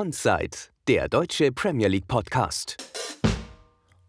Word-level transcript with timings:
Onside, 0.00 0.56
der 0.88 1.10
deutsche 1.10 1.52
Premier 1.52 1.88
League 1.88 2.08
Podcast. 2.08 2.78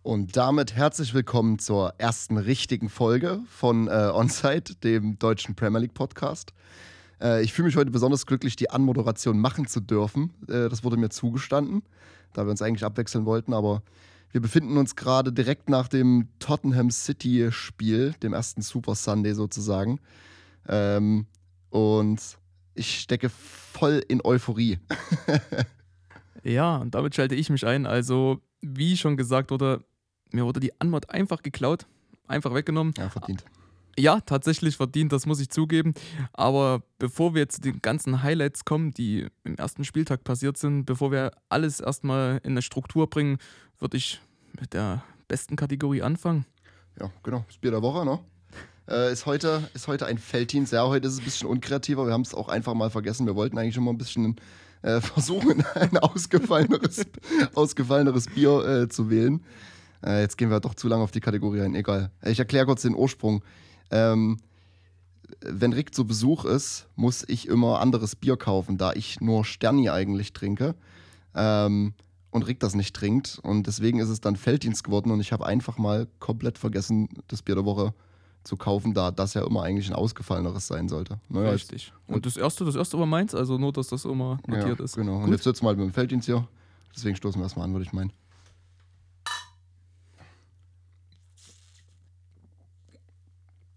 Und 0.03 0.37
damit 0.37 0.73
herzlich 0.73 1.13
willkommen 1.13 1.59
zur 1.59 1.95
ersten 1.97 2.37
richtigen 2.37 2.87
Folge 2.87 3.41
von 3.49 3.89
äh, 3.89 4.09
Onside, 4.13 4.75
dem 4.85 5.19
deutschen 5.19 5.53
Premier 5.53 5.79
League 5.79 5.93
Podcast. 5.93 6.53
Äh, 7.21 7.43
ich 7.43 7.51
fühle 7.51 7.65
mich 7.65 7.75
heute 7.75 7.91
besonders 7.91 8.25
glücklich, 8.25 8.55
die 8.55 8.69
Anmoderation 8.69 9.37
machen 9.37 9.67
zu 9.67 9.81
dürfen. 9.81 10.33
Äh, 10.47 10.69
das 10.69 10.85
wurde 10.85 10.95
mir 10.95 11.09
zugestanden, 11.09 11.83
da 12.31 12.45
wir 12.45 12.51
uns 12.51 12.61
eigentlich 12.61 12.85
abwechseln 12.85 13.25
wollten, 13.25 13.53
aber 13.53 13.83
wir 14.31 14.39
befinden 14.39 14.77
uns 14.77 14.95
gerade 14.95 15.33
direkt 15.33 15.69
nach 15.69 15.89
dem 15.89 16.29
Tottenham 16.39 16.89
City-Spiel, 16.89 18.13
dem 18.23 18.31
ersten 18.31 18.61
Super 18.61 18.95
Sunday 18.95 19.33
sozusagen. 19.33 19.99
Ähm, 20.69 21.25
und 21.69 22.37
ich 22.75 23.01
stecke 23.01 23.27
voll 23.27 24.01
in 24.07 24.21
Euphorie. 24.23 24.79
ja, 26.43 26.77
und 26.77 26.95
damit 26.95 27.15
schalte 27.15 27.35
ich 27.35 27.49
mich 27.49 27.65
ein. 27.65 27.85
Also, 27.85 28.39
wie 28.61 28.97
schon 28.97 29.17
gesagt 29.17 29.51
wurde, 29.51 29.83
mir 30.31 30.45
wurde 30.45 30.59
die 30.59 30.79
Anmod 30.79 31.09
einfach 31.09 31.41
geklaut, 31.43 31.85
einfach 32.27 32.53
weggenommen. 32.53 32.93
Ja, 32.97 33.09
verdient. 33.09 33.43
Ja, 33.99 34.21
tatsächlich 34.21 34.77
verdient, 34.77 35.11
das 35.11 35.25
muss 35.25 35.39
ich 35.39 35.49
zugeben. 35.49 35.93
Aber 36.33 36.81
bevor 36.97 37.33
wir 37.33 37.41
jetzt 37.41 37.55
zu 37.55 37.61
den 37.61 37.81
ganzen 37.81 38.23
Highlights 38.23 38.63
kommen, 38.63 38.91
die 38.91 39.27
im 39.43 39.55
ersten 39.55 39.83
Spieltag 39.83 40.23
passiert 40.23 40.57
sind, 40.57 40.85
bevor 40.85 41.11
wir 41.11 41.31
alles 41.49 41.79
erstmal 41.79 42.39
in 42.43 42.51
eine 42.51 42.61
Struktur 42.61 43.09
bringen, 43.09 43.37
würde 43.79 43.97
ich 43.97 44.21
mit 44.59 44.73
der 44.73 45.03
besten 45.27 45.55
Kategorie 45.55 46.01
anfangen. 46.01 46.45
Ja, 46.99 47.11
genau. 47.23 47.43
Das 47.47 47.57
Bier 47.57 47.71
der 47.71 47.81
Woche, 47.81 48.05
ne? 48.05 48.19
Äh, 48.89 49.11
ist, 49.11 49.25
heute, 49.25 49.69
ist 49.73 49.87
heute 49.87 50.05
ein 50.05 50.17
Felddienst. 50.17 50.73
Ja, 50.73 50.87
heute 50.87 51.07
ist 51.07 51.15
es 51.15 51.19
ein 51.19 51.25
bisschen 51.25 51.47
unkreativer. 51.47 52.05
Wir 52.05 52.13
haben 52.13 52.21
es 52.21 52.33
auch 52.33 52.49
einfach 52.49 52.73
mal 52.73 52.89
vergessen. 52.89 53.25
Wir 53.25 53.35
wollten 53.35 53.57
eigentlich 53.57 53.75
schon 53.75 53.83
mal 53.83 53.91
ein 53.91 53.97
bisschen 53.97 54.35
äh, 54.81 55.01
versuchen, 55.01 55.63
ein 55.75 55.97
ausgefalleneres, 55.97 57.05
ausgefalleneres 57.53 58.27
Bier 58.27 58.65
äh, 58.65 58.89
zu 58.89 59.09
wählen. 59.09 59.43
Äh, 60.05 60.21
jetzt 60.21 60.37
gehen 60.37 60.49
wir 60.49 60.59
doch 60.59 60.75
zu 60.75 60.87
lange 60.87 61.03
auf 61.03 61.11
die 61.11 61.19
Kategorie 61.19 61.61
ein. 61.61 61.75
Egal. 61.75 62.11
Ich 62.23 62.39
erkläre 62.39 62.65
kurz 62.65 62.81
den 62.81 62.95
Ursprung. 62.95 63.43
Ähm, 63.91 64.37
wenn 65.41 65.73
Rick 65.73 65.95
zu 65.95 66.05
Besuch 66.05 66.45
ist, 66.45 66.87
muss 66.95 67.23
ich 67.27 67.47
immer 67.47 67.79
anderes 67.79 68.15
Bier 68.15 68.37
kaufen, 68.37 68.77
da 68.77 68.93
ich 68.93 69.21
nur 69.21 69.45
Sterni 69.45 69.89
eigentlich 69.89 70.33
trinke. 70.33 70.75
Ähm, 71.35 71.93
und 72.31 72.47
Rick 72.47 72.59
das 72.59 72.75
nicht 72.75 72.95
trinkt. 72.95 73.39
Und 73.43 73.67
deswegen 73.67 73.99
ist 73.99 74.09
es 74.09 74.21
dann 74.21 74.35
Felddienst 74.35 74.83
geworden 74.83 75.11
und 75.11 75.19
ich 75.19 75.31
habe 75.31 75.45
einfach 75.45 75.77
mal 75.77 76.07
komplett 76.19 76.57
vergessen, 76.57 77.09
das 77.27 77.41
Bier 77.41 77.55
der 77.55 77.65
Woche 77.65 77.93
zu 78.43 78.57
kaufen, 78.57 78.93
da 78.93 79.11
das 79.11 79.33
ja 79.33 79.45
immer 79.45 79.63
eigentlich 79.63 79.87
ein 79.87 79.93
ausgefalleneres 79.95 80.67
sein 80.67 80.89
sollte. 80.89 81.19
Naja, 81.29 81.51
Richtig. 81.51 81.93
Und 82.07 82.25
das 82.25 82.37
erste, 82.37 82.65
das 82.65 82.75
erste 82.75 82.97
war 82.97 83.05
meins, 83.05 83.35
also 83.35 83.57
nur, 83.57 83.71
dass 83.71 83.87
das 83.87 84.05
immer 84.05 84.39
notiert 84.47 84.79
ja, 84.79 84.85
ist. 84.85 84.95
Genau. 84.95 85.17
Gut. 85.17 85.25
Und 85.25 85.31
jetzt 85.31 85.43
sitzen 85.43 85.63
wir 85.63 85.69
halt 85.69 85.77
mit 85.77 85.87
dem 85.87 85.93
Felddienst 85.93 86.25
hier. 86.25 86.47
Deswegen 86.95 87.15
stoßen 87.15 87.39
wir 87.39 87.43
erstmal 87.43 87.65
an, 87.65 87.73
würde 87.73 87.85
ich 87.85 87.93
meinen. 87.93 88.11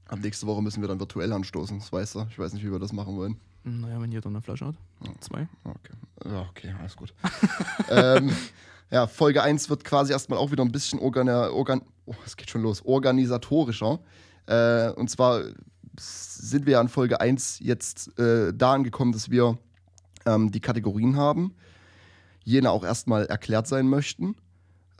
Ab 0.08 0.18
nächste 0.22 0.46
Woche 0.46 0.62
müssen 0.62 0.80
wir 0.80 0.88
dann 0.88 1.00
virtuell 1.00 1.32
anstoßen, 1.32 1.78
das 1.78 1.92
weißt 1.92 2.14
du. 2.14 2.26
Ich 2.30 2.38
weiß 2.38 2.52
nicht, 2.52 2.64
wie 2.64 2.70
wir 2.70 2.78
das 2.78 2.92
machen 2.92 3.16
wollen. 3.16 3.36
Naja, 3.64 4.00
wenn 4.00 4.12
jeder 4.12 4.28
eine 4.28 4.42
Flasche 4.42 4.66
hat. 4.66 4.74
Zwei. 5.20 5.48
Okay. 5.64 5.94
Ja, 6.26 6.46
okay, 6.50 6.74
alles 6.78 6.96
gut. 6.96 7.14
ähm, 7.90 8.30
ja, 8.90 9.06
Folge 9.06 9.42
1 9.42 9.70
wird 9.70 9.84
quasi 9.84 10.12
erstmal 10.12 10.38
auch 10.38 10.50
wieder 10.50 10.62
ein 10.62 10.70
bisschen 10.70 10.98
organ, 10.98 11.28
organ 11.28 11.82
oh, 12.06 12.14
es 12.26 12.36
geht 12.36 12.50
schon 12.50 12.62
los, 12.62 12.84
organisatorischer. 12.84 13.98
Äh, 14.46 14.90
und 14.90 15.10
zwar 15.10 15.42
sind 15.98 16.66
wir 16.66 16.80
an 16.80 16.88
Folge 16.88 17.20
1 17.20 17.60
jetzt 17.60 18.18
äh, 18.18 18.52
da 18.54 18.74
angekommen, 18.74 19.12
dass 19.12 19.30
wir 19.30 19.58
ähm, 20.26 20.50
die 20.50 20.60
Kategorien 20.60 21.16
haben, 21.16 21.54
jene 22.42 22.70
auch 22.70 22.84
erstmal 22.84 23.26
erklärt 23.26 23.66
sein 23.66 23.88
möchten. 23.88 24.36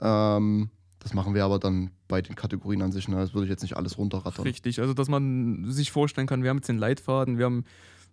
Ähm, 0.01 0.69
das 0.99 1.13
machen 1.13 1.35
wir 1.35 1.45
aber 1.45 1.59
dann 1.59 1.91
bei 2.07 2.21
den 2.21 2.35
Kategorien 2.35 2.81
an 2.81 2.91
sich. 2.91 3.07
Ne? 3.07 3.17
Das 3.17 3.33
würde 3.33 3.45
ich 3.45 3.49
jetzt 3.49 3.61
nicht 3.61 3.77
alles 3.77 3.97
runterrattern. 3.97 4.43
Richtig, 4.43 4.79
also 4.79 4.93
dass 4.93 5.07
man 5.07 5.69
sich 5.69 5.91
vorstellen 5.91 6.27
kann, 6.27 6.43
wir 6.43 6.49
haben 6.49 6.57
jetzt 6.57 6.69
den 6.69 6.77
Leitfaden, 6.77 7.37
wir 7.37 7.45
haben 7.45 7.65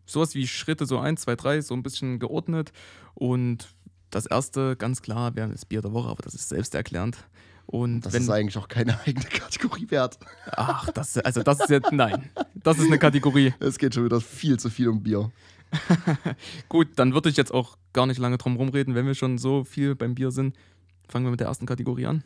sowas 0.04 0.34
wie 0.34 0.46
Schritte, 0.46 0.86
so 0.86 0.98
1, 0.98 1.22
2, 1.22 1.36
3, 1.36 1.60
so 1.62 1.74
ein 1.74 1.82
bisschen 1.82 2.18
geordnet. 2.18 2.72
Und 3.14 3.74
das 4.10 4.26
erste, 4.26 4.76
ganz 4.76 5.00
klar, 5.02 5.34
wäre 5.36 5.48
das 5.48 5.64
Bier 5.64 5.80
der 5.80 5.92
Woche, 5.92 6.08
aber 6.08 6.22
das 6.22 6.34
ist 6.34 6.48
selbsterklärend. 6.50 7.16
Und 7.66 8.02
das 8.02 8.12
wenn, 8.12 8.22
ist 8.22 8.30
eigentlich 8.30 8.58
auch 8.58 8.68
keine 8.68 8.98
eigene 9.06 9.24
Kategorie 9.26 9.90
wert. 9.90 10.18
Ach, 10.50 10.90
das, 10.90 11.18
also 11.18 11.42
das 11.42 11.60
ist 11.60 11.70
jetzt, 11.70 11.92
nein, 11.92 12.30
das 12.54 12.78
ist 12.78 12.86
eine 12.86 12.98
Kategorie. 12.98 13.54
Es 13.60 13.78
geht 13.78 13.94
schon 13.94 14.04
wieder 14.04 14.20
viel 14.20 14.58
zu 14.58 14.70
viel 14.70 14.88
um 14.88 15.02
Bier. 15.02 15.30
Gut, 16.68 16.88
dann 16.96 17.14
würde 17.14 17.28
ich 17.28 17.36
jetzt 17.36 17.52
auch 17.52 17.78
gar 17.92 18.06
nicht 18.06 18.18
lange 18.18 18.38
drum 18.38 18.56
rumreden, 18.56 18.94
wenn 18.94 19.06
wir 19.06 19.14
schon 19.14 19.38
so 19.38 19.64
viel 19.64 19.94
beim 19.94 20.14
Bier 20.14 20.30
sind. 20.30 20.56
Fangen 21.08 21.26
wir 21.26 21.30
mit 21.30 21.40
der 21.40 21.48
ersten 21.48 21.66
Kategorie 21.66 22.06
an. 22.06 22.24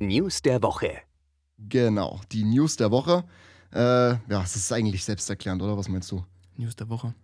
News 0.00 0.42
der 0.42 0.62
Woche. 0.62 0.92
Genau, 1.58 2.20
die 2.32 2.44
News 2.44 2.76
der 2.76 2.90
Woche. 2.90 3.24
Äh, 3.72 3.78
ja, 3.80 4.42
es 4.42 4.56
ist 4.56 4.72
eigentlich 4.72 5.04
selbsterklärend, 5.04 5.60
oder? 5.60 5.76
Was 5.76 5.88
meinst 5.88 6.10
du? 6.10 6.24
News 6.56 6.76
der 6.76 6.88
Woche. 6.88 7.14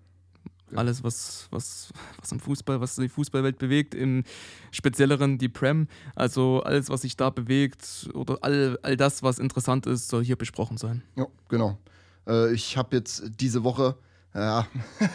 Alles, 0.77 1.03
was, 1.03 1.49
was, 1.51 1.91
was 2.19 2.33
im 2.33 2.41
Fußball, 2.41 2.81
was 2.81 2.97
die 2.97 3.09
Fußballwelt 3.09 3.59
bewegt, 3.59 3.95
im 3.95 4.25
Spezielleren 4.71 5.39
die 5.39 5.49
Prem. 5.49 5.89
Also 6.15 6.62
alles, 6.62 6.89
was 6.89 7.03
sich 7.03 7.17
da 7.17 7.31
bewegt 7.31 8.09
oder 8.15 8.39
all, 8.43 8.79
all 8.83 8.97
das, 8.97 9.23
was 9.23 9.39
interessant 9.39 9.87
ist, 9.87 10.09
soll 10.09 10.25
hier 10.25 10.37
besprochen 10.37 10.77
sein. 10.77 11.03
Ja, 11.17 11.27
genau. 11.49 11.79
Äh, 12.27 12.53
ich 12.53 12.77
habe 12.77 12.97
jetzt 12.97 13.25
diese 13.41 13.65
Woche, 13.65 13.97
ja, 14.34 14.67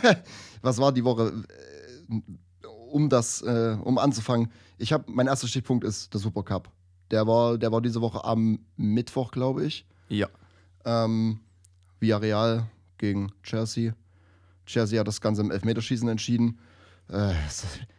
was 0.61 0.77
war 0.77 0.91
die 0.91 1.03
Woche? 1.03 1.43
Äh, 1.47 2.17
um 2.67 3.09
das, 3.09 3.41
äh, 3.41 3.77
um 3.83 3.97
anzufangen, 3.97 4.51
ich 4.77 4.93
habe, 4.93 5.05
mein 5.07 5.27
erster 5.27 5.47
Stichpunkt 5.47 5.83
ist 5.83 6.13
der 6.13 6.19
Supercup. 6.19 6.69
Der 7.11 7.27
war, 7.27 7.57
der 7.57 7.71
war 7.71 7.81
diese 7.81 8.01
Woche 8.01 8.23
am 8.23 8.59
Mittwoch, 8.77 9.31
glaube 9.31 9.65
ich. 9.65 9.85
Ja. 10.09 10.27
Ähm, 10.85 11.39
Villarreal 11.99 12.67
gegen 12.97 13.31
Chelsea. 13.43 13.93
Chelsea 14.69 14.99
hat 14.99 15.07
das 15.07 15.19
Ganze 15.19 15.41
im 15.41 15.49
Elfmeterschießen 15.49 16.07
entschieden. 16.07 16.59
Äh, 17.11 17.33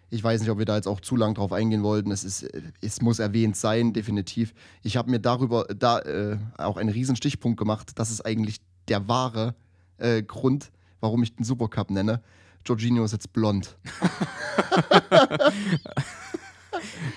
ich 0.09 0.23
weiß 0.23 0.41
nicht, 0.41 0.51
ob 0.51 0.59
wir 0.59 0.65
da 0.65 0.77
jetzt 0.77 0.87
auch 0.87 1.01
zu 1.01 1.17
lang 1.17 1.35
drauf 1.35 1.53
eingehen 1.53 1.83
wollten. 1.83 2.13
Es, 2.13 2.23
ist, 2.23 2.49
es 2.81 3.03
muss 3.03 3.19
erwähnt 3.19 3.57
sein, 3.57 3.93
definitiv. 3.93 4.55
Ich 4.83 4.97
habe 4.97 5.11
mir 5.11 5.19
darüber 5.19 5.65
da 5.65 5.99
äh, 6.01 6.39
auch 6.59 6.77
einen 6.77 6.91
riesen 6.91 7.17
Stichpunkt 7.17 7.59
gemacht. 7.59 7.91
Das 7.97 8.11
ist 8.11 8.21
eigentlich 8.21 8.61
der 8.89 9.09
wahre 9.09 9.57
äh, 9.99 10.23
Grund, 10.23 10.71
warum 11.01 11.25
ich 11.25 11.35
den 11.35 11.45
Supercup 11.45 11.91
nenne. 11.91 12.23
Jorginho 12.65 13.05
ist 13.05 13.13
jetzt 13.13 13.33
blond. 13.33 13.77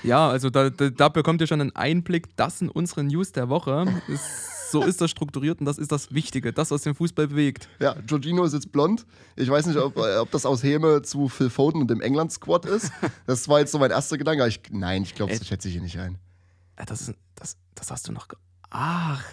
ja, 0.04 0.30
also 0.30 0.50
da, 0.50 0.70
da, 0.70 1.10
bekommt 1.10 1.42
ihr 1.42 1.48
schon 1.48 1.62
einen 1.62 1.76
Einblick. 1.76 2.36
Das 2.38 2.60
sind 2.60 2.70
unsere 2.70 3.04
News 3.04 3.34
der 3.34 3.50
Woche. 3.50 3.86
Ist, 4.08 4.24
so 4.74 4.84
ist 4.84 5.00
das 5.00 5.12
strukturiert 5.12 5.60
und 5.60 5.66
das 5.66 5.78
ist 5.78 5.92
das 5.92 6.14
Wichtige, 6.14 6.52
das, 6.52 6.72
was 6.72 6.82
den 6.82 6.96
Fußball 6.96 7.28
bewegt. 7.28 7.70
Ja, 7.80 7.96
Jorginho 8.08 8.44
ist 8.44 8.54
jetzt 8.54 8.72
blond. 8.72 9.06
Ich 9.36 9.50
weiß 9.50 9.68
nicht, 9.68 9.78
ob, 9.78 9.96
ob 9.98 10.32
das 10.32 10.46
aus 10.46 10.64
Häme 10.64 11.02
zu 11.04 11.30
Phil 11.30 11.50
Foden 11.50 11.82
und 11.82 11.90
dem 11.90 12.02
England-Squad 12.02 12.66
ist. 12.66 12.92
Das 13.28 13.48
war 13.48 13.60
jetzt 13.60 13.72
so 13.72 13.80
mein 13.80 13.92
erster 13.92 14.18
Gedanke. 14.18 14.46
Ich, 14.48 14.60
nein, 14.72 15.04
ich 15.04 15.16
glaube, 15.16 15.34
das 15.34 15.48
schätze 15.48 15.68
ich 15.68 15.76
hier 15.76 15.82
nicht 15.82 15.98
ein. 15.98 16.18
Das, 16.76 17.02
ist, 17.02 17.14
das, 17.36 17.56
das 17.76 17.92
hast 17.92 18.08
du 18.08 18.12
noch. 18.12 18.28
Ach. 18.70 19.24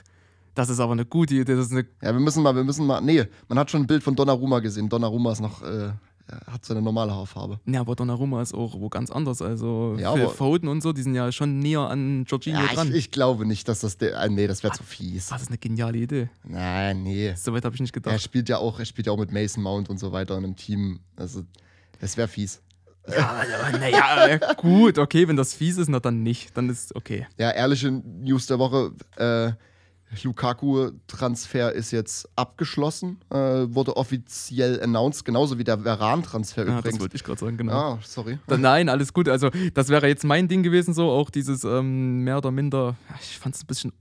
Das 0.54 0.68
ist 0.68 0.80
aber 0.80 0.92
eine 0.92 1.06
gute 1.06 1.34
Idee. 1.34 1.56
Das 1.56 1.66
ist 1.66 1.72
eine 1.72 1.86
ja, 2.02 2.12
wir 2.12 2.20
müssen 2.20 2.42
mal, 2.42 2.54
wir 2.54 2.64
müssen 2.64 2.86
mal. 2.86 3.00
Nee, 3.00 3.24
man 3.48 3.58
hat 3.58 3.70
schon 3.70 3.82
ein 3.82 3.86
Bild 3.86 4.02
von 4.02 4.14
Donnarumma 4.14 4.60
gesehen. 4.60 4.88
Donnarumma 4.88 5.32
ist 5.32 5.40
noch, 5.40 5.62
äh, 5.62 5.92
hat 6.46 6.64
seine 6.64 6.82
normale 6.82 7.12
Haarfarbe. 7.12 7.60
Ja, 7.66 7.80
aber 7.80 7.94
Donnarumma 7.96 8.42
ist 8.42 8.54
auch 8.54 8.78
wo 8.78 8.88
ganz 8.88 9.10
anders. 9.10 9.42
Also 9.42 9.96
ja, 9.98 10.12
Phil 10.14 10.28
Foden 10.28 10.68
und 10.68 10.82
so, 10.82 10.92
die 10.92 11.02
sind 11.02 11.14
ja 11.14 11.30
schon 11.32 11.58
näher 11.58 11.80
an 11.80 12.24
Jorginho 12.26 12.60
ja, 12.60 12.72
dran. 12.74 12.88
Ich, 12.88 12.94
ich, 12.94 13.10
glaube 13.10 13.46
nicht, 13.46 13.68
dass 13.68 13.80
das 13.80 13.98
der. 13.98 14.20
Äh, 14.20 14.28
nee, 14.28 14.46
das 14.46 14.62
wäre 14.62 14.75
zu 14.75 14.82
fies. 14.82 15.28
Das 15.28 15.43
ist 15.43 15.49
eine 15.49 15.58
geniale 15.58 15.99
Idee. 15.99 16.28
Nein, 16.44 17.02
nee. 17.02 17.34
Soweit 17.37 17.64
habe 17.64 17.75
ich 17.75 17.81
nicht 17.81 17.93
gedacht. 17.93 18.12
Er 18.12 18.19
spielt 18.19 18.49
ja 18.49 18.58
auch, 18.58 18.78
er 18.78 18.84
spielt 18.84 19.06
ja 19.06 19.12
auch 19.12 19.19
mit 19.19 19.32
Mason 19.32 19.62
Mount 19.62 19.88
und 19.88 19.99
so 19.99 20.12
weiter 20.12 20.37
in 20.37 20.44
einem 20.44 20.56
Team. 20.56 21.00
Also, 21.16 21.43
das 22.00 22.16
wäre 22.16 22.28
fies. 22.28 22.62
Ja, 23.08 23.43
naja, 23.72 24.37
gut, 24.56 24.99
okay, 24.99 25.26
wenn 25.26 25.37
das 25.37 25.55
fies 25.55 25.78
ist, 25.78 25.88
na 25.88 26.00
dann 26.00 26.22
nicht. 26.22 26.56
Dann 26.56 26.69
ist 26.69 26.94
okay. 26.94 27.26
Ja, 27.38 27.50
ehrliche 27.50 27.90
News 27.90 28.46
der 28.46 28.58
Woche. 28.58 28.93
Äh, 29.16 29.52
Lukaku-Transfer 30.22 31.72
ist 31.72 31.92
jetzt 31.92 32.28
abgeschlossen, 32.36 33.20
äh, 33.30 33.36
wurde 33.36 33.96
offiziell 33.96 34.82
announced, 34.82 35.24
genauso 35.24 35.58
wie 35.58 35.64
der 35.64 35.78
Veran-Transfer 35.78 36.66
ja, 36.66 36.78
übrigens. 36.78 36.94
Das 36.94 37.00
wollte 37.00 37.16
ich 37.16 37.24
gerade 37.24 37.40
sagen, 37.40 37.56
genau. 37.56 37.72
Ah, 37.72 37.98
sorry. 38.02 38.38
Nein, 38.48 38.88
alles 38.88 39.12
gut. 39.12 39.28
Also, 39.28 39.50
das 39.74 39.88
wäre 39.88 40.08
jetzt 40.08 40.24
mein 40.24 40.48
Ding 40.48 40.62
gewesen, 40.62 40.94
so 40.94 41.10
auch 41.10 41.30
dieses 41.30 41.64
ähm, 41.64 42.24
mehr 42.24 42.38
oder 42.38 42.50
minder, 42.50 42.96
ich 43.20 43.38
fand 43.38 43.54
es 43.54 43.62
ein 43.62 43.66
bisschen 43.66 43.92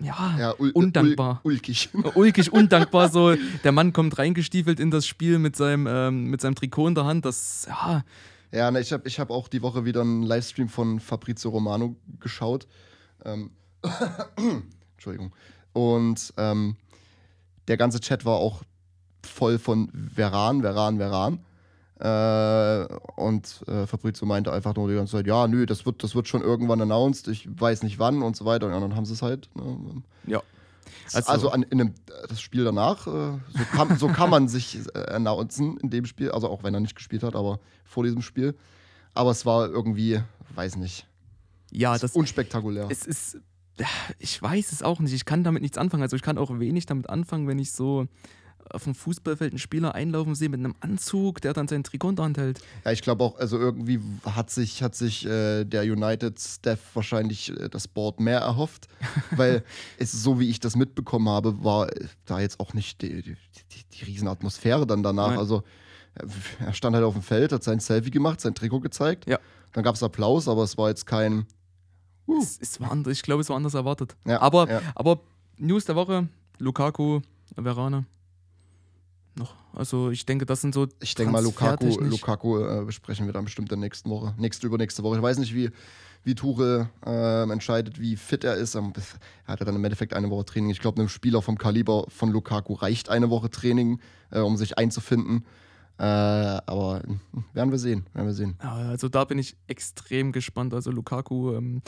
ja, 0.00 0.36
ja 0.38 0.54
ul 0.58 0.70
undankbar. 0.72 1.40
Ul 1.42 1.54
ulkig. 1.54 1.88
Ulkig, 2.14 2.52
undankbar. 2.52 3.08
So, 3.08 3.34
der 3.64 3.72
Mann 3.72 3.92
kommt 3.92 4.18
reingestiefelt 4.18 4.78
in 4.80 4.90
das 4.90 5.06
Spiel 5.06 5.38
mit 5.38 5.56
seinem, 5.56 5.86
ähm, 5.88 6.24
mit 6.30 6.40
seinem 6.40 6.54
Trikot 6.54 6.88
in 6.88 6.94
der 6.94 7.04
Hand. 7.04 7.24
Das, 7.24 7.66
ja. 7.68 8.04
Ja, 8.52 8.70
ne, 8.70 8.80
ich 8.80 8.92
habe 8.92 9.06
ich 9.08 9.18
hab 9.18 9.30
auch 9.30 9.48
die 9.48 9.62
Woche 9.62 9.84
wieder 9.84 10.02
einen 10.02 10.22
Livestream 10.22 10.68
von 10.68 11.00
Fabrizio 11.00 11.50
Romano 11.50 11.96
geschaut. 12.20 12.66
Ähm, 13.24 13.50
Entschuldigung. 14.96 15.32
Und 15.76 16.32
ähm, 16.38 16.76
der 17.68 17.76
ganze 17.76 18.00
Chat 18.00 18.24
war 18.24 18.36
auch 18.36 18.62
voll 19.22 19.58
von 19.58 19.90
Veran, 19.92 20.62
Veran, 20.62 20.96
Veran. 20.96 21.40
Äh, 22.00 22.94
und 23.16 23.62
äh, 23.68 23.86
Fabrizio 23.86 24.26
meinte 24.26 24.54
einfach 24.54 24.74
nur 24.74 24.88
die 24.88 24.94
ganze 24.94 25.18
Zeit, 25.18 25.26
ja, 25.26 25.46
nö, 25.46 25.66
das 25.66 25.84
wird, 25.84 26.02
das 26.02 26.14
wird 26.14 26.28
schon 26.28 26.40
irgendwann 26.40 26.80
announced, 26.80 27.28
ich 27.28 27.46
weiß 27.60 27.82
nicht 27.82 27.98
wann 27.98 28.22
und 28.22 28.36
so 28.36 28.46
weiter. 28.46 28.66
Und 28.66 28.72
dann 28.72 28.96
haben 28.96 29.04
sie 29.04 29.12
es 29.12 29.20
halt. 29.20 29.50
Ne? 29.54 30.02
Ja. 30.26 30.42
Also, 31.12 31.30
also 31.30 31.50
an, 31.50 31.62
in 31.64 31.78
einem, 31.78 31.94
das 32.26 32.40
Spiel 32.40 32.64
danach, 32.64 33.06
äh, 33.06 33.10
so, 33.10 33.64
kann, 33.72 33.98
so 33.98 34.08
kann 34.08 34.30
man 34.30 34.48
sich 34.48 34.78
äh, 34.94 34.98
announcen 35.10 35.76
in 35.76 35.90
dem 35.90 36.06
Spiel, 36.06 36.30
also 36.30 36.48
auch 36.48 36.62
wenn 36.62 36.72
er 36.72 36.80
nicht 36.80 36.96
gespielt 36.96 37.22
hat, 37.22 37.36
aber 37.36 37.60
vor 37.84 38.02
diesem 38.02 38.22
Spiel. 38.22 38.54
Aber 39.12 39.30
es 39.30 39.44
war 39.44 39.68
irgendwie, 39.68 40.22
weiß 40.54 40.76
nicht, 40.76 41.06
Ja, 41.70 41.98
das 41.98 42.12
unspektakulär. 42.12 42.86
es 42.90 43.06
ist, 43.06 43.38
ich 44.18 44.40
weiß 44.40 44.72
es 44.72 44.82
auch 44.82 45.00
nicht. 45.00 45.12
Ich 45.12 45.24
kann 45.24 45.44
damit 45.44 45.62
nichts 45.62 45.78
anfangen. 45.78 46.02
Also 46.02 46.16
ich 46.16 46.22
kann 46.22 46.38
auch 46.38 46.50
wenig 46.58 46.86
damit 46.86 47.08
anfangen, 47.08 47.48
wenn 47.48 47.58
ich 47.58 47.72
so 47.72 48.06
auf 48.70 48.84
dem 48.84 48.94
Fußballfeld 48.94 49.52
einen 49.52 49.58
Spieler 49.58 49.94
einlaufen 49.94 50.34
sehe 50.34 50.48
mit 50.48 50.58
einem 50.58 50.74
Anzug, 50.80 51.40
der 51.40 51.52
dann 51.52 51.68
sein 51.68 51.84
Trikot 51.84 52.10
in 52.10 52.16
der 52.16 52.24
Hand 52.24 52.38
hält. 52.38 52.60
Ja, 52.84 52.90
ich 52.90 53.02
glaube 53.02 53.22
auch, 53.22 53.38
also 53.38 53.58
irgendwie 53.58 54.00
hat 54.24 54.50
sich, 54.50 54.82
hat 54.82 54.94
sich 54.94 55.24
äh, 55.24 55.64
der 55.64 55.82
United-Staff 55.82 56.80
wahrscheinlich 56.94 57.50
äh, 57.50 57.68
das 57.68 57.86
Board 57.86 58.18
mehr 58.18 58.40
erhofft, 58.40 58.88
weil 59.30 59.62
es, 59.98 60.10
so 60.10 60.40
wie 60.40 60.50
ich 60.50 60.58
das 60.58 60.74
mitbekommen 60.74 61.28
habe, 61.28 61.62
war 61.62 61.92
äh, 61.92 62.06
da 62.24 62.40
jetzt 62.40 62.58
auch 62.58 62.74
nicht 62.74 63.02
die, 63.02 63.22
die, 63.22 63.36
die, 63.36 63.84
die 63.92 64.04
Riesenatmosphäre 64.04 64.86
dann 64.86 65.02
danach. 65.02 65.30
Nein. 65.30 65.38
Also 65.38 65.62
er 66.64 66.72
stand 66.72 66.96
halt 66.96 67.04
auf 67.04 67.14
dem 67.14 67.22
Feld, 67.22 67.52
hat 67.52 67.62
sein 67.62 67.78
Selfie 67.78 68.10
gemacht, 68.10 68.40
sein 68.40 68.54
Trikot 68.54 68.80
gezeigt. 68.80 69.28
Ja. 69.28 69.38
Dann 69.72 69.84
gab 69.84 69.94
es 69.94 70.02
Applaus, 70.02 70.48
aber 70.48 70.62
es 70.62 70.78
war 70.78 70.88
jetzt 70.88 71.06
kein. 71.06 71.46
Uh, 72.26 72.40
Es, 72.42 72.58
es 72.60 72.80
war 72.80 72.90
anders, 72.90 73.12
ich 73.12 73.22
glaube, 73.22 73.42
es 73.42 73.48
war 73.48 73.56
anders 73.56 73.74
erwartet. 73.74 74.16
Ja, 74.26 74.40
aber, 74.40 74.68
ja. 74.70 74.82
aber 74.94 75.20
News 75.58 75.84
der 75.84 75.96
Woche, 75.96 76.28
Lukaku, 76.58 77.20
Verane. 77.54 78.04
Noch. 79.36 79.54
Also 79.74 80.10
ich 80.10 80.24
denke, 80.24 80.46
das 80.46 80.62
sind 80.62 80.74
so. 80.74 80.88
ich 81.00 81.14
denke 81.14 81.32
mal, 81.32 81.42
Lukaku, 81.42 81.86
Lukaku 82.00 82.58
äh, 82.58 82.84
besprechen 82.84 83.26
wir 83.26 83.34
dann 83.34 83.44
bestimmt 83.44 83.70
in 83.70 83.78
der 83.80 83.86
nächsten 83.86 84.08
Woche. 84.08 84.34
Nächste, 84.38 84.66
übernächste 84.66 85.02
Woche. 85.02 85.16
Ich 85.16 85.22
weiß 85.22 85.38
nicht, 85.38 85.54
wie, 85.54 85.70
wie 86.24 86.34
Tuchel 86.34 86.88
ähm, 87.04 87.50
entscheidet, 87.50 88.00
wie 88.00 88.16
fit 88.16 88.44
er 88.44 88.54
ist. 88.54 88.74
Ähm, 88.74 88.94
Er 89.46 89.52
hat 89.52 89.60
ja 89.60 89.66
dann 89.66 89.76
im 89.76 89.84
Endeffekt 89.84 90.14
eine 90.14 90.30
Woche 90.30 90.46
Training. 90.46 90.70
Ich 90.70 90.80
glaube, 90.80 91.00
einem 91.00 91.10
Spieler 91.10 91.42
vom 91.42 91.58
Kaliber 91.58 92.06
von 92.08 92.30
Lukaku 92.30 92.72
reicht 92.72 93.10
eine 93.10 93.28
Woche 93.28 93.50
Training, 93.50 94.00
äh, 94.30 94.40
um 94.40 94.56
sich 94.56 94.78
einzufinden. 94.78 95.44
Äh, 95.98 96.02
aber 96.02 97.02
hm, 97.04 97.20
werden 97.52 97.70
wir 97.70 97.78
sehen, 97.78 98.06
werden 98.14 98.26
wir 98.26 98.34
sehen. 98.34 98.56
Also 98.60 99.08
da 99.08 99.24
bin 99.24 99.38
ich 99.38 99.56
extrem 99.66 100.32
gespannt. 100.32 100.72
Also 100.74 100.90
Lukaku, 100.90 101.54
ähm, 101.54 101.82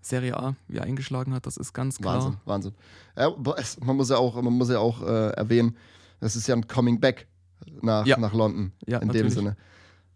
Serie 0.00 0.36
A, 0.36 0.54
wie 0.68 0.78
er 0.78 0.84
eingeschlagen 0.84 1.34
hat, 1.34 1.46
das 1.46 1.56
ist 1.56 1.72
ganz 1.72 1.98
klar. 1.98 2.16
Wahnsinn, 2.16 2.36
Wahnsinn. 2.44 2.74
Ja, 3.16 3.34
es, 3.56 3.78
man 3.80 3.96
muss 3.96 4.10
ja 4.10 4.16
auch, 4.16 4.40
man 4.40 4.52
muss 4.52 4.70
ja 4.70 4.78
auch 4.78 5.02
äh, 5.02 5.30
erwähnen, 5.30 5.76
das 6.20 6.36
ist 6.36 6.46
ja 6.46 6.54
ein 6.54 6.66
Coming 6.66 7.00
Back 7.00 7.26
nach, 7.82 8.06
Ja. 8.06 8.18
nach 8.18 8.32
London. 8.32 8.72
Ja, 8.86 8.98
in 8.98 9.08
natürlich. 9.08 9.34
dem 9.34 9.44
Sinne. 9.44 9.56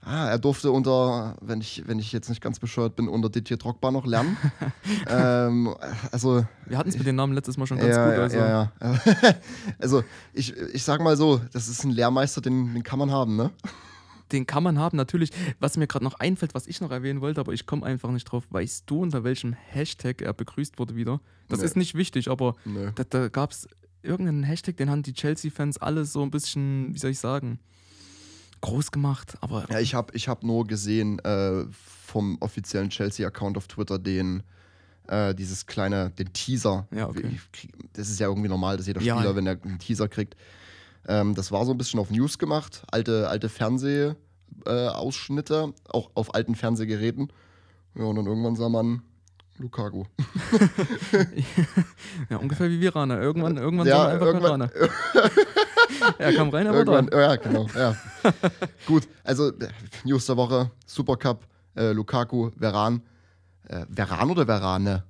Ah, 0.06 0.28
er 0.28 0.38
durfte 0.38 0.70
unter, 0.70 1.34
wenn 1.40 1.62
ich, 1.62 1.82
wenn 1.86 1.98
ich 1.98 2.12
jetzt 2.12 2.28
nicht 2.28 2.42
ganz 2.42 2.58
bescheuert 2.58 2.94
bin, 2.94 3.08
unter 3.08 3.30
Didier 3.30 3.56
Drogba 3.56 3.90
noch 3.90 4.04
lernen. 4.04 4.36
ähm, 5.08 5.74
also, 6.12 6.44
Wir 6.66 6.76
hatten 6.76 6.90
es 6.90 6.98
mit 6.98 7.06
den 7.06 7.16
Namen 7.16 7.32
letztes 7.32 7.56
Mal 7.56 7.66
schon 7.66 7.78
ganz 7.78 7.96
ja, 7.96 8.10
gut. 8.10 8.18
Also, 8.18 8.36
ja, 8.36 8.72
ja. 8.80 8.94
also 9.78 10.04
ich, 10.34 10.54
ich 10.54 10.82
sag 10.82 11.00
mal 11.00 11.16
so, 11.16 11.40
das 11.52 11.68
ist 11.68 11.84
ein 11.84 11.90
Lehrmeister, 11.90 12.42
den, 12.42 12.74
den 12.74 12.82
kann 12.82 12.98
man 12.98 13.10
haben, 13.10 13.36
ne? 13.36 13.50
Den 14.32 14.46
kann 14.46 14.62
man 14.62 14.78
haben, 14.78 14.96
natürlich. 14.96 15.30
Was 15.60 15.76
mir 15.76 15.86
gerade 15.86 16.04
noch 16.04 16.14
einfällt, 16.18 16.54
was 16.54 16.66
ich 16.66 16.80
noch 16.80 16.90
erwähnen 16.90 17.20
wollte, 17.20 17.40
aber 17.40 17.52
ich 17.52 17.66
komme 17.66 17.84
einfach 17.84 18.10
nicht 18.10 18.24
drauf. 18.24 18.44
Weißt 18.50 18.84
du, 18.86 19.00
unter 19.02 19.22
welchem 19.24 19.52
Hashtag 19.52 20.22
er 20.22 20.32
begrüßt 20.32 20.78
wurde 20.78 20.96
wieder? 20.96 21.20
Das 21.48 21.58
Nee. 21.60 21.66
ist 21.66 21.76
nicht 21.76 21.94
wichtig, 21.94 22.28
aber 22.30 22.54
Nö. 22.64 22.90
da, 22.94 23.04
da 23.04 23.28
gab 23.28 23.50
es 23.52 23.68
irgendeinen 24.02 24.42
Hashtag, 24.42 24.76
den 24.76 24.90
haben 24.90 25.02
die 25.02 25.12
Chelsea-Fans 25.12 25.78
alle 25.78 26.04
so 26.04 26.22
ein 26.22 26.30
bisschen, 26.30 26.94
wie 26.94 26.98
soll 26.98 27.10
ich 27.10 27.18
sagen, 27.18 27.58
groß 28.60 28.90
gemacht. 28.90 29.36
Aber 29.40 29.66
Ja, 29.70 29.78
ich 29.80 29.94
habe 29.94 30.14
ich 30.16 30.28
hab 30.28 30.42
nur 30.42 30.66
gesehen 30.66 31.18
äh, 31.20 31.64
vom 32.06 32.38
offiziellen 32.40 32.90
Chelsea-Account 32.90 33.56
auf 33.58 33.68
Twitter 33.68 33.98
den 33.98 34.42
äh, 35.06 35.34
dieses 35.34 35.66
kleine, 35.66 36.10
den 36.12 36.32
Teaser. 36.32 36.88
Ja, 36.90 37.08
okay. 37.10 37.38
Das 37.92 38.08
ist 38.08 38.20
ja 38.20 38.28
irgendwie 38.28 38.48
normal, 38.48 38.78
dass 38.78 38.86
jeder 38.86 39.02
Ja. 39.02 39.16
Spieler, 39.16 39.36
wenn 39.36 39.46
er 39.46 39.58
einen 39.62 39.78
Teaser 39.78 40.08
kriegt. 40.08 40.34
Ähm, 41.06 41.34
das 41.34 41.52
war 41.52 41.64
so 41.66 41.72
ein 41.72 41.78
bisschen 41.78 42.00
auf 42.00 42.10
News 42.10 42.38
gemacht, 42.38 42.82
alte, 42.90 43.28
alte 43.28 43.48
Fernsehausschnitte, 43.48 44.14
äh, 45.54 45.90
auch 45.90 46.10
auf 46.14 46.34
alten 46.34 46.54
Fernsehgeräten. 46.54 47.32
Ja, 47.94 48.04
und 48.04 48.16
dann 48.16 48.26
irgendwann 48.26 48.56
sah 48.56 48.68
man 48.68 49.02
Lukaku. 49.58 50.04
ja, 52.28 52.36
ungefähr 52.38 52.68
wie 52.70 52.80
Virane. 52.80 53.18
Irgendwann, 53.20 53.56
irgendwann 53.56 53.86
Ja, 53.86 54.08
ja, 54.08 54.12
einfach 54.14 54.26
irgendwann- 54.26 54.70
er 56.18 56.32
kam 56.34 56.48
rein, 56.50 56.66
aber 56.66 56.78
Irgendwann, 56.78 57.06
da. 57.06 57.20
ja, 57.20 57.36
genau. 57.36 57.66
Ja. 57.76 57.96
Gut, 58.86 59.06
also 59.22 59.48
äh, 59.50 59.68
News 60.04 60.26
der 60.26 60.36
Woche: 60.36 60.70
Supercup, 60.86 61.46
äh, 61.76 61.92
Lukaku, 61.92 62.50
Veran. 62.56 63.02
Äh, 63.68 63.86
Veran 63.90 64.30
oder 64.30 64.46
Verane? 64.46 65.04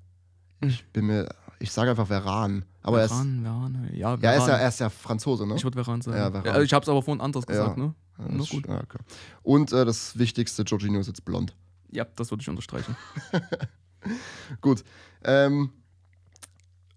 Ich 0.61 0.85
bin 0.93 1.07
mir, 1.07 1.29
ich 1.65 1.73
sage 1.73 1.91
einfach 1.91 2.07
Veran. 2.07 2.65
Aber 2.83 2.99
er 3.01 3.07
ist, 3.07 3.11
Veran, 3.13 3.43
Verane. 3.43 3.91
Ja, 3.95 4.15
ja, 4.15 4.31
er 4.31 4.37
ist 4.37 4.45
Veran. 4.45 4.49
ja, 4.49 4.57
er 4.63 4.69
ist 4.69 4.81
ja 4.81 4.91
Franzose, 4.91 5.47
ne? 5.47 5.57
Ich 5.57 5.65
würde 5.65 5.83
Veran 5.83 6.01
sagen. 6.03 6.17
Ja, 6.17 6.25
Ja, 6.25 6.31
Veran. 6.43 6.63
ich 6.63 6.73
habe 6.73 6.83
es 6.83 6.89
aber 6.89 7.03
vorhin 7.03 7.21
anders 7.21 7.47
gesagt, 7.47 7.77
ne? 7.77 7.95
Ja, 8.19 8.25
Na 8.29 8.39
das- 8.39 8.49
gut. 8.51 8.69
ja, 8.69 8.77
okay. 8.81 8.99
Und 9.43 9.73
äh, 9.73 9.85
das 9.85 10.17
Wichtigste: 10.19 10.63
Jorginho 10.63 11.01
ist 11.01 11.07
jetzt 11.09 11.25
blond. 11.25 11.57
Ja, 11.91 12.05
das 12.17 12.31
würde 12.31 12.43
ich 12.43 12.49
unterstreichen. 12.49 12.97
Gut. 14.61 14.85
Ähm, 15.25 15.71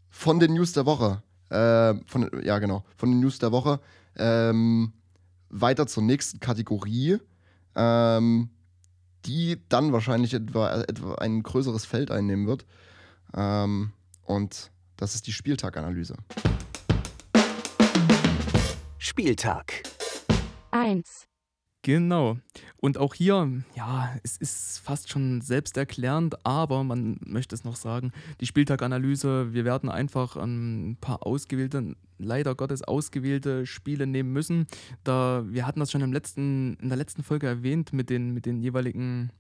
von 0.10 0.40
den 0.40 0.54
News 0.54 0.74
der 0.74 0.86
Woche. 0.86 1.22
Äh, 1.50 1.96
von, 2.06 2.30
ja, 2.44 2.60
genau. 2.60 2.84
Von 2.98 3.12
den 3.12 3.20
News 3.22 3.40
der 3.40 3.52
Woche. 3.52 3.80
Ähm, 4.16 4.94
weiter 5.50 5.88
zur 5.88 6.04
nächsten 6.04 6.40
Kategorie, 6.40 7.18
ähm, 7.76 8.50
die 9.26 9.62
dann 9.70 9.94
wahrscheinlich 9.94 10.34
etwa, 10.34 10.82
etwa 10.82 11.16
ein 11.16 11.44
größeres 11.44 11.86
Feld 11.86 12.12
einnehmen 12.12 12.48
wird. 12.48 12.66
Ähm, 13.36 13.92
und 14.28 14.72
das 14.98 15.16
ist 15.16 15.26
die 15.28 15.34
Spieltaganalyse. 15.34 16.16
Spieltag. 19.00 19.84
1, 20.72 21.28
Genau. 21.88 22.38
Und 22.82 22.98
auch 22.98 23.14
hier, 23.14 23.64
ja, 23.74 24.14
es 24.22 24.36
ist 24.36 24.80
fast 24.80 25.10
schon 25.10 25.40
selbsterklärend, 25.40 26.46
aber 26.46 26.84
man 26.84 27.18
möchte 27.26 27.56
es 27.56 27.64
noch 27.64 27.78
sagen, 27.78 28.12
die 28.42 28.46
Spieltaganalyse, 28.46 29.54
wir 29.54 29.64
werden 29.64 29.90
einfach 29.90 30.36
ein 30.36 30.98
paar 31.00 31.26
ausgewählte, 31.26 31.96
leider 32.18 32.56
Gottes 32.56 32.84
ausgewählte 32.84 33.66
Spiele 33.66 34.06
nehmen 34.06 34.34
müssen. 34.34 34.68
Da, 35.06 35.46
wir 35.48 35.66
hatten 35.66 35.80
das 35.80 35.90
schon 35.90 36.02
im 36.02 36.12
letzten, 36.12 36.76
in 36.82 36.90
der 36.90 36.98
letzten 36.98 37.24
Folge 37.24 37.48
erwähnt 37.48 37.94
mit 37.94 38.10
den, 38.10 38.34
mit 38.34 38.46
den 38.46 38.60
jeweiligen 38.60 39.32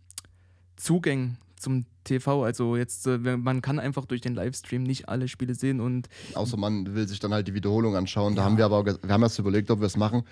Zugängen 0.77 1.39
zum 1.59 1.85
TV. 2.03 2.43
Also 2.43 2.75
jetzt, 2.77 3.05
äh, 3.07 3.17
man 3.17 3.61
kann 3.61 3.79
einfach 3.79 4.05
durch 4.05 4.21
den 4.21 4.35
Livestream 4.35 4.83
nicht 4.83 5.09
alle 5.09 5.27
Spiele 5.27 5.55
sehen 5.55 5.79
und 5.81 6.07
Außer 6.35 6.57
man 6.57 6.95
will 6.95 7.07
sich 7.07 7.19
dann 7.19 7.33
halt 7.33 7.47
die 7.47 7.53
Wiederholung 7.53 7.95
anschauen. 7.95 8.35
Da 8.35 8.41
Ja. 8.41 8.45
haben 8.45 8.57
wir 8.57 8.65
aber, 8.65 8.85
wir 8.85 8.97
haben 9.13 9.23
erst 9.23 9.39
überlegt, 9.39 9.69
ob 9.71 9.79
wir 9.79 9.87
es 9.87 9.97
machen. 9.97 10.23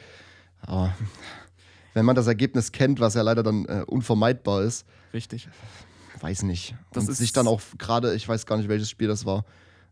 Aber 0.61 0.95
wenn 1.93 2.05
man 2.05 2.15
das 2.15 2.27
Ergebnis 2.27 2.71
kennt, 2.71 2.99
was 2.99 3.13
ja 3.15 3.21
leider 3.21 3.43
dann 3.43 3.65
äh, 3.65 3.83
unvermeidbar 3.87 4.63
ist, 4.63 4.85
richtig. 5.13 5.47
weiß 6.21 6.43
nicht. 6.43 6.75
Das 6.91 7.05
und 7.05 7.11
ist- 7.11 7.17
sich 7.17 7.33
dann 7.33 7.47
auch 7.47 7.61
gerade, 7.77 8.13
ich 8.15 8.27
weiß 8.27 8.45
gar 8.45 8.57
nicht, 8.57 8.69
welches 8.69 8.89
Spiel 8.89 9.07
das 9.07 9.25
war, 9.25 9.45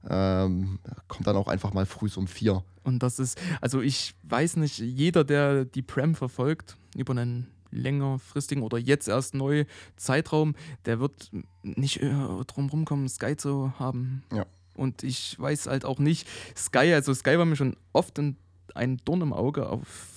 ähm, 0.09 0.79
kommt 1.07 1.27
dann 1.27 1.35
auch 1.37 1.47
einfach 1.47 1.73
mal 1.73 1.85
früh 1.85 2.09
um 2.15 2.27
vier. 2.27 2.63
Und 2.83 3.01
das 3.01 3.19
ist, 3.19 3.39
also 3.61 3.79
ich 3.81 4.13
weiß 4.23 4.57
nicht, 4.57 4.77
jeder, 4.79 5.23
der 5.23 5.63
die 5.63 5.81
Prem 5.81 6.15
verfolgt, 6.15 6.75
über 6.97 7.11
einen 7.11 7.47
längerfristigen 7.74 8.63
oder 8.63 8.77
jetzt 8.77 9.08
erst 9.08 9.34
neu 9.34 9.65
Zeitraum, 9.96 10.56
der 10.86 11.00
wird 11.00 11.32
nicht 11.63 12.01
äh, 12.01 12.12
drum 12.48 12.70
rumkommen, 12.70 13.10
Sky 13.10 13.36
zu 13.36 13.74
haben. 13.80 14.24
Ja. 14.32 14.46
Und 14.75 15.03
ich 15.03 15.39
weiß 15.39 15.68
halt 15.68 15.86
auch 15.86 16.00
nicht, 16.00 16.27
Sky, 16.56 16.94
also 16.94 17.13
Sky 17.13 17.38
war 17.38 17.46
mir 17.46 17.56
schon 17.56 17.75
oft 17.92 18.18
ein, 18.20 18.38
ein 18.74 18.98
Dorn 19.06 19.22
im 19.22 19.34
Auge 19.34 19.70
auf 19.70 20.12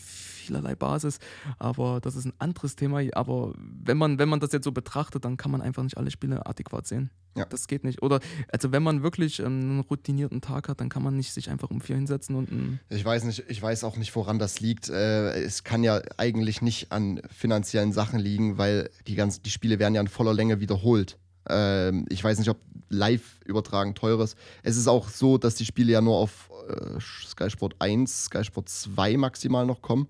vielerlei 0.47 0.75
Basis, 0.75 1.19
aber 1.59 2.01
das 2.01 2.17
ist 2.17 2.25
ein 2.25 2.33
anderes 2.39 2.77
Thema. 2.77 3.01
Aber 3.13 3.55
wenn 3.57 3.97
man, 3.97 4.19
wenn 4.19 4.29
man 4.29 4.41
das 4.41 4.53
jetzt 4.53 4.65
so 4.65 4.73
betrachtet, 4.73 5.25
dann 5.25 5.37
kann 5.37 5.51
man 5.51 5.61
einfach 5.61 5.83
nicht 5.83 5.97
alle 5.97 6.11
Spiele 6.11 6.47
adäquat 6.47 6.87
sehen. 6.87 7.11
Ja. 7.37 7.45
Das 7.45 7.67
geht 7.67 7.85
nicht. 7.85 8.03
Oder 8.03 8.21
also 8.49 8.73
wenn 8.73 8.83
man 8.83 9.03
wirklich 9.03 9.41
ähm, 9.41 9.47
einen 9.47 9.81
routinierten 9.81 10.41
Tag 10.41 10.69
hat, 10.69 10.81
dann 10.81 10.89
kann 10.89 11.03
man 11.03 11.17
nicht 11.17 11.33
sich 11.33 11.51
einfach 11.51 11.71
um 11.71 11.81
vier 11.81 11.97
hinsetzen 11.97 12.35
und 12.35 12.51
ein 12.51 12.81
Ich 12.89 13.05
weiß 13.05 13.25
nicht, 13.25 13.45
ich 13.49 13.61
weiß 13.61 13.85
auch 13.85 13.97
nicht, 13.97 14.15
woran 14.17 14.39
das 14.39 14.61
liegt. 14.61 14.89
Äh, 14.89 15.43
es 15.43 15.63
kann 15.63 15.85
ja 15.85 16.01
eigentlich 16.17 16.63
nicht 16.63 16.93
an 16.93 17.21
finanziellen 17.31 17.93
Sachen 17.93 18.19
liegen, 18.19 18.57
weil 18.59 18.91
die 19.07 19.15
ganzen, 19.15 19.43
die 19.43 19.51
Spiele 19.51 19.79
werden 19.79 19.95
ja 19.95 20.01
in 20.01 20.09
voller 20.09 20.33
Länge 20.33 20.61
wiederholt. 20.61 21.19
Ähm, 21.49 22.07
ich 22.09 22.23
weiß 22.23 22.39
nicht, 22.39 22.51
ob 22.51 22.59
live 22.89 23.41
übertragen 23.45 23.95
teuer 23.95 24.21
ist. 24.21 24.37
Es 24.63 24.77
ist 24.77 24.87
auch 24.89 25.09
so, 25.09 25.39
dass 25.39 25.55
die 25.57 25.65
Spiele 25.65 25.93
ja 25.93 26.01
nur 26.01 26.17
auf 26.17 26.51
äh, 26.69 27.01
Sky 27.01 27.51
Sport 27.51 27.77
1, 27.79 28.27
Sky 28.27 28.45
Sport 28.45 28.69
2 28.69 29.17
maximal 29.17 29.67
noch 29.67 29.83
kommen. 29.83 30.09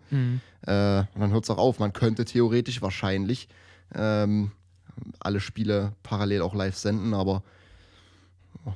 Äh, 0.62 1.00
und 1.14 1.20
dann 1.20 1.30
hört 1.30 1.44
es 1.44 1.50
auch 1.50 1.58
auf. 1.58 1.78
Man 1.78 1.92
könnte 1.92 2.24
theoretisch 2.24 2.82
wahrscheinlich 2.82 3.48
ähm, 3.94 4.52
alle 5.20 5.40
Spiele 5.40 5.92
parallel 6.02 6.42
auch 6.42 6.54
live 6.54 6.76
senden, 6.76 7.14
aber 7.14 7.42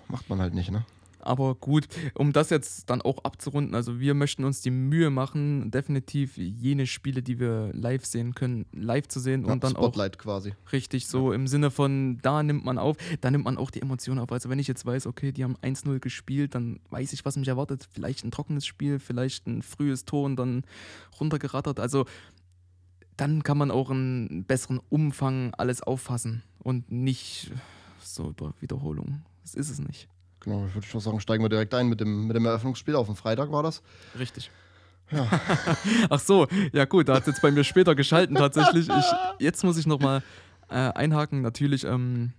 macht 0.08 0.28
man 0.28 0.40
halt 0.40 0.54
nicht, 0.54 0.70
ne? 0.70 0.84
Aber 1.22 1.54
gut, 1.54 1.88
um 2.14 2.32
das 2.32 2.50
jetzt 2.50 2.88
dann 2.90 3.02
auch 3.02 3.24
abzurunden, 3.24 3.74
also 3.74 4.00
wir 4.00 4.14
möchten 4.14 4.44
uns 4.44 4.60
die 4.60 4.70
Mühe 4.70 5.10
machen, 5.10 5.70
definitiv 5.70 6.36
jene 6.36 6.86
Spiele, 6.86 7.22
die 7.22 7.38
wir 7.38 7.70
live 7.72 8.04
sehen 8.04 8.34
können, 8.34 8.66
live 8.72 9.08
zu 9.08 9.20
sehen 9.20 9.44
Ja, 9.44 9.52
und 9.52 9.64
dann 9.64 9.72
Spotlight 9.72 10.18
quasi. 10.18 10.52
auch 10.66 10.72
richtig 10.72 11.06
so 11.06 11.32
im 11.32 11.46
Sinne 11.46 11.70
von, 11.70 12.18
da 12.22 12.42
nimmt 12.42 12.64
man 12.64 12.78
auf, 12.78 12.96
da 13.20 13.30
nimmt 13.30 13.44
man 13.44 13.56
auch 13.58 13.70
die 13.70 13.82
Emotionen 13.82 14.20
auf. 14.20 14.32
Also 14.32 14.48
wenn 14.48 14.58
ich 14.58 14.68
jetzt 14.68 14.84
weiß, 14.86 15.06
okay, 15.06 15.32
die 15.32 15.44
haben 15.44 15.56
1-0 15.58 15.98
gespielt, 16.00 16.54
dann 16.54 16.80
weiß 16.90 17.12
ich, 17.12 17.24
was 17.24 17.36
mich 17.36 17.48
erwartet. 17.48 17.88
Vielleicht 17.92 18.24
ein 18.24 18.30
trockenes 18.30 18.66
Spiel, 18.66 18.98
vielleicht 18.98 19.46
ein 19.46 19.62
frühes 19.62 20.04
Tor 20.04 20.24
und 20.24 20.36
dann 20.36 20.64
runtergerattert. 21.20 21.80
Also 21.80 22.06
dann 23.16 23.42
kann 23.42 23.58
man 23.58 23.70
auch 23.70 23.90
einen 23.90 24.44
besseren 24.44 24.80
Umfang 24.88 25.52
alles 25.54 25.82
auffassen 25.82 26.42
und 26.58 26.90
nicht 26.90 27.50
so 28.00 28.30
über 28.30 28.54
Wiederholung. 28.60 29.22
Das 29.42 29.54
ist 29.54 29.70
es 29.70 29.78
nicht. 29.78 30.08
Genau, 30.40 30.66
ich 30.66 30.74
würde 30.74 30.86
schon 30.86 31.00
sagen, 31.00 31.20
steigen 31.20 31.44
wir 31.44 31.48
direkt 31.48 31.74
ein 31.74 31.88
mit 31.88 32.00
dem, 32.00 32.26
mit 32.26 32.34
dem 32.36 32.46
Eröffnungsspiel. 32.46 32.96
Auf 32.96 33.06
dem 33.06 33.16
Freitag 33.16 33.52
war 33.52 33.62
das. 33.62 33.82
Richtig. 34.18 34.50
Ja. 35.10 35.28
Ach 36.10 36.20
so, 36.20 36.46
ja 36.72 36.84
gut, 36.84 37.08
da 37.08 37.14
hat 37.16 37.22
es 37.22 37.26
jetzt 37.28 37.42
bei 37.42 37.50
mir 37.50 37.64
später 37.64 37.94
geschalten 37.94 38.36
tatsächlich. 38.36 38.88
Ich, 38.88 39.04
jetzt 39.38 39.64
muss 39.64 39.76
ich 39.76 39.86
nochmal 39.86 40.22
äh, 40.68 40.74
einhaken. 40.76 41.42
Natürlich, 41.42 41.84
ähm, 41.84 42.32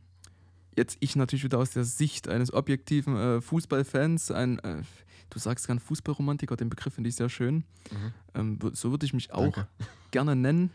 jetzt 0.76 0.98
ich 1.02 1.16
natürlich 1.16 1.44
wieder 1.44 1.60
aus 1.60 1.72
der 1.72 1.84
Sicht 1.84 2.28
eines 2.28 2.54
objektiven 2.54 3.18
äh, 3.18 3.42
Fußballfans, 3.42 4.32
ein, 4.32 4.58
äh, 4.60 4.82
du 5.30 5.38
sagst 5.40 5.68
gern 5.68 5.80
Fußballromantiker, 5.80 6.56
den 6.56 6.70
Begriff 6.70 6.94
finde 6.96 7.10
ich 7.10 7.16
sehr 7.18 7.30
schön. 7.30 7.66
Ähm, 8.34 8.58
w- 8.64 8.72
so 8.74 8.90
würde 8.92 9.06
ich 9.06 9.14
mich 9.14 9.32
auch 9.34 9.42
Danke. 9.44 9.68
gerne 10.12 10.36
nennen. 10.36 10.72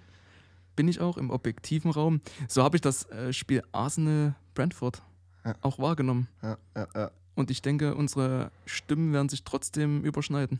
Bin 0.77 0.89
ich 0.89 1.01
auch 1.01 1.17
im 1.17 1.31
objektiven 1.31 1.91
Raum. 1.91 2.21
So 2.47 2.63
habe 2.63 2.77
ich 2.77 2.83
das 2.83 3.05
äh, 3.11 3.33
Spiel 3.33 3.63
Arsenal-Brentford 3.73 5.03
Ja. 5.47 5.55
auch 5.63 5.79
wahrgenommen. 5.79 6.27
Ja, 6.43 6.59
ja, 6.75 6.89
ja. 6.95 7.11
Und 7.37 7.51
ich 7.51 7.63
denke, 7.63 7.95
unsere 7.95 8.51
Stimmen 8.65 9.13
werden 9.13 9.29
sich 9.29 9.45
trotzdem 9.45 10.03
überschneiden. 10.03 10.59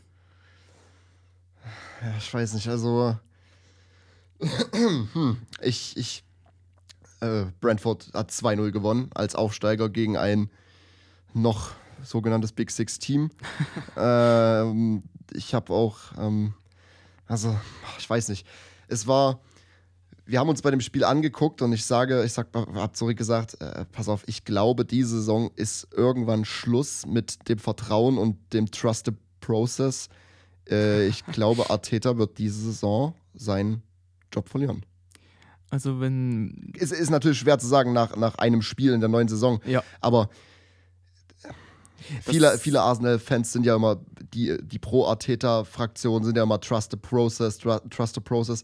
Ja, 2.01 2.15
ich 2.17 2.33
weiß 2.33 2.53
nicht, 2.53 2.69
also 2.69 3.17
ich, 5.61 5.97
ich 5.97 6.23
äh, 7.19 7.45
Brentford 7.59 8.11
hat 8.13 8.31
2-0 8.31 8.71
gewonnen 8.71 9.09
als 9.13 9.35
Aufsteiger 9.35 9.89
gegen 9.89 10.17
ein 10.17 10.49
noch 11.33 11.71
sogenanntes 12.03 12.51
Big 12.51 12.71
Six 12.71 12.99
Team. 12.99 13.31
ähm, 13.97 15.03
ich 15.33 15.53
habe 15.53 15.73
auch, 15.73 15.97
ähm, 16.17 16.53
also 17.27 17.59
ich 17.97 18.09
weiß 18.09 18.29
nicht, 18.29 18.47
es 18.87 19.07
war, 19.07 19.39
wir 20.27 20.39
haben 20.39 20.49
uns 20.49 20.61
bei 20.61 20.71
dem 20.71 20.81
Spiel 20.81 21.03
angeguckt 21.03 21.61
und 21.61 21.71
ich 21.73 21.85
sage, 21.85 22.23
ich 22.25 22.33
sag, 22.33 22.47
hab 22.53 22.95
zurückgesagt, 22.95 23.59
äh, 23.61 23.85
pass 23.91 24.09
auf, 24.09 24.23
ich 24.27 24.43
glaube, 24.43 24.83
diese 24.85 25.15
Saison 25.17 25.49
ist 25.55 25.87
irgendwann 25.95 26.43
Schluss 26.45 27.05
mit 27.05 27.47
dem 27.49 27.59
Vertrauen 27.59 28.17
und 28.17 28.37
dem 28.53 28.69
Trusted 28.69 29.15
Process. 29.39 30.09
Äh, 30.69 31.07
ich 31.07 31.25
glaube, 31.31 31.69
Arteta 31.69 32.17
wird 32.17 32.37
diese 32.37 32.59
Saison 32.59 33.15
seinen 33.33 33.81
Job 34.33 34.49
verlieren. 34.49 34.85
Also 35.69 35.99
wenn 35.99 36.73
Es 36.79 36.91
ist 36.91 37.09
natürlich 37.09 37.39
schwer 37.39 37.57
zu 37.59 37.67
sagen 37.67 37.93
nach, 37.93 38.15
nach 38.15 38.35
einem 38.35 38.61
Spiel 38.61 38.93
in 38.93 38.99
der 38.99 39.09
neuen 39.09 39.27
Saison, 39.27 39.59
Ja. 39.65 39.83
aber 40.01 40.29
viele, 42.21 42.51
Das- 42.51 42.61
viele 42.61 42.81
Arsenal-Fans 42.81 43.51
sind 43.51 43.65
ja 43.65 43.75
immer, 43.75 43.99
die, 44.33 44.57
die 44.61 44.79
Pro-Arteta-Fraktion 44.79 46.23
sind 46.23 46.37
ja 46.37 46.43
immer 46.43 46.59
Trust 46.59 46.91
the 46.91 46.97
Process, 46.97 47.59
tru- 47.59 47.81
Trust 47.89 48.15
the 48.15 48.21
Process. 48.21 48.63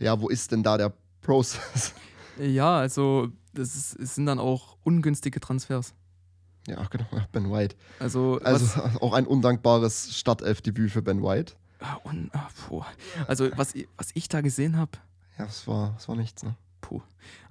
Ja, 0.00 0.20
wo 0.20 0.28
ist 0.28 0.50
denn 0.52 0.62
da 0.62 0.76
der 0.76 0.92
Process? 1.24 1.92
Ja, 2.36 2.78
also 2.78 3.28
das 3.52 3.76
ist, 3.76 3.94
es 4.00 4.16
sind 4.16 4.26
dann 4.26 4.40
auch 4.40 4.76
ungünstige 4.82 5.38
Transfers. 5.38 5.94
ja, 6.66 6.84
genau, 6.90 7.06
Ben 7.30 7.48
White. 7.48 7.76
Also, 8.00 8.40
Also 8.42 8.80
auch 9.00 9.12
ein 9.12 9.24
undankbares 9.24 10.18
Startelf-Debüt 10.18 10.90
für 10.90 11.00
Ben 11.02 11.22
White. 11.22 11.52
ah, 11.78 11.94
und, 12.02 12.30
ah, 12.32 12.48
puh. 12.66 12.82
also 13.28 13.48
was, 13.56 13.74
was 13.96 14.08
ich 14.14 14.28
da 14.28 14.40
gesehen 14.40 14.76
habe, 14.76 14.90
Ja, 15.38 15.44
das 15.44 15.68
war, 15.68 15.92
das 15.94 16.08
war 16.08 16.16
nichts, 16.16 16.42
ne? 16.42 16.56
puh. 16.80 17.00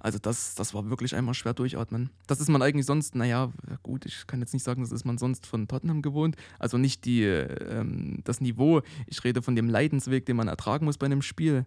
Also 0.00 0.18
das, 0.18 0.54
das 0.54 0.74
war 0.74 0.88
wirklich 0.90 1.16
einmal 1.16 1.32
schwer 1.32 1.54
durchatmen. 1.54 2.10
Das 2.26 2.38
ist 2.40 2.50
man 2.50 2.60
eigentlich 2.60 2.84
sonst, 2.84 3.14
naja, 3.14 3.50
gut, 3.82 4.04
ich 4.04 4.26
kann 4.26 4.40
jetzt 4.40 4.52
nicht 4.52 4.64
sagen, 4.64 4.82
das 4.82 4.92
ist 4.92 5.06
man 5.06 5.16
sonst 5.16 5.46
von 5.46 5.66
Tottenham 5.66 6.02
gewohnt. 6.02 6.36
Also 6.58 6.76
nicht 6.76 7.06
die, 7.06 7.22
ähm, 7.24 8.20
das 8.24 8.42
Niveau. 8.42 8.82
Ich 9.06 9.24
rede 9.24 9.40
von 9.40 9.56
dem 9.56 9.68
Leidensweg, 9.70 10.26
den 10.26 10.36
man 10.36 10.48
ertragen 10.48 10.84
muss 10.84 10.98
bei 10.98 11.06
einem 11.06 11.22
Spiel. 11.22 11.64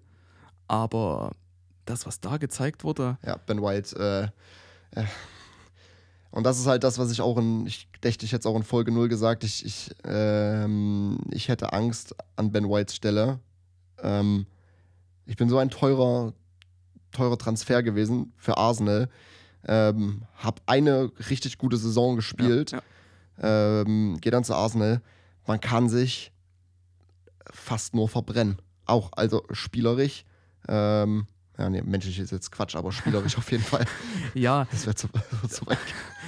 Aber 0.68 1.32
das, 1.90 2.06
was 2.06 2.20
da 2.20 2.38
gezeigt 2.38 2.84
wurde, 2.84 3.18
Ja, 3.26 3.38
Ben 3.38 3.62
White. 3.62 4.32
Äh, 4.94 5.00
äh. 5.00 5.06
Und 6.32 6.44
das 6.44 6.60
ist 6.60 6.68
halt 6.68 6.84
das, 6.84 7.00
was 7.00 7.12
ich 7.12 7.22
auch 7.22 7.38
in, 7.38 7.66
ich 7.66 7.90
dächte 8.04 8.26
ich 8.26 8.32
jetzt 8.32 8.46
auch 8.46 8.56
in 8.56 8.64
Folge 8.64 8.92
0 8.92 9.08
gesagt, 9.08 9.44
ich, 9.44 9.66
ich, 9.66 9.96
ähm, 10.04 11.20
ich 11.32 11.48
hätte 11.48 11.74
Angst 11.74 12.16
an 12.36 12.52
Ben 12.52 12.70
Whites 12.70 12.96
Stelle. 12.96 13.40
Ähm, 14.04 14.46
ich 15.26 15.36
bin 15.36 15.50
so 15.50 15.58
ein 15.58 15.70
teurer, 15.70 16.34
teurer 17.12 17.38
Transfer 17.38 17.82
gewesen 17.82 18.34
für 18.38 18.58
Arsenal. 18.58 19.10
Ähm, 19.68 20.24
hab 20.36 20.62
eine 20.66 21.12
richtig 21.30 21.58
gute 21.58 21.78
Saison 21.78 22.16
gespielt. 22.16 22.72
Ja, 22.72 22.82
Ähm, 23.40 24.18
geh 24.22 24.30
dann 24.30 24.44
zu 24.44 24.54
Arsenal. 24.56 25.02
Man 25.48 25.60
kann 25.60 25.90
sich 25.90 26.32
fast 27.52 27.96
nur 27.96 28.10
verbrennen. 28.10 28.58
Auch, 28.86 29.12
also 29.14 29.44
spielerisch. 29.52 30.24
Ähm, 30.68 31.28
ja, 31.58 31.70
nee, 31.70 31.82
menschlich 31.82 32.20
ist 32.20 32.32
jetzt 32.32 32.52
Quatsch, 32.52 32.76
aber 32.76 32.92
spielerisch 32.92 33.38
auf 33.38 33.52
jeden 33.52 33.64
Fall. 33.64 33.86
ja, 34.34 34.68
Das 34.72 34.86
wäre 34.86 34.96
zu, 34.96 35.08
zu 35.50 35.66
weit. 35.68 35.78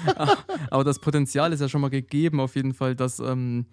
Aber 0.72 0.86
das 0.86 1.00
Potenzial 1.00 1.52
ist 1.52 1.60
ja 1.60 1.68
schon 1.68 1.82
mal 1.82 1.90
gegeben, 1.90 2.40
auf 2.40 2.56
jeden 2.56 2.74
Fall, 2.74 2.96
dass 2.96 3.20
ähm, 3.20 3.66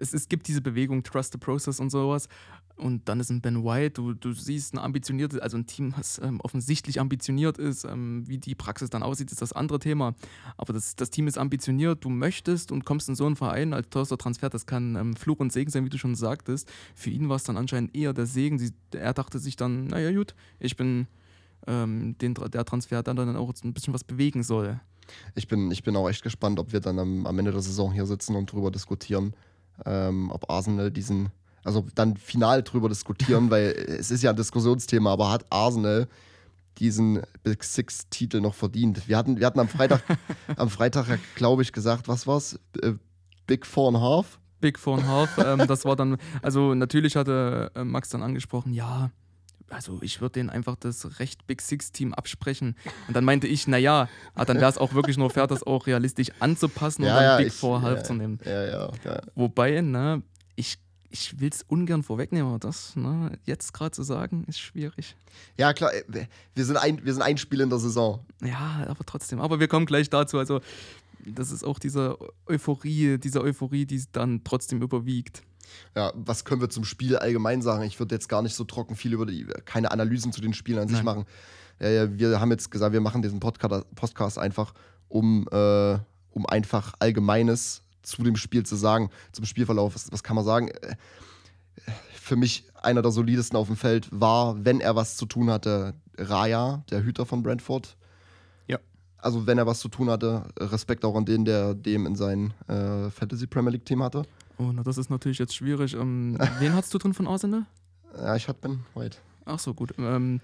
es, 0.00 0.12
es 0.12 0.28
gibt 0.28 0.48
diese 0.48 0.60
Bewegung, 0.60 1.02
Trust 1.02 1.32
the 1.32 1.38
Process 1.38 1.80
und 1.80 1.90
sowas. 1.90 2.28
Und 2.76 3.08
dann 3.08 3.18
ist 3.18 3.30
ein 3.30 3.40
Ben 3.40 3.64
White, 3.64 3.94
du, 3.94 4.14
du 4.14 4.32
siehst 4.32 4.72
ein 4.72 4.78
ambitioniertes, 4.78 5.40
also 5.40 5.56
ein 5.56 5.66
Team, 5.66 5.92
was 5.96 6.20
ähm, 6.22 6.40
offensichtlich 6.40 7.00
ambitioniert 7.00 7.58
ist. 7.58 7.84
Ähm, 7.84 8.22
wie 8.26 8.38
die 8.38 8.54
Praxis 8.54 8.88
dann 8.88 9.02
aussieht, 9.02 9.32
ist 9.32 9.42
das 9.42 9.52
andere 9.52 9.80
Thema. 9.80 10.14
Aber 10.56 10.72
das, 10.72 10.94
das 10.94 11.10
Team 11.10 11.26
ist 11.26 11.38
ambitioniert, 11.38 12.04
du 12.04 12.08
möchtest 12.08 12.70
und 12.70 12.84
kommst 12.84 13.08
in 13.08 13.16
so 13.16 13.26
einen 13.26 13.36
Verein 13.36 13.74
als 13.74 13.88
teuerster 13.90 14.16
Transfer. 14.16 14.48
Das 14.48 14.66
kann 14.66 14.94
ähm, 14.94 15.16
Fluch 15.16 15.40
und 15.40 15.52
Segen 15.52 15.70
sein, 15.70 15.84
wie 15.84 15.90
du 15.90 15.98
schon 15.98 16.14
sagtest. 16.14 16.70
Für 16.94 17.10
ihn 17.10 17.28
war 17.28 17.36
es 17.36 17.44
dann 17.44 17.56
anscheinend 17.56 17.96
eher 17.96 18.12
der 18.12 18.26
Segen. 18.26 18.58
Sie, 18.58 18.70
er 18.92 19.12
dachte 19.12 19.40
sich 19.40 19.56
dann, 19.56 19.88
naja, 19.88 20.12
gut, 20.12 20.36
ich 20.60 20.76
bin 20.76 21.08
ähm, 21.66 22.16
den, 22.18 22.34
der 22.34 22.64
Transfer, 22.64 23.02
der 23.02 23.14
dann 23.14 23.36
auch 23.36 23.52
ein 23.64 23.72
bisschen 23.72 23.92
was 23.92 24.04
bewegen 24.04 24.44
soll. 24.44 24.80
Ich 25.34 25.48
bin, 25.48 25.70
ich 25.70 25.82
bin 25.82 25.96
auch 25.96 26.08
echt 26.08 26.22
gespannt, 26.22 26.58
ob 26.58 26.72
wir 26.72 26.80
dann 26.80 26.98
am, 26.98 27.26
am 27.26 27.38
Ende 27.38 27.52
der 27.52 27.62
Saison 27.62 27.92
hier 27.92 28.06
sitzen 28.06 28.36
und 28.36 28.52
drüber 28.52 28.70
diskutieren, 28.70 29.34
ähm, 29.86 30.30
ob 30.30 30.50
Arsenal 30.50 30.90
diesen, 30.90 31.30
also 31.64 31.86
dann 31.94 32.16
final 32.16 32.62
drüber 32.62 32.88
diskutieren, 32.88 33.50
weil 33.50 33.72
es 33.72 34.10
ist 34.10 34.22
ja 34.22 34.30
ein 34.30 34.36
Diskussionsthema, 34.36 35.12
aber 35.12 35.30
hat 35.30 35.44
Arsenal 35.50 36.08
diesen 36.78 37.22
Big 37.42 37.64
Six-Titel 37.64 38.40
noch 38.40 38.54
verdient? 38.54 39.08
Wir 39.08 39.16
hatten, 39.16 39.38
wir 39.38 39.46
hatten 39.46 39.60
am 39.60 39.68
Freitag, 39.68 40.02
am 40.56 40.70
Freitag, 40.70 41.18
glaube 41.34 41.62
ich, 41.62 41.72
gesagt, 41.72 42.08
was 42.08 42.26
war's? 42.26 42.58
Äh, 42.80 42.94
Big 43.46 43.66
Four 43.66 43.88
and 43.88 43.96
a 43.96 44.00
Half? 44.00 44.38
Big 44.60 44.78
Four 44.78 44.98
and 44.98 45.06
a 45.06 45.08
Half. 45.08 45.38
ähm, 45.38 45.66
das 45.66 45.84
war 45.84 45.96
dann, 45.96 46.18
also 46.42 46.74
natürlich 46.74 47.16
hatte 47.16 47.70
äh, 47.74 47.84
Max 47.84 48.10
dann 48.10 48.22
angesprochen, 48.22 48.72
ja, 48.72 49.10
also 49.70 49.98
ich 50.02 50.20
würde 50.20 50.34
denen 50.34 50.50
einfach 50.50 50.76
das 50.76 51.18
Recht 51.20 51.46
Big 51.46 51.60
Six 51.62 51.92
Team 51.92 52.14
absprechen. 52.14 52.76
Und 53.06 53.14
dann 53.16 53.24
meinte 53.24 53.46
ich, 53.46 53.66
naja, 53.68 54.08
ah, 54.34 54.44
dann 54.44 54.58
wäre 54.58 54.70
es 54.70 54.78
auch 54.78 54.94
wirklich 54.94 55.16
nur 55.16 55.30
fair, 55.30 55.46
das 55.46 55.62
auch 55.62 55.86
realistisch 55.86 56.28
anzupassen 56.40 57.02
und 57.02 57.08
dann 57.08 57.38
Big 57.38 57.48
ich- 57.48 57.54
Four 57.54 57.82
Half 57.82 57.98
ja, 57.98 58.04
zu 58.04 58.14
nehmen. 58.14 58.38
Ja, 58.44 58.64
ja, 58.64 58.90
ja. 59.04 59.20
Wobei, 59.34 59.80
ne, 59.80 60.22
ich, 60.56 60.78
ich 61.10 61.38
will 61.40 61.50
es 61.50 61.62
ungern 61.62 62.02
vorwegnehmen, 62.02 62.48
aber 62.48 62.58
das, 62.58 62.96
ne, 62.96 63.38
jetzt 63.44 63.72
gerade 63.72 63.90
zu 63.92 64.02
sagen, 64.02 64.44
ist 64.46 64.58
schwierig. 64.60 65.16
Ja, 65.56 65.72
klar, 65.72 65.92
äh, 65.94 66.26
wir 66.54 66.64
sind, 66.64 66.76
ein, 66.76 67.04
wir 67.04 67.12
sind 67.12 67.22
ein 67.22 67.38
Spiel 67.38 67.60
in 67.60 67.70
der 67.70 67.78
Saison. 67.78 68.24
Ja, 68.42 68.86
aber 68.88 69.04
trotzdem. 69.04 69.40
Aber 69.40 69.60
wir 69.60 69.68
kommen 69.68 69.86
gleich 69.86 70.10
dazu. 70.10 70.38
Also, 70.38 70.60
das 71.26 71.50
ist 71.50 71.64
auch 71.64 71.78
diese 71.78 72.16
Euphorie, 72.46 73.18
diese 73.18 73.42
Euphorie, 73.42 73.84
die 73.86 74.02
dann 74.12 74.42
trotzdem 74.44 74.80
überwiegt. 74.82 75.42
Ja, 75.94 76.12
was 76.14 76.44
können 76.44 76.60
wir 76.60 76.70
zum 76.70 76.84
Spiel 76.84 77.16
allgemein 77.16 77.62
sagen? 77.62 77.82
Ich 77.84 77.98
würde 77.98 78.14
jetzt 78.14 78.28
gar 78.28 78.42
nicht 78.42 78.54
so 78.54 78.64
trocken 78.64 78.96
viel 78.96 79.12
über 79.12 79.26
die, 79.26 79.46
keine 79.64 79.90
Analysen 79.90 80.32
zu 80.32 80.40
den 80.40 80.54
Spielen 80.54 80.78
an 80.78 80.88
sich 80.88 80.98
Nein. 80.98 81.04
machen. 81.04 81.24
Ja, 81.80 81.88
ja, 81.88 82.18
wir 82.18 82.40
haben 82.40 82.50
jetzt 82.50 82.70
gesagt, 82.70 82.92
wir 82.92 83.00
machen 83.00 83.22
diesen 83.22 83.40
Podcast, 83.40 83.86
Podcast 83.94 84.38
einfach, 84.38 84.74
um, 85.08 85.46
äh, 85.50 85.98
um 86.30 86.46
einfach 86.46 86.94
Allgemeines 86.98 87.82
zu 88.02 88.22
dem 88.22 88.36
Spiel 88.36 88.64
zu 88.64 88.76
sagen, 88.76 89.10
zum 89.32 89.44
Spielverlauf. 89.44 89.94
Was, 89.94 90.10
was 90.10 90.22
kann 90.22 90.36
man 90.36 90.44
sagen? 90.44 90.68
Äh, 90.68 90.96
Für 92.14 92.36
mich 92.36 92.64
einer 92.74 93.02
der 93.02 93.10
solidesten 93.10 93.56
auf 93.56 93.68
dem 93.68 93.76
Feld 93.76 94.08
war, 94.10 94.64
wenn 94.64 94.80
er 94.80 94.96
was 94.96 95.16
zu 95.16 95.26
tun 95.26 95.50
hatte, 95.50 95.94
Raya, 96.18 96.82
der 96.90 97.02
Hüter 97.02 97.24
von 97.24 97.42
Brentford. 97.42 97.96
Ja. 98.66 98.78
Also 99.18 99.46
wenn 99.46 99.58
er 99.58 99.66
was 99.66 99.80
zu 99.80 99.88
tun 99.88 100.10
hatte, 100.10 100.44
Respekt 100.58 101.04
auch 101.04 101.16
an 101.16 101.24
den, 101.24 101.44
der 101.44 101.74
dem 101.74 102.06
in 102.06 102.16
sein 102.16 102.52
äh, 102.66 103.10
Fantasy 103.10 103.46
Premier 103.46 103.70
League 103.70 103.86
Team 103.86 104.02
hatte. 104.02 104.24
Oh, 104.58 104.72
na, 104.72 104.82
das 104.82 104.98
ist 104.98 105.10
natürlich 105.10 105.38
jetzt 105.38 105.54
schwierig. 105.54 105.94
Ähm, 105.94 106.36
wen 106.58 106.74
hast 106.74 106.92
du 106.92 106.98
drin 106.98 107.14
von 107.14 107.26
Arsenal? 107.28 107.64
Ja, 108.16 108.34
ich 108.36 108.48
hatte 108.48 108.60
Ben 108.60 108.80
White. 108.94 109.18
Ach 109.48 109.58
so, 109.58 109.72
gut. 109.72 109.94
Ähm, 109.98 110.40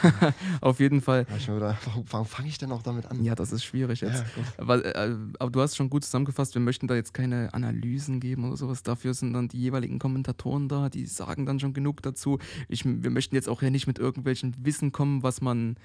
auf 0.60 0.78
jeden 0.78 1.00
Fall. 1.00 1.26
Wieder, 1.28 1.78
warum 1.84 2.04
warum 2.10 2.26
fange 2.26 2.48
ich 2.48 2.58
denn 2.58 2.70
auch 2.70 2.82
damit 2.82 3.06
an? 3.06 3.24
Ja, 3.24 3.34
das 3.34 3.50
ist 3.50 3.64
schwierig 3.64 4.02
jetzt. 4.02 4.24
Ja, 4.36 4.44
aber, 4.58 4.84
äh, 4.84 5.16
aber 5.38 5.50
du 5.50 5.60
hast 5.60 5.74
schon 5.76 5.88
gut 5.88 6.04
zusammengefasst, 6.04 6.54
wir 6.54 6.60
möchten 6.60 6.86
da 6.86 6.94
jetzt 6.94 7.14
keine 7.14 7.54
Analysen 7.54 8.20
geben 8.20 8.44
oder 8.44 8.56
sowas. 8.58 8.82
Dafür 8.82 9.14
sind 9.14 9.32
dann 9.32 9.48
die 9.48 9.58
jeweiligen 9.58 9.98
Kommentatoren 9.98 10.68
da, 10.68 10.90
die 10.90 11.06
sagen 11.06 11.46
dann 11.46 11.58
schon 11.60 11.72
genug 11.72 12.02
dazu. 12.02 12.38
Ich, 12.68 12.84
wir 12.84 13.10
möchten 13.10 13.34
jetzt 13.34 13.48
auch 13.48 13.62
ja 13.62 13.70
nicht 13.70 13.86
mit 13.86 13.98
irgendwelchen 13.98 14.54
Wissen 14.62 14.92
kommen, 14.92 15.22
was 15.22 15.40
man 15.40 15.76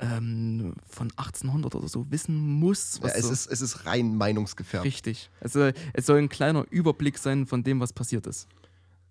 ähm, 0.00 0.74
von 0.86 1.10
1800 1.10 1.74
oder 1.74 1.88
so 1.88 2.10
wissen 2.10 2.36
muss. 2.36 3.00
Ja, 3.02 3.08
es, 3.08 3.26
so, 3.26 3.32
ist, 3.32 3.46
es 3.46 3.60
ist 3.60 3.86
rein 3.86 4.16
meinungsgefärbt. 4.16 4.84
richtig. 4.84 5.30
Also, 5.40 5.70
es 5.92 6.06
soll 6.06 6.18
ein 6.18 6.28
kleiner 6.28 6.64
Überblick 6.70 7.18
sein 7.18 7.46
von 7.46 7.64
dem, 7.64 7.80
was 7.80 7.92
passiert 7.92 8.26
ist. 8.26 8.48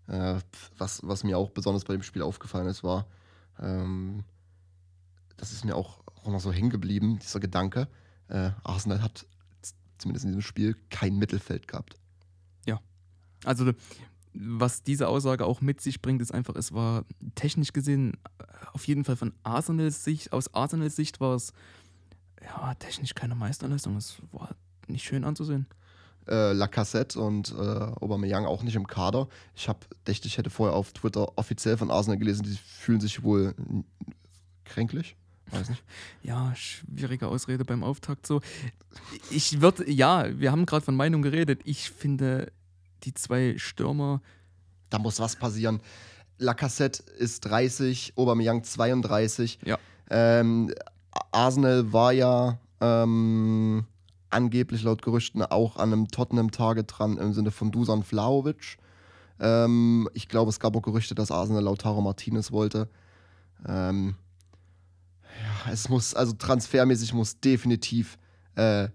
Äh, 0.08 0.40
was, 0.78 1.02
was 1.04 1.24
mir 1.24 1.38
auch 1.38 1.52
besonders 1.52 1.84
bei 1.84 1.94
dem 1.94 2.04
Spiel 2.04 2.22
aufgefallen 2.22 2.68
ist, 2.68 2.84
war, 2.84 3.08
ähm, 3.60 4.24
das 5.36 5.52
ist 5.52 5.66
mir 5.66 5.76
auch, 5.76 6.00
auch 6.24 6.32
noch 6.32 6.40
so 6.40 6.52
hängen 6.52 6.70
geblieben, 6.70 7.20
dieser 7.20 7.40
Gedanke, 7.40 7.88
äh, 8.30 8.52
Arsenal 8.64 9.02
hat 9.02 9.26
zumindest 9.98 10.26
in 10.26 10.32
diesem 10.32 10.42
Spiel 10.42 10.76
kein 10.90 11.18
Mittelfeld 11.18 11.68
gehabt. 11.68 11.98
Also, 13.44 13.72
was 14.40 14.84
diese 14.84 15.08
Aussage 15.08 15.46
auch 15.46 15.62
mit 15.62 15.82
sich 15.82 16.02
bringt, 16.02 16.22
ist 16.22 16.34
einfach, 16.34 16.56
es 16.56 16.74
war 16.74 17.06
technisch 17.36 17.74
gesehen 17.74 18.14
äh, 18.40 18.44
auf 18.74 18.88
jeden 18.88 19.04
Fall 19.04 19.16
von 19.16 19.34
Arsenals 19.44 20.04
Sicht, 20.04 20.34
aus 20.34 20.54
Arsenals 20.54 20.96
Sicht 20.96 21.20
war 21.20 21.36
es 21.36 21.54
ja 22.44 22.74
technisch 22.76 23.16
keine 23.16 23.36
Meisterleistung. 23.36 23.96
Es 23.98 24.18
war 24.32 24.56
nicht 24.88 25.04
schön 25.04 25.24
anzusehen. 25.24 25.66
Äh, 26.28 26.54
Lacassette 26.54 27.20
und 27.20 27.52
äh, 27.52 27.56
Aubameyang 27.56 28.46
auch 28.46 28.64
nicht 28.64 28.76
im 28.76 28.88
Kader. 28.88 29.28
Ich 29.56 29.70
habe, 29.70 29.80
dachte, 30.04 30.28
ich 30.28 30.38
hätte 30.38 30.50
vorher 30.50 30.76
auf 30.76 30.92
Twitter 30.92 31.38
offiziell 31.38 31.78
von 31.78 31.90
Arsenal 31.90 32.18
gelesen, 32.18 32.44
die 32.44 32.58
fühlen 32.58 33.00
sich 33.00 33.24
wohl 33.24 33.56
kränklich. 34.66 35.16
Weiß 35.52 35.70
nicht. 35.70 35.84
Ja, 36.24 36.54
schwierige 36.56 37.28
Ausrede 37.28 37.64
beim 37.64 37.84
Auftakt 37.84 38.28
so. 38.28 38.42
Ich 39.30 39.62
würde, 39.62 39.90
ja, 39.90 40.38
wir 40.38 40.52
haben 40.52 40.66
gerade 40.66 40.84
von 40.84 40.96
Meinung 40.96 41.22
geredet. 41.22 41.62
Ich 41.64 41.90
finde, 41.90 42.52
die 43.04 43.14
zwei 43.14 43.56
Stürmer, 43.58 44.22
Da 44.90 45.00
muss 45.00 45.20
was 45.20 45.36
passieren. 45.36 45.82
Lacassette 46.38 47.04
ist 47.18 47.42
30, 47.42 48.14
Aubameyang 48.16 48.64
32. 48.64 49.60
Ja. 49.66 49.78
Ähm, 50.10 50.74
Arsenal 51.32 51.92
war 51.92 52.14
ja 52.14 52.60
ähm, 52.80 53.86
angeblich 54.30 54.84
laut 54.84 55.02
Gerüchten 55.02 55.42
auch 55.42 55.78
an 55.78 55.94
einem 55.94 56.08
Tottenham-Target 56.10 56.94
dran 56.98 57.18
im 57.18 57.34
Sinne 57.34 57.52
von 57.52 57.72
Dusan 57.72 58.04
Vlahovic. 58.04 58.78
Ähm, 59.40 60.10
ich 60.14 60.28
glaube, 60.28 60.50
es 60.50 60.60
gab 60.60 60.76
auch 60.76 60.82
Gerüchte, 60.82 61.16
dass 61.16 61.32
Arsenal 61.32 61.64
Lautaro 61.64 62.02
Martinez 62.02 62.52
wollte. 62.52 62.90
Ähm, 63.68 64.16
ja, 65.42 65.72
es 65.72 65.90
muss, 65.90 66.14
also 66.14 66.34
transfermäßig 66.34 67.14
muss 67.14 67.40
definitiv 67.40 68.18
äh, 68.56 68.90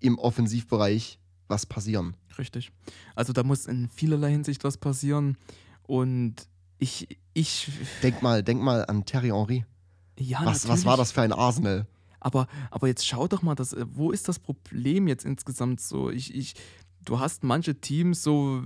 im 0.00 0.18
Offensivbereich 0.18 1.18
was 1.48 1.66
passieren. 1.66 2.16
Richtig. 2.38 2.72
Also 3.14 3.32
da 3.32 3.42
muss 3.42 3.66
in 3.66 3.88
vielerlei 3.88 4.30
Hinsicht 4.30 4.64
was 4.64 4.76
passieren. 4.76 5.36
Und 5.82 6.48
ich, 6.78 7.18
ich, 7.34 7.70
Denk 8.02 8.22
mal, 8.22 8.42
denk 8.42 8.62
mal 8.62 8.84
an 8.86 9.04
Terry 9.04 9.28
Henry. 9.28 9.64
ja, 10.18 10.44
was, 10.44 10.68
was 10.68 10.84
war 10.84 10.96
das 10.96 11.12
für 11.12 11.22
ein 11.22 11.32
Arsenal? 11.32 11.86
Aber, 12.20 12.46
aber 12.70 12.86
jetzt 12.86 13.06
schau 13.06 13.26
doch 13.28 13.42
mal, 13.42 13.54
das, 13.54 13.72
äh, 13.72 13.84
wo 13.88 14.10
ist 14.10 14.28
das 14.28 14.38
Problem 14.38 15.08
jetzt 15.08 15.24
insgesamt 15.24 15.80
so? 15.80 16.10
Ich, 16.10 16.34
ich, 16.34 16.54
du 17.04 17.18
hast 17.18 17.44
manche 17.44 17.80
Teams 17.80 18.22
so, 18.22 18.62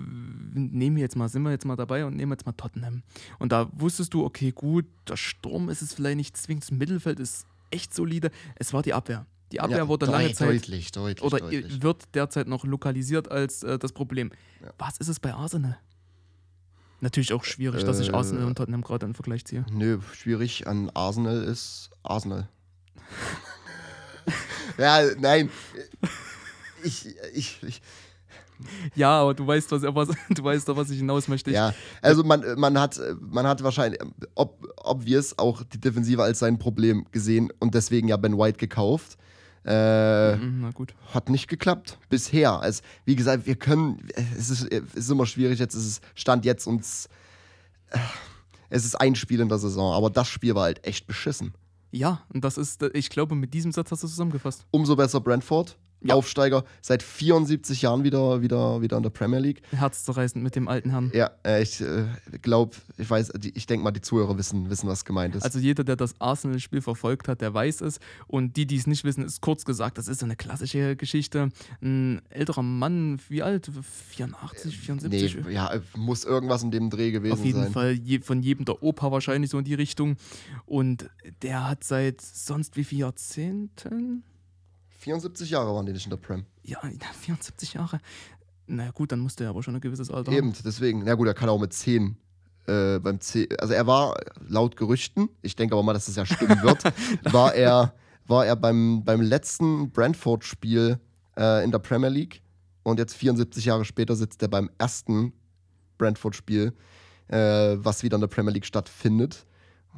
nehmen 0.55 0.97
wir 0.97 1.03
jetzt 1.03 1.17
mal, 1.17 1.29
sind 1.29 1.43
wir 1.43 1.51
jetzt 1.51 1.65
mal 1.65 1.77
dabei 1.77 2.05
und 2.05 2.17
nehmen 2.17 2.33
jetzt 2.33 2.47
mal 2.47 2.53
Tottenham. 2.53 3.03
Und 3.39 3.53
da 3.53 3.71
wusstest 3.73 4.13
du, 4.15 4.25
okay, 4.25 4.53
gut, 4.53 4.87
der 5.09 5.17
Sturm 5.17 5.69
ist 5.69 5.83
es 5.83 5.95
vielleicht 5.95 6.17
nicht 6.17 6.37
zwingend, 6.37 6.65
das 6.65 6.71
Mittelfeld 6.73 7.21
ist 7.21 7.47
echt 7.71 7.95
solide. 7.95 8.31
Es 8.57 8.73
war 8.73 8.83
die 8.83 8.93
Abwehr. 8.95 9.27
Die 9.55 9.61
Abwehr 9.61 9.79
Ja, 9.79 9.89
wurde 9.89 10.07
lange 10.07 10.33
Zeit 10.33 10.49
Deutlich, 10.49 10.91
deutlich, 10.91 11.23
oder 11.23 11.39
deutlich. 11.39 11.81
wird 11.81 12.03
derzeit 12.13 12.49
noch 12.49 12.65
lokalisiert 12.65 13.31
als 13.31 13.63
äh, 13.63 13.79
das 13.79 13.93
Problem. 13.93 14.33
Ja. 14.61 14.73
Was 14.79 14.99
ist 14.99 15.07
es 15.07 15.21
bei 15.21 15.33
Arsenal? 15.33 15.79
Natürlich 17.01 17.33
auch 17.33 17.45
schwierig, 17.45 17.85
dass 17.85 18.01
ich 18.01 18.09
Äh, 18.09 18.15
Arsenal 18.15 18.47
und 18.47 18.57
Tottenham 18.57 18.83
gerade 18.83 19.07
in 19.07 19.15
Vergleich 19.15 19.45
ziehe. 19.45 19.65
Nö, 19.71 20.01
schwierig 20.13 20.67
an 20.67 20.91
Arsenal 20.93 21.45
ist 21.45 21.91
Arsenal. 22.03 22.49
ja, 24.79 25.03
nein. 25.21 25.51
Ich, 26.83 27.07
ich, 27.33 27.63
ich, 27.63 27.83
Ja, 28.97 29.21
aber 29.21 29.35
du 29.35 29.47
weißt, 29.47 29.71
was, 29.71 29.83
was, 29.83 30.09
du 30.31 30.43
weißt 30.43 30.69
doch, 30.69 30.77
was 30.77 30.91
ich 30.91 30.99
hinaus 30.99 31.29
möchte. 31.29 31.51
Ich, 31.51 31.55
ja, 31.57 31.73
also 32.03 32.25
man, 32.25 32.43
man, 32.59 32.77
hat, 32.81 33.01
man 33.21 33.47
hat 33.47 33.63
wahrscheinlich, 33.63 34.01
ob, 34.35 34.67
obvious, 34.79 35.39
auch 35.39 35.63
die 35.63 35.81
Defensive 35.81 36.23
als 36.25 36.41
sein 36.41 36.59
Problem 36.59 37.07
gesehen 37.13 37.53
und 37.61 37.75
deswegen 37.75 38.09
ja 38.09 38.17
Ben 38.17 38.37
White 38.37 38.59
gekauft. 38.59 39.17
Äh, 39.65 40.37
Mhm, 40.37 40.61
Na 40.61 40.71
gut. 40.73 40.95
hat 41.15 41.29
nicht 41.31 41.49
geklappt. 41.49 41.99
Bisher. 42.11 42.61
Also, 42.61 42.83
wie 43.05 43.17
gesagt, 43.17 43.47
wir 43.47 43.57
können. 43.57 44.07
Es 44.37 44.51
ist, 44.51 44.71
es 44.71 44.95
ist 44.95 45.11
immer 45.11 45.27
schwierig, 45.27 45.59
jetzt 45.59 45.75
ist 45.75 45.87
es 45.87 46.01
Stand 46.15 46.45
jetzt 46.45 46.67
und 46.67 46.83
es, 46.83 47.09
äh, 47.91 47.99
es 48.71 48.85
ist 48.85 49.01
ein 49.01 49.15
Spiel 49.15 49.41
in 49.41 49.49
der 49.49 49.59
Saison, 49.59 49.95
aber 49.95 50.11
das 50.11 50.29
Spiel 50.29 50.55
war 50.55 50.65
halt 50.65 50.87
echt 50.87 51.07
beschissen. 51.07 51.55
Ja, 51.93 52.23
und 52.33 52.45
das 52.45 52.59
ist, 52.59 52.83
ich 52.93 53.09
glaube, 53.09 53.35
mit 53.37 53.55
diesem 53.55 53.71
Satz 53.73 53.91
hast 53.93 54.03
du 54.03 54.09
zusammengefasst. 54.09 54.67
Umso 54.73 54.97
besser 54.97 55.21
Brentford. 55.21 55.77
Ja. 56.05 56.15
Aufsteiger 56.15 56.65
seit 56.83 57.03
74 57.03 57.83
Jahren 57.83 58.05
wieder, 58.05 58.43
wieder, 58.43 58.83
wieder 58.83 58.97
in 58.99 59.03
der 59.03 59.11
Premier 59.11 59.39
League. 59.39 59.63
Herzzerreißend 59.71 60.45
mit 60.45 60.55
dem 60.55 60.69
alten 60.69 60.91
Herrn. 60.91 61.11
Ja, 61.15 61.31
äh, 61.47 61.63
ich 61.63 61.81
äh, 61.81 62.05
glaube, 62.43 62.77
ich 62.99 63.09
weiß, 63.09 63.33
ich 63.43 63.67
denke 63.67 63.85
mal, 63.85 63.91
die 63.91 64.03
Zuhörer 64.03 64.37
wissen, 64.37 64.69
wissen, 64.69 64.89
was 64.89 65.05
gemeint 65.05 65.35
ist. 65.35 65.43
Also 65.45 65.59
jeder, 65.59 65.83
der 65.83 65.97
das 65.97 66.21
Arsenal-Spiel 66.21 66.83
verfolgt 66.83 67.27
hat, 67.27 67.41
der 67.41 67.55
weiß 67.55 67.81
es. 67.81 68.01
Und 68.27 68.57
die, 68.57 68.67
die 68.67 68.77
es 68.77 68.87
nicht 68.87 69.05
wissen, 69.05 69.25
ist 69.25 69.41
kurz 69.41 69.65
gesagt, 69.65 69.97
das 69.97 70.09
ist 70.09 70.21
so 70.21 70.27
eine 70.27 70.37
klassische 70.37 70.95
Geschichte. 70.97 71.49
Ein 71.81 72.21
älterer 72.29 72.63
Mann, 72.63 73.19
wie 73.29 73.43
alt? 73.43 73.71
84, 74.11 74.79
74? 74.79 75.45
nee, 75.45 75.53
ja, 75.53 75.73
äh, 75.73 75.81
muss 75.97 76.25
irgendwas 76.25 76.63
in 76.63 76.71
dem 76.71 76.91
Dreh 76.91 77.11
gewesen 77.13 77.33
Auf 77.33 77.45
jeden 77.45 77.63
sein. 77.63 77.73
Fall 77.73 77.93
je, 77.93 78.21
von 78.21 78.43
jedem 78.43 78.67
der 78.67 78.83
Opa 78.83 79.11
wahrscheinlich 79.11 79.51
so 79.51 79.59
in 79.59 79.65
die 79.65 79.75
Richtung. 79.75 80.17
Und 80.67 81.09
der 81.43 81.69
hat 81.69 81.85
seit 81.85 82.21
sonst 82.21 82.77
wie 82.77 82.85
viele 82.85 83.03
Jahrzehnten? 83.03 84.23
74 85.05 85.51
Jahre 85.51 85.75
waren 85.75 85.85
die 85.85 85.93
nicht 85.93 86.07
in 86.07 86.11
der 86.11 86.17
Prem. 86.17 86.47
Ja, 86.63 86.81
74 86.81 87.75
Jahre. 87.75 88.01
Na 88.67 88.91
gut, 88.91 89.13
dann 89.13 89.21
musste 89.21 89.45
er 89.45 89.51
aber 89.51 89.63
schon 89.63 89.75
ein 89.75 89.81
gewisses 89.83 90.11
Alter 90.11 90.33
haben. 90.33 90.39
Eben, 90.39 90.55
deswegen. 90.65 91.05
Na 91.05 91.15
gut, 91.15 91.27
er 91.27 91.35
kann 91.35 91.51
auch 91.51 91.61
mit 91.61 91.75
10. 91.75 92.17
Äh, 92.67 92.99
beim 93.01 93.21
10 93.21 93.49
also 93.59 93.75
er 93.75 93.87
war 93.87 94.15
laut 94.49 94.79
Gerüchten, 94.79 95.29
ich 95.43 95.55
denke 95.55 95.75
aber 95.75 95.83
mal, 95.83 95.93
dass 95.93 96.09
es 96.09 96.17
ja 96.17 96.25
stimmen 96.25 96.63
wird, 96.63 96.83
war 97.31 97.55
er, 97.55 97.93
war 98.27 98.47
er 98.47 98.57
beim, 98.57 99.05
beim 99.05 99.21
letzten 99.21 99.91
Brentford-Spiel 99.91 100.99
äh, 101.37 101.63
in 101.63 101.71
der 101.71 101.81
Premier 101.81 102.09
League 102.09 102.41
und 102.83 102.99
jetzt 102.99 103.15
74 103.15 103.67
Jahre 103.67 103.85
später 103.85 104.17
sitzt 104.17 104.41
er 104.41 104.49
beim 104.49 104.71
ersten 104.79 105.35
Brentford-Spiel, 105.99 106.73
äh, 107.29 107.37
was 107.37 108.03
wieder 108.03 108.15
in 108.15 108.23
der 108.23 108.29
Premier 108.29 108.53
League 108.53 108.65
stattfindet. 108.65 109.45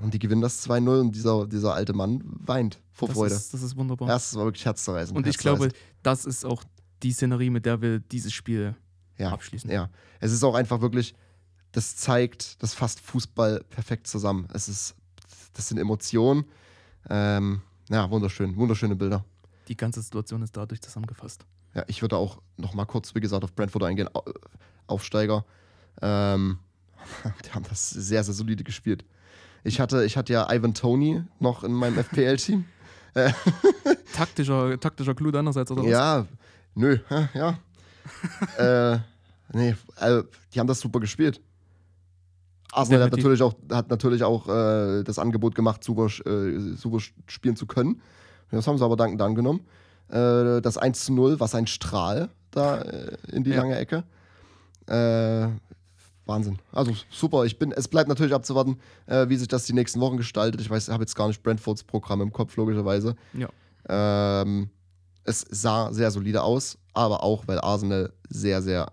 Und 0.02 0.12
die 0.12 0.18
gewinnen 0.18 0.42
das 0.42 0.66
2-0 0.68 1.00
und 1.00 1.12
dieser, 1.16 1.46
dieser 1.46 1.74
alte 1.74 1.92
Mann 1.94 2.22
weint 2.24 2.80
vor 2.92 3.08
Das 3.08 3.16
Freude. 3.16 3.34
ist, 3.34 3.54
das 3.54 3.62
ist 3.62 3.76
wunderbar. 3.76 4.08
Das 4.08 4.34
war 4.34 4.44
wirklich 4.44 4.64
herzzerreißend. 4.66 5.16
Und 5.16 5.26
ich 5.26 5.38
glaube, 5.38 5.70
das 6.02 6.24
ist 6.26 6.44
auch 6.44 6.62
die 7.02 7.12
Szenerie, 7.12 7.50
mit 7.50 7.64
der 7.66 7.80
wir 7.80 7.98
dieses 8.00 8.32
Spiel 8.32 8.74
ja, 9.16 9.30
abschließen. 9.30 9.70
Ja, 9.70 9.88
es 10.20 10.32
ist 10.32 10.44
auch 10.44 10.54
einfach 10.54 10.80
wirklich, 10.82 11.14
das 11.72 11.96
zeigt, 11.96 12.62
das 12.62 12.74
fasst 12.74 13.00
Fußball 13.00 13.64
perfekt 13.70 14.06
zusammen. 14.06 14.46
Es 14.52 14.68
ist, 14.68 14.94
das 15.54 15.68
sind 15.68 15.78
Emotionen. 15.78 16.44
Ähm, 17.08 17.62
ja, 17.88 18.10
wunderschön, 18.10 18.54
wunderschöne 18.56 18.96
Bilder. 18.96 19.24
Die 19.68 19.76
ganze 19.76 20.02
Situation 20.02 20.42
ist 20.42 20.56
dadurch 20.56 20.82
zusammengefasst. 20.82 21.46
Ja, 21.74 21.84
ich 21.86 22.02
würde 22.02 22.16
auch 22.16 22.40
noch 22.56 22.74
mal 22.74 22.84
kurz, 22.84 23.14
wie 23.14 23.20
gesagt, 23.20 23.44
auf 23.44 23.54
Brentford 23.54 23.82
eingehen. 23.84 24.08
Au- 24.14 24.24
Aufsteiger. 24.86 25.44
Ähm, 26.02 26.58
die 27.46 27.50
haben 27.52 27.64
das 27.68 27.88
sehr, 27.90 28.22
sehr 28.24 28.34
solide 28.34 28.62
gespielt. 28.64 29.04
Ich 29.64 29.80
hatte, 29.80 30.04
ich 30.04 30.16
hatte 30.16 30.32
ja 30.32 30.52
Ivan 30.52 30.74
Tony 30.74 31.22
noch 31.40 31.64
in 31.64 31.72
meinem 31.72 31.98
FPL-Team. 31.98 32.64
Taktischer, 34.14 34.78
taktischer 34.78 35.14
Clou 35.14 35.30
deinerseits, 35.30 35.70
oder 35.70 35.82
was? 35.82 35.90
Ja, 35.90 36.26
nö, 36.74 36.98
ja. 37.34 37.58
äh, 38.94 38.98
nee, 39.52 39.74
äh, 40.00 40.22
die 40.52 40.60
haben 40.60 40.66
das 40.66 40.80
super 40.80 41.00
gespielt. 41.00 41.40
Arsenal 42.72 43.04
hat 43.04 43.12
natürlich 43.12 43.42
auch, 43.42 43.54
hat 43.72 43.88
natürlich 43.88 44.22
auch 44.22 44.48
äh, 44.48 45.02
das 45.02 45.18
Angebot 45.18 45.54
gemacht, 45.54 45.82
super, 45.82 46.06
äh, 46.26 46.58
super 46.76 46.98
spielen 47.26 47.56
zu 47.56 47.66
können. 47.66 48.02
Das 48.50 48.66
haben 48.66 48.76
sie 48.78 48.84
aber 48.84 48.96
dankend 48.96 49.22
angenommen. 49.22 49.60
Äh, 50.08 50.60
das 50.60 50.76
1 50.76 51.06
zu 51.06 51.14
0, 51.14 51.40
was 51.40 51.54
ein 51.54 51.66
Strahl 51.66 52.28
da 52.50 52.78
äh, 52.82 53.16
in 53.32 53.44
die 53.44 53.50
Ja. 53.50 53.56
lange 53.56 53.76
Ecke. 53.76 54.04
Wahnsinn. 56.26 56.58
Also 56.72 56.92
super. 57.10 57.44
Ich 57.44 57.58
bin, 57.58 57.72
es 57.72 57.88
bleibt 57.88 58.08
natürlich 58.08 58.34
abzuwarten, 58.34 58.78
äh, 59.06 59.28
wie 59.28 59.36
sich 59.36 59.48
das 59.48 59.64
die 59.64 59.72
nächsten 59.72 60.00
Wochen 60.00 60.16
gestaltet. 60.16 60.60
Ich 60.60 60.68
weiß, 60.68 60.88
ich 60.88 60.92
habe 60.92 61.02
jetzt 61.02 61.14
gar 61.14 61.28
nicht 61.28 61.42
Brentfords 61.42 61.84
Programm 61.84 62.20
im 62.20 62.32
Kopf, 62.32 62.56
logischerweise. 62.56 63.14
Ja. 63.32 63.48
Ähm, 63.88 64.70
es 65.24 65.44
sah 65.48 65.92
sehr 65.92 66.10
solide 66.10 66.42
aus, 66.42 66.78
aber 66.92 67.22
auch, 67.22 67.46
weil 67.46 67.60
Arsenal 67.60 68.12
sehr, 68.28 68.60
sehr 68.62 68.92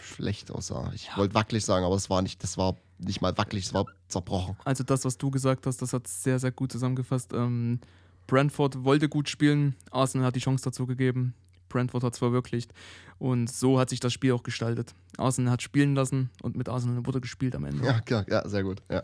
schlecht 0.00 0.50
aussah. 0.50 0.90
Ich 0.94 1.06
Ja. 1.08 1.16
wollte 1.16 1.34
wackelig 1.34 1.64
sagen, 1.64 1.84
aber 1.84 1.96
es 1.96 2.08
war 2.08 2.22
nicht, 2.22 2.42
das 2.42 2.56
war 2.56 2.76
nicht 2.98 3.20
mal 3.20 3.36
wackelig, 3.36 3.66
es 3.66 3.74
war 3.74 3.84
zerbrochen. 4.08 4.56
Also 4.64 4.84
das, 4.84 5.04
was 5.04 5.18
du 5.18 5.30
gesagt 5.30 5.66
hast, 5.66 5.82
das 5.82 5.92
hat 5.92 6.06
sehr, 6.06 6.38
sehr 6.38 6.52
gut 6.52 6.72
zusammengefasst. 6.72 7.32
Ähm, 7.32 7.80
Brentford 8.26 8.84
wollte 8.84 9.08
gut 9.08 9.28
spielen, 9.28 9.74
Arsenal 9.90 10.26
hat 10.28 10.36
die 10.36 10.40
Chance 10.40 10.64
dazu 10.64 10.86
gegeben. 10.86 11.34
Brentford 11.68 12.04
hat 12.04 12.12
es 12.12 12.18
verwirklicht. 12.20 12.72
Und 13.18 13.50
so 13.50 13.78
hat 13.78 13.90
sich 13.90 14.00
das 14.00 14.12
Spiel 14.12 14.32
auch 14.32 14.42
gestaltet. 14.42 14.94
Arsenal 15.16 15.52
hat 15.52 15.62
spielen 15.62 15.94
lassen 15.94 16.30
und 16.42 16.56
mit 16.56 16.68
Arsenal 16.68 17.06
wurde 17.06 17.20
gespielt 17.20 17.54
am 17.54 17.64
Ende. 17.64 17.84
Ja, 17.84 18.00
klar, 18.00 18.26
ja, 18.28 18.46
sehr 18.46 18.62
gut. 18.62 18.82
Ja, 18.90 19.02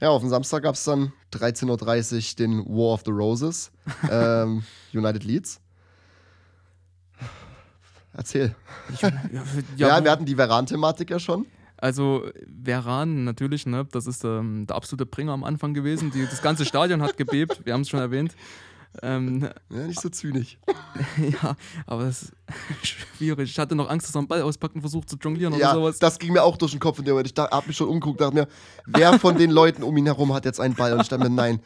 ja 0.00 0.08
auf 0.08 0.22
dem 0.22 0.30
Samstag 0.30 0.64
gab 0.64 0.74
es 0.74 0.84
dann 0.84 1.12
13.30 1.32 1.68
Uhr 1.68 2.36
den 2.36 2.64
War 2.66 2.94
of 2.94 3.02
the 3.04 3.12
Roses, 3.12 3.70
ähm, 4.10 4.64
United 4.92 5.24
Leeds. 5.24 5.60
Erzähl. 8.12 8.54
Ich, 8.92 9.00
ja, 9.02 9.12
Ja, 9.76 10.02
wir 10.02 10.10
hatten 10.10 10.24
die 10.24 10.34
Veran-Thematik 10.34 11.10
ja 11.10 11.20
schon. 11.20 11.46
Also 11.76 12.28
Veran 12.64 13.22
natürlich, 13.22 13.64
ne, 13.64 13.86
das 13.92 14.08
ist 14.08 14.24
ähm, 14.24 14.66
der 14.66 14.74
absolute 14.74 15.06
Bringer 15.06 15.32
am 15.32 15.44
Anfang 15.44 15.74
gewesen. 15.74 16.10
Die, 16.10 16.26
das 16.26 16.42
ganze 16.42 16.64
Stadion 16.64 17.02
hat 17.02 17.16
gebebt, 17.16 17.64
wir 17.64 17.72
haben 17.72 17.82
es 17.82 17.88
schon 17.88 18.00
erwähnt. 18.00 18.34
Ähm, 19.02 19.48
Ja, 19.70 19.86
nicht 19.86 20.00
so 20.00 20.08
zynisch. 20.08 20.58
ja, 21.42 21.56
aber 21.86 22.04
das 22.04 22.22
ist 22.22 22.32
schwierig. 23.16 23.50
Ich 23.50 23.58
hatte 23.58 23.74
noch 23.74 23.88
Angst, 23.88 24.06
dass 24.08 24.14
er 24.14 24.20
einen 24.20 24.28
Ball 24.28 24.42
auspackt 24.42 24.74
und 24.74 24.80
versucht 24.80 25.08
zu 25.08 25.16
jonglieren 25.16 25.52
oder 25.54 25.62
Ja, 25.62 25.74
sowas. 25.74 25.98
das 25.98 26.18
ging 26.18 26.32
mir 26.32 26.42
auch 26.42 26.56
durch 26.56 26.72
den 26.72 26.80
Kopf 26.80 26.98
in 26.98 27.04
dem 27.04 27.12
Moment. 27.12 27.26
Ich 27.28 27.34
da, 27.34 27.48
hab 27.50 27.66
mich 27.66 27.76
schon 27.76 27.88
umgeguckt, 27.88 28.20
dachte 28.20 28.34
mir, 28.34 28.48
wer 28.86 29.18
von 29.18 29.36
den 29.36 29.50
Leuten 29.50 29.82
um 29.82 29.96
ihn 29.96 30.06
herum 30.06 30.32
hat 30.32 30.44
jetzt 30.44 30.60
einen 30.60 30.74
Ball? 30.74 30.92
Und 30.94 31.02
ich 31.02 31.08
dachte 31.08 31.24
mir, 31.24 31.30
nein, 31.34 31.60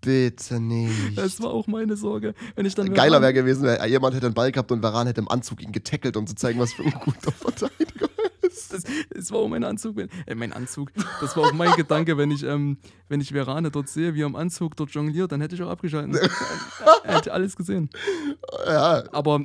bitte 0.00 0.60
nicht. 0.60 1.16
Das 1.16 1.40
war 1.42 1.50
auch 1.50 1.66
meine 1.66 1.96
Sorge. 1.96 2.34
Wenn 2.56 2.66
ich 2.66 2.74
dann 2.74 2.92
Geiler 2.94 3.20
wäre 3.20 3.32
gewesen, 3.34 3.64
wenn 3.64 3.88
jemand 3.90 4.14
hätte 4.14 4.26
einen 4.26 4.34
Ball 4.34 4.52
gehabt 4.52 4.70
und 4.72 4.82
Varan 4.82 5.06
hätte 5.06 5.20
im 5.20 5.28
Anzug 5.28 5.62
ihn 5.62 5.72
getackelt, 5.72 6.16
um 6.16 6.26
zu 6.26 6.34
zeigen, 6.34 6.58
was 6.58 6.72
für 6.72 6.84
ein 6.84 6.92
guter 7.04 7.32
Verteidiger 7.32 8.08
ist. 8.42 8.72
Das, 8.72 8.82
das 9.14 9.30
war 9.30 9.38
auch 9.40 9.48
mein 9.48 9.64
Anzug. 9.64 9.96
wenn- 9.96 10.08
Äh, 10.26 10.34
mein 10.34 10.52
Anzug. 10.52 10.92
Das 11.20 11.36
war 11.36 11.44
auch 11.48 11.52
mein 11.52 11.72
Gedanke, 11.76 12.16
wenn 12.16 12.30
ich, 12.30 12.42
ähm, 12.44 12.78
wenn 13.08 13.20
ich 13.20 13.32
Verane 13.32 13.70
dort 13.70 13.88
sehe, 13.88 14.14
wie 14.14 14.22
er 14.22 14.26
im 14.26 14.36
Anzug 14.36 14.76
dort 14.76 14.90
jongliert, 14.90 15.32
dann 15.32 15.40
hätte 15.40 15.54
ich 15.54 15.62
auch 15.62 15.70
abgeschalten. 15.70 16.14
er 17.04 17.16
hätte 17.16 17.32
alles 17.32 17.56
gesehen. 17.56 17.90
Ja, 18.66 19.04
Aber 19.12 19.44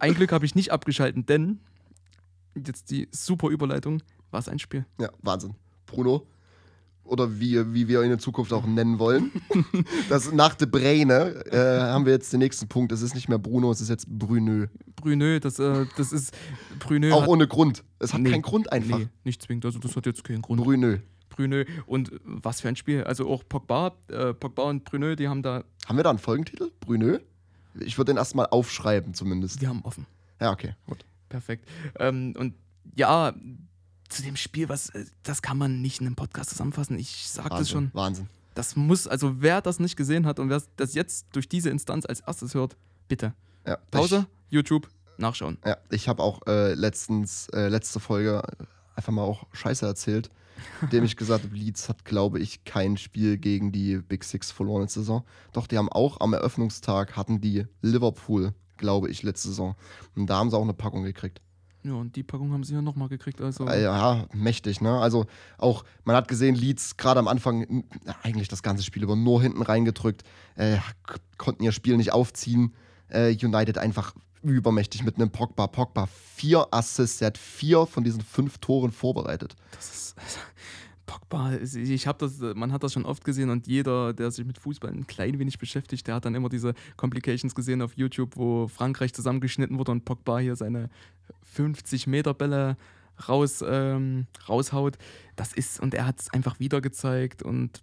ein 0.00 0.14
Glück 0.14 0.32
habe 0.32 0.44
ich 0.46 0.54
nicht 0.54 0.72
abgeschalten, 0.72 1.26
denn 1.26 1.60
jetzt 2.56 2.90
die 2.90 3.08
super 3.12 3.48
Überleitung, 3.48 4.02
war 4.30 4.40
es 4.40 4.48
ein 4.48 4.58
Spiel. 4.58 4.84
ja, 5.00 5.10
Wahnsinn. 5.22 5.54
Bruno. 5.86 6.26
Oder 7.10 7.40
wie, 7.40 7.74
wie 7.74 7.88
wir 7.88 8.04
ihn 8.04 8.12
in 8.12 8.18
Zukunft 8.20 8.52
auch 8.52 8.64
nennen 8.66 8.98
wollen. 9.00 9.32
Das 10.08 10.30
nach 10.32 10.54
De 10.54 10.68
Bruyne 10.68 11.44
äh, 11.50 11.80
haben 11.80 12.04
wir 12.06 12.12
jetzt 12.12 12.32
den 12.32 12.38
nächsten 12.38 12.68
Punkt. 12.68 12.92
Es 12.92 13.02
ist 13.02 13.14
nicht 13.14 13.28
mehr 13.28 13.38
Bruno, 13.38 13.70
es 13.72 13.80
ist 13.80 13.88
jetzt 13.88 14.06
Brunö. 14.08 14.68
Brünö, 14.96 15.40
das, 15.40 15.58
äh, 15.58 15.86
das 15.96 16.12
ist. 16.12 16.32
Brünö 16.78 17.12
Auch 17.12 17.26
ohne 17.26 17.48
Grund. 17.48 17.82
Es 17.98 18.12
hat 18.12 18.20
Nee, 18.20 18.30
keinen 18.30 18.42
Grund 18.42 18.70
einfach. 18.72 18.98
Nee, 18.98 19.08
nicht 19.24 19.42
zwingend. 19.42 19.64
Also, 19.64 19.78
das 19.80 19.96
hat 19.96 20.06
jetzt 20.06 20.22
keinen 20.22 20.42
Grund. 20.42 20.62
Brunö. 20.62 20.98
Brünö. 21.30 21.64
Und 21.86 22.12
was 22.24 22.60
für 22.60 22.68
ein 22.68 22.76
Spiel. 22.76 23.02
Also, 23.04 23.28
auch 23.28 23.42
Pogba, 23.48 23.92
äh, 24.08 24.32
Pogba 24.32 24.64
und 24.64 24.84
Brünö, 24.84 25.16
die 25.16 25.28
haben 25.28 25.42
da. 25.42 25.64
Haben 25.86 25.96
wir 25.96 26.04
da 26.04 26.10
einen 26.10 26.18
Folgentitel? 26.20 26.70
Brunö? 26.80 27.18
Ich 27.80 27.98
würde 27.98 28.12
den 28.12 28.18
erstmal 28.18 28.46
aufschreiben, 28.46 29.14
zumindest. 29.14 29.60
Die 29.60 29.68
haben 29.68 29.82
offen. 29.82 30.06
Ja, 30.40 30.52
okay. 30.52 30.74
Gut. 30.86 31.04
Perfekt. 31.28 31.68
Ähm, 31.98 32.34
und 32.38 32.54
ja, 32.96 33.32
zu 34.10 34.22
dem 34.22 34.36
Spiel, 34.36 34.68
was, 34.68 34.90
äh, 34.90 35.06
das 35.22 35.42
kann 35.42 35.56
man 35.56 35.80
nicht 35.80 36.00
in 36.00 36.06
einem 36.06 36.16
Podcast 36.16 36.50
zusammenfassen. 36.50 36.98
Ich 36.98 37.28
sag 37.28 37.50
das 37.50 37.70
schon. 37.70 37.90
Wahnsinn. 37.94 38.28
Das 38.54 38.76
muss, 38.76 39.06
also 39.06 39.40
wer 39.40 39.62
das 39.62 39.78
nicht 39.78 39.96
gesehen 39.96 40.26
hat 40.26 40.38
und 40.38 40.50
wer 40.50 40.62
das 40.76 40.94
jetzt 40.94 41.26
durch 41.32 41.48
diese 41.48 41.70
Instanz 41.70 42.04
als 42.04 42.20
erstes 42.20 42.54
hört, 42.54 42.76
bitte. 43.08 43.32
Ja, 43.66 43.76
Pause, 43.90 44.26
YouTube, 44.48 44.88
nachschauen. 45.18 45.58
Ich, 45.60 45.68
ja, 45.68 45.76
ich 45.90 46.08
habe 46.08 46.22
auch 46.22 46.46
äh, 46.46 46.74
letztens, 46.74 47.48
äh, 47.50 47.68
letzte 47.68 48.00
Folge 48.00 48.42
einfach 48.96 49.12
mal 49.12 49.22
auch 49.22 49.46
Scheiße 49.52 49.86
erzählt, 49.86 50.30
indem 50.82 51.04
ich 51.04 51.16
gesagt 51.16 51.44
habe, 51.44 51.56
Leeds 51.56 51.88
hat, 51.88 52.04
glaube 52.04 52.40
ich, 52.40 52.64
kein 52.64 52.96
Spiel 52.96 53.38
gegen 53.38 53.70
die 53.72 53.98
Big 53.98 54.24
Six 54.24 54.50
verloren 54.50 54.82
letzte 54.82 55.00
Saison. 55.00 55.24
Doch, 55.52 55.66
die 55.66 55.78
haben 55.78 55.88
auch 55.88 56.20
am 56.20 56.32
Eröffnungstag 56.32 57.16
hatten 57.16 57.40
die 57.40 57.66
Liverpool, 57.82 58.52
glaube 58.76 59.10
ich, 59.10 59.22
letzte 59.22 59.48
Saison. 59.48 59.76
Und 60.16 60.26
da 60.26 60.38
haben 60.38 60.50
sie 60.50 60.56
auch 60.56 60.62
eine 60.62 60.74
Packung 60.74 61.04
gekriegt. 61.04 61.40
Ja, 61.82 61.94
und 61.94 62.14
die 62.14 62.22
Packung 62.22 62.52
haben 62.52 62.62
sie 62.62 62.74
ja 62.74 62.82
nochmal 62.82 63.08
gekriegt. 63.08 63.40
Also, 63.40 63.66
Äh, 63.66 63.82
Ja, 63.82 64.26
mächtig, 64.34 64.80
ne? 64.80 64.98
Also 64.98 65.26
auch, 65.56 65.84
man 66.04 66.14
hat 66.14 66.28
gesehen, 66.28 66.54
Leeds 66.54 66.96
gerade 66.96 67.20
am 67.20 67.28
Anfang 67.28 67.84
eigentlich 68.22 68.48
das 68.48 68.62
ganze 68.62 68.82
Spiel 68.84 69.02
über 69.02 69.16
nur 69.16 69.40
hinten 69.40 69.62
reingedrückt, 69.62 70.22
äh, 70.56 70.76
konnten 71.38 71.62
ihr 71.62 71.72
Spiel 71.72 71.96
nicht 71.96 72.12
aufziehen. 72.12 72.74
Äh, 73.08 73.34
United 73.42 73.78
einfach 73.78 74.14
übermächtig 74.42 75.04
mit 75.04 75.16
einem 75.16 75.30
Pogba. 75.30 75.66
Pogba 75.66 76.06
vier 76.36 76.66
Assists, 76.70 77.18
der 77.18 77.26
hat 77.28 77.38
vier 77.38 77.86
von 77.86 78.04
diesen 78.04 78.20
fünf 78.20 78.58
Toren 78.58 78.92
vorbereitet. 78.92 79.56
das 79.72 79.90
ist. 79.90 80.16
Pogba, 81.10 81.54
ich 81.56 82.06
habe 82.06 82.18
das, 82.18 82.38
man 82.54 82.70
hat 82.70 82.84
das 82.84 82.92
schon 82.92 83.04
oft 83.04 83.24
gesehen 83.24 83.50
und 83.50 83.66
jeder, 83.66 84.12
der 84.12 84.30
sich 84.30 84.46
mit 84.46 84.58
Fußball 84.58 84.92
ein 84.92 85.08
klein 85.08 85.40
wenig 85.40 85.58
beschäftigt, 85.58 86.06
der 86.06 86.14
hat 86.14 86.24
dann 86.24 86.36
immer 86.36 86.48
diese 86.48 86.72
Complications 86.96 87.52
gesehen 87.56 87.82
auf 87.82 87.96
YouTube, 87.96 88.36
wo 88.36 88.68
Frankreich 88.68 89.12
zusammengeschnitten 89.12 89.76
wurde 89.76 89.90
und 89.90 90.04
Pogba 90.04 90.38
hier 90.38 90.54
seine 90.54 90.88
50 91.42 92.06
Meter 92.06 92.32
Bälle 92.32 92.76
raus, 93.28 93.64
ähm, 93.66 94.28
raushaut. 94.48 94.98
Das 95.34 95.52
ist, 95.52 95.80
und 95.80 95.94
er 95.94 96.06
hat 96.06 96.20
es 96.20 96.32
einfach 96.32 96.60
wieder 96.60 96.80
gezeigt 96.80 97.42
und 97.42 97.82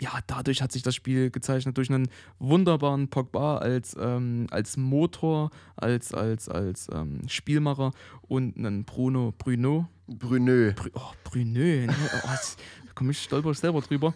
ja, 0.00 0.18
dadurch 0.26 0.62
hat 0.62 0.72
sich 0.72 0.82
das 0.82 0.94
Spiel 0.94 1.30
gezeichnet 1.30 1.76
durch 1.76 1.90
einen 1.90 2.08
wunderbaren 2.38 3.08
Pogba 3.08 3.58
als, 3.58 3.96
ähm, 3.98 4.46
als 4.50 4.76
Motor, 4.76 5.50
als, 5.76 6.14
als, 6.14 6.48
als 6.48 6.88
ähm, 6.92 7.22
Spielmacher 7.28 7.92
und 8.22 8.56
einen 8.56 8.84
Bruno 8.84 9.34
Bruno, 9.36 9.88
Brunö. 10.06 10.72
Brü 10.72 10.90
oh, 10.94 11.12
Brünö. 11.24 11.86
Ne? 11.86 11.94
Oh, 12.24 12.28
jetzt 12.32 12.58
komme 12.94 13.10
ich 13.12 13.22
stolper 13.22 13.54
selber 13.54 13.80
drüber. 13.80 14.14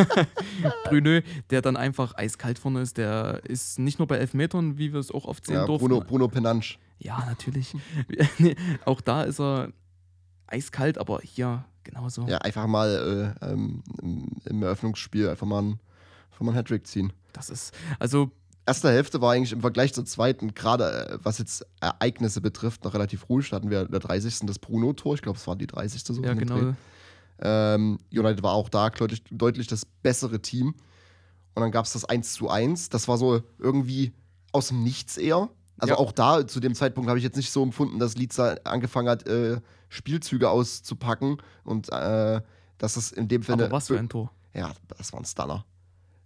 Brünö, 0.84 1.22
der 1.50 1.62
dann 1.62 1.76
einfach 1.76 2.14
eiskalt 2.16 2.58
vorne 2.58 2.80
ist. 2.80 2.96
Der 2.96 3.40
ist 3.44 3.78
nicht 3.78 3.98
nur 3.98 4.08
bei 4.08 4.16
Elfmetern, 4.16 4.78
wie 4.78 4.92
wir 4.92 5.00
es 5.00 5.10
auch 5.10 5.24
oft 5.24 5.46
sehen 5.46 5.56
Ja, 5.56 5.66
durften. 5.66 5.88
Bruno, 5.88 6.04
Bruno 6.04 6.28
Penansch. 6.28 6.78
Ja, 6.98 7.24
natürlich. 7.26 7.74
Auch 8.84 9.00
da 9.00 9.22
ist 9.22 9.38
er 9.38 9.72
eiskalt, 10.46 10.98
aber 10.98 11.20
hier 11.22 11.64
genauso. 11.86 12.26
Ja, 12.26 12.38
einfach 12.38 12.66
mal 12.66 13.34
äh, 13.40 13.46
ähm, 13.46 13.82
im, 14.44 14.62
Eröffnungsspiel 14.62 15.28
einfach 15.28 15.46
mal 15.46 15.60
einen, 15.60 15.80
einfach 16.30 16.40
mal 16.40 16.50
einen 16.50 16.58
Hattrick 16.58 16.86
ziehen. 16.86 17.12
Das 17.32 17.48
ist, 17.50 17.74
also, 17.98 18.30
erste 18.66 18.90
Hälfte 18.90 19.20
war 19.20 19.32
eigentlich 19.32 19.52
im 19.52 19.60
Vergleich 19.60 19.94
zur 19.94 20.04
zweiten, 20.04 20.54
gerade 20.54 21.08
äh, 21.08 21.18
was 21.22 21.38
jetzt 21.38 21.66
Ereignisse 21.80 22.40
betrifft, 22.40 22.84
noch 22.84 22.94
relativ 22.94 23.28
ruhig. 23.28 23.48
Da 23.50 23.56
hatten 23.56 23.70
wir 23.70 23.82
in 23.82 23.90
der 23.90 24.00
30. 24.00 24.40
das 24.42 24.58
Bruno-Tor. 24.58 25.14
Ich 25.14 25.22
glaube, 25.22 25.38
es 25.38 25.46
war 25.46 25.56
die 25.56 25.66
30. 25.66 26.02
so. 26.02 26.22
ja, 26.22 26.34
genau. 26.34 26.74
Ähm, 27.38 27.98
United 28.10 28.42
war 28.42 28.52
auch 28.52 28.68
da 28.68 28.88
deutlich, 28.90 29.22
deutlich 29.30 29.66
das 29.66 29.84
bessere 29.84 30.40
Team. 30.40 30.74
Und 31.54 31.62
dann 31.62 31.70
gab 31.70 31.86
es 31.86 31.92
das 31.92 32.04
1 32.04 32.32
zu 32.32 32.50
1. 32.50 32.88
Das 32.90 33.08
war 33.08 33.18
so 33.18 33.42
irgendwie 33.58 34.12
aus 34.52 34.68
dem 34.68 34.82
Nichts 34.82 35.16
eher. 35.16 35.48
Also 35.78 35.94
Ja. 35.94 35.98
auch 35.98 36.12
da, 36.12 36.46
zu 36.46 36.60
dem 36.60 36.74
Zeitpunkt 36.74 37.08
habe 37.08 37.18
ich 37.18 37.24
jetzt 37.24 37.36
nicht 37.36 37.50
so 37.50 37.62
empfunden, 37.62 37.98
dass 37.98 38.16
Leeds 38.16 38.38
angefangen 38.38 39.08
hat, 39.08 39.26
äh, 39.26 39.60
Spielzüge 39.88 40.48
auszupacken. 40.50 41.38
Und 41.64 41.90
äh, 41.92 42.40
dass 42.78 42.96
es 42.96 43.12
in 43.12 43.28
dem 43.28 43.42
Fall. 43.42 43.54
Aber 43.54 43.70
was 43.70 43.86
für 43.88 43.98
ein 43.98 44.08
Tor. 44.08 44.30
Ja, 44.54 44.72
das 44.96 45.12
war 45.12 45.20
ein 45.20 45.24
Stunner. 45.26 45.64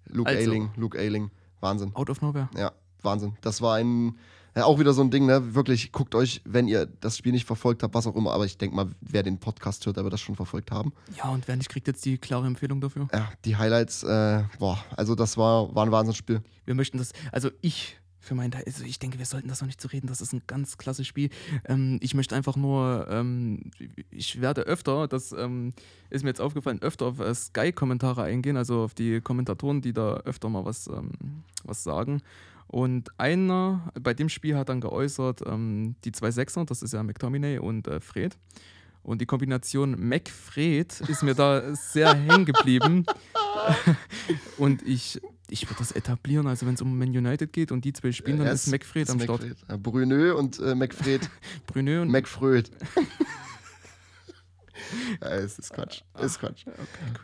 Luke 0.06 0.28
Also. 0.28 0.40
Ayling, 0.50 0.70
Luke 0.76 0.98
Ayling. 0.98 1.30
Wahnsinn. 1.60 1.94
Out 1.94 2.10
of 2.10 2.20
nowhere. 2.22 2.48
Ja, 2.56 2.72
Wahnsinn. 3.02 3.36
Das 3.42 3.60
war 3.60 3.76
ein, 3.76 4.18
ja, 4.56 4.64
auch 4.64 4.78
wieder 4.80 4.92
so 4.92 5.02
ein 5.02 5.10
Ding, 5.10 5.26
ne? 5.26 5.54
Wirklich, 5.54 5.92
guckt 5.92 6.14
euch, 6.14 6.40
wenn 6.44 6.66
ihr 6.66 6.86
das 6.86 7.16
Spiel 7.16 7.32
nicht 7.32 7.46
verfolgt 7.46 7.82
habt, 7.82 7.94
was 7.94 8.06
auch 8.06 8.16
immer, 8.16 8.32
aber 8.32 8.46
ich 8.46 8.58
denke 8.58 8.74
mal, 8.74 8.86
wer 9.00 9.22
den 9.22 9.38
Podcast 9.38 9.84
hört, 9.86 9.96
der 9.96 10.04
wird 10.04 10.12
das 10.12 10.20
schon 10.20 10.34
verfolgt 10.36 10.72
haben. 10.72 10.92
Ja, 11.16 11.28
und 11.28 11.46
wer 11.46 11.56
nicht, 11.56 11.68
kriegt 11.68 11.86
jetzt 11.86 12.04
die 12.04 12.18
klare 12.18 12.46
Empfehlung 12.46 12.80
dafür. 12.80 13.08
Ja, 13.12 13.28
die 13.44 13.56
Highlights, 13.56 14.02
äh, 14.02 14.42
boah, 14.58 14.82
also 14.96 15.14
das 15.14 15.36
war, 15.36 15.72
war 15.74 15.84
ein 15.86 15.92
Wahnsinnsspiel. 15.92 16.42
Wir 16.64 16.74
möchten 16.74 16.98
das, 16.98 17.12
also 17.30 17.50
ich 17.60 17.99
für 18.20 18.34
meinen 18.34 18.50
Teil, 18.50 18.64
also 18.66 18.84
ich 18.84 18.98
denke, 18.98 19.18
wir 19.18 19.26
sollten 19.26 19.48
das 19.48 19.60
noch 19.60 19.66
nicht 19.66 19.80
zu 19.80 19.88
reden, 19.88 20.06
das 20.06 20.20
ist 20.20 20.32
ein 20.32 20.42
ganz 20.46 20.78
klasse 20.78 21.04
Spiel. 21.04 21.30
Ähm, 21.66 21.98
ich 22.02 22.14
möchte 22.14 22.36
einfach 22.36 22.56
nur, 22.56 23.06
ähm, 23.10 23.70
ich 24.10 24.40
werde 24.40 24.62
öfter, 24.62 25.08
das 25.08 25.32
ähm, 25.32 25.72
ist 26.10 26.22
mir 26.22 26.30
jetzt 26.30 26.40
aufgefallen, 26.40 26.82
öfter 26.82 27.06
auf 27.06 27.20
äh, 27.20 27.34
Sky-Kommentare 27.34 28.22
eingehen, 28.22 28.56
also 28.56 28.82
auf 28.82 28.94
die 28.94 29.20
Kommentatoren, 29.20 29.80
die 29.80 29.92
da 29.92 30.18
öfter 30.18 30.48
mal 30.48 30.64
was, 30.64 30.86
ähm, 30.86 31.12
was 31.64 31.82
sagen. 31.82 32.22
Und 32.66 33.10
einer 33.18 33.90
bei 34.00 34.14
dem 34.14 34.28
Spiel 34.28 34.56
hat 34.56 34.68
dann 34.68 34.80
geäußert, 34.80 35.42
ähm, 35.46 35.96
die 36.04 36.12
zwei 36.12 36.30
Sechser, 36.30 36.64
das 36.64 36.82
ist 36.82 36.92
ja 36.92 37.02
McTominay 37.02 37.58
und 37.58 37.88
äh, 37.88 38.00
Fred. 38.00 38.36
Und 39.02 39.20
die 39.20 39.26
Kombination 39.26 39.96
Mac-Fred 39.98 41.00
ist 41.08 41.22
mir 41.22 41.34
da 41.34 41.74
sehr 41.74 42.14
hängen 42.14 42.44
geblieben. 42.44 43.06
und 44.58 44.86
ich, 44.86 45.20
ich 45.50 45.66
würde 45.68 45.78
das 45.78 45.92
etablieren. 45.92 46.46
Also, 46.46 46.66
wenn 46.66 46.74
es 46.74 46.82
um 46.82 46.96
Man 46.98 47.08
United 47.08 47.52
geht 47.52 47.72
und 47.72 47.84
die 47.84 47.92
zwei 47.92 48.12
spielen, 48.12 48.38
dann 48.38 48.46
Ja, 48.48 48.52
ist 48.52 48.66
es- 48.66 48.72
McFred 48.72 49.10
am 49.10 49.20
Start. 49.20 49.42
McFred. 49.42 49.56
Ja, 49.68 49.76
Brunö 49.76 50.32
und 50.34 50.58
äh, 50.60 50.74
McFred. 50.74 51.28
Brunö 51.66 52.02
und 52.02 52.08
McFröd. 52.10 52.70
ja, 55.20 55.28
es 55.28 55.58
ist 55.58 55.72
Quatsch. 55.72 56.02
Ist 56.20 56.38
Quatsch. 56.40 56.64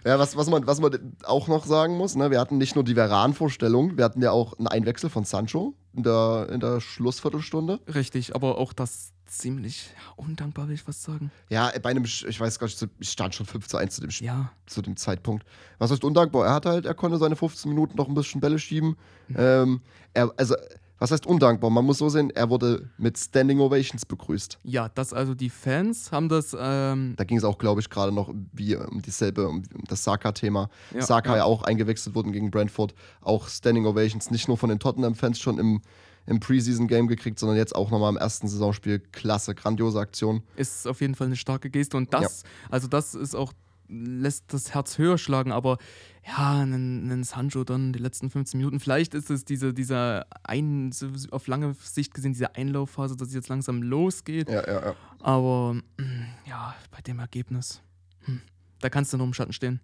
Ja, 0.04 0.18
was, 0.18 0.36
was, 0.36 0.48
man, 0.48 0.66
was 0.66 0.80
man 0.80 1.16
auch 1.24 1.48
noch 1.48 1.64
sagen 1.66 1.96
muss, 1.96 2.14
ne, 2.14 2.30
wir 2.30 2.38
hatten 2.40 2.58
nicht 2.58 2.74
nur 2.74 2.84
die 2.84 2.94
Veran-Vorstellung, 2.94 3.96
wir 3.96 4.04
hatten 4.04 4.22
ja 4.22 4.30
auch 4.30 4.58
einen 4.58 4.68
Einwechsel 4.68 5.10
von 5.10 5.24
Sancho 5.24 5.74
in 5.94 6.02
der, 6.02 6.48
in 6.52 6.60
der 6.60 6.80
Schlussviertelstunde. 6.80 7.80
Richtig, 7.94 8.34
aber 8.34 8.58
auch 8.58 8.72
das, 8.72 9.12
ziemlich 9.26 9.90
undankbar, 10.16 10.68
will 10.68 10.74
ich 10.74 10.82
fast 10.82 11.02
sagen. 11.02 11.30
Ja, 11.48 11.72
bei 11.82 11.90
einem, 11.90 12.04
ich 12.04 12.40
weiß 12.40 12.58
gar 12.58 12.66
nicht, 12.66 12.82
es 12.82 13.12
stand 13.12 13.34
schon 13.34 13.46
5 13.46 13.66
zu 13.68 13.76
1 13.76 13.94
zu 13.94 14.00
dem, 14.00 14.10
Ja, 14.10 14.52
zu 14.66 14.82
dem 14.82 14.96
Zeitpunkt. 14.96 15.44
Was 15.78 15.90
heißt 15.90 16.04
undankbar? 16.04 16.46
Er 16.46 16.54
hat 16.54 16.66
halt, 16.66 16.86
er 16.86 16.94
konnte 16.94 17.18
seine 17.18 17.36
15 17.36 17.68
Minuten 17.68 17.96
noch 17.96 18.08
ein 18.08 18.14
bisschen 18.14 18.40
Bälle 18.40 18.58
schieben. 18.58 18.96
Ähm, 19.34 19.80
er, 20.14 20.32
also, 20.36 20.54
was 20.98 21.10
heißt 21.10 21.26
undankbar? 21.26 21.68
Man 21.68 21.84
muss 21.84 21.98
so 21.98 22.08
sehen, 22.08 22.30
er 22.30 22.48
wurde 22.48 22.88
mit 22.96 23.18
Standing 23.18 23.60
Ovations 23.60 24.06
begrüßt. 24.06 24.58
ja, 24.62 24.88
das 24.88 25.12
also 25.12 25.34
die 25.34 25.50
Fans 25.50 26.10
haben 26.10 26.30
das, 26.30 26.56
ähm, 26.58 27.14
Da 27.18 27.24
ging 27.24 27.36
es 27.36 27.44
auch, 27.44 27.58
glaube 27.58 27.82
ich, 27.82 27.90
gerade 27.90 28.12
noch 28.12 28.32
wie 28.52 28.76
um 28.76 29.02
dieselbe, 29.02 29.46
um, 29.46 29.62
das 29.88 30.04
Saka-Thema. 30.04 30.70
Ja, 30.94 31.02
Saka 31.02 31.32
ja. 31.32 31.36
ja. 31.38 31.44
auch 31.44 31.64
eingewechselt 31.64 32.14
wurden 32.14 32.32
gegen 32.32 32.50
Brentford. 32.50 32.94
Auch 33.20 33.48
Standing 33.48 33.84
Ovations, 33.84 34.30
nicht 34.30 34.48
nur 34.48 34.56
von 34.56 34.70
den 34.70 34.78
Tottenham-Fans 34.78 35.38
schon 35.38 35.58
im, 35.58 35.82
im 36.26 36.40
Preseason-Game 36.40 37.06
gekriegt, 37.08 37.38
sondern 37.38 37.56
jetzt 37.56 37.74
auch 37.74 37.90
nochmal 37.90 38.10
im 38.10 38.16
ersten 38.16 38.48
Saisonspiel. 38.48 38.98
Klasse, 38.98 39.54
grandiose 39.54 39.98
Aktion. 39.98 40.42
ist 40.56 40.86
auf 40.86 41.00
jeden 41.00 41.14
Fall 41.14 41.28
eine 41.28 41.36
starke 41.36 41.70
Geste 41.70 41.96
und 41.96 42.12
das, 42.12 42.42
also 42.70 42.88
das 42.88 43.14
ist 43.14 43.34
auch, 43.34 43.52
lässt 43.88 44.52
das 44.52 44.74
Herz 44.74 44.98
höher 44.98 45.18
schlagen, 45.18 45.52
aber 45.52 45.78
ja, 46.26 46.60
einen, 46.60 47.04
einen 47.04 47.22
Sancho 47.22 47.62
dann 47.62 47.92
die 47.92 48.00
letzten 48.00 48.30
15 48.30 48.58
Minuten, 48.58 48.80
vielleicht 48.80 49.14
ist 49.14 49.30
es 49.30 49.44
diese, 49.44 49.72
dieser 49.72 50.26
ein, 50.42 50.90
auf 51.30 51.46
lange 51.46 51.74
Sicht 51.80 52.12
gesehen, 52.12 52.32
diese 52.32 52.56
Einlaufphase, 52.56 53.16
dass 53.16 53.28
es 53.28 53.34
jetzt 53.34 53.48
langsam 53.48 53.82
losgeht, 53.82 54.50
Ja, 54.50 54.66
ja, 54.66 54.86
ja. 54.86 54.96
aber 55.20 55.74
mm, 55.74 56.24
ja, 56.48 56.74
bei 56.90 57.00
dem 57.02 57.20
Ergebnis, 57.20 57.80
hm, 58.24 58.40
da 58.80 58.90
kannst 58.90 59.12
du 59.12 59.18
nur 59.18 59.26
im 59.28 59.34
Schatten 59.34 59.52
stehen. 59.52 59.80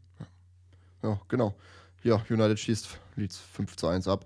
Ja, 1.04 1.20
genau. 1.28 1.54
Ja, 2.02 2.20
United 2.28 2.58
schießt 2.58 2.98
Leeds 3.16 3.38
5 3.38 3.76
zu 3.76 3.86
1 3.86 4.08
ab. 4.08 4.24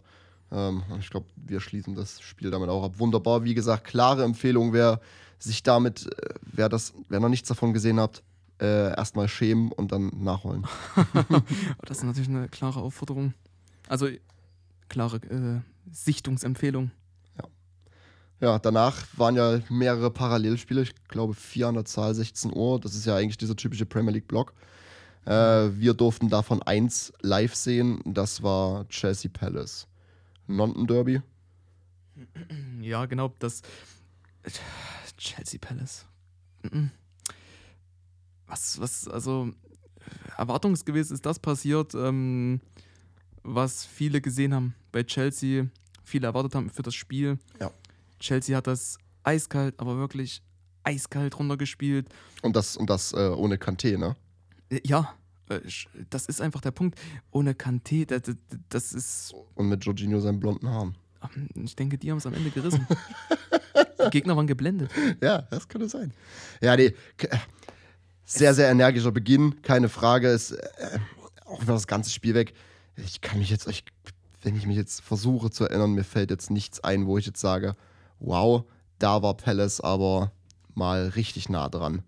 Ähm, 0.53 0.83
ich 1.01 1.11
glaube, 1.11 1.27
wir 1.37 1.61
schließen 1.61 1.95
das 1.95 2.21
Spiel 2.21 2.51
damit 2.51 2.69
auch 2.69 2.85
ab. 2.85 2.99
Wunderbar. 2.99 3.45
Wie 3.45 3.55
gesagt, 3.55 3.85
klare 3.85 4.25
Empfehlung, 4.25 4.73
wer 4.73 5.01
sich 5.39 5.63
damit, 5.63 6.07
äh, 6.07 6.35
wer 6.43 6.69
das, 6.69 6.95
wer 7.09 7.21
noch 7.21 7.29
nichts 7.29 7.49
davon 7.49 7.73
gesehen 7.73 8.01
hat, 8.01 8.23
äh, 8.61 8.97
erstmal 8.97 9.29
schämen 9.29 9.73
und 9.73 9.93
dann 9.93 10.11
nachholen. 10.15 10.65
Aber 10.95 11.43
das 11.87 11.99
ist 11.99 12.05
natürlich 12.05 12.29
eine 12.29 12.49
klare 12.49 12.81
Aufforderung, 12.81 13.35
also 13.89 14.09
klare 14.89 15.17
äh, 15.17 15.61
Sichtungsempfehlung. 15.91 16.91
Ja, 18.39 18.59
danach 18.59 19.07
waren 19.17 19.35
ja 19.35 19.61
mehrere 19.71 20.11
Parallelspiele, 20.11 20.83
ich 20.83 20.95
glaube 21.09 21.33
vier 21.33 21.69
an 21.69 21.75
der 21.75 21.87
Zahl, 21.87 22.15
16 22.15 22.55
Uhr. 22.55 22.79
Das 22.79 22.95
ist 22.95 23.07
ja 23.07 23.17
eigentlich 23.17 23.39
dieser 23.39 23.57
typische 23.57 23.87
Premier 23.87 24.13
League-Block. 24.13 24.53
Äh, 25.25 25.31
wir 25.73 25.95
durften 25.95 26.29
davon 26.29 26.63
eins 26.63 27.15
live 27.23 27.55
sehen, 27.55 28.01
das 28.05 28.43
war 28.43 28.87
Chelsea 28.89 29.31
Palace. 29.33 29.87
London 30.47 30.87
Derby. 30.87 31.21
Ja, 32.81 33.07
genau, 33.07 33.33
das 33.39 33.63
Chelsea 35.17 35.59
Palace. 35.61 36.07
Was, 38.47 38.81
was, 38.81 39.09
also 39.09 39.51
erwartungsgemäß 40.37 41.11
ist 41.11 41.27
das 41.27 41.39
passiert, 41.39 41.95
ähm, 41.95 42.61
was 43.43 43.85
viele 43.85 44.21
gesehen 44.21 44.55
haben 44.55 44.75
bei 44.93 45.03
Chelsea, 45.03 45.67
viele 46.05 46.27
erwartet 46.27 46.55
haben 46.55 46.71
für 46.71 46.83
das 46.83 46.95
Spiel. 46.95 47.39
Ja. 47.61 47.71
Chelsea 48.19 48.57
hat 48.57 48.67
das 48.67 48.99
eiskalt, 49.25 49.79
aber 49.79 49.97
wirklich 49.99 50.43
eiskalt 50.85 51.39
runtergespielt. 51.39 52.09
Und 52.43 52.57
das, 52.57 52.77
und 52.77 52.89
das 52.89 53.13
äh, 53.13 53.29
ohne 53.29 53.57
Kanté, 53.57 53.99
ne? 53.99 54.17
Ja, 54.85 55.15
das 56.11 56.27
ist 56.27 56.41
einfach 56.41 56.61
der 56.61 56.71
Punkt. 56.71 56.99
Ohne 57.31 57.53
Kanté, 57.53 58.07
das, 58.07 58.35
das 58.69 58.93
ist 58.93 59.35
Und 59.55 59.69
mit 59.69 59.85
Jorginho 59.85 60.21
seinen 60.21 60.41
blonden 60.41 60.69
Haaren. 60.69 60.97
Ich 61.55 61.75
denke, 61.77 61.99
die 61.99 62.11
haben 62.11 62.19
es 62.19 62.27
am 62.27 62.35
Ende 62.35 62.51
gerissen. 62.51 62.87
die 64.05 64.11
Gegner 64.11 64.37
waren 64.37 64.47
geblendet. 64.47 64.91
Ja, 65.21 65.43
das 65.43 65.69
könnte 65.69 65.89
sein. 65.89 66.13
Ja, 66.61 66.77
nee. 66.77 66.95
äh, 67.19 67.39
Sehr, 68.25 68.55
sehr 68.55 68.71
energischer 68.71 69.13
Beginn, 69.13 69.63
keine 69.63 69.89
Frage. 69.89 70.29
Ist 70.29 70.53
äh, 70.53 70.99
auch 71.45 71.63
über 71.63 71.73
das 71.73 71.87
ganze 71.87 72.11
Spiel 72.11 72.35
weg. 72.35 72.55
Ich 72.97 73.21
kann 73.21 73.39
mich 73.39 73.51
jetzt, 73.51 73.67
ich, 73.69 73.85
wenn 74.43 74.57
ich 74.57 74.67
mich 74.67 74.77
jetzt 74.77 75.01
versuche 75.01 75.51
zu 75.51 75.65
erinnern, 75.65 75.93
mir 75.93 76.05
fällt 76.05 76.31
jetzt 76.31 76.51
nichts 76.51 76.81
ein, 76.81 77.07
wo 77.07 77.19
ich 77.19 77.27
jetzt 77.27 77.41
sage, 77.41 77.77
wow, 78.21 78.65
da 78.99 79.23
war 79.23 79.37
Palace 79.37 79.81
aber 79.81 80.33
mal 80.75 81.09
richtig 81.09 81.49
nah 81.49 81.69
dran. 81.69 82.03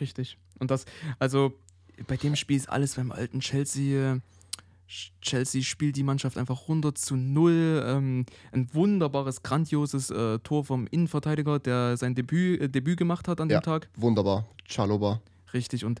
Richtig. 0.00 0.38
Und 0.58 0.70
das, 0.70 0.84
also 1.18 1.52
bei 2.06 2.16
dem 2.16 2.36
Spiel 2.36 2.56
ist 2.56 2.68
alles 2.68 2.94
beim 2.96 3.12
alten 3.12 3.40
Chelsea. 3.40 4.14
äh, 4.14 4.20
Chelsea 5.22 5.62
spielt 5.62 5.96
die 5.96 6.02
Mannschaft 6.02 6.36
einfach 6.36 6.68
runter 6.68 6.94
zu 6.94 7.16
null. 7.16 7.82
Ähm, 7.86 8.26
ein 8.52 8.68
wunderbares, 8.74 9.42
grandioses 9.42 10.10
äh, 10.10 10.38
Tor 10.40 10.64
vom 10.64 10.86
Innenverteidiger, 10.90 11.58
der 11.58 11.96
sein 11.96 12.14
Debüt, 12.14 12.60
äh, 12.60 12.68
Debüt 12.68 12.98
gemacht 12.98 13.26
hat 13.26 13.40
an 13.40 13.48
Ja. 13.50 13.60
dem 13.60 13.64
Tag. 13.64 13.88
Wunderbar. 13.96 14.46
Chaloba. 14.68 15.20
Richtig. 15.52 15.84
Und 15.84 16.00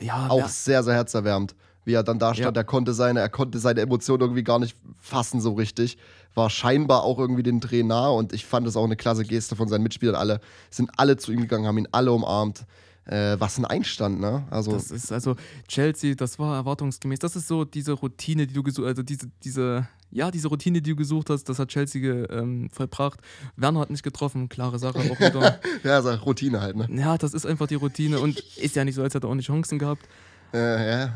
ja, 0.00 0.28
Auch 0.28 0.48
sehr, 0.48 0.82
sehr 0.82 0.94
herzerwärmend. 0.94 1.54
Wie 1.84 1.94
er 1.94 2.04
dann 2.04 2.18
da 2.20 2.32
stand, 2.32 2.56
Ja. 2.56 2.60
er 2.62 2.64
konnte 2.64 2.94
seine, 2.94 3.20
er 3.20 3.28
konnte 3.28 3.58
seine 3.58 3.80
Emotionen 3.80 4.20
irgendwie 4.22 4.44
gar 4.44 4.58
nicht 4.60 4.76
fassen 5.00 5.40
so 5.40 5.52
richtig. 5.54 5.98
War 6.34 6.48
scheinbar 6.48 7.02
auch 7.02 7.18
irgendwie 7.18 7.42
den 7.42 7.58
Dreh 7.60 7.82
nah 7.82 8.08
und 8.08 8.32
ich 8.32 8.46
fand 8.46 8.66
es 8.68 8.76
auch 8.76 8.84
eine 8.84 8.96
klasse 8.96 9.24
Geste 9.24 9.56
von 9.56 9.68
seinen 9.68 9.82
Mitspielern. 9.82 10.14
Alle 10.14 10.40
sind 10.70 10.90
alle 10.96 11.16
zu 11.16 11.32
ihm 11.32 11.40
gegangen, 11.40 11.66
haben 11.66 11.78
ihn 11.78 11.88
alle 11.92 12.12
umarmt. 12.12 12.64
Äh, 13.04 13.36
was 13.40 13.58
ein 13.58 13.64
Einstand, 13.64 14.20
ne? 14.20 14.46
Also 14.50 14.72
Das 14.72 14.92
ist 14.92 15.10
also 15.10 15.34
Chelsea, 15.66 16.14
das 16.14 16.38
war 16.38 16.54
erwartungsgemäß. 16.56 17.18
Das 17.18 17.34
ist 17.34 17.48
so 17.48 17.64
diese 17.64 17.92
Routine, 17.92 18.46
die 18.46 18.54
du 18.54 18.62
gesucht, 18.62 18.86
also 18.86 19.02
diese, 19.02 19.26
diese, 19.42 19.88
ja, 20.12 20.30
diese 20.30 20.46
Routine, 20.46 20.80
die 20.80 20.90
du 20.90 20.96
gesucht 20.96 21.28
hast, 21.28 21.44
das 21.44 21.58
hat 21.58 21.68
Chelsea 21.68 22.00
ähm, 22.30 22.70
vollbracht. 22.70 23.20
Werner 23.56 23.80
hat 23.80 23.90
nicht 23.90 24.04
getroffen, 24.04 24.48
klare 24.48 24.78
Sache 24.78 24.98
auch 24.98 25.18
wieder. 25.18 25.58
ja, 25.82 25.96
also 25.96 26.10
Routine 26.10 26.60
halt, 26.60 26.76
ne? 26.76 26.86
ja, 26.90 27.18
das 27.18 27.34
ist 27.34 27.44
einfach 27.44 27.66
die 27.66 27.74
Routine 27.74 28.20
und 28.20 28.38
ist 28.56 28.76
ja 28.76 28.84
nicht 28.84 28.94
so, 28.94 29.02
als 29.02 29.14
hätte 29.14 29.26
er 29.26 29.30
auch 29.30 29.34
nicht 29.34 29.46
Chancen 29.46 29.80
gehabt. 29.80 30.06
Äh, 30.54 30.90
ja. 30.90 31.14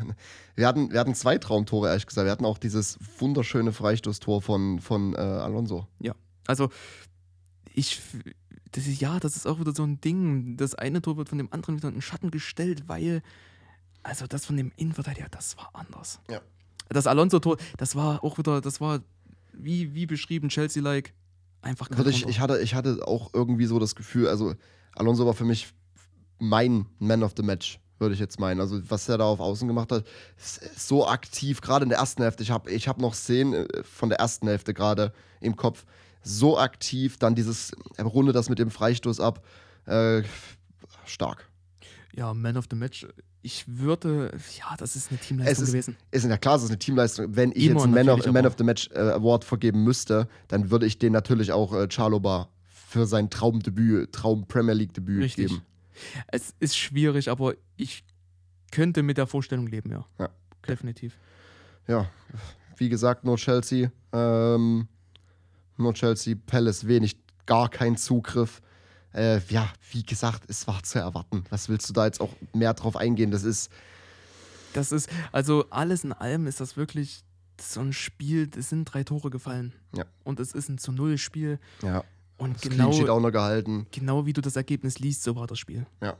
Wir 0.55 0.67
hatten, 0.67 0.91
wir 0.91 0.99
hatten 0.99 1.15
zwei 1.15 1.37
Traumtore, 1.37 1.89
ehrlich 1.89 2.07
gesagt. 2.07 2.25
Wir 2.25 2.31
hatten 2.31 2.45
auch 2.45 2.57
dieses 2.57 2.97
wunderschöne 3.19 3.71
Freistoßtor 3.71 4.41
von, 4.41 4.81
von 4.81 5.13
äh, 5.13 5.19
Alonso. 5.19 5.87
Ja, 5.99 6.15
also 6.47 6.69
ich, 7.73 8.01
das 8.71 8.87
ist, 8.87 9.01
ja, 9.01 9.19
das 9.19 9.35
ist 9.35 9.47
auch 9.47 9.59
wieder 9.59 9.73
so 9.73 9.83
ein 9.83 9.99
Ding. 10.01 10.57
Das 10.57 10.75
eine 10.75 11.01
Tor 11.01 11.17
wird 11.17 11.29
von 11.29 11.37
dem 11.37 11.51
anderen 11.51 11.77
wieder 11.77 11.87
in 11.87 11.95
den 11.95 12.01
Schatten 12.01 12.31
gestellt, 12.31 12.83
weil, 12.87 13.21
also 14.03 14.27
das 14.27 14.45
von 14.45 14.57
dem 14.57 14.71
Innenverteidiger, 14.75 15.27
das 15.29 15.57
war 15.57 15.71
anders. 15.73 16.19
Ja. 16.29 16.41
Das 16.89 17.07
Alonso-Tor, 17.07 17.57
das 17.77 17.95
war 17.95 18.23
auch 18.23 18.37
wieder, 18.37 18.61
das 18.61 18.79
war 18.79 19.01
wie, 19.53 19.93
wie 19.93 20.05
beschrieben, 20.05 20.49
Chelsea-like. 20.49 21.13
Einfach 21.61 21.89
Wirklich, 21.89 22.17
runter. 22.17 22.29
ich, 22.29 22.39
hatte, 22.39 22.59
ich 22.59 22.75
hatte 22.75 23.05
auch 23.07 23.33
irgendwie 23.33 23.65
so 23.65 23.79
das 23.79 23.95
Gefühl, 23.95 24.27
also 24.27 24.53
Alonso 24.95 25.25
war 25.25 25.33
für 25.33 25.43
mich 25.43 25.73
mein 26.39 26.85
Man 26.99 27.23
of 27.23 27.33
the 27.35 27.43
Match, 27.43 27.79
würde 27.99 28.13
ich 28.13 28.19
jetzt 28.19 28.39
meinen. 28.39 28.61
Also 28.61 28.79
was 28.89 29.09
er 29.09 29.17
da 29.17 29.25
auf 29.25 29.39
Außen 29.39 29.67
gemacht 29.67 29.91
hat, 29.91 30.05
so 30.77 31.07
aktiv, 31.07 31.61
gerade 31.61 31.83
in 31.83 31.89
der 31.89 31.97
ersten 31.97 32.21
Hälfte. 32.21 32.43
Ich 32.43 32.51
habe 32.51 32.71
ich 32.71 32.87
hab 32.87 32.99
noch 32.99 33.15
Szenen 33.15 33.53
äh, 33.53 33.83
von 33.83 34.09
der 34.09 34.19
ersten 34.19 34.47
Hälfte 34.47 34.73
gerade 34.73 35.13
im 35.41 35.55
Kopf. 35.55 35.85
So 36.27 36.57
aktiv, 36.59 37.17
dann 37.17 37.35
dieses, 37.35 37.71
er 37.95 38.05
rundet 38.05 38.35
das 38.35 38.49
mit 38.49 38.59
dem 38.59 38.69
Freistoß 38.71 39.19
ab. 39.19 39.43
Äh, 39.85 40.23
stark. 41.05 41.47
Ja, 42.15 42.33
Man 42.33 42.57
of 42.57 42.65
the 42.69 42.75
Match. 42.75 43.05
Ich 43.43 43.63
würde, 43.67 44.31
ja, 44.57 44.75
das 44.77 44.95
ist 44.95 45.09
eine 45.09 45.19
Teamleistung 45.19 45.53
Es 45.53 45.59
ist- 45.61 45.67
gewesen. 45.71 45.95
Ist 46.11 46.25
der 46.25 46.37
klar, 46.37 46.55
es 46.57 46.63
ist 46.63 46.69
eine 46.69 46.79
Teamleistung. 46.79 47.35
Wenn 47.35 47.51
ich 47.51 47.67
Immer 47.67 47.75
jetzt 47.75 47.83
einen 47.83 47.93
Man 47.93 48.09
of, 48.09 48.25
Man 48.33 48.45
of 48.45 48.55
the 48.57 48.63
Match 48.63 48.89
äh, 48.93 48.99
Award 48.99 49.45
vergeben 49.45 49.83
müsste, 49.83 50.27
dann 50.49 50.69
würde 50.71 50.85
ich 50.85 50.99
den 50.99 51.13
natürlich 51.13 51.51
auch 51.53 51.73
äh, 51.73 51.87
Chaloba 51.87 52.49
für 52.65 53.05
sein 53.05 53.29
Traumdebüt, 53.29 54.11
Traum 54.11 54.47
Premier 54.47 54.73
League 54.73 54.93
Debüt 54.93 55.21
Richtig. 55.23 55.47
geben. 55.49 55.61
Es 56.27 56.53
ist 56.59 56.75
schwierig, 56.77 57.29
aber 57.29 57.53
ich 57.77 58.03
könnte 58.71 59.01
mit 59.03 59.17
der 59.17 59.27
Vorstellung 59.27 59.67
leben, 59.67 59.91
ja. 59.91 60.05
Ja. 60.19 60.29
Definitiv. 60.67 61.17
ja, 61.87 62.09
wie 62.75 62.89
gesagt, 62.89 63.23
nur 63.23 63.37
Chelsea. 63.37 63.91
Ähm, 64.11 64.87
nur 65.77 65.93
Chelsea, 65.93 66.35
Palace 66.45 66.87
wenig, 66.87 67.17
gar 67.45 67.69
kein 67.69 67.97
Zugriff. 67.97 68.61
Äh, 69.13 69.39
ja, 69.49 69.71
wie 69.91 70.03
gesagt, 70.03 70.43
es 70.47 70.67
war 70.67 70.83
zu 70.83 70.99
erwarten. 70.99 71.43
Was 71.49 71.69
willst 71.69 71.89
du 71.89 71.93
da 71.93 72.05
jetzt 72.05 72.21
auch 72.21 72.33
mehr 72.53 72.73
drauf 72.73 72.95
eingehen? 72.95 73.31
Das 73.31 73.43
ist, 73.43 73.71
Das 74.73 74.91
ist, 74.91 75.09
also 75.31 75.65
alles 75.69 76.03
in 76.03 76.13
allem 76.13 76.45
ist 76.47 76.59
das 76.59 76.77
wirklich 76.77 77.23
so 77.59 77.79
ein 77.79 77.93
Spiel, 77.93 78.49
es 78.55 78.69
sind 78.69 78.85
drei 78.85 79.03
Tore 79.03 79.29
gefallen. 79.29 79.73
Ja. 79.95 80.05
Und 80.23 80.39
es 80.39 80.51
ist 80.51 80.69
ein 80.69 80.77
zu 80.77 80.91
Null 80.91 81.17
Spiel. 81.17 81.59
ja, 81.81 82.03
Und 82.37 82.55
das 82.55 82.61
genau, 82.61 82.91
auch 83.09 83.19
noch 83.19 83.31
gehalten. 83.31 83.87
genau 83.91 84.25
wie 84.27 84.33
du 84.33 84.41
das 84.41 84.55
Ergebnis 84.55 84.99
liest, 84.99 85.23
so 85.23 85.35
war 85.35 85.47
das 85.47 85.57
Spiel. 85.57 85.87
Ja. 86.03 86.17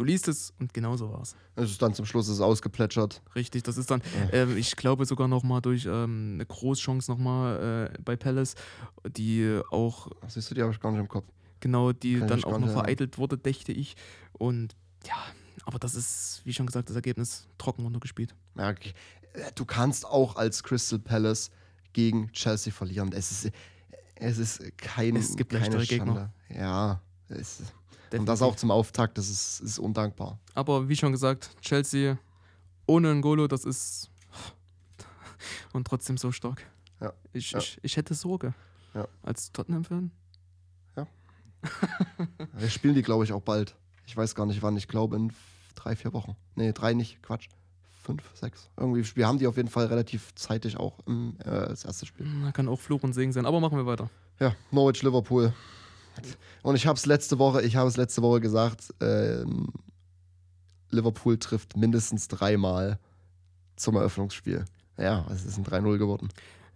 Du 0.00 0.04
liest 0.06 0.28
es 0.28 0.54
und 0.58 0.72
genau 0.72 0.96
so 0.96 1.12
war 1.12 1.20
es. 1.20 1.36
Es 1.56 1.72
ist 1.72 1.82
dann 1.82 1.92
zum 1.92 2.06
Schluss 2.06 2.26
ist 2.28 2.36
es 2.36 2.40
ausgeplätschert. 2.40 3.20
Richtig, 3.34 3.64
das 3.64 3.76
ist 3.76 3.90
dann, 3.90 4.00
Ja. 4.18 4.32
ähm, 4.44 4.56
ich 4.56 4.74
glaube 4.74 5.04
sogar 5.04 5.28
nochmal 5.28 5.60
durch 5.60 5.84
ähm, 5.84 6.30
eine 6.36 6.46
Großchance 6.46 7.10
nochmal 7.10 7.90
äh, 7.94 7.98
bei 8.02 8.16
Palace, 8.16 8.54
die 9.06 9.60
auch, 9.70 10.08
Siehst 10.26 10.50
du, 10.50 10.54
die 10.54 10.62
habe 10.62 10.72
ich 10.72 10.80
gar 10.80 10.90
nicht 10.90 11.00
im 11.00 11.08
Kopf. 11.08 11.26
genau, 11.60 11.92
die 11.92 12.18
Kann 12.18 12.28
dann 12.28 12.44
auch 12.44 12.58
noch 12.58 12.70
vereitelt 12.70 13.18
wurde, 13.18 13.36
dächte 13.36 13.72
ich. 13.72 13.94
Und 14.32 14.74
ja, 15.06 15.16
aber 15.66 15.78
das 15.78 15.94
ist, 15.94 16.40
wie 16.44 16.54
schon 16.54 16.64
gesagt, 16.64 16.88
das 16.88 16.96
Ergebnis 16.96 17.46
trocken 17.58 17.82
runtergespielt. 17.82 18.34
Ja, 18.56 18.70
okay. 18.70 18.94
Äh, 19.34 19.52
du 19.54 19.66
kannst 19.66 20.06
auch 20.06 20.36
als 20.36 20.62
Crystal 20.62 20.98
Palace 20.98 21.50
gegen 21.92 22.32
Chelsea 22.32 22.72
verlieren. 22.72 23.12
Es 23.12 23.30
ist, 23.32 23.50
es 24.14 24.38
ist 24.38 24.78
kein, 24.78 25.14
Es 25.16 25.36
gibt 25.36 25.52
keine 25.52 25.84
Gegner. 25.84 26.32
Ja, 26.48 27.02
es, 27.28 27.62
Und 28.12 28.26
das 28.26 28.42
auch 28.42 28.56
zum 28.56 28.70
Auftakt, 28.70 29.18
das 29.18 29.28
ist, 29.28 29.60
ist 29.60 29.78
undankbar. 29.78 30.38
Aber 30.54 30.88
wie 30.88 30.96
schon 30.96 31.12
gesagt, 31.12 31.56
Chelsea 31.60 32.18
ohne 32.86 33.14
Ngolo, 33.14 33.46
das 33.46 33.64
ist 33.64 34.10
und 35.72 35.86
trotzdem 35.86 36.16
so 36.16 36.32
stark. 36.32 36.62
Ja. 37.00 37.12
Ich, 37.32 37.52
Ja. 37.52 37.58
Ich, 37.58 37.78
ich 37.82 37.96
hätte 37.96 38.14
Sorge. 38.14 38.54
Ja. 38.94 39.06
Als 39.22 39.52
Tottenham-Fan. 39.52 40.10
Wir 42.54 42.70
spielen 42.70 42.94
die, 42.94 43.02
glaube 43.02 43.24
ich, 43.24 43.32
auch 43.32 43.42
bald. 43.42 43.74
Ich 44.06 44.16
weiß 44.16 44.34
gar 44.34 44.46
nicht 44.46 44.62
wann. 44.62 44.76
Ich 44.76 44.88
glaube 44.88 45.16
in 45.16 45.32
drei, 45.74 45.96
vier 45.96 46.12
Wochen. 46.12 46.36
Nee, 46.54 46.72
drei 46.72 46.94
nicht. 46.94 47.22
Quatsch. 47.22 47.48
Fünf, 48.02 48.22
sechs. 48.34 48.70
Irgendwie. 48.76 49.04
Wir 49.14 49.26
haben 49.26 49.38
die 49.38 49.46
auf 49.46 49.56
jeden 49.56 49.68
Fall 49.68 49.86
relativ 49.86 50.34
zeitig 50.34 50.78
auch 50.78 50.98
im, 51.06 51.36
äh, 51.40 51.44
das 51.68 51.84
erste 51.84 52.06
Spiel. 52.06 52.26
Da 52.42 52.50
kann 52.52 52.66
auch 52.68 52.80
Fluch 52.80 53.02
und 53.02 53.12
Segen 53.12 53.32
sein. 53.32 53.44
Aber 53.46 53.60
machen 53.60 53.76
wir 53.76 53.86
weiter. 53.86 54.08
Ja, 54.38 54.54
Norwich, 54.70 55.02
Liverpool. 55.02 55.52
Und 56.62 56.76
ich 56.76 56.86
habe 56.86 56.96
es 56.96 57.06
letzte 57.06 57.38
Woche, 57.38 57.62
ich 57.62 57.76
habe 57.76 57.88
es 57.88 57.96
letzte 57.96 58.22
Woche 58.22 58.40
gesagt, 58.40 58.92
ähm, 59.00 59.68
Liverpool 60.90 61.38
trifft 61.38 61.76
mindestens 61.76 62.28
dreimal 62.28 62.98
zum 63.76 63.96
Eröffnungsspiel. 63.96 64.64
Ja, 64.98 65.26
es 65.32 65.44
ist 65.44 65.56
ein 65.56 65.64
3-0 65.64 65.98
geworden. 65.98 66.28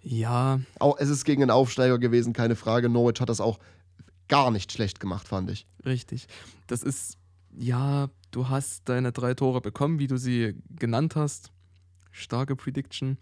Ja, 0.02 0.60
Auch, 0.78 0.98
es 0.98 1.08
ist 1.08 1.24
gegen 1.24 1.42
einen 1.42 1.50
Aufsteiger 1.50 1.98
gewesen, 1.98 2.32
keine 2.32 2.56
Frage. 2.56 2.88
Norwich 2.88 3.20
hat 3.20 3.28
das 3.28 3.40
auch 3.40 3.58
gar 4.28 4.50
nicht 4.50 4.72
schlecht 4.72 5.00
gemacht, 5.00 5.28
fand 5.28 5.50
ich. 5.50 5.66
richtig. 5.84 6.26
Das 6.66 6.82
ist, 6.82 7.18
ja, 7.56 8.08
du 8.30 8.48
hast 8.48 8.88
deine 8.88 9.12
drei 9.12 9.34
Tore 9.34 9.60
bekommen, 9.60 9.98
wie 9.98 10.06
du 10.06 10.16
sie 10.16 10.54
genannt 10.70 11.16
hast. 11.16 11.50
Starke 12.14 12.54
Prediction. 12.54 13.18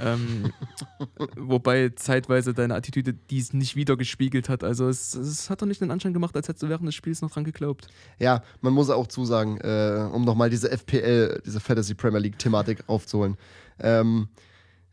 ähm, 0.00 0.50
wobei 1.36 1.90
zeitweise 1.90 2.54
deine 2.54 2.74
Attitüde 2.74 3.12
dies 3.12 3.52
nicht 3.52 3.76
wieder 3.76 3.98
gespiegelt 3.98 4.48
hat. 4.48 4.64
Also 4.64 4.88
es, 4.88 5.14
es 5.14 5.50
hat 5.50 5.60
doch 5.60 5.66
nicht 5.66 5.82
den 5.82 5.90
Anschein 5.90 6.14
gemacht, 6.14 6.34
als 6.34 6.48
hättest 6.48 6.62
du 6.62 6.68
während 6.70 6.88
des 6.88 6.94
Spiels 6.94 7.20
noch 7.20 7.30
dran 7.30 7.44
geglaubt. 7.44 7.88
Ja, 8.18 8.42
man 8.62 8.72
muss 8.72 8.88
auch 8.88 9.06
zusagen, 9.06 9.58
äh, 9.58 10.08
um 10.10 10.24
nochmal 10.24 10.48
diese 10.48 10.70
FPL, 10.70 11.42
diese 11.44 11.60
Fantasy 11.60 11.94
Premier 11.94 12.18
League 12.18 12.38
Thematik 12.38 12.82
aufzuholen. 12.86 13.36
Ähm, 13.78 14.28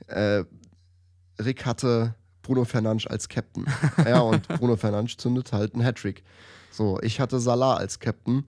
äh, 0.08 0.44
Rick 1.40 1.66
hatte 1.66 2.16
Bruno 2.42 2.66
Fernandes 2.66 3.08
als 3.08 3.30
Captain. 3.30 3.66
Ja, 4.06 4.20
und 4.20 4.46
Bruno 4.50 4.76
Fernandes 4.76 5.16
zündet 5.16 5.54
halt 5.54 5.74
einen 5.74 5.86
Hattrick. 5.86 6.24
So, 6.70 7.00
ich 7.02 7.22
hatte 7.22 7.40
Salah 7.40 7.76
als 7.78 8.00
Captain. 8.00 8.46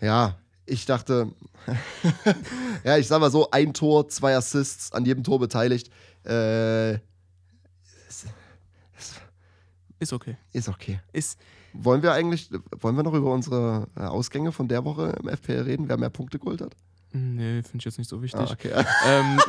Ja, 0.00 0.38
ich 0.68 0.86
dachte, 0.86 1.32
ja, 2.84 2.96
ich 2.96 3.06
sag 3.08 3.20
mal 3.20 3.30
so, 3.30 3.50
ein 3.50 3.74
Tor, 3.74 4.08
zwei 4.08 4.36
Assists, 4.36 4.92
an 4.92 5.04
jedem 5.04 5.24
Tor 5.24 5.38
beteiligt. 5.38 5.90
Äh, 6.24 6.94
es 8.08 8.26
Ist 9.98 10.12
okay. 10.12 10.36
ist 10.52 10.68
okay. 10.68 11.00
Ist, 11.12 11.38
Wollen 11.72 12.02
wir 12.02 12.12
eigentlich, 12.12 12.50
wollen 12.80 12.96
wir 12.96 13.02
noch 13.02 13.14
über 13.14 13.32
unsere 13.32 13.88
äh, 13.96 14.00
Ausgänge 14.00 14.52
von 14.52 14.68
der 14.68 14.84
Woche 14.84 15.14
im 15.20 15.28
FPL 15.28 15.62
reden, 15.62 15.88
wer 15.88 15.96
mehr 15.96 16.10
Punkte 16.10 16.38
geholt 16.38 16.60
hat? 16.60 16.74
nee, 17.12 17.62
finde 17.62 17.78
ich 17.78 17.84
jetzt 17.84 17.98
nicht 17.98 18.08
so 18.08 18.22
wichtig. 18.22 18.40
Ah, 18.40 18.52
okay. 18.52 18.70
ähm, 19.06 19.40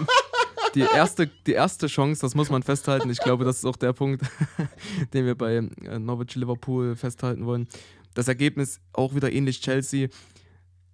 die, 0.75 0.82
erste, 0.82 1.27
die 1.27 1.53
erste 1.53 1.88
Chance, 1.88 2.21
das 2.21 2.36
muss 2.36 2.49
man 2.49 2.63
festhalten. 2.63 3.10
Ich 3.10 3.19
glaube, 3.19 3.45
das 3.45 3.58
ist 3.58 3.65
auch 3.65 3.75
der 3.75 3.93
Punkt, 3.93 4.23
den 5.13 5.25
wir 5.25 5.36
bei 5.36 5.55
äh, 5.55 5.99
Norwich 5.99 6.36
Liverpool 6.36 6.95
festhalten 6.95 7.45
wollen. 7.45 7.67
Das 8.13 8.27
Ergebnis 8.27 8.79
auch 8.93 9.13
wieder 9.15 9.32
ähnlich 9.32 9.62
Chelsea. 9.62 10.10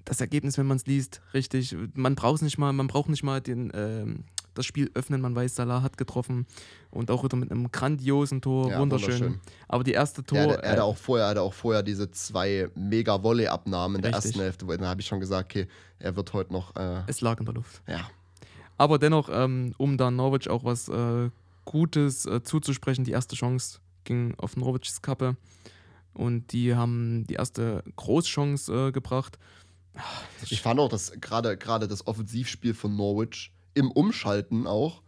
Das 0.05 0.21
Ergebnis, 0.21 0.57
wenn 0.57 0.67
man 0.67 0.77
es 0.77 0.85
liest, 0.85 1.21
richtig. 1.33 1.75
Man 1.95 2.15
braucht 2.15 2.41
nicht 2.43 2.57
mal, 2.57 2.71
man 2.73 2.87
braucht 2.87 3.09
nicht 3.09 3.23
mal 3.23 3.41
den, 3.41 3.71
ähm, 3.73 4.23
das 4.53 4.65
Spiel 4.65 4.89
öffnen. 4.93 5.19
Man 5.19 5.35
weiß, 5.35 5.55
Salah 5.55 5.81
hat 5.81 5.97
getroffen 5.97 6.45
und 6.91 7.09
auch 7.11 7.23
wieder 7.23 7.35
mit 7.35 7.51
einem 7.51 7.71
grandiosen 7.71 8.39
Tor, 8.41 8.69
Ja, 8.69 8.79
wunderschön. 8.79 9.13
wunderschön. 9.13 9.39
Aber 9.67 9.83
die 9.83 9.91
erste 9.93 10.23
Tor, 10.23 10.37
Er, 10.37 10.43
hatte- 10.49 10.63
er, 10.63 10.69
hatte 10.71 10.79
äh, 10.81 10.83
auch 10.83 10.97
vorher, 10.97 11.25
er 11.25 11.29
hatte 11.31 11.41
auch 11.41 11.53
vorher 11.53 11.81
diese 11.83 12.09
zwei 12.11 12.69
mega 12.75 13.21
Volley-Abnahmen 13.21 13.95
in 13.97 14.01
der 14.03 14.11
Richtig. 14.13 14.25
ersten 14.31 14.41
Hälfte. 14.41 14.65
Da 14.77 14.85
habe 14.87 15.01
ich 15.01 15.07
schon 15.07 15.19
gesagt, 15.19 15.51
okay, 15.51 15.67
er 15.99 16.15
wird 16.15 16.31
heute 16.33 16.53
noch, 16.53 16.75
äh, 16.75 17.01
es 17.07 17.21
lag 17.21 17.39
in 17.39 17.45
der 17.45 17.55
Luft. 17.55 17.81
ja, 17.87 18.07
Aber 18.77 18.99
dennoch, 18.99 19.29
ähm, 19.31 19.73
um 19.77 19.97
da 19.97 20.11
Norwich 20.11 20.49
auch 20.49 20.63
was 20.63 20.87
äh, 20.87 21.29
Gutes 21.65 22.27
äh, 22.27 22.43
zuzusprechen, 22.43 23.03
die 23.05 23.11
erste 23.11 23.35
Chance 23.35 23.79
ging 24.03 24.35
auf 24.37 24.55
Norwichs 24.55 25.01
Kappe. 25.01 25.35
Und 26.13 26.53
die 26.53 26.75
haben 26.75 27.25
die 27.27 27.33
erste 27.33 27.83
Großchance 27.97 28.71
äh, 28.87 28.91
gebracht. 29.95 30.51
Ich 30.51 30.61
fand 30.61 30.79
auch, 30.79 30.89
dass 30.89 31.11
gerade 31.19 31.87
das 31.87 32.07
Offensivspiel 32.07 32.73
von 32.73 32.95
Norwich 32.95 33.51
im 33.73 33.91
Umschalten 33.91 34.67
auch 34.67 35.01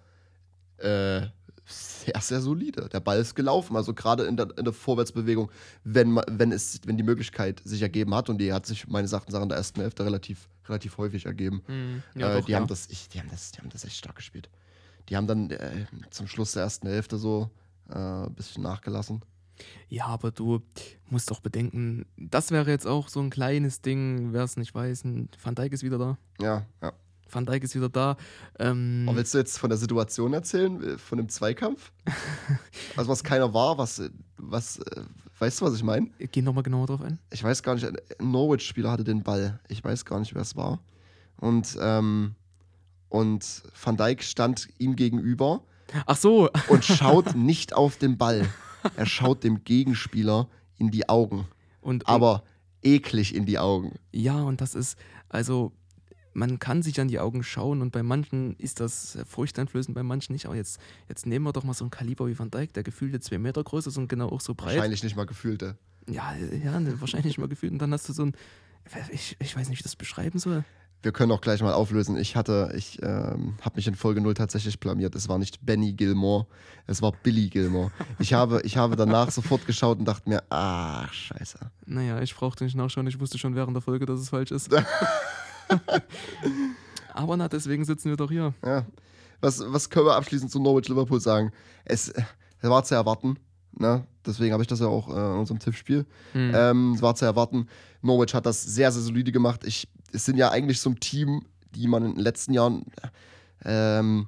äh, 0.78 1.28
sehr, 1.66 2.22
sehr 2.22 2.42
solide. 2.42 2.88
Der 2.90 3.00
Ball 3.00 3.20
ist 3.20 3.36
gelaufen, 3.36 3.76
also 3.76 3.94
gerade 3.94 4.26
in 4.26 4.38
der, 4.38 4.48
in 4.58 4.64
der 4.64 4.74
Vorwärtsbewegung, 4.74 5.52
wenn, 5.84 6.16
wenn, 6.28 6.52
es, 6.52 6.80
wenn 6.86 6.98
die 6.98 7.04
Möglichkeit 7.04 7.62
sich 7.64 7.82
ergeben 7.82 8.16
hat 8.16 8.30
und 8.30 8.38
die 8.40 8.54
hat 8.54 8.66
sich 8.66 8.88
meines 8.88 9.12
Erachtens 9.12 9.36
in 9.36 9.50
der 9.50 9.58
ersten 9.58 9.82
Hälfte 9.82 10.06
relativ, 10.06 10.48
relativ 10.68 10.98
häufig 10.98 11.26
ergeben. 11.26 11.64
Ja, 12.16 12.32
äh, 12.32 12.40
doch, 12.40 12.46
die, 12.46 12.54
ja. 12.54 12.60
haben 12.60 12.68
das, 12.68 12.88
ich, 12.90 13.10
die, 13.10 13.20
haben 13.20 13.30
das, 13.30 13.52
die 13.52 13.60
haben 13.60 13.70
das 13.70 13.84
echt 13.84 13.98
stark 13.98 14.16
gespielt. 14.16 14.50
Die 15.10 15.18
haben 15.18 15.28
dann 15.28 15.50
äh, 15.52 15.86
zum 16.10 16.28
Schluss 16.28 16.54
der 16.54 16.64
ersten 16.64 16.88
Hälfte 16.88 17.18
so 17.18 17.50
äh, 17.90 17.96
ein 17.98 18.34
bisschen 18.34 18.64
nachgelassen. 18.64 19.22
Ja, 19.90 20.06
aber 20.06 20.32
du 20.32 20.62
musst 21.10 21.32
auch 21.32 21.40
bedenken, 21.40 22.06
das 22.18 22.52
wäre 22.52 22.70
jetzt 22.70 22.86
auch 22.88 23.08
so 23.08 23.20
ein 23.20 23.30
kleines 23.30 23.82
Ding, 23.82 24.34
wer 24.34 24.44
es 24.44 24.58
nicht 24.58 24.74
weiß. 24.76 25.06
ein 25.06 25.30
Van 25.42 25.56
Dijk 25.56 25.74
ist 25.74 25.84
wieder 25.84 25.98
da. 25.98 26.18
Ja, 26.42 26.66
ja. 26.82 26.94
Van 27.30 27.46
Dijk 27.46 27.64
ist 27.64 27.76
wieder 27.76 27.90
da. 27.90 28.18
Ähm, 28.60 29.06
Aber 29.08 29.18
willst 29.18 29.34
du 29.34 29.38
jetzt 29.38 29.58
von 29.58 29.70
der 29.70 29.78
Situation 29.78 30.34
erzählen, 30.34 30.82
äh, 30.84 30.98
von 30.98 31.18
dem 31.18 31.30
Zweikampf? 31.30 31.92
also 32.96 33.10
was 33.10 33.24
keiner 33.24 33.54
war, 33.54 33.78
was, 33.78 34.00
äh, 34.00 34.10
was, 34.38 34.80
äh, 34.80 35.02
weißt 35.40 35.62
du, 35.62 35.66
was 35.66 35.76
ich 35.76 35.84
meine? 35.84 36.10
geh 36.20 36.42
nochmal 36.42 36.64
genauer 36.64 36.88
drauf 36.88 37.02
ein. 37.02 37.20
Ich 37.32 37.44
weiß 37.44 37.64
gar 37.64 37.76
nicht, 37.76 37.86
ein 37.86 37.98
Norwich-Spieler 38.20 38.92
hatte 38.92 39.04
den 39.04 39.24
Ball. 39.24 39.60
Ich 39.68 39.84
weiß 39.84 40.06
gar 40.06 40.20
nicht, 40.20 40.34
wer 40.36 40.42
es 40.42 40.56
war. 40.56 40.80
Und, 41.38 41.78
ähm, 41.82 42.36
und 43.10 43.64
Van 43.82 43.98
Dijk 43.98 44.24
stand 44.24 44.70
ihm 44.78 44.96
gegenüber 44.96 45.64
Ach 46.06 46.18
so, 46.18 46.50
und 46.68 46.84
schaut 46.84 47.36
nicht 47.36 47.74
auf 47.74 47.98
den 47.98 48.18
Ball. 48.18 48.48
Er 48.96 49.06
schaut 49.06 49.44
dem 49.44 49.64
Gegenspieler 49.64 50.48
in 50.78 50.92
die 50.92 51.10
Augen. 51.10 51.48
und, 51.82 52.04
und 52.04 52.08
Aber 52.08 52.44
eklig 52.84 53.36
in 53.36 53.46
die 53.46 53.60
Augen. 53.60 53.98
Ja, 54.12 54.42
und 54.44 54.62
das 54.62 54.76
ist, 54.76 54.98
also, 55.30 55.72
man 56.34 56.60
kann 56.60 56.84
sich 56.84 57.02
an 57.02 57.08
die 57.08 57.20
Augen 57.20 57.44
schauen 57.44 57.82
und 57.82 57.92
bei 57.92 58.04
manchen 58.04 58.56
ist 58.58 58.80
das 58.80 59.18
furchteinflößend, 59.26 59.96
bei 59.96 60.04
manchen 60.04 60.34
nicht. 60.34 60.46
Aber 60.46 60.56
jetzt, 60.56 60.80
jetzt 61.10 61.26
nehmen 61.26 61.46
wir 61.46 61.52
doch 61.54 61.64
mal 61.64 61.74
so 61.74 61.84
einen 61.84 61.92
Kaliber 61.92 62.28
wie 62.28 62.38
Van 62.38 62.52
Dijk, 62.52 62.74
der 62.74 62.84
gefühlte 62.84 63.20
zwei 63.20 63.40
Meter 63.40 63.64
groß 63.64 63.88
ist 63.88 63.98
und 63.98 64.08
genau 64.08 64.30
auch 64.30 64.42
so 64.42 64.54
breit. 64.54 64.76
Wahrscheinlich 64.76 65.04
nicht 65.04 65.16
mal 65.16 65.26
gefühlte. 65.26 65.78
Ja, 66.08 66.36
ja, 66.64 66.80
ne, 66.80 67.02
wahrscheinlich 67.02 67.38
mal 67.38 67.48
gefühlt. 67.48 67.74
Und 67.74 67.80
dann 67.80 67.92
hast 67.92 68.08
du 68.08 68.14
so 68.14 68.24
ein, 68.24 68.34
ich, 69.12 69.36
ich 69.40 69.56
weiß 69.56 69.68
nicht, 69.70 69.80
wie 69.80 69.80
ich 69.80 69.84
das 69.84 69.96
beschreiben 69.96 70.38
soll. 70.40 70.64
Wir 71.04 71.12
können 71.12 71.32
auch 71.32 71.42
gleich 71.42 71.62
mal 71.62 71.74
auflösen. 71.74 72.18
Ich 72.18 72.36
hatte, 72.36 72.74
ich 72.76 73.02
ähm, 73.04 73.56
habe 73.62 73.76
mich 73.76 73.88
in 73.88 73.96
Folge 73.96 74.20
0 74.20 74.34
tatsächlich 74.34 74.80
blamiert. 74.80 75.16
Es 75.16 75.30
war 75.30 75.38
nicht 75.38 75.66
Benny 75.66 75.94
Gilmore, 75.94 76.48
es 76.88 77.02
war 77.02 77.12
Billy 77.24 77.50
Gilmore. 77.50 77.92
Ich 78.20 78.34
habe, 78.34 78.62
ich 78.64 78.78
habe 78.78 78.96
danach 78.96 79.30
sofort 79.32 79.66
geschaut 79.68 80.00
und 80.00 80.06
dachte 80.06 80.28
mir, 80.28 80.44
ach, 80.50 81.14
scheiße. 81.14 81.60
Naja, 81.86 82.22
ich 82.22 82.36
brauchte 82.36 82.64
nicht 82.64 82.76
nachschauen, 82.76 83.06
ich 83.08 83.20
wusste 83.20 83.38
schon 83.38 83.56
während 83.56 83.76
der 83.76 83.82
Folge, 83.82 84.06
dass 84.06 84.20
es 84.20 84.30
falsch 84.30 84.52
ist. 84.52 84.72
Aber 87.14 87.38
na, 87.38 87.48
deswegen 87.48 87.86
sitzen 87.86 88.10
wir 88.10 88.18
doch 88.18 88.32
hier. 88.32 88.54
Ja. 88.66 88.86
Was, 89.42 89.64
was 89.68 89.90
können 89.90 90.08
wir 90.08 90.16
abschließend 90.16 90.52
zu 90.52 90.60
Norwich 90.60 90.88
Liverpool 90.88 91.20
sagen? 91.20 91.52
Es, 91.86 92.14
war 92.62 92.84
zu 92.84 92.96
erwarten. 92.96 93.38
Ne? 93.78 94.06
Deswegen 94.26 94.54
habe 94.54 94.64
ich 94.64 94.68
das 94.68 94.80
ja 94.80 94.88
auch 94.88 95.10
äh, 95.10 95.12
in 95.12 95.40
unserem 95.40 95.60
Tippspiel. 95.60 96.06
Hm. 96.34 96.52
Ähm, 96.56 96.94
es 96.96 97.02
war 97.02 97.16
zu 97.16 97.26
erwarten. 97.26 97.68
Norwich 98.02 98.34
hat 98.34 98.46
das 98.46 98.64
sehr, 98.64 98.92
sehr 98.92 99.02
solide 99.02 99.32
gemacht. 99.32 99.64
Ich, 99.66 99.88
es 100.12 100.26
sind 100.26 100.38
ja 100.38 100.50
eigentlich 100.52 100.80
so 100.80 100.90
ein 100.92 101.00
Team, 101.00 101.46
die 101.76 101.88
man 101.88 102.04
in 102.06 102.16
den 102.16 102.20
letzten 102.24 102.54
Jahren 102.54 102.86
ähm, 103.64 104.28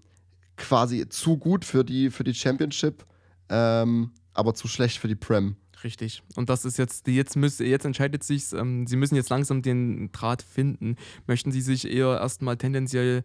quasi 0.58 1.08
zu 1.10 1.38
gut 1.38 1.66
für 1.66 1.84
die, 1.84 2.10
für 2.10 2.24
die 2.24 2.34
Championship, 2.34 3.06
ähm, 3.50 4.12
aber 4.34 4.54
zu 4.54 4.68
schlecht 4.68 4.98
für 5.00 5.08
die 5.08 5.16
Prem. 5.16 5.56
Richtig. 5.84 6.24
Und 6.36 6.50
das 6.50 6.66
ist 6.66 6.78
jetzt, 6.78 7.08
jetzt 7.08 7.38
müsste, 7.38 7.64
jetzt 7.64 7.86
entscheidet 7.86 8.24
sich, 8.24 8.52
ähm, 8.52 8.86
sie 8.86 8.98
müssen 8.98 9.16
jetzt 9.16 9.30
langsam 9.30 9.62
den 9.62 10.12
Draht 10.12 10.42
finden. 10.42 10.98
Möchten 11.26 11.52
sie 11.54 11.62
sich 11.62 11.90
eher 11.90 12.20
erstmal 12.20 12.58
tendenziell 12.58 13.24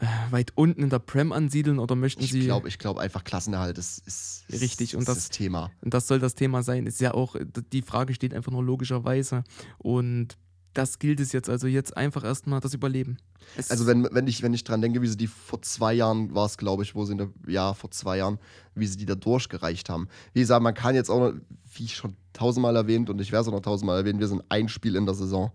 äh, 0.00 0.06
weit 0.30 0.52
unten 0.54 0.82
in 0.82 0.90
der 0.90 0.98
Prem 0.98 1.32
ansiedeln 1.32 1.78
oder 1.78 1.94
möchten 1.96 2.22
Ich 2.22 2.32
sie. 2.32 2.40
glaube 2.40 2.68
ich 2.68 2.78
glaub 2.78 2.98
einfach, 2.98 3.24
Klassenerhalt 3.24 3.78
ist, 3.78 4.06
ist, 4.06 4.44
ist, 4.48 4.60
Richtig, 4.60 4.94
und 4.96 5.00
ist 5.02 5.08
das- 5.08 5.16
das 5.16 5.30
Thema. 5.30 5.70
Und 5.80 5.94
das 5.94 6.06
soll 6.06 6.18
das 6.18 6.34
Thema 6.34 6.62
sein. 6.62 6.86
Ist 6.86 7.00
ja 7.00 7.14
auch, 7.14 7.36
die 7.72 7.82
Frage 7.82 8.12
steht 8.12 8.34
einfach 8.34 8.52
nur 8.52 8.62
logischerweise. 8.62 9.42
Und 9.78 10.36
das 10.74 10.98
gilt 10.98 11.20
es 11.20 11.32
jetzt 11.32 11.48
also 11.48 11.66
jetzt 11.66 11.96
einfach 11.96 12.22
erstmal 12.24 12.60
das 12.60 12.74
Überleben. 12.74 13.18
Es- 13.56 13.70
Also 13.70 13.86
wenn, 13.86 14.06
wenn, 14.12 14.26
ich, 14.26 14.42
wenn 14.42 14.54
ich 14.54 14.64
dran 14.64 14.80
denke, 14.80 15.02
wie 15.02 15.06
sie 15.08 15.16
die 15.16 15.26
vor 15.26 15.60
zwei 15.62 15.92
Jahren 15.94 16.34
war 16.34 16.46
es, 16.46 16.56
glaube 16.58 16.82
ich, 16.82 16.94
wo 16.94 17.04
sie 17.04 17.12
in 17.12 17.18
der, 17.18 17.28
ja, 17.46 17.74
vor 17.74 17.90
zwei 17.90 18.18
Jahren, 18.18 18.38
wie 18.74 18.86
sie 18.86 18.96
die 18.96 19.06
da 19.06 19.14
durchgereicht 19.16 19.88
haben. 19.90 20.08
Wie 20.32 20.40
gesagt, 20.40 20.62
man 20.62 20.74
kann 20.74 20.94
jetzt 20.94 21.10
auch 21.10 21.20
noch, 21.20 21.32
wie 21.74 21.84
ich 21.84 21.96
schon 21.96 22.16
tausendmal 22.32 22.76
erwähnt 22.76 23.10
und 23.10 23.20
ich 23.20 23.32
werde 23.32 23.42
es 23.42 23.48
auch 23.48 23.52
noch 23.52 23.60
tausendmal 23.62 23.98
erwähnen, 23.98 24.20
wir 24.20 24.28
sind 24.28 24.42
ein 24.48 24.68
Spiel 24.68 24.94
in 24.96 25.06
der 25.06 25.14
Saison, 25.14 25.50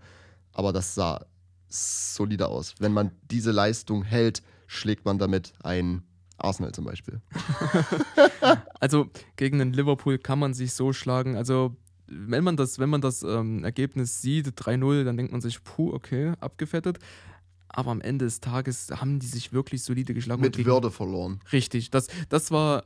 aber 0.51 0.74
das 0.74 0.95
sah 0.95 1.26
solide 1.70 2.47
aus. 2.47 2.76
Wenn 2.80 2.91
man 2.93 3.11
diese 3.32 3.51
Leistung 3.51 4.03
hält, 4.03 4.41
schlägt 4.68 5.05
man 5.05 5.18
damit 5.18 5.53
ein 5.63 6.03
Arsenal 6.38 6.74
zum 6.74 6.86
Beispiel. 6.86 7.22
Also 8.80 9.07
gegen 9.36 9.59
den 9.59 9.74
Liverpool 9.74 10.18
kann 10.18 10.39
man 10.39 10.53
sich 10.53 10.74
so 10.74 10.93
schlagen. 10.93 11.36
Also 11.36 11.76
wenn 12.08 12.43
man 12.43 12.58
das, 12.58 12.80
wenn 12.80 12.89
man 12.89 13.01
das 13.01 13.24
ähm, 13.24 13.64
Ergebnis 13.64 14.22
sieht, 14.22 14.47
3-0, 14.60 15.03
dann 15.03 15.18
denkt 15.18 15.32
man 15.32 15.41
sich, 15.41 15.64
puh, 15.64 15.91
okay, 15.93 16.34
abgefettet. 16.39 16.99
Aber 17.68 17.91
am 17.91 18.01
Ende 18.01 18.26
des 18.26 18.39
Tages 18.39 18.89
haben 18.91 19.20
die 19.20 19.26
sich 19.28 19.51
wirklich 19.51 19.84
solide 19.84 20.14
geschlagen. 20.14 20.41
Mit 20.41 20.56
gegen- 20.56 20.70
Würde 20.70 20.91
verloren. 20.91 21.39
Richtig, 21.51 21.89
das, 21.91 22.08
das 22.30 22.51
war 22.51 22.84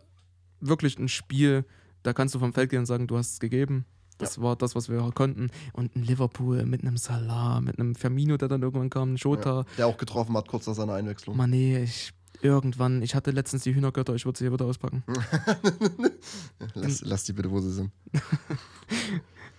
wirklich 0.59 0.97
ein 0.97 1.07
Spiel, 1.09 1.65
da 2.03 2.13
kannst 2.13 2.33
du 2.35 2.39
vom 2.39 2.53
Feld 2.53 2.69
gehen 2.69 2.79
und 2.79 2.85
sagen, 2.85 3.07
du 3.07 3.17
hast 3.17 3.33
es 3.33 3.39
gegeben. 3.39 3.85
Das 4.17 4.41
war 4.41 4.57
das, 4.57 4.75
was 4.75 4.89
wir 4.89 4.99
konnten. 5.15 5.49
Und 5.71 5.95
ein 5.95 6.03
Liverpool 6.03 6.65
mit 6.65 6.81
einem 6.81 6.97
Salah, 6.97 7.61
mit 7.61 7.79
einem 7.79 7.95
Firmino, 7.95 8.35
der 8.35 8.49
dann 8.49 8.61
irgendwann 8.61 8.89
kam, 8.89 9.13
ein 9.13 9.15
Jota. 9.15 9.59
Ja, 9.59 9.65
der 9.77 9.87
auch 9.87 9.97
getroffen 9.97 10.35
hat, 10.35 10.47
kurz 10.49 10.67
nach 10.67 10.73
seiner 10.75 10.93
Einwechslung. 10.93 11.39
Mané, 11.39 11.83
ich 11.83 12.11
irgendwann, 12.41 13.01
ich 13.01 13.15
hatte 13.15 13.31
letztens 13.31 13.63
die 13.63 13.73
Hühnergötter, 13.75 14.15
ich 14.15 14.25
würde 14.25 14.37
sie 14.37 14.45
hier 14.45 14.53
wieder 14.53 14.65
auspacken. 14.65 15.03
Lass, 16.73 17.01
lass 17.01 17.23
die 17.23 17.33
bitte, 17.33 17.49
wo 17.51 17.59
sie 17.59 17.71
sind. 17.71 17.91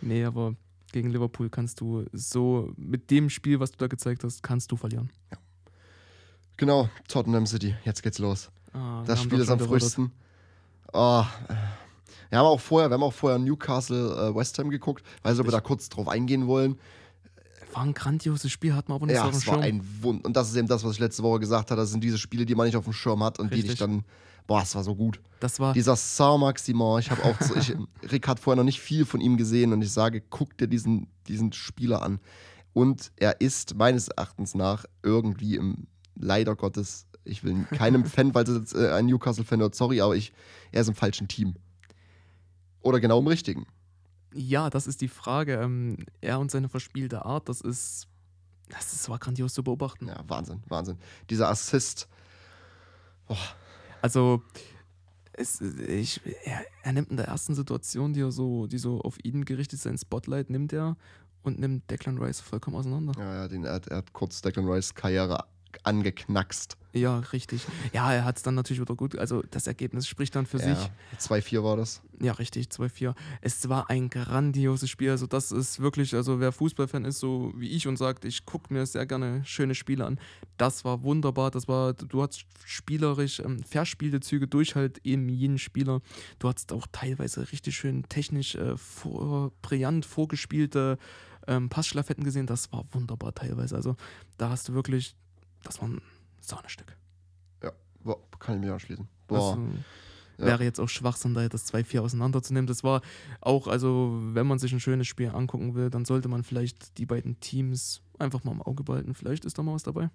Nee, 0.02 0.24
aber 0.24 0.54
gegen 0.92 1.10
Liverpool 1.10 1.50
kannst 1.50 1.80
du 1.82 2.06
so, 2.12 2.72
mit 2.78 3.10
dem 3.10 3.28
Spiel, 3.28 3.60
was 3.60 3.70
du 3.70 3.76
da 3.76 3.86
gezeigt 3.86 4.24
hast, 4.24 4.42
kannst 4.42 4.72
du 4.72 4.76
verlieren. 4.76 5.10
Genau, 6.56 6.88
Tottenham 7.06 7.46
City. 7.46 7.74
Jetzt 7.84 8.02
geht's 8.02 8.18
los. 8.18 8.50
Ah, 8.72 9.02
Das 9.06 9.22
Spiel 9.22 9.40
ist 9.40 9.50
am 9.50 9.58
frühesten. 9.60 10.10
Oh, 10.92 11.22
äh, 11.48 11.54
wir 12.30 12.38
haben 12.38 12.46
auch 12.46 12.60
vorher, 12.60 12.88
wir 12.88 12.94
haben 12.94 13.02
auch 13.02 13.12
vorher 13.12 13.38
Newcastle 13.38 14.30
äh, 14.30 14.34
West 14.34 14.58
Ham 14.58 14.70
geguckt, 14.70 15.04
weiß 15.22 15.32
nicht, 15.32 15.40
ob 15.40 15.46
wir 15.48 15.52
da 15.52 15.60
kurz 15.60 15.88
drauf 15.90 16.08
eingehen 16.08 16.46
wollen. 16.46 16.78
War 17.72 17.82
ein 17.82 17.94
grandioses 17.94 18.50
Spiel, 18.50 18.74
hat 18.74 18.88
man 18.88 18.96
aber 18.96 19.06
nicht 19.06 19.14
Ja, 19.16 19.24
auf 19.24 19.30
dem 19.30 19.38
es 19.38 19.46
war 19.46 19.54
Schirm. 19.54 19.62
ein 19.64 20.02
Wund. 20.02 20.24
Und 20.24 20.36
das 20.36 20.50
ist 20.50 20.56
eben 20.56 20.68
das, 20.68 20.82
was 20.84 20.92
ich 20.92 20.98
letzte 20.98 21.22
Woche 21.22 21.40
gesagt 21.40 21.70
habe. 21.70 21.80
Das 21.80 21.90
sind 21.90 22.02
diese 22.02 22.18
Spiele, 22.18 22.44
die 22.46 22.54
man 22.54 22.66
nicht 22.66 22.76
auf 22.76 22.84
dem 22.84 22.92
Schirm 22.92 23.22
hat 23.22 23.38
und 23.38 23.50
die 23.50 23.56
Richtig. 23.56 23.72
dich 23.72 23.78
dann. 23.80 24.04
Boah, 24.46 24.62
es 24.62 24.74
war 24.74 24.82
so 24.82 24.96
gut. 24.96 25.20
Das 25.38 25.60
war, 25.60 25.72
Dieser 25.74 25.94
Saint-Maximin, 25.94 26.98
ich 26.98 27.10
habe 27.10 27.22
auch. 27.24 27.40
So, 27.40 27.54
ich, 27.54 27.74
Rick 28.10 28.26
hat 28.26 28.40
vorher 28.40 28.56
noch 28.56 28.64
nicht 28.64 28.80
viel 28.80 29.04
von 29.04 29.20
ihm 29.20 29.36
gesehen 29.36 29.72
und 29.72 29.82
ich 29.82 29.92
sage, 29.92 30.20
guck 30.20 30.56
dir 30.58 30.66
diesen, 30.66 31.06
diesen 31.28 31.52
Spieler 31.52 32.02
an. 32.02 32.18
Und 32.72 33.12
er 33.16 33.40
ist 33.40 33.76
meines 33.76 34.08
Erachtens 34.08 34.54
nach 34.54 34.84
irgendwie 35.02 35.56
im, 35.56 35.86
leider 36.16 36.56
Gottes, 36.56 37.06
ich 37.24 37.44
will 37.44 37.64
keinem 37.70 38.04
Fan, 38.06 38.34
weil 38.34 38.44
es 38.44 38.50
jetzt 38.56 38.74
äh, 38.74 38.90
ein 38.92 39.06
Newcastle-Fan 39.06 39.60
hört, 39.60 39.74
sorry, 39.74 40.00
aber 40.00 40.16
ich, 40.16 40.32
er 40.72 40.80
ist 40.82 40.88
im 40.88 40.94
falschen 40.94 41.28
Team. 41.28 41.54
Oder 42.80 42.98
genau 42.98 43.18
im 43.20 43.26
richtigen. 43.26 43.66
Ja, 44.34 44.70
das 44.70 44.86
ist 44.86 45.00
die 45.00 45.08
Frage. 45.08 45.54
Ähm, 45.54 45.98
er 46.20 46.38
und 46.38 46.50
seine 46.50 46.68
verspielte 46.68 47.24
Art, 47.24 47.48
das 47.48 47.60
ist, 47.60 48.08
das 48.68 48.92
ist, 48.92 49.08
war 49.08 49.18
grandios 49.18 49.54
zu 49.54 49.62
beobachten. 49.62 50.08
Ja, 50.08 50.22
Wahnsinn, 50.26 50.62
Wahnsinn. 50.68 50.98
Dieser 51.28 51.48
Assist. 51.48 52.08
Also, 54.02 54.42
es, 55.32 55.60
ich, 55.60 56.20
er, 56.44 56.64
er 56.82 56.92
nimmt 56.92 57.10
in 57.10 57.16
der 57.16 57.26
ersten 57.26 57.54
Situation, 57.54 58.12
die 58.12 58.20
er 58.20 58.32
so, 58.32 58.66
die 58.66 58.78
so 58.78 59.00
auf 59.00 59.16
ihn 59.24 59.44
gerichtet 59.44 59.74
ist, 59.74 59.82
sein 59.82 59.98
Spotlight 59.98 60.50
nimmt 60.50 60.72
er 60.72 60.96
und 61.42 61.58
nimmt 61.58 61.90
Declan 61.90 62.18
Rice 62.18 62.40
vollkommen 62.40 62.76
auseinander. 62.76 63.12
Ja, 63.18 63.34
ja 63.34 63.48
den, 63.48 63.64
er, 63.64 63.74
hat, 63.74 63.88
er 63.88 63.98
hat 63.98 64.12
kurz 64.12 64.40
Declan 64.42 64.68
Rice 64.68 64.94
Karriere 64.94 65.44
angeknackst. 65.84 66.76
Ja, 66.92 67.20
richtig. 67.32 67.64
Ja, 67.92 68.12
er 68.12 68.24
hat 68.24 68.36
es 68.36 68.42
dann 68.42 68.56
natürlich 68.56 68.80
wieder 68.80 68.96
gut. 68.96 69.16
Also 69.16 69.42
das 69.50 69.66
Ergebnis 69.66 70.08
spricht 70.08 70.34
dann 70.34 70.46
für 70.46 70.58
sich. 70.58 70.76
Ja, 70.76 70.90
2-4 71.18 71.62
war 71.62 71.76
das. 71.76 72.02
Ja, 72.20 72.32
richtig, 72.32 72.66
2-4. 72.66 73.14
Es 73.40 73.68
war 73.68 73.88
ein 73.88 74.10
grandioses 74.10 74.90
Spiel. 74.90 75.10
Also, 75.10 75.26
das 75.26 75.52
ist 75.52 75.80
wirklich, 75.80 76.14
also 76.14 76.40
wer 76.40 76.52
Fußballfan 76.52 77.04
ist, 77.04 77.20
so 77.20 77.52
wie 77.56 77.68
ich 77.70 77.86
und 77.86 77.96
sagt, 77.96 78.24
ich 78.24 78.44
gucke 78.44 78.74
mir 78.74 78.84
sehr 78.86 79.06
gerne 79.06 79.42
schöne 79.44 79.74
Spiele 79.74 80.04
an. 80.04 80.18
Das 80.58 80.84
war 80.84 81.02
wunderbar. 81.02 81.50
Das 81.50 81.68
war, 81.68 81.94
du 81.94 82.22
hattest 82.22 82.44
spielerisch 82.66 83.40
ähm, 83.40 83.62
verspielte 83.62 84.20
Züge 84.20 84.48
durch 84.48 84.74
halt 84.74 84.98
eben 85.04 85.28
jeden 85.28 85.58
Spieler. 85.58 86.00
Du 86.40 86.48
hattest 86.48 86.72
auch 86.72 86.86
teilweise 86.90 87.52
richtig 87.52 87.76
schön 87.76 88.02
technisch 88.08 88.56
äh, 88.56 88.76
vor, 88.76 89.52
brillant 89.62 90.04
vorgespielte 90.04 90.98
ähm, 91.46 91.68
Passschlafetten 91.68 92.24
gesehen. 92.24 92.46
Das 92.46 92.72
war 92.72 92.84
wunderbar 92.90 93.34
teilweise. 93.34 93.76
Also, 93.76 93.96
da 94.36 94.50
hast 94.50 94.68
du 94.68 94.74
wirklich, 94.74 95.14
das 95.62 95.80
war 95.80 95.88
ein 95.88 96.00
Sahnestück. 96.40 96.96
Ja, 97.62 97.72
boah, 98.02 98.18
kann 98.38 98.56
ich 98.56 98.60
mich 98.62 98.70
anschließen. 98.70 99.08
Boah. 99.26 99.50
Also, 99.50 99.62
Ja. 100.38 100.46
Wäre 100.46 100.64
jetzt 100.64 100.80
auch 100.80 100.88
Schwachsinn, 100.88 101.34
da 101.34 101.46
das 101.48 101.70
2-4 101.70 102.00
auseinanderzunehmen. 102.00 102.66
Das 102.66 102.82
war 102.82 103.02
auch, 103.42 103.66
also, 103.66 104.18
wenn 104.32 104.46
man 104.46 104.58
sich 104.58 104.72
ein 104.72 104.80
schönes 104.80 105.06
Spiel 105.06 105.28
angucken 105.28 105.74
will, 105.74 105.90
dann 105.90 106.06
sollte 106.06 106.28
man 106.28 106.44
vielleicht 106.44 106.96
die 106.96 107.04
beiden 107.04 107.38
Teams 107.40 108.00
einfach 108.18 108.42
mal 108.44 108.52
im 108.52 108.62
Auge 108.62 108.82
behalten. 108.82 109.14
Vielleicht 109.14 109.44
ist 109.44 109.58
da 109.58 109.62
mal 109.62 109.74
was 109.74 109.82
dabei. 109.82 110.08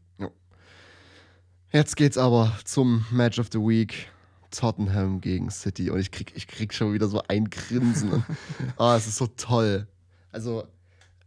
Jetzt 1.71 1.95
geht's 1.95 2.17
aber 2.17 2.57
zum 2.63 3.05
Match 3.11 3.37
of 3.37 3.49
the 3.51 3.59
Week. 3.59 4.09
Tottenham 4.51 5.19
gegen 5.19 5.49
City. 5.49 5.89
Und 5.89 5.99
ich 5.99 6.11
krieg, 6.11 6.31
ich 6.35 6.47
krieg 6.47 6.73
schon 6.73 6.93
wieder 6.93 7.07
so 7.07 7.21
ein 7.27 7.49
Grinsen. 7.49 8.11
Und, 8.11 8.25
oh, 8.77 8.93
es 8.93 9.05
ist 9.07 9.17
so 9.17 9.27
toll. 9.27 9.87
Also, 10.31 10.63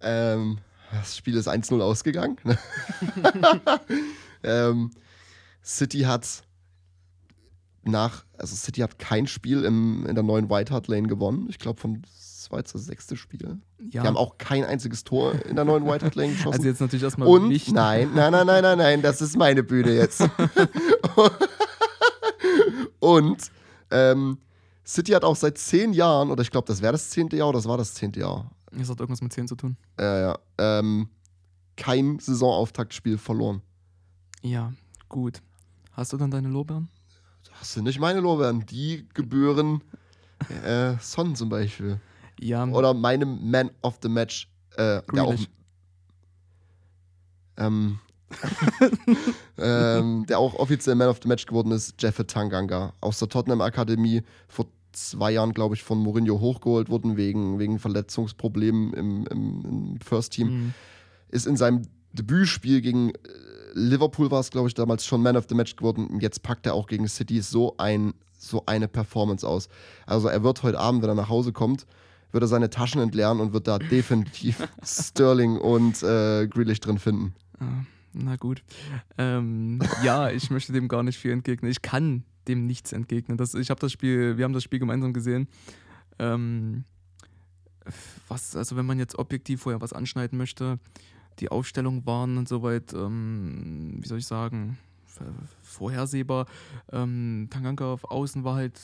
ähm, 0.00 0.58
das 0.92 1.16
Spiel 1.16 1.36
ist 1.36 1.48
1-0 1.48 1.80
ausgegangen. 1.80 2.36
ähm, 4.42 4.90
City 5.64 6.00
hat 6.00 6.42
nach, 7.82 8.24
also 8.36 8.54
City 8.56 8.80
hat 8.80 8.98
kein 8.98 9.26
Spiel 9.26 9.64
im, 9.64 10.06
in 10.06 10.14
der 10.14 10.24
neuen 10.24 10.50
White 10.50 10.72
Hart 10.72 10.88
Lane 10.88 11.08
gewonnen. 11.08 11.46
Ich 11.48 11.58
glaube 11.58 11.80
vom 11.80 12.02
zweite, 12.06 12.78
sechste 12.78 13.16
Spiel. 13.16 13.58
Ja, 13.90 14.02
Die 14.02 14.08
haben 14.08 14.16
auch 14.16 14.38
kein 14.38 14.64
einziges 14.64 15.04
Tor 15.04 15.34
in 15.46 15.56
der 15.56 15.64
neuen 15.64 15.86
White 15.86 16.04
Hart 16.06 16.14
Lane 16.14 16.32
geschossen. 16.32 16.52
also 16.58 16.66
jetzt 16.68 16.80
natürlich 16.80 17.02
erstmal 17.04 17.28
Und 17.28 17.48
nicht. 17.48 17.72
nein, 17.72 18.10
nein, 18.14 18.32
nein, 18.32 18.46
nein, 18.46 18.62
nein, 18.62 18.78
nein, 18.78 19.02
das 19.02 19.20
ist 19.20 19.36
meine 19.36 19.62
Bühne 19.62 19.92
jetzt. 19.94 20.22
Und 23.00 23.50
ähm, 23.90 24.38
City 24.86 25.12
hat 25.12 25.24
auch 25.24 25.36
seit 25.36 25.58
zehn 25.58 25.92
Jahren, 25.92 26.30
oder 26.30 26.42
ich 26.42 26.50
glaube, 26.50 26.66
das 26.66 26.82
wäre 26.82 26.92
das 26.92 27.10
zehnte 27.10 27.36
Jahr 27.36 27.48
oder 27.48 27.58
das 27.58 27.66
war 27.68 27.76
das 27.78 27.94
zehnte 27.94 28.20
Jahr, 28.20 28.50
Das 28.72 28.88
hat 28.88 29.00
irgendwas 29.00 29.22
mit 29.22 29.32
10 29.32 29.48
zu 29.48 29.56
tun. 29.56 29.76
äh, 29.98 30.22
ja, 30.22 30.38
ähm, 30.58 31.08
kein 31.76 32.18
Saisonauftaktspiel 32.18 33.18
verloren. 33.18 33.62
Ja, 34.42 34.72
gut. 35.08 35.42
Hast 35.92 36.12
du 36.12 36.16
dann 36.16 36.30
deine 36.30 36.48
Lorbeeren? 36.48 36.88
Das 37.58 37.72
sind 37.74 37.84
nicht 37.84 37.98
meine 37.98 38.20
Lorbeeren, 38.20 38.66
die 38.66 39.06
gebühren 39.14 39.82
äh, 40.64 40.94
Son 41.00 41.34
zum 41.34 41.48
Beispiel. 41.48 42.00
Ja, 42.40 42.64
Oder 42.66 42.94
meinem 42.94 43.50
Man 43.50 43.70
of 43.82 43.98
the 44.02 44.08
Match, 44.08 44.48
äh, 44.76 45.02
der 45.12 45.24
auch, 45.24 45.34
ähm, 47.56 47.98
ähm, 49.58 50.26
der 50.28 50.38
auch 50.38 50.54
offiziell 50.54 50.94
Man 50.94 51.08
of 51.08 51.18
the 51.22 51.28
Match 51.28 51.46
geworden 51.46 51.72
ist, 51.72 52.00
Jeffe 52.00 52.26
Tanganga. 52.26 52.92
Aus 53.00 53.18
der 53.18 53.28
Tottenham 53.28 53.60
Akademie 53.60 54.22
vor 54.46 54.66
zwei 54.92 55.32
Jahren, 55.32 55.52
glaube 55.52 55.74
ich, 55.74 55.82
von 55.82 55.98
Mourinho 55.98 56.40
hochgeholt 56.40 56.88
wurden 56.88 57.16
wegen, 57.16 57.58
wegen 57.58 57.78
Verletzungsproblemen 57.78 58.92
im, 58.94 59.26
im, 59.26 59.64
im 59.64 60.00
First 60.00 60.32
Team. 60.32 60.48
Mhm. 60.48 60.74
Ist 61.30 61.46
in 61.46 61.56
seinem 61.56 61.82
Debütspiel 62.12 62.80
gegen 62.80 63.10
äh, 63.10 63.18
Liverpool 63.74 64.30
war 64.30 64.40
es, 64.40 64.50
glaube 64.50 64.68
ich, 64.68 64.74
damals 64.74 65.04
schon 65.04 65.22
Man 65.22 65.36
of 65.36 65.46
the 65.48 65.54
Match 65.54 65.76
geworden. 65.76 66.06
Und 66.06 66.22
Jetzt 66.22 66.42
packt 66.42 66.66
er 66.66 66.74
auch 66.74 66.86
gegen 66.86 67.06
City 67.08 67.40
so, 67.40 67.74
ein, 67.78 68.14
so 68.38 68.64
eine 68.66 68.88
Performance 68.88 69.46
aus. 69.46 69.68
Also 70.06 70.28
er 70.28 70.42
wird 70.42 70.62
heute 70.62 70.78
Abend, 70.78 71.02
wenn 71.02 71.10
er 71.10 71.14
nach 71.14 71.28
Hause 71.28 71.52
kommt, 71.52 71.86
wird 72.32 72.44
er 72.44 72.48
seine 72.48 72.70
Taschen 72.70 73.00
entleeren 73.00 73.40
und 73.40 73.52
wird 73.52 73.68
da 73.68 73.78
definitiv 73.78 74.66
Sterling 74.82 75.58
und 75.58 76.02
äh, 76.02 76.46
Grealish 76.48 76.80
drin 76.80 76.98
finden. 76.98 77.34
Ah, 77.60 77.84
na 78.12 78.36
gut. 78.36 78.62
Ähm, 79.16 79.80
ja, 80.02 80.30
ich 80.30 80.50
möchte 80.50 80.72
dem 80.72 80.88
gar 80.88 81.02
nicht 81.02 81.18
viel 81.18 81.32
entgegnen. 81.32 81.70
Ich 81.70 81.82
kann 81.82 82.24
dem 82.48 82.66
nichts 82.66 82.92
entgegnen. 82.92 83.36
Das, 83.36 83.54
ich 83.54 83.70
habe 83.70 83.80
das 83.80 83.92
Spiel, 83.92 84.36
wir 84.38 84.44
haben 84.44 84.52
das 84.52 84.64
Spiel 84.64 84.78
gemeinsam 84.78 85.12
gesehen. 85.12 85.48
Ähm, 86.18 86.84
was, 88.28 88.56
also 88.56 88.76
wenn 88.76 88.86
man 88.86 88.98
jetzt 88.98 89.18
objektiv 89.18 89.62
vorher 89.62 89.80
was 89.80 89.92
anschneiden 89.92 90.38
möchte, 90.38 90.78
die 91.38 91.50
Aufstellungen 91.50 92.04
waren 92.06 92.36
und 92.36 92.48
soweit, 92.48 92.92
ähm, 92.92 93.98
wie 94.00 94.08
soll 94.08 94.18
ich 94.18 94.26
sagen, 94.26 94.78
vorhersehbar. 95.62 96.46
Ähm, 96.92 97.48
Tanganga 97.50 97.92
auf 97.92 98.10
Außen 98.10 98.44
war 98.44 98.56
halt 98.56 98.80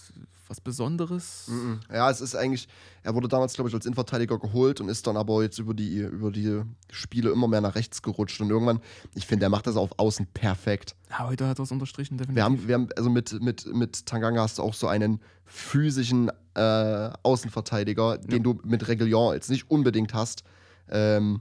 was 0.49 0.61
Besonderes. 0.61 1.51
Ja, 1.93 2.11
es 2.11 2.21
ist 2.21 2.35
eigentlich, 2.35 2.69
er 3.03 3.15
wurde 3.15 3.29
damals, 3.29 3.55
glaube 3.55 3.69
ich, 3.69 3.75
als 3.75 3.87
Innenverteidiger 3.87 4.39
geholt 4.39 4.81
und 4.81 4.89
ist 4.89 5.07
dann 5.07 5.17
aber 5.17 5.43
jetzt 5.43 5.59
über 5.59 5.75
die, 5.75 5.99
über 5.99 6.31
die 6.31 6.63
Spiele 6.91 7.31
immer 7.31 7.49
mehr 7.49 7.61
nach 7.61 7.75
rechts 7.75 8.03
gerutscht. 8.03 8.41
Und 8.41 8.51
irgendwann, 8.51 8.81
ich 9.15 9.27
finde, 9.27 9.47
er 9.47 9.51
macht 9.51 9.67
das 9.67 9.77
auf 9.77 9.99
Außen 9.99 10.27
perfekt. 10.27 10.95
Ja, 11.11 11.27
heute 11.27 11.47
hat 11.47 11.59
er 11.59 11.63
es 11.63 11.73
unterstrichen, 11.73 12.19
definitiv. 12.19 12.37
Wir 12.37 12.45
haben, 12.45 12.69
wir 12.69 12.75
haben 12.75 12.89
also 12.97 13.11
mit, 13.11 13.41
mit, 13.41 13.67
mit 13.67 14.07
Tanganga 14.07 14.43
hast 14.43 14.59
du 14.59 14.63
auch 14.63 14.75
so 14.75 14.87
einen 14.87 15.21
physischen 15.47 16.31
äh, 16.55 17.11
Außenverteidiger, 17.23 18.19
den 18.19 18.43
du 18.43 18.61
mit 18.65 18.87
Reguilon 18.87 19.35
jetzt 19.35 19.51
nicht 19.51 19.71
unbedingt 19.71 20.15
hast. 20.15 20.45
Ähm, 20.89 21.41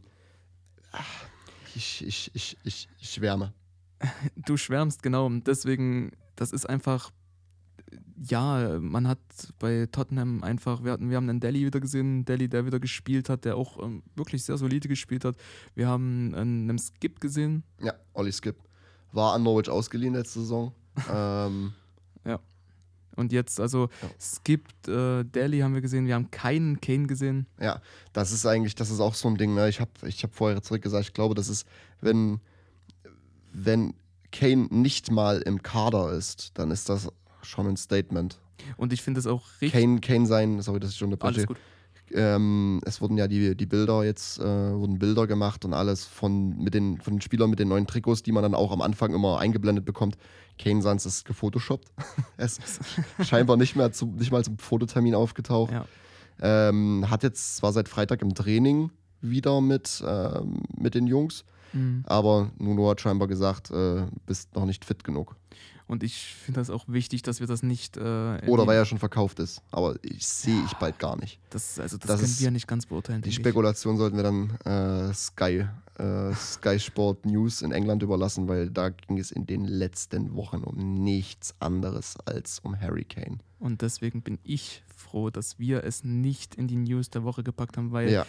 ich, 1.76 2.06
ich, 2.06 2.32
ich, 2.34 2.58
ich, 2.64 2.88
ich 3.00 3.10
schwärme. 3.10 3.54
Du 4.36 4.58
schwärmst, 4.58 5.04
genau. 5.04 5.26
Und 5.26 5.48
deswegen, 5.48 6.12
das 6.36 6.52
ist 6.52 6.68
einfach, 6.70 7.12
ja, 8.22 8.80
man 8.80 9.08
hat 9.08 9.20
bei 9.60 9.88
Tottenham 9.92 10.44
einfach, 10.44 10.84
wir, 10.84 10.94
hatten, 10.94 11.10
wir 11.10 11.18
haben 11.18 11.30
einen 11.30 11.40
Delhi 11.40 11.66
wieder 11.66 11.80
gesehen, 11.80 12.26
Delhi, 12.26 12.48
der 12.48 12.66
wieder 12.66 12.80
gespielt 12.80 13.30
hat, 13.30 13.46
der 13.46 13.58
auch 13.58 13.82
ähm, 13.84 14.04
wirklich 14.16 14.44
sehr 14.44 14.58
solide 14.58 14.88
gespielt 14.88 15.26
hat. 15.26 15.36
Wir 15.76 15.88
haben 15.88 16.34
einen, 16.36 16.70
einen 16.70 16.80
Skip 16.80 17.20
gesehen. 17.20 17.64
Ja, 17.82 17.94
Olli 18.14 18.32
Skip 18.32 18.56
war 19.12 19.34
an 19.34 19.44
Norwich 19.44 19.70
ausgeliehen 19.70 20.14
letzte 20.14 20.40
Saison. 20.42 20.74
ähm, 21.12 21.74
Ja. 22.26 22.40
Und 23.16 23.32
jetzt, 23.32 23.60
also 23.60 23.90
Ja. 24.02 24.10
Skip, 24.20 24.68
äh, 24.88 25.24
Daly 25.24 25.60
haben 25.60 25.76
wir 25.76 25.82
gesehen, 25.82 26.08
wir 26.08 26.16
haben 26.16 26.32
keinen 26.32 26.82
Kane 26.82 27.06
gesehen. 27.08 27.46
Ja, 27.60 27.82
das 28.12 28.32
ist 28.32 28.46
eigentlich, 28.46 28.76
das 28.76 28.90
ist 28.90 29.00
auch 29.00 29.14
so 29.14 29.28
ein 29.28 29.38
Ding. 29.38 29.54
Ne? 29.54 29.70
Ich 29.70 29.80
habe 29.80 29.92
ich 30.06 30.24
hab 30.24 30.34
vorher 30.34 30.62
zurück 30.64 30.82
gesagt, 30.82 31.06
ich 31.06 31.14
glaube, 31.14 31.36
das 31.36 31.48
ist, 31.48 31.68
wenn, 32.02 32.40
wenn 33.54 33.94
Kane 34.32 34.68
nicht 34.70 35.12
mal 35.12 35.42
im 35.42 35.62
Kader 35.62 36.12
ist, 36.12 36.52
dann 36.56 36.72
ist 36.72 36.90
das 36.90 37.10
schon 37.44 37.68
ein 37.68 37.78
Statement. 37.78 38.40
Und 38.78 38.94
ich 38.94 39.02
finde 39.02 39.20
es 39.20 39.28
auch 39.28 39.46
richtig. 39.62 39.74
Kane, 39.80 40.00
Kane 40.00 40.26
sein, 40.26 40.62
sorry, 40.62 40.80
dass 40.80 40.92
ich 40.92 40.98
schon 40.98 41.10
alles 41.10 41.22
unterbreche. 41.22 41.48
gut. 41.48 41.58
Ähm, 42.12 42.82
es 42.86 43.02
wurden 43.02 43.18
ja 43.18 43.28
die, 43.28 43.56
die 43.56 43.66
Bilder 43.66 44.04
jetzt, 44.04 44.40
äh, 44.40 44.44
wurden 44.44 45.00
Bilder 45.00 45.26
gemacht 45.26 45.66
und 45.66 45.74
alles 45.74 46.06
von, 46.06 46.58
mit 46.58 46.74
den, 46.74 47.00
von 47.00 47.16
den 47.16 47.22
Spielern 47.22 47.50
mit 47.50 47.60
den 47.60 47.70
neuen 47.70 47.88
Trikots, 47.88 48.22
die 48.22 48.32
man 48.32 48.44
dann 48.44 48.54
auch 48.54 48.72
am 48.72 48.82
Anfang 48.82 49.14
immer 49.14 49.40
eingeblendet 49.40 49.86
bekommt. 49.86 50.18
Kane 50.60 50.82
Sans 50.82 51.06
ist 51.06 51.26
gefotoshoppt. 51.26 51.92
er 52.38 52.46
ist 52.46 52.62
scheinbar 53.24 53.58
nicht 53.58 53.76
mehr 53.76 53.92
zum, 53.92 54.16
nicht 54.16 54.32
mal 54.32 54.44
zum 54.44 54.58
Fototermin 54.58 55.16
aufgetaucht. 55.16 55.72
Ja. 55.72 55.86
Ähm, 56.42 57.10
hat 57.10 57.24
jetzt 57.24 57.58
zwar 57.58 57.74
seit 57.74 57.90
Freitag 57.90 58.22
im 58.22 58.36
Training 58.36 58.92
wieder 59.22 59.62
mit, 59.62 60.04
ähm, 60.06 60.64
mit 60.78 60.96
den 60.96 61.08
Jungs, 61.08 61.46
Mhm. 61.74 62.04
aber 62.08 62.52
Nuno 62.58 62.90
hat 62.90 63.02
scheinbar 63.02 63.28
gesagt, 63.28 63.72
äh, 63.72 64.06
bist 64.26 64.56
noch 64.56 64.66
nicht 64.66 64.86
fit 64.86 65.04
genug. 65.04 65.36
Und 65.86 66.02
ich 66.02 66.16
finde 66.46 66.62
das 66.62 66.70
auch 66.70 66.86
wichtig, 66.88 67.24
dass 67.24 67.42
wir 67.42 67.46
das 67.48 67.62
nicht. 67.62 67.98
Äh, 67.98 68.02
Oder 68.48 68.66
weil 68.66 68.78
er 68.78 68.86
schon 68.86 69.00
verkauft 69.00 69.40
ist. 69.40 69.62
Aber 69.70 69.96
ich 70.02 70.26
sehe 70.26 70.64
ich 70.66 70.74
bald 70.76 70.98
gar 70.98 71.18
nicht. 71.18 71.40
das, 71.50 71.78
also 71.78 71.98
das, 71.98 72.08
das 72.08 72.20
können 72.22 72.32
ist- 72.32 72.42
wir 72.42 72.52
nicht 72.52 72.68
ganz 72.68 72.86
beurteilen. 72.86 73.22
Die 73.22 73.30
denke 73.30 73.42
ich. 73.42 73.44
Spekulation 73.46 73.98
sollten 73.98 74.16
wir 74.16 74.24
dann 74.24 74.52
äh, 75.10 75.14
Sky, 75.14 75.66
äh, 76.00 76.34
Sky 76.36 76.80
Sport 76.80 77.26
News 77.26 77.62
in 77.62 77.74
England 77.74 78.02
überlassen, 78.02 78.48
weil 78.48 78.70
da 78.70 78.90
ging 78.90 79.18
es 79.20 79.32
in 79.32 79.46
den 79.46 79.66
letzten 79.66 80.34
Wochen 80.36 80.64
um 80.64 81.04
nichts 81.04 81.54
anderes 81.60 82.16
als 82.26 82.60
um 82.60 82.80
Harry 82.80 83.04
Kane. 83.04 83.40
Und 83.60 83.82
deswegen 83.82 84.22
bin 84.22 84.40
ich 84.44 84.84
froh, 84.96 85.30
dass 85.32 85.60
wir 85.60 85.84
es 85.84 86.04
nicht 86.06 86.56
in 86.56 86.68
die 86.68 86.78
News 86.78 87.10
der 87.10 87.24
Woche 87.26 87.44
gepackt 87.44 87.76
haben, 87.78 87.92
weil 87.92 88.10
Ja, 88.10 88.26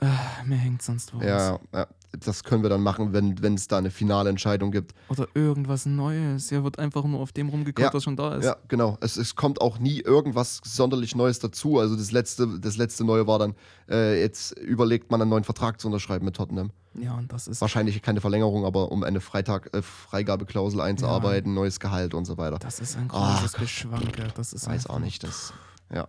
äh, 0.00 0.06
mir 0.46 0.56
hängt 0.56 0.82
sonst 0.82 1.14
wo 1.14 1.20
ja, 1.20 1.58
ja, 1.74 1.86
das 2.18 2.42
können 2.42 2.62
wir 2.62 2.70
dann 2.70 2.82
machen, 2.82 3.12
wenn 3.12 3.40
wenn 3.42 3.54
es 3.54 3.68
da 3.68 3.78
eine 3.78 3.90
finale 3.90 4.30
Entscheidung 4.30 4.72
gibt. 4.72 4.94
Oder 5.08 5.28
irgendwas 5.34 5.86
Neues. 5.86 6.48
Hier 6.48 6.64
wird 6.64 6.78
einfach 6.78 7.04
nur 7.04 7.20
auf 7.20 7.32
dem 7.32 7.48
rumgekaut, 7.50 7.84
Ja. 7.84 7.94
was 7.94 8.02
schon 8.02 8.16
da 8.16 8.34
ist. 8.34 8.44
Ja, 8.44 8.56
genau. 8.68 8.98
Es, 9.00 9.16
es 9.16 9.36
kommt 9.36 9.60
auch 9.60 9.78
nie 9.78 10.00
irgendwas 10.00 10.60
sonderlich 10.64 11.14
Neues 11.14 11.38
dazu. 11.38 11.78
Also 11.78 11.94
das 11.96 12.10
letzte, 12.10 12.58
das 12.58 12.76
letzte 12.76 13.04
Neue 13.04 13.26
war 13.26 13.38
dann, 13.38 13.54
äh, 13.88 14.20
jetzt 14.20 14.52
überlegt 14.58 15.10
man 15.10 15.20
einen 15.22 15.30
neuen 15.30 15.44
Vertrag 15.44 15.80
zu 15.80 15.86
unterschreiben 15.88 16.24
mit 16.24 16.34
Tottenham. 16.34 16.70
Ja, 16.94 17.14
und 17.14 17.32
das 17.32 17.46
ist, 17.46 17.60
Wahrscheinlich 17.60 18.02
keine 18.02 18.20
Verlängerung, 18.20 18.64
aber 18.64 18.90
um 18.90 19.04
eine 19.04 19.20
Freitag, 19.20 19.72
äh, 19.76 19.80
Freigabeklausel 19.82 20.80
einzuarbeiten, 20.80 21.54
neues 21.54 21.78
Gehalt 21.78 22.14
und 22.14 22.24
so 22.24 22.36
weiter. 22.36 22.58
das 22.58 22.80
ist 22.80 22.96
ein 22.96 23.08
Ah, 23.12 23.36
großes. 23.36 23.52
Geschwanke. 23.52 24.26
Das 24.34 24.52
ist 24.52 24.64
Ich 24.64 24.68
weiß 24.68 24.86
auch 24.88 24.98
nicht, 24.98 25.22
das 25.22 25.52
ja 25.94 26.08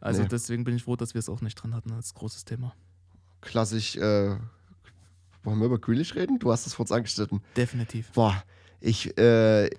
Also 0.00 0.22
Nee. 0.22 0.28
deswegen 0.28 0.64
bin 0.64 0.74
ich 0.74 0.82
froh, 0.82 0.96
dass 0.96 1.14
wir 1.14 1.20
es 1.20 1.28
auch 1.28 1.40
nicht 1.42 1.54
drin 1.54 1.74
hatten 1.74 1.92
als 1.92 2.14
großes 2.14 2.44
Thema. 2.44 2.72
Klassisch. 3.40 3.96
Äh, 3.96 4.36
wollen 5.44 5.60
wir 5.60 5.66
über 5.66 5.78
Grealish 5.78 6.14
reden? 6.14 6.38
Du 6.38 6.52
hast 6.52 6.66
es 6.66 6.76
kurz 6.76 6.92
angeschnitten. 6.92 7.40
Definitiv. 7.56 8.10
Boah, 8.12 8.42
ich, 8.80 9.16
äh, 9.18 9.70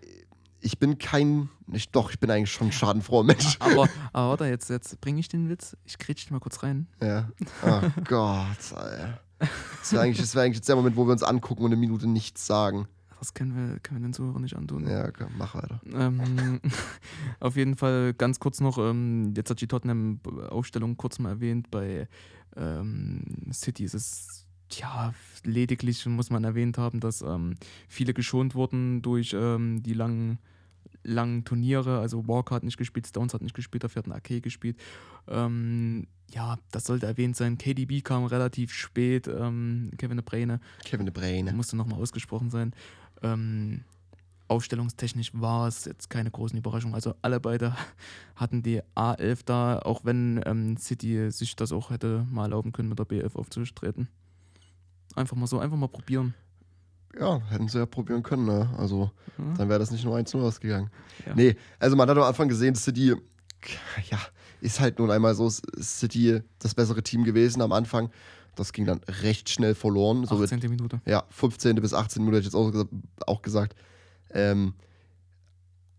ich 0.62 0.80
bin 0.80 0.97
kein, 0.97 1.49
ich, 1.72 1.89
doch, 1.89 2.12
ich 2.12 2.20
bin 2.20 2.32
eigentlich 2.32 2.51
schon 2.51 2.68
ein 2.68 2.72
schadenfroher 2.72 3.24
Mensch. 3.24 3.55
Aber, 3.60 3.88
aber 4.14 4.30
warte, 4.30 4.45
jetzt, 4.45 4.70
jetzt 4.70 4.99
bringe 5.01 5.20
ich 5.20 5.28
den 5.28 5.49
Witz. 5.49 5.78
Ich 5.86 5.97
kretsch 5.97 6.24
dich 6.24 6.32
mal 6.32 6.39
kurz 6.39 6.64
rein. 6.64 6.88
Ja. 7.01 7.30
Oh 7.64 7.82
Gott, 8.05 8.74
Alter. 8.76 9.20
Das 9.80 9.93
wäre 9.93 10.03
eigentlich, 10.03 10.18
das 10.18 10.36
wär 10.36 10.43
eigentlich 10.43 10.57
jetzt 10.57 10.68
der 10.68 10.76
Moment, 10.76 10.97
wo 10.97 11.05
wir 11.05 11.14
uns 11.14 11.24
angucken 11.24 11.64
und 11.64 11.72
eine 11.72 11.80
Minute 11.80 12.07
nichts 12.07 12.45
sagen. 12.45 12.88
Das 13.20 13.34
können 13.34 13.53
wir, 13.55 13.80
können 13.80 14.01
wir 14.01 14.07
den 14.07 14.13
Zuhörern 14.13 14.41
nicht 14.41 14.55
antun. 14.55 14.88
Ja, 14.88 15.11
komm, 15.11 15.34
mach 15.38 15.55
weiter. 15.55 15.82
Ähm, 15.93 16.61
auf 17.39 17.55
jeden 17.57 17.76
Fall 17.76 18.13
ganz 18.13 18.39
kurz 18.39 18.61
noch, 18.61 18.78
ähm, 18.78 19.34
jetzt 19.36 19.49
hat 19.49 19.59
die 19.59 19.67
Tottenham-Aufstellung 19.67 20.95
kurz 20.95 21.20
mal 21.20 21.30
erwähnt, 21.30 21.70
bei 21.70 22.07
ähm, 22.55 23.24
City 23.51 23.84
ist 23.84 23.93
es 23.93 24.45
ja 24.72 25.13
lediglich, 25.43 26.05
muss 26.05 26.30
man 26.30 26.43
erwähnt 26.43 26.78
haben, 26.78 26.99
dass 26.99 27.22
ähm, 27.22 27.55
viele 27.88 28.13
geschont 28.13 28.55
wurden 28.55 29.01
durch 29.01 29.36
ähm, 29.38 29.82
die 29.84 29.93
langen, 29.93 30.39
langen 31.03 31.43
Turniere. 31.43 31.99
Also 31.99 32.28
Walker 32.28 32.55
hat 32.55 32.63
nicht 32.63 32.78
gespielt, 32.78 33.07
Stones 33.07 33.34
hat 33.34 33.41
nicht 33.41 33.55
gespielt, 33.55 33.84
dafür 33.84 34.01
hat 34.03 34.07
ein 34.07 34.13
Ake 34.13 34.41
gespielt. 34.41 34.78
Ähm, 35.28 36.07
ja, 36.32 36.57
das 36.72 36.86
sollte 36.86 37.07
erwähnt 37.07 37.36
sein. 37.36 37.57
KDB 37.57 38.01
kam 38.01 38.26
relativ 38.26 38.72
spät, 38.74 39.28
ähm, 39.28 39.91
Kevin 39.97 40.17
De 40.17 40.24
Bruyne 40.26 40.59
Kevin 40.86 41.05
De 41.05 41.13
Bruyne. 41.13 41.53
musste 41.53 41.76
nochmal 41.76 41.99
ausgesprochen 41.99 42.49
sein. 42.49 42.74
Ähm, 43.24 43.84
aufstellungstechnisch 44.47 45.32
war 45.34 45.67
es 45.67 45.86
jetzt 45.86 46.09
keine 46.09 46.32
großen 46.32 46.57
Überraschungen. 46.57 46.95
Also 46.95 47.13
alle 47.22 47.39
beide 47.39 47.76
hatten 48.36 48.63
die 48.63 48.82
A11 48.95 49.39
da, 49.45 49.80
auch 49.80 50.05
wenn 50.05 50.41
ähm, 50.45 50.78
City 50.78 51.32
sich 51.32 51.55
das 51.55 51.72
auch 51.72 51.91
hätte 51.91 52.26
mal 52.32 52.43
erlauben 52.43 52.72
können, 52.72 52.89
mit 52.89 52.99
der 52.99 53.05
B11 53.07 53.36
aufzutreten. 53.36 54.07
Einfach 55.15 55.36
mal 55.38 55.47
so, 55.47 55.59
einfach 55.59 55.78
mal 55.78 55.88
probieren. 55.88 56.34
Ja, 57.20 57.41
hätten 57.49 57.67
sie 57.67 57.80
ja 57.80 57.86
probieren 57.88 58.22
können, 58.22 58.45
ne? 58.45 58.70
Also, 58.78 59.11
Ja? 59.38 59.53
dann 59.57 59.70
wäre 59.70 59.80
das 59.80 59.89
nicht 59.91 60.05
nur 60.05 60.15
1-0 60.15 60.39
ausgegangen. 60.39 60.91
Ja. 61.26 61.34
Nee, 61.36 61.55
also 61.80 61.95
man 61.95 62.07
hat 62.07 62.15
am 62.17 62.24
Anfang 62.24 62.47
gesehen, 62.47 62.76
City, 62.76 63.15
ja, 64.09 64.20
ist 64.61 64.80
halt 64.80 64.99
nun 64.99 65.09
einmal 65.09 65.34
so, 65.34 65.49
City 65.49 66.41
das 66.59 66.76
bessere 66.76 67.01
Team 67.01 67.24
gewesen 67.24 67.61
am 67.61 67.72
Anfang. 67.72 68.11
Das 68.60 68.74
ging 68.74 68.86
dann 68.86 69.01
recht 69.24 69.49
schnell 69.49 69.74
verloren. 69.76 70.26
So 70.26 70.36
mit 70.36 70.51
18. 70.51 70.70
Minute. 70.70 71.01
ja, 71.05 71.24
15. 71.30 71.76
bis 71.78 71.93
18 71.93 72.22
Minuten 72.22 72.36
hätte 72.38 72.47
ich 72.47 72.53
jetzt 72.53 72.55
auch, 72.55 72.70
gesa- 72.72 72.88
auch 73.26 73.41
gesagt. 73.41 73.76
Ähm, 74.32 74.74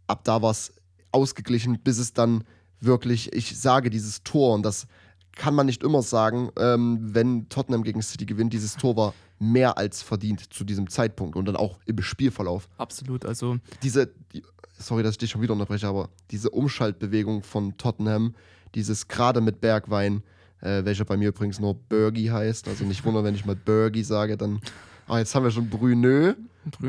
ab 0.06 0.24
da 0.24 0.42
war 0.42 0.50
es 0.50 0.72
ausgeglichen, 1.12 1.80
bis 1.80 1.98
es 1.98 2.12
dann 2.12 2.44
wirklich, 2.80 3.32
ich 3.34 3.58
sage, 3.58 3.90
dieses 3.90 4.22
Tor, 4.22 4.54
und 4.54 4.62
das 4.62 4.86
kann 5.32 5.54
man 5.54 5.66
nicht 5.66 5.82
immer 5.82 6.02
sagen, 6.02 6.50
ähm, 6.58 6.98
wenn 7.14 7.48
Tottenham 7.48 7.82
gegen 7.82 8.02
City 8.02 8.26
gewinnt, 8.26 8.52
dieses 8.52 8.74
Tor 8.76 8.96
war 8.96 9.14
mehr 9.38 9.78
als 9.78 10.02
verdient 10.02 10.52
zu 10.52 10.64
diesem 10.64 10.88
Zeitpunkt 10.90 11.36
und 11.36 11.46
dann 11.46 11.56
auch 11.56 11.78
im 11.86 12.00
Spielverlauf. 12.02 12.68
Absolut. 12.78 13.24
Also, 13.24 13.56
Diese, 13.82 14.10
die, 14.32 14.42
sorry, 14.78 15.02
dass 15.02 15.12
ich 15.12 15.18
dich 15.18 15.30
schon 15.30 15.40
wieder 15.40 15.52
unterbreche, 15.54 15.86
aber 15.88 16.10
diese 16.30 16.50
Umschaltbewegung 16.50 17.42
von 17.42 17.76
Tottenham, 17.78 18.34
dieses 18.74 19.08
gerade 19.08 19.40
mit 19.40 19.60
Bergwein, 19.60 20.22
äh, 20.60 20.84
welcher 20.84 21.04
bei 21.04 21.16
mir 21.16 21.28
übrigens 21.28 21.58
nur 21.60 21.74
Bergi 21.74 22.26
heißt, 22.26 22.68
also 22.68 22.84
nicht 22.84 23.04
wundern, 23.04 23.24
wenn 23.24 23.34
ich 23.34 23.44
mal 23.44 23.56
Bergi 23.56 24.02
sage, 24.04 24.36
dann, 24.36 24.60
ah, 25.08 25.18
jetzt 25.18 25.34
haben 25.34 25.44
wir 25.44 25.50
schon 25.50 25.68
Brünn, 25.68 26.36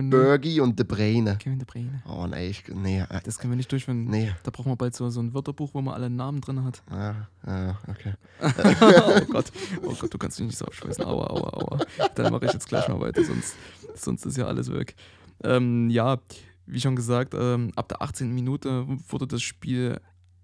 Bergi 0.09 0.59
und 0.59 0.77
De 0.77 0.85
Bruyne. 0.85 1.37
Kevin 1.37 1.57
De 1.59 1.65
Bruyne. 1.65 2.03
Oh 2.05 2.27
nee, 2.27 2.49
ich, 2.49 2.63
nee, 2.73 2.99
äh, 2.99 3.21
Das 3.23 3.37
können 3.39 3.53
wir 3.53 3.57
nicht 3.57 3.71
durchführen. 3.71 4.05
nee. 4.05 4.31
Da 4.43 4.51
brauchen 4.51 4.71
wir 4.71 4.75
bald 4.75 4.93
so, 4.95 5.09
so 5.09 5.21
ein 5.21 5.33
Wörterbuch, 5.33 5.73
wo 5.73 5.81
man 5.81 5.93
alle 5.93 6.09
Namen 6.09 6.41
drin 6.41 6.63
hat. 6.63 6.83
Ja, 6.91 7.27
ja, 7.47 7.79
okay. 7.87 8.13
oh 9.21 9.31
Gott, 9.31 9.51
oh 9.83 9.95
Gott, 9.99 10.13
du 10.13 10.17
kannst 10.17 10.39
mich 10.39 10.47
nicht 10.47 10.57
so 10.57 10.65
aufschmeißen. 10.65 11.05
Aua, 11.05 11.27
aua, 11.27 11.53
aua. 11.53 11.79
Dann 12.15 12.31
mache 12.33 12.45
ich 12.45 12.53
jetzt 12.53 12.67
gleich 12.67 12.87
mal 12.89 12.99
weiter, 12.99 13.23
sonst, 13.23 13.55
sonst 13.95 14.25
ist 14.25 14.37
ja 14.37 14.45
alles 14.45 14.71
weg. 14.71 14.95
Ähm, 15.43 15.89
ja, 15.89 16.19
wie 16.65 16.79
schon 16.81 16.95
gesagt, 16.95 17.33
ähm, 17.33 17.71
ab 17.75 17.87
der 17.87 18.01
18. 18.01 18.31
Minute 18.33 18.85
wurde 19.07 19.25
das 19.27 19.41
Spiel 19.41 19.99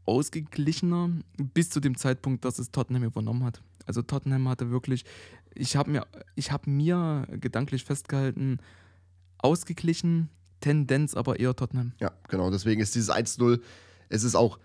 ausgeglichener, 0.07 1.11
bis 1.53 1.69
zu 1.69 1.79
dem 1.79 1.97
Zeitpunkt, 1.97 2.45
dass 2.45 2.59
es 2.59 2.71
Tottenham 2.71 3.03
übernommen 3.03 3.43
hat. 3.43 3.61
Also 3.85 4.01
Tottenham 4.01 4.47
hatte 4.49 4.71
wirklich, 4.71 5.05
ich 5.53 5.75
habe 5.75 5.91
mir, 5.91 6.07
ich 6.35 6.51
mir 6.65 7.27
gedanklich 7.39 7.83
festgehalten, 7.83 8.59
ausgeglichen, 9.37 10.29
Tendenz 10.61 11.13
aber 11.13 11.39
eher 11.39 11.55
Tottenham. 11.55 11.93
Ja, 11.99 12.11
genau. 12.27 12.49
Deswegen 12.49 12.81
ist 12.81 12.95
dieses 12.95 13.11
1-0, 13.11 13.61
es 14.09 14.23
ist 14.23 14.35
auch 14.35 14.59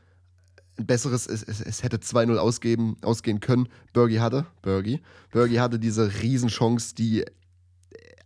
ein 0.78 0.86
besseres, 0.86 1.26
es, 1.26 1.43
es, 1.43 1.61
es 1.61 1.82
hätte 1.82 1.99
2-0 1.99 2.36
ausgeben, 2.36 2.97
ausgehen 3.03 3.40
können. 3.40 3.68
Bergi 3.93 4.16
hatte, 4.16 4.47
Bergi, 4.62 5.03
Bergi 5.30 5.57
hatte 5.57 5.78
diese 5.78 6.22
Riesenchance, 6.22 6.95
die 6.95 7.24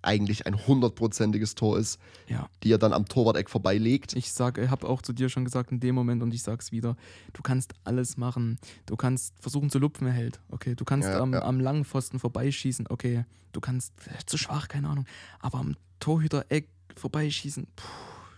eigentlich 0.07 0.46
ein 0.46 0.66
hundertprozentiges 0.66 1.54
Tor 1.54 1.78
ist, 1.78 1.98
Ja. 2.28 2.48
die 2.62 2.72
er 2.72 2.78
dann 2.78 2.92
am 2.92 3.07
Torwart-Eck 3.07 3.50
vorbeilegt. 3.50 4.14
Ich 4.14 4.32
sage, 4.32 4.70
habe 4.70 4.88
auch 4.88 5.02
zu 5.02 5.12
dir 5.12 5.28
schon 5.28 5.44
gesagt 5.44 5.72
in 5.72 5.80
dem 5.80 5.94
Moment 5.94 6.22
und 6.22 6.32
ich 6.32 6.42
sag's 6.42 6.72
wieder, 6.72 6.96
du 7.32 7.42
kannst 7.42 7.74
alles 7.84 8.16
machen. 8.16 8.59
Du 8.86 8.96
kannst 8.96 9.34
versuchen 9.40 9.68
zu 9.70 9.78
lupfen, 9.78 10.07
hält. 10.07 10.40
Okay, 10.48 10.74
du 10.74 10.84
kannst 10.84 11.09
Ja, 11.09 11.20
am, 11.20 11.32
ja. 11.32 11.42
am 11.42 11.61
langen 11.61 11.84
Pfosten 11.84 12.18
vorbeischießen. 12.18 12.86
Okay, 12.88 13.24
du 13.52 13.61
kannst 13.61 13.92
äh, 14.07 14.24
zu 14.26 14.38
schwach, 14.38 14.68
keine 14.68 14.88
Ahnung. 14.88 15.07
Aber 15.40 15.59
am 15.59 15.76
Torhüter-Eck 16.00 16.68
vorbeischießen, 16.96 17.66
puh, 17.76 17.84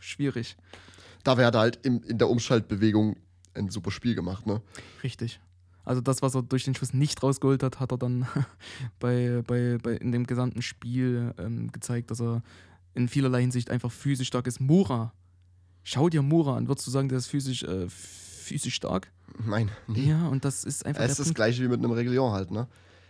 schwierig. 0.00 0.56
Da 1.24 1.36
er 1.54 1.60
halt 1.60 1.78
im, 1.84 2.02
in 2.02 2.18
der 2.18 2.28
Umschaltbewegung 2.30 3.16
ein 3.54 3.70
super 3.70 3.90
Spiel 3.90 4.14
gemacht, 4.14 4.46
ne? 4.46 4.62
Richtig. 5.02 5.40
Also 5.88 6.00
das, 6.02 6.20
was 6.20 6.34
er 6.34 6.42
durch 6.42 6.64
den 6.64 6.74
Schuss 6.74 6.92
nicht 6.92 7.22
rausgeholt 7.22 7.62
hat, 7.62 7.80
hat 7.80 7.92
er 7.92 7.98
dann 7.98 8.26
bei, 9.00 9.42
bei, 9.46 9.78
bei 9.82 9.92
in 9.94 10.12
dem 10.12 10.26
gesamten 10.26 10.60
Spiel 10.60 11.32
ähm, 11.38 11.72
gezeigt, 11.72 12.10
dass 12.10 12.20
er 12.20 12.42
in 12.94 13.08
vielerlei 13.08 13.40
Hinsicht 13.40 13.70
einfach 13.70 13.90
physisch 13.90 14.28
stark 14.28 14.46
ist. 14.46 14.60
Mura, 14.60 15.12
schau 15.84 16.08
dir 16.08 16.22
Mura 16.22 16.56
an. 16.56 16.68
Würdest 16.68 16.86
du 16.86 16.90
sagen, 16.90 17.08
der 17.08 17.18
ist 17.18 17.28
physisch, 17.28 17.62
äh, 17.62 17.88
physisch 17.88 18.74
stark? 18.74 19.10
Nein, 19.46 19.70
nee. 19.86 20.10
Ja, 20.10 20.28
und 20.28 20.44
das 20.44 20.64
ist 20.64 20.84
einfach 20.84 21.02
Es 21.02 21.12
ist 21.12 21.18
der 21.18 21.22
das 21.24 21.28
Punkt. 21.28 21.36
gleiche 21.36 21.62
wie 21.62 21.68
mit 21.68 21.78
einem 21.78 21.92
Reguilon 21.92 22.32
halt, 22.32 22.50
ne? 22.50 22.68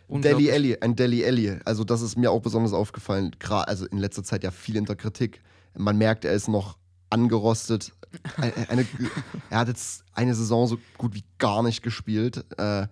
Deli 0.09 0.51
Alli, 0.51 0.77
ein 0.81 0.95
Deli 0.97 1.25
Alli. 1.25 1.59
Also, 1.65 1.85
das 1.85 2.01
ist 2.01 2.17
mir 2.17 2.31
auch 2.31 2.41
besonders 2.41 2.73
aufgefallen. 2.73 3.33
Gerade, 3.39 3.69
also 3.69 3.87
in 3.87 3.99
letzter 3.99 4.25
Zeit 4.25 4.43
ja 4.43 4.51
viel 4.51 4.77
in 4.77 4.85
der 4.87 4.97
Kritik. 4.97 5.43
Man 5.77 5.99
merkt, 5.99 6.25
er 6.25 6.33
ist 6.33 6.49
noch 6.49 6.79
angerostet. 7.11 7.93
Eine, 8.37 8.69
eine, 8.71 8.87
er 9.51 9.59
hat 9.59 9.69
jetzt 9.69 10.05
eine 10.15 10.35
Saison 10.35 10.67
so 10.67 10.79
gut 10.97 11.15
wie 11.15 11.25
gar 11.39 11.63
nicht 11.63 11.83
gespielt. 11.83 12.45
Äh, 12.59 12.87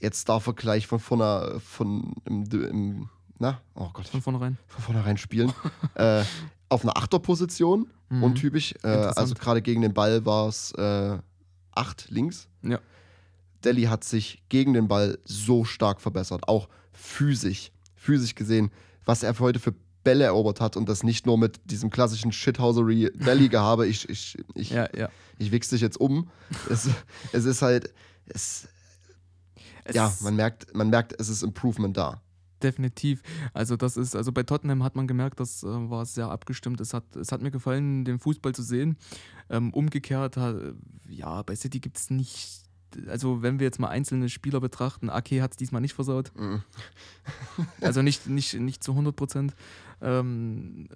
jetzt 0.00 0.28
darf 0.28 0.46
er 0.46 0.54
gleich 0.54 0.86
von 0.86 0.98
vorne, 1.00 1.60
von 1.64 2.14
im, 2.24 2.44
im, 2.52 3.08
na, 3.38 3.60
oh 3.74 3.88
Gott, 3.92 4.08
Von 4.08 4.22
vornherein. 4.22 4.58
von 4.66 4.82
vornherein 4.82 5.16
spielen. 5.16 5.52
äh, 5.94 6.24
auf 6.68 6.82
einer 6.84 6.96
Achterposition, 6.96 7.86
Mhm. 8.12 8.22
untypisch. 8.24 8.74
Äh, 8.82 8.88
also 8.88 9.34
gerade 9.36 9.62
gegen 9.62 9.82
den 9.82 9.94
Ball 9.94 10.26
war 10.26 10.48
es 10.48 10.72
äh, 10.72 11.16
acht 11.72 12.10
links. 12.10 12.48
Ja. 12.62 12.80
Delhi 13.62 13.84
hat 13.84 14.02
sich 14.02 14.42
gegen 14.48 14.72
den 14.74 14.88
Ball 14.88 15.18
so 15.24 15.64
stark 15.64 16.00
verbessert, 16.00 16.48
auch 16.48 16.68
physisch, 16.92 17.70
physisch 17.94 18.34
gesehen, 18.34 18.72
was 19.04 19.22
er 19.22 19.32
für 19.34 19.44
heute 19.44 19.60
für 19.60 19.74
Bälle 20.04 20.24
erobert 20.24 20.60
hat 20.60 20.76
und 20.76 20.88
das 20.88 21.02
nicht 21.02 21.26
nur 21.26 21.36
mit 21.38 21.60
diesem 21.70 21.90
klassischen 21.90 22.32
Shithousery 22.32 23.10
Delhi 23.14 23.48
gehabe, 23.48 23.86
ich, 23.86 24.08
ich, 24.08 24.38
ich, 24.54 24.70
Ja, 24.70 24.88
ja. 24.96 25.08
ich 25.38 25.52
wichs 25.52 25.68
dich 25.68 25.80
jetzt 25.80 26.00
um. 26.00 26.30
Es, 26.70 26.88
es 27.32 27.44
ist 27.44 27.62
halt, 27.62 27.92
es, 28.26 28.68
Es 29.84 29.94
ja, 29.96 30.12
man 30.20 30.36
merkt, 30.36 30.74
man 30.74 30.88
merkt, 30.90 31.14
es 31.20 31.28
ist 31.28 31.42
Improvement 31.42 31.96
da. 31.96 32.22
definitiv. 32.62 33.22
Also 33.54 33.76
das 33.76 33.96
ist, 33.96 34.14
also 34.14 34.32
bei 34.32 34.42
Tottenham 34.42 34.82
hat 34.82 34.94
man 34.96 35.06
gemerkt, 35.06 35.40
das 35.40 35.62
äh, 35.62 35.66
war 35.66 36.04
sehr 36.06 36.30
abgestimmt. 36.30 36.80
Es 36.80 36.92
hat, 36.94 37.16
es 37.16 37.32
hat 37.32 37.40
mir 37.42 37.50
gefallen, 37.50 38.04
den 38.04 38.18
Fußball 38.18 38.54
zu 38.54 38.62
sehen. 38.62 38.96
Ähm, 39.48 39.72
umgekehrt, 39.72 40.36
hat, 40.36 40.56
ja, 41.08 41.42
bei 41.42 41.56
City 41.56 41.80
gibt 41.80 41.96
es 41.96 42.10
nicht. 42.10 42.62
Also, 43.06 43.40
wenn 43.40 43.60
wir 43.60 43.66
jetzt 43.66 43.78
mal 43.78 43.88
einzelne 43.88 44.28
Spieler 44.28 44.60
betrachten, 44.60 45.10
Ake 45.10 45.40
hat 45.42 45.52
es 45.52 45.56
diesmal 45.56 45.80
nicht 45.80 45.94
versaut. 45.94 46.32
Mhm. 46.36 46.62
Also 47.80 48.02
nicht, 48.02 48.26
nicht, 48.28 48.54
nicht 48.54 48.82
zu 48.84 48.92
100 48.92 49.14
Prozent. 49.14 49.54
Ähm, 50.02 50.88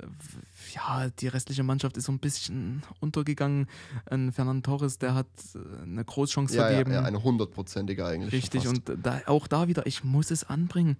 ja, 0.74 1.08
die 1.20 1.28
restliche 1.28 1.62
Mannschaft 1.62 1.96
ist 1.96 2.04
so 2.06 2.12
ein 2.12 2.18
bisschen 2.18 2.82
untergegangen. 3.00 3.68
Ein 4.06 4.32
Fernand 4.32 4.64
Torres, 4.64 4.98
der 4.98 5.14
hat 5.14 5.26
äh, 5.54 5.82
eine 5.82 6.04
Großchance 6.04 6.56
Ja, 6.56 6.68
vergeben. 6.68 6.92
ja, 6.92 7.02
eine 7.02 7.22
hundertprozentige 7.22 8.04
eigentlich. 8.06 8.32
Richtig, 8.32 8.64
fast. 8.64 8.88
und 8.90 9.04
da, 9.04 9.20
auch 9.26 9.46
da 9.46 9.68
wieder, 9.68 9.86
ich 9.86 10.04
muss 10.04 10.30
es 10.30 10.44
anbringen. 10.44 10.96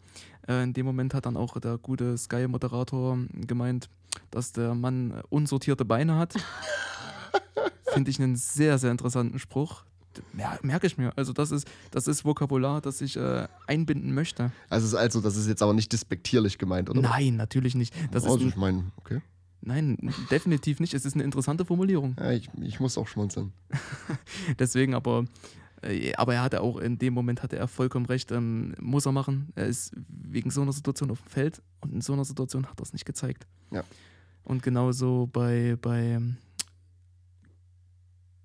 Äh, 0.46 0.62
in 0.64 0.72
dem 0.74 0.84
Moment 0.86 1.14
hat 1.14 1.26
dann 1.26 1.36
auch 1.36 1.59
der 1.59 1.78
gute 1.78 2.18
Sky-Moderator 2.18 3.18
gemeint, 3.46 3.88
dass 4.30 4.52
der 4.52 4.74
Mann 4.74 5.22
unsortierte 5.30 5.84
Beine 5.84 6.16
hat. 6.16 6.34
Finde 7.92 8.11
ich 8.11 8.20
einen 8.20 8.36
sehr, 8.36 8.78
sehr 8.78 8.90
interessanten 8.90 9.38
Spruch. 9.38 9.84
Mer 10.32 10.58
merke 10.62 10.86
ich 10.86 10.98
mir. 10.98 11.12
Also, 11.16 11.32
das 11.32 11.50
ist, 11.50 11.68
das 11.90 12.06
ist 12.06 12.24
Vokabular, 12.24 12.80
das 12.80 13.00
ich 13.00 13.16
äh, 13.16 13.46
einbinden 13.66 14.14
möchte. 14.14 14.52
Also, 14.68 14.86
ist 14.86 14.94
also, 14.94 15.20
das 15.20 15.36
ist 15.36 15.48
jetzt 15.48 15.62
aber 15.62 15.74
nicht 15.74 15.92
despektierlich 15.92 16.58
gemeint, 16.58 16.90
oder? 16.90 17.00
Nein, 17.00 17.36
natürlich 17.36 17.74
nicht. 17.74 17.94
Das 18.12 18.24
also, 18.24 18.46
ich 18.46 18.56
meine, 18.56 18.84
okay. 18.96 19.20
Nein, 19.66 20.12
definitiv 20.30 20.78
nicht. 20.78 20.92
Es 20.92 21.06
ist 21.06 21.14
eine 21.14 21.22
interessante 21.22 21.64
Formulierung. 21.64 22.16
Ja, 22.18 22.32
ich, 22.32 22.50
ich 22.60 22.80
muss 22.80 22.98
auch 22.98 23.08
schmunzeln. 23.08 23.52
Deswegen 24.58 24.94
aber, 24.94 25.24
äh, 25.82 26.14
aber 26.16 26.34
er 26.34 26.42
hatte 26.42 26.60
auch 26.60 26.76
in 26.76 26.98
dem 26.98 27.14
Moment 27.14 27.42
hatte 27.42 27.56
er 27.56 27.66
vollkommen 27.66 28.04
recht, 28.04 28.30
ähm, 28.30 28.74
muss 28.78 29.06
er 29.06 29.12
machen. 29.12 29.48
Er 29.54 29.66
ist 29.66 29.92
wegen 30.08 30.50
so 30.50 30.60
einer 30.60 30.72
Situation 30.72 31.10
auf 31.10 31.22
dem 31.22 31.30
Feld 31.30 31.62
und 31.80 31.94
in 31.94 32.02
so 32.02 32.12
einer 32.12 32.26
Situation 32.26 32.68
hat 32.68 32.78
er 32.78 32.82
es 32.82 32.92
nicht 32.92 33.06
gezeigt. 33.06 33.46
Ja. 33.70 33.84
Und 34.44 34.62
genauso 34.62 35.30
bei, 35.32 35.78
bei 35.80 36.20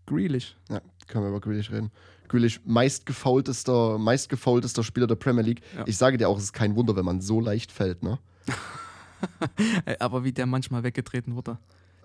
Grealish. 0.10 0.56
Ja, 0.70 0.82
können 1.08 1.24
wir 1.24 1.30
über 1.30 1.40
Grealish 1.40 1.72
reden. 1.72 1.92
Grealish, 2.28 2.60
meistgefaultester, 2.66 3.98
meistgefaultester 3.98 4.84
Spieler 4.84 5.08
der 5.08 5.16
Premier 5.16 5.44
League. 5.44 5.62
Ja. 5.76 5.84
Ich 5.88 5.98
sage 5.98 6.18
dir 6.18 6.30
auch, 6.30 6.38
es 6.38 6.46
ist 6.46 6.54
kein 6.54 6.76
Wunder, 6.76 6.96
wenn 6.96 7.06
man 7.06 7.22
so 7.22 7.40
leicht 7.40 7.72
fällt, 7.72 8.04
ne? 8.04 8.20
Aber 10.00 10.24
wie 10.24 10.32
der 10.32 10.46
manchmal 10.46 10.84
weggetreten 10.84 11.36
wurde. 11.36 11.58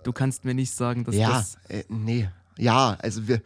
Du 0.02 0.12
kannst 0.12 0.44
mir 0.44 0.54
nicht 0.54 0.72
sagen, 0.72 1.04
dass 1.04 1.14
ja, 1.14 1.30
das. 1.30 1.56
äh, 1.68 1.84
nee. 1.88 2.28
Ja, 2.58 2.96
also 3.00 3.26
wir. 3.26 3.40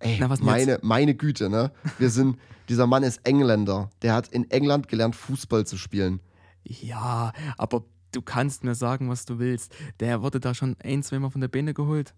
Ey, 0.00 0.16
Na, 0.18 0.28
meine, 0.40 0.80
meine 0.82 1.14
Güte, 1.14 1.48
ne? 1.48 1.70
Wir 1.98 2.10
sind, 2.10 2.38
dieser 2.68 2.88
Mann 2.88 3.04
ist 3.04 3.20
Engländer. 3.24 3.90
Der 4.02 4.14
hat 4.14 4.28
in 4.28 4.50
England 4.50 4.88
gelernt, 4.88 5.14
Fußball 5.14 5.64
zu 5.64 5.76
spielen. 5.76 6.18
Ja, 6.64 7.32
aber 7.56 7.84
du 8.10 8.20
kannst 8.20 8.64
mir 8.64 8.74
sagen, 8.74 9.08
was 9.08 9.24
du 9.26 9.38
willst. 9.38 9.72
Der 10.00 10.22
wurde 10.22 10.40
da 10.40 10.54
schon 10.54 10.76
ein, 10.82 11.04
zweimal 11.04 11.30
von 11.30 11.40
der 11.40 11.48
Beine 11.48 11.72
geholt. 11.72 12.14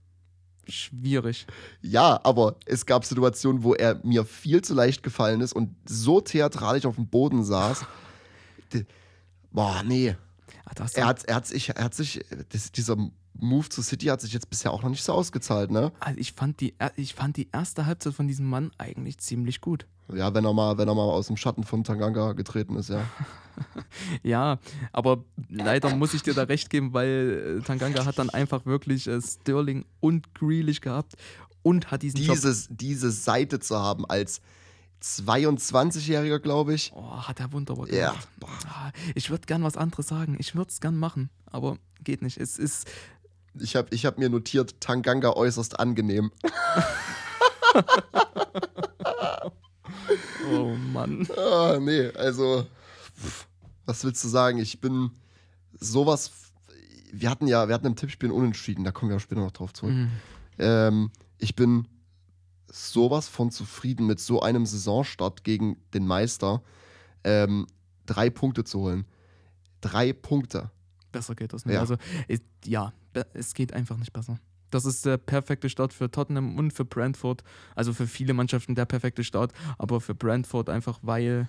Schwierig. 0.69 1.47
Ja, 1.83 2.21
aber 2.25 2.57
es 2.67 2.87
gab 2.87 3.05
Situationen, 3.05 3.63
wo 3.63 3.75
er 3.75 4.01
mir 4.05 4.25
viel 4.25 4.63
zu 4.63 4.75
leicht 4.75 5.03
gefallen 5.03 5.41
ist 5.41 5.53
und 5.53 5.75
so 5.87 6.21
theatralisch 6.21 6.87
auf 6.87 6.97
dem 6.97 7.07
Boden 7.09 7.45
saß. 7.45 7.85
Boah, 9.51 9.83
nee. 9.85 10.17
Du- 10.75 10.83
Er 11.01 11.07
hat, 11.07 11.25
er 11.25 11.35
hat 11.37 11.47
sich, 11.47 11.69
er 11.71 11.85
hat 11.85 11.95
sich, 11.95 12.21
das, 12.51 12.73
dieser 12.73 12.97
Move 13.39 13.69
zu 13.69 13.83
City 13.83 14.07
hat 14.07 14.21
sich 14.21 14.33
jetzt 14.33 14.49
bisher 14.49 14.71
auch 14.73 14.83
noch 14.83 14.91
nicht 14.91 15.03
so 15.03 15.13
ausgezahlt, 15.13 15.71
ne? 15.71 15.93
Also 16.01 16.19
ich 16.21 16.33
fand, 16.33 16.61
die, 16.61 16.75
ich 16.97 17.15
fand 17.15 17.37
die 17.37 17.49
erste 17.53 17.87
Halbzeit 17.87 18.15
von 18.15 18.29
diesem 18.29 18.49
Mann 18.49 18.71
eigentlich 18.79 19.19
ziemlich 19.19 19.61
gut. 19.61 19.87
Ja, 20.13 20.33
wenn 20.35 20.45
er 20.45 20.53
mal, 20.53 20.77
wenn 20.79 20.87
er 20.89 20.95
mal 20.95 21.03
aus 21.03 21.27
dem 21.29 21.37
Schatten 21.37 21.65
von 21.65 21.83
Tanganga 21.83 22.33
getreten 22.33 22.77
ist, 22.77 22.91
ja. 22.91 23.03
Ja, 24.25 24.59
aber 24.93 25.25
leider 25.49 25.95
muss 25.95 26.13
ich 26.13 26.23
dir 26.23 26.35
da 26.35 26.43
recht 26.43 26.71
geben, 26.71 26.93
weil 26.93 27.59
äh, 27.61 27.63
Tanganga 27.65 28.05
hat 28.05 28.19
dann 28.19 28.29
einfach 28.31 28.67
wirklich 28.67 29.07
äh, 29.07 29.21
Sterling 29.23 29.85
und 30.01 30.35
Grealish 30.35 30.81
gehabt 30.81 31.15
und 31.63 31.91
hat 31.93 32.03
diesen 32.03 32.21
Job. 32.21 32.35
Dieses, 32.35 32.69
diese 32.71 33.11
Seite 33.13 33.61
zu 33.61 33.79
haben 33.79 34.05
als 34.07 34.41
22-Jähriger, 35.03 36.39
glaube 36.41 36.75
ich. 36.75 36.93
Oh, 36.95 37.17
hat 37.23 37.41
er 37.41 37.53
wunderbar 37.53 37.89
Ja. 37.93 38.15
gemacht. 38.41 38.67
Ah, 38.69 38.91
Ich 39.15 39.31
würde 39.31 39.47
gern 39.47 39.63
was 39.63 39.77
anderes 39.77 40.09
sagen. 40.09 40.37
Ich 40.39 40.55
würde 40.55 40.71
es 40.71 40.81
gern 40.81 40.97
machen, 40.97 41.31
aber 41.47 41.79
geht 42.03 42.23
nicht. 42.23 42.39
Es 42.39 42.59
ist. 42.59 42.87
Ich 43.61 43.77
habe 43.77 43.95
ich 43.95 44.05
hab 44.07 44.19
mir 44.19 44.29
notiert, 44.29 44.81
Tanganga 44.81 45.31
äußerst 45.31 45.79
angenehm. 45.79 46.33
Oh 50.51 50.75
Mann. 50.93 51.27
Ah, 51.37 51.79
nee, 51.81 52.09
also, 52.11 52.67
pff, 53.17 53.49
was 53.87 54.05
willst 54.05 54.23
du 54.25 54.29
sagen? 54.29 54.59
Ich 54.59 54.81
bin 54.81 55.11
sowas. 55.79 56.31
Wir 57.13 57.31
hatten 57.31 57.47
ja, 57.47 57.69
wir 57.69 57.75
hatten 57.75 57.87
im 57.87 57.97
Tippspiel 57.97 58.31
Unentschieden, 58.31 58.85
da 58.85 58.93
kommen 58.93 59.11
wir 59.11 59.17
auch 59.17 59.21
später 59.21 59.41
noch 59.41 59.53
drauf 59.53 59.73
zurück. 59.73 59.95
Mhm. 59.95 60.11
Ähm, 60.59 61.11
ich 61.39 61.55
bin 61.55 61.89
sowas 62.71 63.29
von 63.29 63.51
zufrieden 63.51 64.07
mit 64.07 64.21
so 64.21 64.43
einem 64.43 64.67
Saisonstart 64.67 65.45
gegen 65.45 65.77
den 65.93 66.07
Meister, 66.07 66.63
ähm, 67.23 67.67
drei 68.07 68.31
Punkte 68.31 68.65
zu 68.65 68.81
holen. 68.81 69.07
Drei 69.81 70.13
Punkte. 70.13 70.71
Besser 71.13 71.35
geht 71.35 71.53
das 71.53 71.65
nicht. 71.67 71.75
Ja. 71.75 71.81
Also, 71.81 71.97
ja, 72.65 72.93
es 73.35 73.55
geht 73.55 73.73
einfach 73.73 73.97
nicht 73.97 74.13
besser. 74.13 74.39
Das 74.71 74.85
ist 74.85 75.07
der 75.07 75.19
perfekte 75.19 75.69
Start 75.69 75.93
für 75.93 76.11
Tottenham 76.11 76.59
und 76.59 76.73
für 76.73 76.85
Brentford. 76.85 77.45
Also 77.77 77.93
für 77.93 78.07
viele 78.07 78.35
Mannschaften 78.35 78.75
der 78.75 78.87
perfekte 78.87 79.23
Start, 79.23 79.53
aber 79.79 80.01
für 80.01 80.15
Brentford 80.15 80.69
einfach 80.69 80.99
weil 81.03 81.49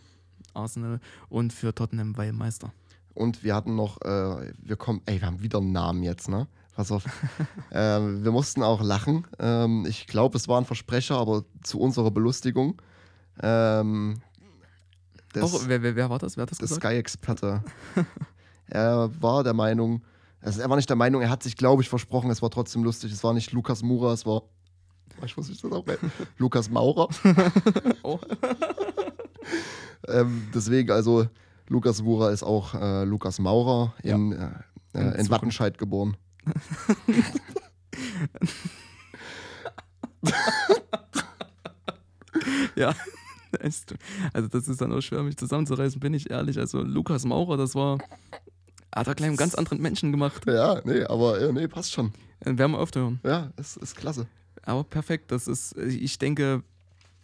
Arsenal 0.53 0.99
und 1.29 1.51
für 1.51 1.73
Tottenham 1.73 2.15
weil 2.17 2.33
Meister. 2.33 2.71
Und 3.13 3.43
wir 3.43 3.55
hatten 3.55 3.75
noch, 3.75 4.01
äh, 4.01 4.53
wir 4.61 4.75
kommen, 4.75 5.01
ey, 5.05 5.21
wir 5.21 5.27
haben 5.27 5.41
wieder 5.41 5.59
einen 5.59 5.71
Namen 5.71 6.03
jetzt, 6.03 6.29
ne? 6.29 6.47
Pass 6.75 6.91
auf. 6.91 7.05
ähm, 7.71 8.23
wir 8.23 8.31
mussten 8.31 8.61
auch 8.61 8.83
lachen. 8.83 9.25
Ähm, 9.39 9.85
ich 9.87 10.07
glaube, 10.07 10.37
es 10.37 10.47
war 10.47 10.59
ein 10.59 10.65
Versprecher, 10.65 11.17
aber 11.17 11.45
zu 11.63 11.79
unserer 11.79 12.11
Belustigung. 12.11 12.81
Ähm, 13.41 14.21
des, 15.33 15.43
Auch, 15.43 15.67
wer, 15.67 15.81
wer, 15.81 15.95
wer 15.95 16.09
war 16.09 16.19
das? 16.19 16.35
Wer 16.35 16.43
hat 16.43 16.51
das 16.51 16.57
der? 16.57 16.67
Sky-Experte. 16.67 17.63
er 18.67 19.09
war 19.21 19.43
der 19.43 19.53
Meinung, 19.53 20.03
also 20.45 20.61
er 20.61 20.69
war 20.69 20.75
nicht 20.75 20.89
der 20.89 20.95
Meinung, 20.95 21.21
er 21.21 21.29
hat 21.29 21.43
sich, 21.43 21.57
glaube 21.57 21.81
ich, 21.81 21.89
versprochen, 21.89 22.29
es 22.29 22.41
war 22.41 22.49
trotzdem 22.49 22.83
lustig. 22.83 23.11
Es 23.11 23.23
war 23.23 23.33
nicht 23.33 23.51
Lukas 23.51 23.83
Mura, 23.83 24.13
es 24.13 24.25
war, 24.25 24.43
ich 25.25 25.35
muss 25.35 25.49
nicht 25.49 25.63
das 25.63 25.71
auch 25.71 25.85
Lukas 26.37 26.69
Maurer. 26.69 27.09
Oh. 28.03 28.19
Ähm, 30.07 30.49
deswegen, 30.53 30.91
also, 30.91 31.27
Lukas 31.67 32.03
Mura 32.03 32.29
ist 32.29 32.43
auch 32.43 32.75
äh, 32.75 33.05
Lukas 33.05 33.39
Maurer 33.39 33.95
in, 34.03 34.33
äh, 34.33 34.35
In 34.35 35.01
äh, 35.01 35.01
in 35.01 35.11
Zukunft. 35.11 35.31
Wattenscheid 35.31 35.77
geboren. 35.79 36.15
Ja. 42.75 42.93
Also 44.33 44.47
das 44.49 44.67
ist 44.67 44.81
dann 44.81 44.91
auch 44.91 45.01
schwer, 45.01 45.23
mich 45.23 45.37
zusammenzureißen, 45.37 45.99
bin 45.99 46.13
ich 46.13 46.29
ehrlich. 46.29 46.59
Also 46.59 46.81
Lukas 46.81 47.25
Maurer, 47.25 47.57
das 47.57 47.73
war, 47.73 47.97
hat 48.95 49.07
er 49.07 49.15
gleich 49.15 49.27
einen 49.27 49.37
ganz 49.37 49.55
anderen 49.55 49.81
Menschen 49.81 50.11
gemacht. 50.11 50.43
Ja, 50.47 50.81
nee, 50.85 51.03
aber 51.03 51.39
äh, 51.41 51.51
nee, 51.51 51.67
passt 51.67 51.91
schon. 51.91 52.13
Äh, 52.39 52.57
Werden 52.57 52.71
wir 52.71 52.79
öfter 52.79 53.01
hören. 53.01 53.19
Ja, 53.23 53.51
ist, 53.57 53.77
ist 53.77 53.95
klasse. 53.95 54.27
Aber 54.63 54.83
perfekt, 54.83 55.31
das 55.31 55.47
ist, 55.47 55.77
ich 55.77 56.17
denke, 56.17 56.63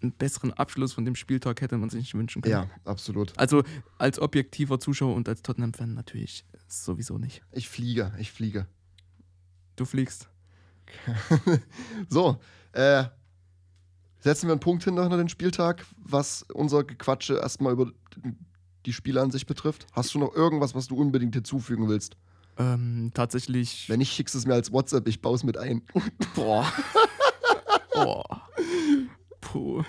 einen 0.01 0.11
besseren 0.11 0.53
Abschluss 0.53 0.93
von 0.93 1.05
dem 1.05 1.15
Spieltag 1.15 1.61
hätte 1.61 1.78
man 1.78 1.89
sich 1.89 2.01
nicht 2.01 2.13
wünschen 2.13 2.41
können. 2.41 2.53
Ja, 2.53 2.69
absolut. 2.86 3.38
Also 3.38 3.63
als 3.97 4.19
objektiver 4.19 4.80
Zuschauer 4.80 5.15
und 5.15 5.28
als 5.30 5.41
Tottenham-Fan 5.41 5.93
natürlich 5.93 6.45
sowieso 6.67 7.17
nicht. 7.17 7.41
Ich 7.51 7.69
fliege, 7.69 8.11
ich 8.19 8.32
fliege. 8.32 8.67
Du 9.76 9.86
fliegst. 9.86 10.28
So, 12.09 12.38
äh, 12.74 13.05
setzen 14.19 14.47
wir 14.47 14.51
einen 14.51 14.59
Punkt 14.59 14.84
hinter, 14.84 15.03
hinter 15.03 15.17
den 15.17 15.30
Spieltag, 15.30 15.86
was 15.97 16.43
unser 16.53 16.84
Gequatsche 16.84 17.36
erstmal 17.38 17.74
über 17.74 17.91
die 18.86 18.94
Spiele 18.94 19.22
an 19.22 19.32
sich 19.32 19.46
betrifft. 19.46 19.88
Hast 19.94 20.14
du 20.14 20.20
noch 20.20 20.36
irgendwas, 20.36 20.76
was 20.76 20.88
du 20.88 20.96
unbedingt 20.96 21.36
hinzufügen 21.36 21.88
willst? 21.88 22.18
Ähm, 22.58 23.12
tatsächlich. 23.14 23.88
Wenn 23.90 24.00
nicht, 24.00 24.14
schickst 24.14 24.36
du 24.36 24.40
es 24.40 24.46
mir 24.46 24.54
als 24.54 24.72
WhatsApp, 24.72 25.08
ich 25.08 25.22
baue 25.22 25.36
es 25.36 25.44
mit 25.44 25.58
ein. 25.58 25.82
Boah. 26.36 26.72
Boah. 27.94 28.48
Puh. 29.40 29.84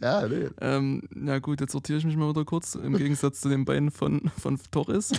Ja, 0.00 0.26
nee. 0.28 0.48
Ähm, 0.60 1.02
na 1.10 1.38
gut, 1.38 1.60
jetzt 1.60 1.72
sortiere 1.72 1.98
ich 1.98 2.04
mich 2.04 2.16
mal 2.16 2.28
wieder 2.28 2.44
kurz, 2.44 2.74
im 2.74 2.96
Gegensatz 2.96 3.40
zu 3.40 3.48
den 3.48 3.64
beiden 3.64 3.90
von, 3.90 4.30
von 4.38 4.58
Torres. 4.70 5.12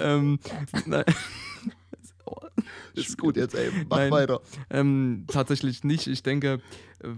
ähm, 0.00 0.38
nein. 0.86 1.04
Ist 2.94 3.18
gut 3.18 3.36
jetzt, 3.36 3.54
ey. 3.54 3.70
Mach 3.88 3.98
Nein. 3.98 4.10
weiter. 4.10 4.40
Ähm, 4.70 5.24
tatsächlich 5.26 5.84
nicht. 5.84 6.06
Ich 6.06 6.22
denke, 6.22 6.60
äh, 7.02 7.08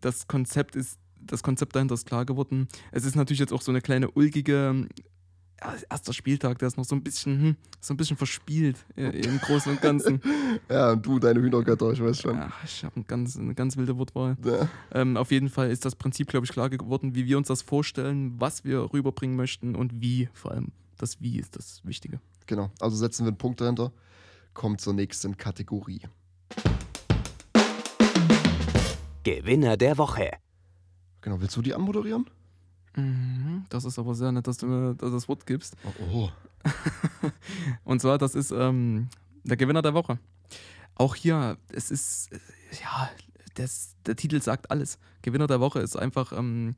das 0.00 0.28
Konzept 0.28 0.76
ist, 0.76 0.98
das 1.26 1.42
Konzept 1.42 1.74
dahinter 1.74 1.94
ist 1.94 2.06
klar 2.06 2.24
geworden. 2.24 2.68
Es 2.92 3.04
ist 3.04 3.16
natürlich 3.16 3.40
jetzt 3.40 3.52
auch 3.52 3.62
so 3.62 3.72
eine 3.72 3.80
kleine 3.80 4.10
ulgige. 4.10 4.88
ja, 5.60 5.74
Erster 5.90 6.12
Spieltag, 6.12 6.58
der 6.58 6.68
ist 6.68 6.76
noch 6.76 6.84
so 6.84 6.94
ein 6.94 7.02
bisschen, 7.02 7.40
hm, 7.40 7.56
so 7.80 7.94
ein 7.94 7.96
bisschen 7.96 8.16
verspielt 8.16 8.84
äh, 8.96 9.08
im 9.20 9.38
Großen 9.38 9.72
und 9.72 9.80
Ganzen. 9.80 10.20
Ja, 10.70 10.92
und 10.92 11.04
du, 11.04 11.18
deine 11.18 11.40
Hühnergötter, 11.40 11.92
ich 11.92 12.02
weiß 12.02 12.22
schon. 12.22 12.36
Ach, 12.38 12.64
ich 12.64 12.82
habe 12.82 12.98
ein 13.00 13.04
ganz, 13.06 13.36
eine 13.36 13.54
ganz 13.54 13.76
wilde 13.76 13.98
Wortwahl. 13.98 14.36
Ja. 14.44 14.68
Ähm, 14.92 15.16
auf 15.16 15.30
jeden 15.30 15.48
Fall 15.50 15.70
ist 15.70 15.84
das 15.84 15.94
Prinzip, 15.94 16.28
glaube 16.28 16.46
ich, 16.46 16.52
klar 16.52 16.70
geworden, 16.70 17.14
wie 17.14 17.26
wir 17.26 17.36
uns 17.36 17.48
das 17.48 17.62
vorstellen, 17.62 18.34
was 18.38 18.64
wir 18.64 18.92
rüberbringen 18.92 19.36
möchten 19.36 19.76
und 19.76 20.00
wie 20.00 20.28
vor 20.32 20.52
allem. 20.52 20.72
Das 20.98 21.20
Wie 21.20 21.38
ist 21.38 21.56
das 21.56 21.84
Wichtige. 21.84 22.20
Genau, 22.46 22.70
also 22.80 22.96
setzen 22.96 23.24
wir 23.24 23.28
einen 23.28 23.38
Punkt 23.38 23.60
dahinter. 23.60 23.92
Kommt 24.54 24.80
zur 24.80 24.94
nächsten 24.94 25.36
Kategorie. 25.36 26.00
Gewinner 29.24 29.76
der 29.76 29.98
Woche. 29.98 30.30
Genau, 31.26 31.40
willst 31.40 31.56
du 31.56 31.60
die 31.62 31.74
anmoderieren? 31.74 32.24
Mhm, 32.94 33.64
das 33.68 33.84
ist 33.84 33.98
aber 33.98 34.14
sehr 34.14 34.30
nett, 34.30 34.46
dass 34.46 34.58
du 34.58 34.66
mir 34.68 34.94
das 34.94 35.26
Wort 35.26 35.44
gibst. 35.44 35.74
Oh, 35.84 36.04
oh. 36.12 36.30
Und 37.84 38.00
zwar, 38.00 38.16
das 38.16 38.36
ist 38.36 38.52
ähm, 38.52 39.08
der 39.42 39.56
Gewinner 39.56 39.82
der 39.82 39.92
Woche. 39.92 40.20
Auch 40.94 41.16
hier, 41.16 41.58
es 41.72 41.90
ist, 41.90 42.32
äh, 42.32 42.38
ja, 42.80 43.10
das, 43.56 43.96
der 44.06 44.14
Titel 44.14 44.40
sagt 44.40 44.70
alles. 44.70 45.00
Gewinner 45.22 45.48
der 45.48 45.58
Woche 45.58 45.80
ist 45.80 45.96
einfach, 45.96 46.32
ähm, 46.32 46.76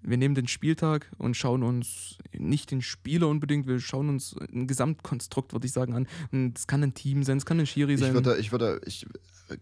wir 0.00 0.16
nehmen 0.16 0.34
den 0.34 0.48
Spieltag 0.48 1.10
und 1.18 1.36
schauen 1.36 1.62
uns 1.62 2.16
nicht 2.32 2.70
den 2.70 2.80
Spieler 2.80 3.28
unbedingt, 3.28 3.66
wir 3.66 3.80
schauen 3.80 4.08
uns 4.08 4.34
ein 4.50 4.66
Gesamtkonstrukt, 4.66 5.52
würde 5.52 5.66
ich 5.66 5.74
sagen, 5.74 5.92
an. 5.92 6.08
Und 6.32 6.56
Es 6.58 6.66
kann 6.66 6.82
ein 6.82 6.94
Team 6.94 7.22
sein, 7.22 7.36
es 7.36 7.44
kann 7.44 7.60
ein 7.60 7.66
Schiri 7.66 7.92
Ich 7.92 8.00
sein. 8.00 8.14
würde, 8.14 8.38
ich 8.38 8.50
würde, 8.50 8.80
ich, 8.86 9.06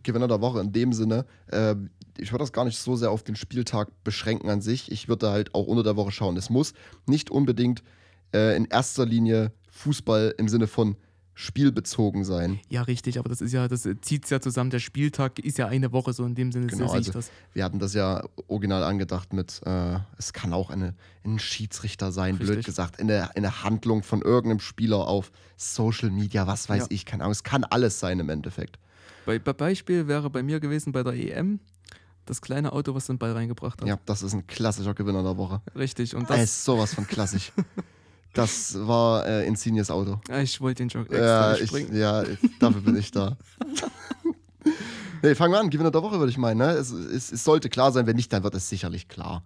Gewinner 0.04 0.28
der 0.28 0.40
Woche 0.40 0.60
in 0.60 0.72
dem 0.72 0.92
Sinne, 0.92 1.26
äh, 1.48 1.74
ich 2.18 2.32
würde 2.32 2.42
das 2.42 2.52
gar 2.52 2.64
nicht 2.64 2.78
so 2.78 2.96
sehr 2.96 3.10
auf 3.10 3.22
den 3.22 3.36
Spieltag 3.36 3.88
beschränken 4.04 4.48
an 4.50 4.60
sich. 4.60 4.90
Ich 4.92 5.08
würde 5.08 5.30
halt 5.30 5.54
auch 5.54 5.66
unter 5.66 5.82
der 5.82 5.96
Woche 5.96 6.12
schauen. 6.12 6.36
Es 6.36 6.50
muss 6.50 6.72
nicht 7.06 7.30
unbedingt 7.30 7.82
äh, 8.34 8.56
in 8.56 8.66
erster 8.66 9.06
Linie 9.06 9.52
Fußball 9.70 10.34
im 10.38 10.48
Sinne 10.48 10.66
von 10.66 10.96
spielbezogen 11.34 12.24
sein. 12.24 12.60
ja, 12.68 12.82
richtig, 12.82 13.18
aber 13.18 13.28
das 13.30 13.40
ist 13.40 13.52
ja, 13.52 13.66
das 13.66 13.88
zieht 14.02 14.24
es 14.24 14.30
ja 14.30 14.40
zusammen. 14.40 14.68
Der 14.70 14.80
Spieltag 14.80 15.38
ist 15.38 15.56
ja 15.58 15.66
eine 15.66 15.90
Woche, 15.92 16.12
so 16.12 16.24
in 16.26 16.34
dem 16.34 16.52
Sinne 16.52 16.66
Genau, 16.66 16.88
sehe 16.88 17.00
ich 17.00 17.06
also 17.08 17.12
das. 17.12 17.30
wir 17.54 17.64
hatten 17.64 17.78
das 17.78 17.94
ja 17.94 18.22
original 18.48 18.84
angedacht 18.84 19.32
mit, 19.32 19.60
äh, 19.64 19.96
es 20.18 20.34
kann 20.34 20.52
auch 20.52 20.68
eine, 20.70 20.94
ein 21.24 21.38
Schiedsrichter 21.38 22.12
sein, 22.12 22.36
blöd 22.36 22.50
Richtig. 22.50 22.66
gesagt, 22.66 23.00
eine, 23.00 23.34
eine 23.34 23.64
Handlung 23.64 24.02
von 24.02 24.20
irgendeinem 24.20 24.60
Spieler 24.60 25.08
auf 25.08 25.32
Social 25.56 26.10
Media, 26.10 26.46
was 26.46 26.68
weiß 26.68 26.82
Ja. 26.82 26.86
ich, 26.90 27.06
keine 27.06 27.22
Ahnung. 27.24 27.32
Es 27.32 27.42
kann 27.44 27.64
alles 27.64 27.98
sein 27.98 28.20
im 28.20 28.28
Endeffekt. 28.28 28.78
Bei, 29.24 29.38
bei 29.38 29.52
Beispiel 29.54 30.08
wäre 30.08 30.28
bei 30.30 30.42
mir 30.42 30.60
gewesen 30.60 30.92
bei 30.92 31.02
der 31.02 31.14
EM 31.14 31.60
das 32.32 32.40
kleine 32.40 32.72
Auto, 32.72 32.94
was 32.94 33.06
den 33.06 33.18
Ball 33.18 33.32
reingebracht 33.32 33.80
hat. 33.80 33.88
Ja, 33.88 33.98
das 34.06 34.22
ist 34.22 34.32
ein 34.32 34.46
klassischer 34.46 34.94
Gewinner 34.94 35.22
der 35.22 35.36
Woche. 35.36 35.60
Richtig. 35.76 36.16
Und 36.16 36.28
Das 36.28 36.42
ist 36.42 36.64
sowas 36.64 36.94
von 36.94 37.06
klassisch. 37.06 37.52
das 38.32 38.74
war 38.86 39.26
äh, 39.26 39.46
Insignias 39.46 39.90
Auto. 39.90 40.20
Ah, 40.28 40.40
ich 40.40 40.60
wollte 40.60 40.82
den 40.82 40.88
Joke 40.88 41.14
Ja, 41.14 41.54
extra 41.54 41.78
ich, 41.78 41.88
ja, 41.90 42.22
ich, 42.22 42.38
dafür 42.58 42.80
bin 42.80 42.96
ich 42.96 43.10
da. 43.10 43.36
nee, 45.22 45.34
fangen 45.34 45.52
wir 45.52 45.60
an. 45.60 45.70
Gewinner 45.70 45.90
der 45.90 46.02
Woche, 46.02 46.18
würde 46.18 46.30
ich 46.30 46.38
meinen. 46.38 46.58
Ne? 46.58 46.70
Es, 46.70 46.90
es, 46.90 47.30
es 47.30 47.44
sollte 47.44 47.68
klar 47.68 47.92
sein, 47.92 48.06
wenn 48.06 48.16
nicht, 48.16 48.32
dann 48.32 48.42
wird 48.42 48.54
es 48.54 48.68
sicherlich 48.68 49.08
klar. 49.08 49.44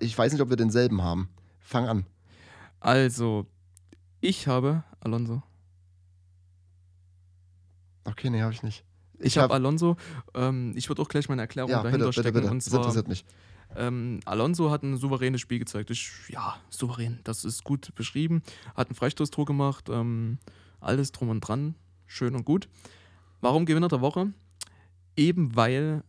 Ich 0.00 0.16
weiß 0.16 0.32
nicht, 0.32 0.40
ob 0.40 0.48
wir 0.48 0.56
denselben 0.56 1.02
haben. 1.02 1.28
Fang 1.60 1.86
an. 1.86 2.06
Also, 2.80 3.46
ich 4.20 4.46
habe 4.46 4.84
Alonso. 5.00 5.42
Okay, 8.04 8.30
nee, 8.30 8.42
habe 8.42 8.52
ich 8.52 8.62
nicht. 8.62 8.84
Ich, 9.22 9.38
habe 9.38 9.54
Alonso. 9.54 9.96
Ähm, 10.34 10.72
ich 10.76 10.88
würde 10.88 11.00
auch 11.02 11.08
gleich 11.08 11.28
meine 11.28 11.42
Erklärung 11.42 11.70
Ja, 11.70 11.82
dahinter 11.82 12.06
bitte, 12.06 12.08
bitte, 12.08 12.20
stecken. 12.20 12.34
bitte. 12.40 12.50
Und 12.50 12.58
Das 12.58 12.64
zwar, 12.66 12.80
interessiert 12.80 13.08
mich. 13.08 13.24
ähm, 13.76 14.20
Alonso 14.24 14.70
hat 14.70 14.82
ein 14.82 14.96
souveränes 14.96 15.40
Spiel 15.40 15.58
gezeigt. 15.58 15.90
Ich, 15.90 16.10
ja, 16.28 16.56
souverän. 16.70 17.20
Das 17.24 17.44
ist 17.44 17.64
gut 17.64 17.94
beschrieben. 17.94 18.42
Hat 18.74 18.90
ein 18.90 18.94
Freistoßtor 18.94 19.44
gemacht. 19.44 19.88
Ähm, 19.88 20.38
alles 20.80 21.12
drum 21.12 21.28
und 21.30 21.40
dran. 21.40 21.74
Schön 22.06 22.34
und 22.34 22.44
gut. 22.44 22.68
Warum 23.40 23.64
Gewinner 23.66 23.88
der 23.88 24.00
Woche? 24.00 24.32
Eben 25.16 25.54
weil 25.56 26.02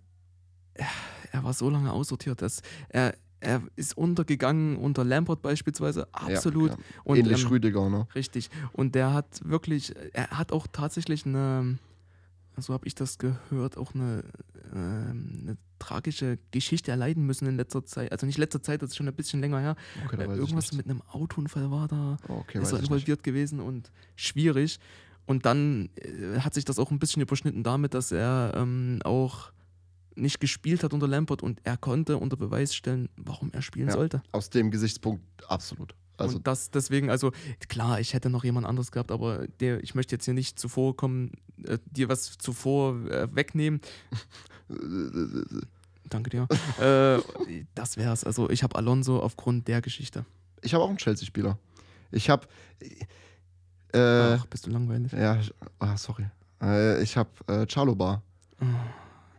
er, 0.74 0.88
er 1.32 1.44
war 1.44 1.54
so 1.54 1.70
lange 1.70 1.92
aussortiert. 1.92 2.42
Dass 2.42 2.62
er, 2.90 3.16
er 3.40 3.62
ist 3.76 3.98
untergegangen 3.98 4.78
unter 4.78 5.04
Lampert 5.04 5.42
beispielsweise. 5.42 6.08
Absolut. 6.14 6.72
Ja, 6.72 6.76
ja. 6.78 6.84
Und, 7.04 7.18
Ähnlich 7.18 7.44
ähm, 7.44 7.48
Rüdiger, 7.50 7.90
ne? 7.90 8.08
Richtig. 8.16 8.50
Und 8.72 8.96
der 8.96 9.14
hat 9.14 9.42
wirklich, 9.44 9.94
er 10.14 10.30
hat 10.32 10.52
auch 10.52 10.68
tatsächlich 10.72 11.26
eine, 11.26 11.78
so 12.62 12.74
habe 12.74 12.86
ich 12.88 12.96
das 12.96 13.18
gehört, 13.18 13.78
auch 13.78 13.94
eine, 13.96 14.24
ähm, 14.74 15.40
eine 15.42 15.58
tragische 15.80 16.38
Geschichte 16.52 16.92
erleiden 16.92 17.26
müssen 17.26 17.48
in 17.48 17.58
letzter 17.58 17.84
Zeit. 17.86 18.12
Also 18.12 18.26
nicht 18.26 18.38
letzter 18.38 18.62
Zeit, 18.62 18.82
das 18.82 18.92
ist 18.92 18.96
schon 18.98 19.08
ein 19.08 19.16
bisschen 19.16 19.40
länger 19.42 19.60
her. 19.60 19.76
Okay, 20.06 20.22
Äh, 20.22 20.36
Irgendwas 20.36 20.72
mit 20.74 20.86
einem 20.88 21.02
Autounfall 21.04 21.70
war 21.72 21.88
da. 21.88 22.18
Oh, 22.28 22.34
okay, 22.40 22.60
ist 22.62 22.72
er 22.72 22.76
ich 22.76 22.82
nicht. 22.82 22.90
involviert 22.92 23.24
gewesen 23.24 23.60
und 23.60 23.92
schwierig. 24.16 24.80
Und 25.26 25.46
dann 25.46 25.90
äh, 25.96 26.40
hat 26.40 26.54
sich 26.54 26.66
das 26.66 26.80
auch 26.80 26.92
ein 26.92 27.00
bisschen 27.00 27.22
überschnitten 27.22 27.64
damit, 27.64 27.94
dass 27.94 28.12
er 28.12 28.54
ähm, 28.56 29.00
auch 29.04 29.52
nicht 30.16 30.40
gespielt 30.40 30.84
hat 30.84 30.94
unter 30.94 31.08
Lampert 31.08 31.42
und 31.42 31.60
er 31.64 31.76
konnte 31.78 32.18
unter 32.18 32.38
Beweis 32.38 32.76
stellen, 32.76 33.10
warum 33.18 33.52
er 33.52 33.62
spielen 33.64 33.88
Ja. 33.88 33.94
sollte. 33.94 34.22
Aus 34.32 34.50
dem 34.50 34.70
Gesichtspunkt 34.70 35.24
absolut. 35.50 35.96
Also, 36.24 36.38
und 36.38 36.48
das 36.48 36.72
deswegen, 36.72 37.10
also 37.10 37.32
klar, 37.70 38.00
ich 38.00 38.14
hätte 38.14 38.30
noch 38.30 38.44
jemand 38.44 38.66
anderes 38.66 38.92
gehabt, 38.92 39.12
aber 39.12 39.48
der, 39.60 39.84
ich 39.84 39.96
möchte 39.96 40.16
jetzt 40.16 40.26
hier 40.26 40.34
nicht 40.34 40.60
zuvor 40.60 40.96
kommen, 40.96 41.32
äh, 41.66 41.78
dir 41.86 42.10
was 42.10 42.38
zuvor 42.38 42.96
äh, 43.10 43.28
wegnehmen. 43.34 43.82
Danke 46.10 46.30
dir. 46.30 46.48
äh, 46.80 47.22
das 47.76 47.98
wär's. 47.98 48.24
Also 48.24 48.50
ich 48.50 48.64
habe 48.64 48.76
Alonso 48.76 49.20
aufgrund 49.20 49.68
der 49.68 49.82
Geschichte. 49.82 50.26
ich 50.62 50.74
habe 50.74 50.84
auch 50.84 50.90
einen 50.90 50.98
Chelsea-Spieler. 50.98 51.58
Ich 52.12 52.30
habe. 52.30 52.48
Äh, 53.94 54.00
Ach, 54.00 54.46
bist 54.48 54.66
du 54.66 54.72
langweilig. 54.72 55.12
ja, 55.12 55.40
ah, 55.80 55.98
sorry. 55.98 56.26
Äh, 56.62 57.02
ich 57.04 57.16
habe 57.18 57.30
äh, 57.48 57.68
Chalobar. 57.68 58.22
Ah, 58.60 58.66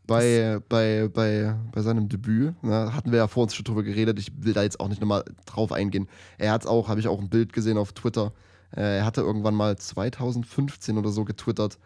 bei, 0.06 0.60
bei, 0.68 1.08
bei, 1.12 1.54
bei 1.72 1.80
seinem 1.82 2.08
Debüt, 2.08 2.62
ne, 2.62 2.94
hatten 2.94 3.10
wir 3.10 3.18
ja 3.18 3.26
vor 3.28 3.44
uns 3.44 3.54
schon 3.54 3.64
drüber 3.64 3.82
geredet, 3.82 4.18
ich 4.18 4.30
will 4.36 4.52
da 4.52 4.62
jetzt 4.62 4.80
auch 4.80 4.88
nicht 4.88 5.00
nochmal 5.00 5.24
drauf 5.46 5.72
eingehen. 5.72 6.08
Er 6.38 6.52
hat 6.52 6.66
auch, 6.66 6.88
habe 6.88 7.00
ich 7.00 7.08
auch 7.08 7.20
ein 7.20 7.30
Bild 7.30 7.52
gesehen 7.52 7.78
auf 7.78 7.92
Twitter, 7.92 8.32
äh, 8.76 8.98
er 8.98 9.04
hatte 9.06 9.22
irgendwann 9.22 9.54
mal 9.54 9.76
2015 9.76 10.98
oder 10.98 11.10
so 11.10 11.24
getwittert, 11.24 11.78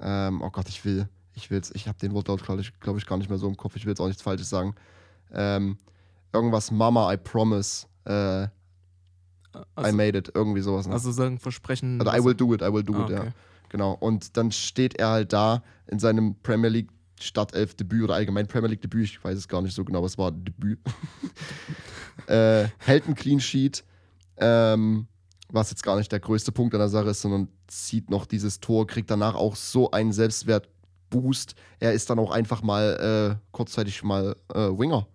ähm, 0.00 0.42
oh 0.42 0.50
Gott, 0.50 0.68
ich 0.68 0.84
will, 0.84 1.08
ich 1.34 1.50
will's, 1.50 1.70
ich 1.74 1.86
habe 1.86 1.98
den 1.98 2.12
Wortlaut, 2.12 2.42
glaube 2.42 2.60
ich, 2.60 2.78
glaub 2.80 2.96
ich, 2.96 3.06
gar 3.06 3.18
nicht 3.18 3.28
mehr 3.30 3.38
so 3.38 3.46
im 3.48 3.56
Kopf, 3.56 3.76
ich 3.76 3.84
will 3.86 3.92
jetzt 3.92 4.00
auch 4.00 4.08
nichts 4.08 4.22
Falsches 4.22 4.48
sagen. 4.50 4.74
Ähm, 5.32 5.78
irgendwas, 6.32 6.70
Mama, 6.70 7.12
I 7.12 7.16
promise, 7.16 7.86
äh, 8.04 8.44
I 8.44 8.48
Also, 9.74 9.96
made 9.96 10.16
it, 10.16 10.30
irgendwie 10.34 10.60
sowas. 10.60 10.86
Ne? 10.86 10.92
also 10.92 11.10
sagen 11.10 11.38
Versprechen. 11.38 12.00
Oder 12.00 12.16
I 12.16 12.24
will 12.24 12.34
do 12.34 12.54
it, 12.54 12.62
I 12.62 12.72
will 12.72 12.84
do 12.84 12.94
Ah, 12.94 13.04
it, 13.04 13.10
ja. 13.10 13.20
okay. 13.20 13.30
Genau. 13.68 13.92
Und 13.92 14.36
dann 14.36 14.50
steht 14.52 14.94
er 14.96 15.08
halt 15.10 15.32
da 15.32 15.62
in 15.88 15.98
seinem 15.98 16.34
Premier 16.42 16.68
League 16.70 16.88
Startelf-Debüt 17.22 18.04
oder 18.04 18.14
allgemein 18.14 18.46
Premier 18.46 18.68
League-Debüt, 18.70 19.04
ich 19.04 19.24
weiß 19.24 19.36
es 19.36 19.48
gar 19.48 19.62
nicht 19.62 19.74
so 19.74 19.84
genau, 19.84 20.04
es 20.04 20.18
war 20.18 20.32
Debüt. 20.32 20.78
äh, 22.26 22.68
hält 22.78 23.08
ein 23.08 23.14
Clean 23.14 23.40
Sheet, 23.40 23.84
ähm, 24.38 25.06
was 25.48 25.70
jetzt 25.70 25.82
gar 25.82 25.96
nicht 25.96 26.10
der 26.12 26.20
größte 26.20 26.52
Punkt 26.52 26.74
an 26.74 26.80
der 26.80 26.88
Sache 26.88 27.10
ist, 27.10 27.20
sondern 27.20 27.48
zieht 27.66 28.10
noch 28.10 28.26
dieses 28.26 28.60
Tor, 28.60 28.86
kriegt 28.86 29.10
danach 29.10 29.34
auch 29.34 29.56
so 29.56 29.90
einen 29.90 30.12
Selbstwertboost. 30.12 31.54
Er 31.78 31.92
ist 31.92 32.10
dann 32.10 32.18
auch 32.18 32.30
einfach 32.30 32.62
mal 32.62 33.38
äh, 33.38 33.46
kurzzeitig 33.52 34.02
mal 34.02 34.36
äh, 34.54 34.58
Winger. 34.58 35.06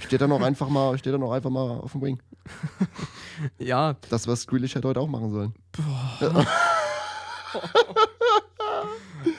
Steht 0.00 0.20
dann 0.20 0.30
auch 0.32 0.42
einfach 0.42 0.68
mal, 0.68 0.96
steht 0.98 1.12
dann 1.12 1.22
auch 1.22 1.32
einfach 1.32 1.50
mal 1.50 1.78
auf 1.80 1.92
dem 1.92 2.02
Wing. 2.02 2.22
Ja, 3.58 3.94
Das, 4.10 4.26
was 4.26 4.46
Grealish 4.46 4.74
hätte 4.74 4.88
heute 4.88 5.00
auch 5.00 5.06
machen 5.06 5.30
sollen. 5.30 5.54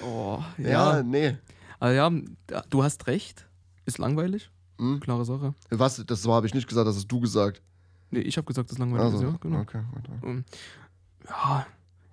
oh, 0.06 0.40
Ja, 0.58 0.98
ja. 0.98 1.04
nee. 1.04 1.36
Also 1.80 1.96
ja, 1.96 2.62
du 2.70 2.84
hast 2.84 3.08
recht. 3.08 3.48
Ist 3.86 3.98
langweilig. 3.98 4.52
Hm? 4.78 5.00
Klare 5.00 5.26
Sache. 5.26 5.54
Was? 5.70 6.04
Das 6.06 6.28
habe 6.28 6.48
ich 6.48 6.54
nicht 6.54 6.68
gesagt, 6.68 6.88
das 6.88 6.96
hast 6.96 7.08
du 7.08 7.20
gesagt. 7.20 7.62
Nee, 8.12 8.20
ich 8.22 8.38
habe 8.38 8.46
gesagt, 8.46 8.70
das 8.70 8.74
ist 8.74 8.80
langweilig. 8.80 9.06
Also, 9.06 9.18
ist, 9.18 9.24
ja, 9.32 9.38
genau. 9.40 9.60
okay. 9.60 9.82
warte. 9.94 10.12
Ähm, 10.24 10.46
ja, 11.28 11.66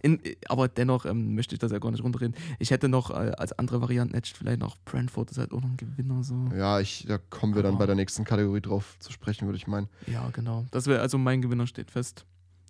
in, 0.02 0.20
aber 0.48 0.68
dennoch 0.68 1.04
ähm, 1.06 1.34
möchte 1.34 1.54
ich 1.54 1.58
das 1.58 1.72
ja 1.72 1.78
gar 1.78 1.90
nicht 1.90 2.04
runterreden. 2.04 2.34
Ich 2.58 2.70
hätte 2.70 2.88
noch 2.88 3.10
äh, 3.10 3.32
als 3.38 3.52
andere 3.54 3.80
Varianten 3.80 4.14
hätte 4.14 4.26
ich 4.26 4.34
vielleicht 4.34 4.60
noch 4.60 4.76
Brentford 4.84 5.30
ist 5.30 5.38
halt 5.38 5.52
auch 5.52 5.60
noch 5.60 5.70
ein 5.70 5.76
Gewinner 5.76 6.22
so. 6.22 6.48
Ja, 6.54 6.80
ich, 6.80 7.06
da 7.08 7.18
kommen 7.18 7.54
wir 7.54 7.62
dann 7.62 7.72
Aber- 7.72 7.80
bei 7.80 7.86
der 7.86 7.94
nächsten 7.96 8.24
Kategorie 8.24 8.60
drauf 8.60 8.96
zu 9.00 9.10
sprechen, 9.10 9.46
würde 9.46 9.56
ich 9.56 9.66
meinen. 9.66 9.88
Ja, 10.06 10.28
genau. 10.32 10.66
Das 10.70 10.86
wäre 10.86 11.00
also 11.00 11.18
mein 11.18 11.40
Gewinner 11.42 11.66
steht 11.66 11.90
fest. 11.90 12.24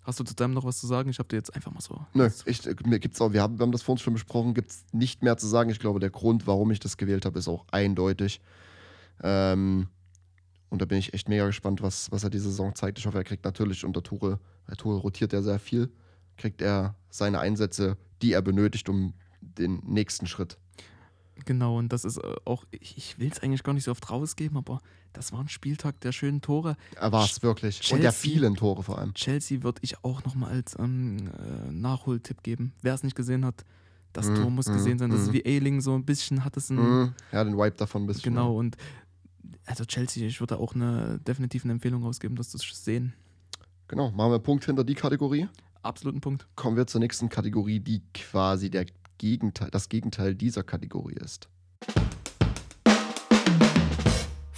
Hast 0.07 0.21
du 0.21 0.23
zu 0.23 0.35
deinem 0.35 0.53
noch 0.53 0.63
was 0.63 0.79
zu 0.79 0.87
sagen? 0.87 1.09
Ich 1.09 1.19
habe 1.19 1.27
dir 1.27 1.35
jetzt 1.35 1.53
einfach 1.53 1.73
mal 1.73 1.81
so. 1.81 1.99
Nö, 2.13 2.29
ich, 2.45 2.65
äh, 2.65 2.73
mir 2.85 2.97
gibt's 2.97 3.19
auch, 3.19 3.33
wir 3.33 3.41
haben, 3.41 3.59
wir 3.59 3.63
haben 3.63 3.73
das 3.73 3.81
vorhin 3.81 4.01
schon 4.01 4.13
besprochen, 4.13 4.53
gibt 4.53 4.71
es 4.71 4.85
nicht 4.93 5.21
mehr 5.21 5.35
zu 5.35 5.47
sagen. 5.47 5.69
Ich 5.69 5.79
glaube, 5.79 5.99
der 5.99 6.11
Grund, 6.11 6.47
warum 6.47 6.71
ich 6.71 6.79
das 6.79 6.95
gewählt 6.95 7.25
habe, 7.25 7.37
ist 7.37 7.49
auch 7.49 7.65
eindeutig. 7.71 8.39
Ähm, 9.21 9.89
und 10.69 10.81
da 10.81 10.85
bin 10.85 10.97
ich 10.97 11.13
echt 11.13 11.27
mega 11.27 11.45
gespannt, 11.45 11.81
was, 11.81 12.09
was 12.09 12.23
er 12.23 12.29
diese 12.29 12.45
Saison 12.45 12.73
zeigt. 12.73 12.99
Ich 12.99 13.05
hoffe, 13.05 13.17
er 13.17 13.25
kriegt 13.25 13.43
natürlich 13.43 13.83
unter 13.83 14.01
Tore, 14.01 14.39
bei 14.65 14.75
Tore 14.75 14.97
rotiert 14.97 15.33
er 15.33 15.43
sehr 15.43 15.59
viel, 15.59 15.91
kriegt 16.37 16.61
er 16.61 16.95
seine 17.09 17.39
Einsätze, 17.39 17.97
die 18.21 18.31
er 18.31 18.41
benötigt, 18.41 18.87
um 18.87 19.13
den 19.41 19.81
nächsten 19.83 20.25
Schritt. 20.25 20.57
Genau, 21.43 21.79
und 21.79 21.91
das 21.91 22.05
ist 22.05 22.17
äh, 22.17 22.35
auch, 22.45 22.63
ich, 22.71 22.97
ich 22.97 23.19
will 23.19 23.29
es 23.29 23.43
eigentlich 23.43 23.63
gar 23.63 23.73
nicht 23.73 23.83
so 23.83 23.91
oft 23.91 24.09
rausgeben, 24.09 24.57
aber 24.57 24.79
das 25.13 25.31
war 25.31 25.39
ein 25.39 25.49
Spieltag 25.49 25.99
der 26.01 26.11
schönen 26.11 26.41
Tore. 26.41 26.75
Er 26.95 27.11
war 27.11 27.25
es 27.25 27.41
wirklich. 27.43 27.79
Und 27.91 28.01
der 28.03 28.11
Chelsea- 28.11 28.31
vielen 28.33 28.55
Tore 28.55 28.83
vor 28.83 28.97
allem. 28.99 29.13
Chelsea 29.13 29.63
würde 29.63 29.79
ich 29.83 30.03
auch 30.03 30.23
nochmal 30.25 30.51
als 30.51 30.75
ähm, 30.79 31.17
äh, 31.27 31.71
Nachholtipp 31.71 32.43
geben. 32.43 32.73
Wer 32.81 32.93
es 32.93 33.03
nicht 33.03 33.15
gesehen 33.15 33.43
hat, 33.45 33.63
das 34.13 34.27
Mhm, 34.27 34.35
Tor 34.35 34.49
muss 34.51 34.67
mhm, 34.67 34.73
gesehen 34.73 34.99
sein. 34.99 35.09
Das 35.09 35.21
ist 35.21 35.27
mhm. 35.29 35.33
wie 35.33 35.45
Ailing 35.45 35.81
so 35.81 35.95
ein 35.95 36.05
bisschen, 36.05 36.43
hat 36.43 36.57
es 36.57 36.69
ein. 36.69 36.75
Mhm. 36.77 37.13
Ja, 37.31 37.43
den 37.43 37.57
Wipe 37.57 37.77
davon 37.77 38.03
ein 38.03 38.07
bisschen. 38.07 38.23
Genau, 38.33 38.55
und 38.55 38.77
also 39.65 39.85
Chelsea, 39.85 40.25
ich 40.27 40.39
würde 40.39 40.57
auch 40.59 40.75
eine 40.75 41.19
definitiv 41.19 41.63
eine 41.63 41.73
Empfehlung 41.73 42.03
rausgeben, 42.03 42.35
das 42.37 42.49
zu 42.49 42.57
sehen. 42.57 43.13
Genau, 43.87 44.11
machen 44.11 44.31
wir 44.31 44.35
einen 44.35 44.43
Punkt 44.43 44.65
hinter 44.65 44.83
die 44.83 44.95
Kategorie. 44.95 45.47
Absoluten 45.83 46.19
Punkt. 46.21 46.47
Kommen 46.55 46.75
wir 46.77 46.87
zur 46.87 46.99
nächsten 46.99 47.29
Kategorie, 47.29 47.79
die 47.79 48.01
quasi 48.13 48.69
der 48.69 48.85
Gegenteil, 49.17 49.69
das 49.71 49.87
Gegenteil 49.89 50.35
dieser 50.35 50.63
Kategorie 50.63 51.15
ist. 51.15 51.47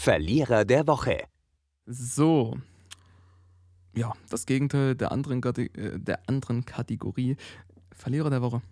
Verlierer 0.10 0.66
der 0.66 0.88
Woche. 0.88 1.26
So. 1.86 2.58
Ja, 3.96 4.14
das 4.32 4.48
Gegenteil 4.48 4.96
der 4.96 5.12
anderen, 5.12 5.40
Kate 5.40 5.66
äh, 5.76 6.00
der 6.00 6.28
anderen 6.28 6.66
Kategorie. 6.66 7.38
Verlierer 7.92 8.32
der 8.32 8.42
Woche. 8.42 8.64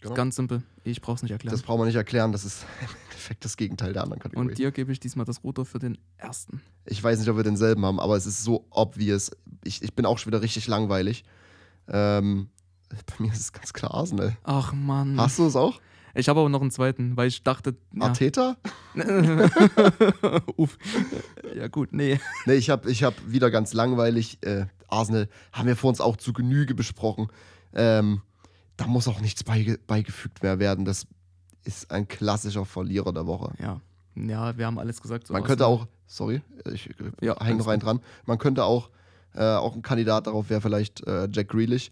Genau. 0.00 0.14
Ganz 0.14 0.36
simpel. 0.36 0.62
Ich 0.84 1.00
brauche 1.00 1.16
es 1.16 1.22
nicht 1.24 1.32
erklären. 1.32 1.52
Das 1.52 1.62
brauchen 1.62 1.80
wir 1.80 1.86
nicht 1.86 1.96
erklären, 1.96 2.30
das 2.30 2.44
ist 2.44 2.64
im 2.80 2.86
Endeffekt 3.06 3.44
das 3.44 3.56
Gegenteil 3.56 3.94
der 3.94 4.04
anderen 4.04 4.22
Kategorie. 4.22 4.46
Und 4.46 4.58
dir 4.58 4.70
gebe 4.70 4.92
ich 4.92 5.00
diesmal 5.00 5.26
das 5.26 5.42
Ruder 5.42 5.64
für 5.64 5.80
den 5.80 5.98
ersten. 6.18 6.62
Ich 6.84 7.02
weiß 7.02 7.18
nicht, 7.18 7.28
ob 7.28 7.36
wir 7.36 7.42
denselben 7.42 7.84
haben, 7.84 7.98
aber 7.98 8.16
es 8.16 8.26
ist 8.26 8.44
so 8.44 8.64
obvious. 8.70 9.32
Ich, 9.64 9.82
ich 9.82 9.92
bin 9.92 10.06
auch 10.06 10.18
schon 10.18 10.30
wieder 10.30 10.40
richtig 10.40 10.68
langweilig. 10.68 11.24
Ähm, 11.88 12.48
bei 12.88 13.24
mir 13.24 13.32
ist 13.32 13.40
es 13.40 13.52
ganz 13.52 13.72
klar 13.72 13.92
Arsenal. 13.92 14.36
Ach 14.44 14.72
Mann. 14.72 15.20
Hast 15.20 15.40
du 15.40 15.46
es 15.46 15.56
auch? 15.56 15.80
Ich 16.16 16.28
habe 16.28 16.40
aber 16.40 16.48
noch 16.48 16.62
einen 16.62 16.70
zweiten, 16.70 17.16
weil 17.16 17.28
ich 17.28 17.42
dachte. 17.42 17.76
Ja. 17.94 18.02
Arteta? 18.06 18.56
Uff. 20.56 20.78
Ja, 21.54 21.68
gut, 21.68 21.92
nee. 21.92 22.18
Nee, 22.46 22.54
ich 22.54 22.70
habe 22.70 22.90
ich 22.90 23.04
hab 23.04 23.14
wieder 23.26 23.50
ganz 23.50 23.74
langweilig. 23.74 24.38
Äh, 24.42 24.66
Arsenal 24.88 25.28
haben 25.52 25.66
wir 25.66 25.76
vor 25.76 25.90
uns 25.90 26.00
auch 26.00 26.16
zu 26.16 26.32
Genüge 26.32 26.74
besprochen. 26.74 27.28
Ähm, 27.74 28.22
da 28.76 28.86
muss 28.86 29.08
auch 29.08 29.20
nichts 29.20 29.44
beige 29.44 29.78
beigefügt 29.86 30.42
mehr 30.42 30.58
werden. 30.58 30.84
Das 30.84 31.06
ist 31.64 31.90
ein 31.90 32.08
klassischer 32.08 32.64
Verlierer 32.64 33.12
der 33.12 33.26
Woche. 33.26 33.52
Ja. 33.60 33.80
Ja, 34.14 34.56
wir 34.56 34.64
haben 34.66 34.78
alles 34.78 35.02
gesagt. 35.02 35.26
so 35.26 35.34
Man 35.34 35.44
könnte 35.44 35.66
auch, 35.66 35.86
sorry, 36.06 36.40
ich 36.72 36.88
Ja, 37.20 37.38
hänge 37.44 37.58
noch 37.58 37.66
einen 37.66 37.80
dran. 37.80 38.00
Man 38.24 38.38
könnte 38.38 38.64
auch, 38.64 38.88
äh, 39.36 39.56
auch 39.56 39.74
ein 39.74 39.82
Kandidat 39.82 40.26
darauf 40.26 40.50
wäre 40.50 40.60
vielleicht 40.60 41.06
äh, 41.06 41.28
Jack 41.30 41.48
Grealish. 41.48 41.90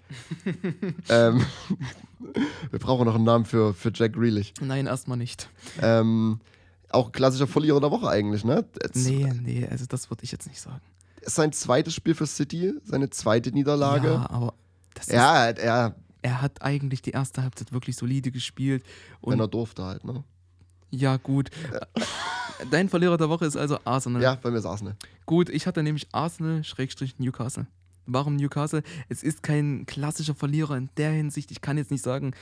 ähm, 1.08 1.44
wir 2.70 2.78
brauchen 2.78 3.04
noch 3.06 3.14
einen 3.14 3.24
Namen 3.24 3.44
für, 3.44 3.74
für 3.74 3.92
Jack 3.94 4.14
Grealish. 4.14 4.52
Nein, 4.60 4.86
erstmal 4.86 5.18
nicht. 5.18 5.48
Ähm, 5.80 6.40
auch 6.90 7.12
klassischer 7.12 7.46
Verlierer 7.46 7.80
der 7.80 7.90
Woche 7.90 8.08
eigentlich, 8.08 8.44
ne? 8.44 8.64
Jetzt 8.82 9.06
Nee, 9.06 9.30
nee, 9.42 9.66
also 9.70 9.84
das 9.86 10.10
würde 10.10 10.24
ich 10.24 10.32
jetzt 10.32 10.46
nicht 10.46 10.60
sagen. 10.60 10.80
ist 11.20 11.34
sein 11.34 11.52
zweites 11.52 11.94
Spiel 11.94 12.14
für 12.14 12.26
City, 12.26 12.74
seine 12.84 13.10
zweite 13.10 13.50
Niederlage. 13.50 14.08
Ja, 14.08 14.30
aber 14.30 14.54
das 14.94 15.08
ist, 15.08 15.14
Ja, 15.14 15.46
er, 15.46 15.94
er 16.22 16.40
hat 16.42 16.62
eigentlich 16.62 17.02
die 17.02 17.10
erste 17.10 17.42
Halbzeit 17.42 17.72
wirklich 17.72 17.96
solide 17.96 18.30
gespielt. 18.30 18.84
wenn 19.22 19.40
er 19.40 19.48
durfte 19.48 19.84
halt, 19.84 20.04
ne? 20.04 20.24
ja, 20.90 21.16
gut. 21.16 21.50
Dein 22.70 22.88
Verlierer 22.88 23.16
der 23.16 23.28
Woche 23.28 23.46
ist 23.46 23.56
also 23.56 23.78
Arsenal. 23.84 24.22
Ja, 24.22 24.34
bei 24.36 24.50
mir 24.50 24.58
ist 24.58 24.66
Arsenal. 24.66 24.96
Gut, 25.26 25.48
ich 25.48 25.66
hatte 25.66 25.82
nämlich 25.82 26.06
Arsenal-Newcastle. 26.12 27.66
Warum 28.06 28.36
Newcastle? 28.36 28.82
Es 29.08 29.22
ist 29.22 29.42
kein 29.42 29.86
klassischer 29.86 30.34
Verlierer 30.34 30.76
in 30.76 30.90
der 30.96 31.10
Hinsicht. 31.10 31.50
Ich 31.50 31.60
kann 31.60 31.78
jetzt 31.78 31.90
nicht 31.90 32.02
sagen, 32.04 32.32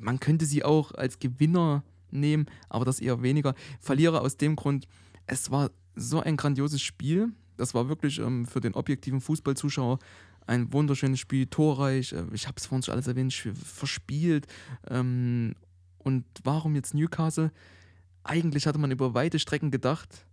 man 0.00 0.20
könnte 0.20 0.44
sie 0.44 0.64
auch 0.64 0.92
als 0.92 1.18
Gewinner 1.18 1.82
nehmen, 2.10 2.46
aber 2.68 2.84
das 2.84 3.00
eher 3.00 3.22
weniger. 3.22 3.54
Verlierer 3.80 4.20
aus 4.20 4.36
dem 4.36 4.54
Grund, 4.54 4.86
es 5.26 5.50
war 5.50 5.70
so 5.94 6.20
ein 6.20 6.36
grandioses 6.36 6.82
Spiel. 6.82 7.30
Das 7.56 7.74
war 7.74 7.88
wirklich 7.88 8.18
ähm, 8.18 8.46
für 8.46 8.60
den 8.60 8.74
objektiven 8.74 9.20
Fußballzuschauer 9.20 9.98
ein 10.46 10.72
wunderschönes 10.72 11.18
Spiel, 11.18 11.46
torreich. 11.46 12.12
Äh, 12.12 12.24
Ich 12.32 12.46
habe 12.46 12.56
es 12.58 12.66
vorhin 12.66 12.82
schon 12.82 12.92
alles 12.94 13.06
erwähnt, 13.08 13.32
verspielt. 13.32 14.46
Ähm, 14.88 15.54
und 15.98 16.24
warum 16.44 16.76
jetzt 16.76 16.94
Newcastle? 16.94 17.50
Eigentlich 18.28 18.66
hatte 18.66 18.78
man 18.78 18.90
über 18.90 19.14
weite 19.14 19.38
Strecken 19.38 19.70
gedacht, 19.70 20.26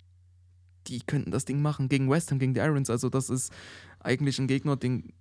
die 0.87 0.99
könnten 0.99 1.31
das 1.31 1.45
Ding 1.45 1.61
machen 1.61 1.89
gegen 1.89 2.09
West 2.09 2.31
Ham, 2.31 2.39
gegen 2.39 2.53
die 2.53 2.59
Irons. 2.59 2.89
Also 2.89 3.09
das 3.09 3.29
ist 3.29 3.53
eigentlich 3.99 4.39
ein 4.39 4.47
Gegner, 4.47 4.75
den 4.75 5.13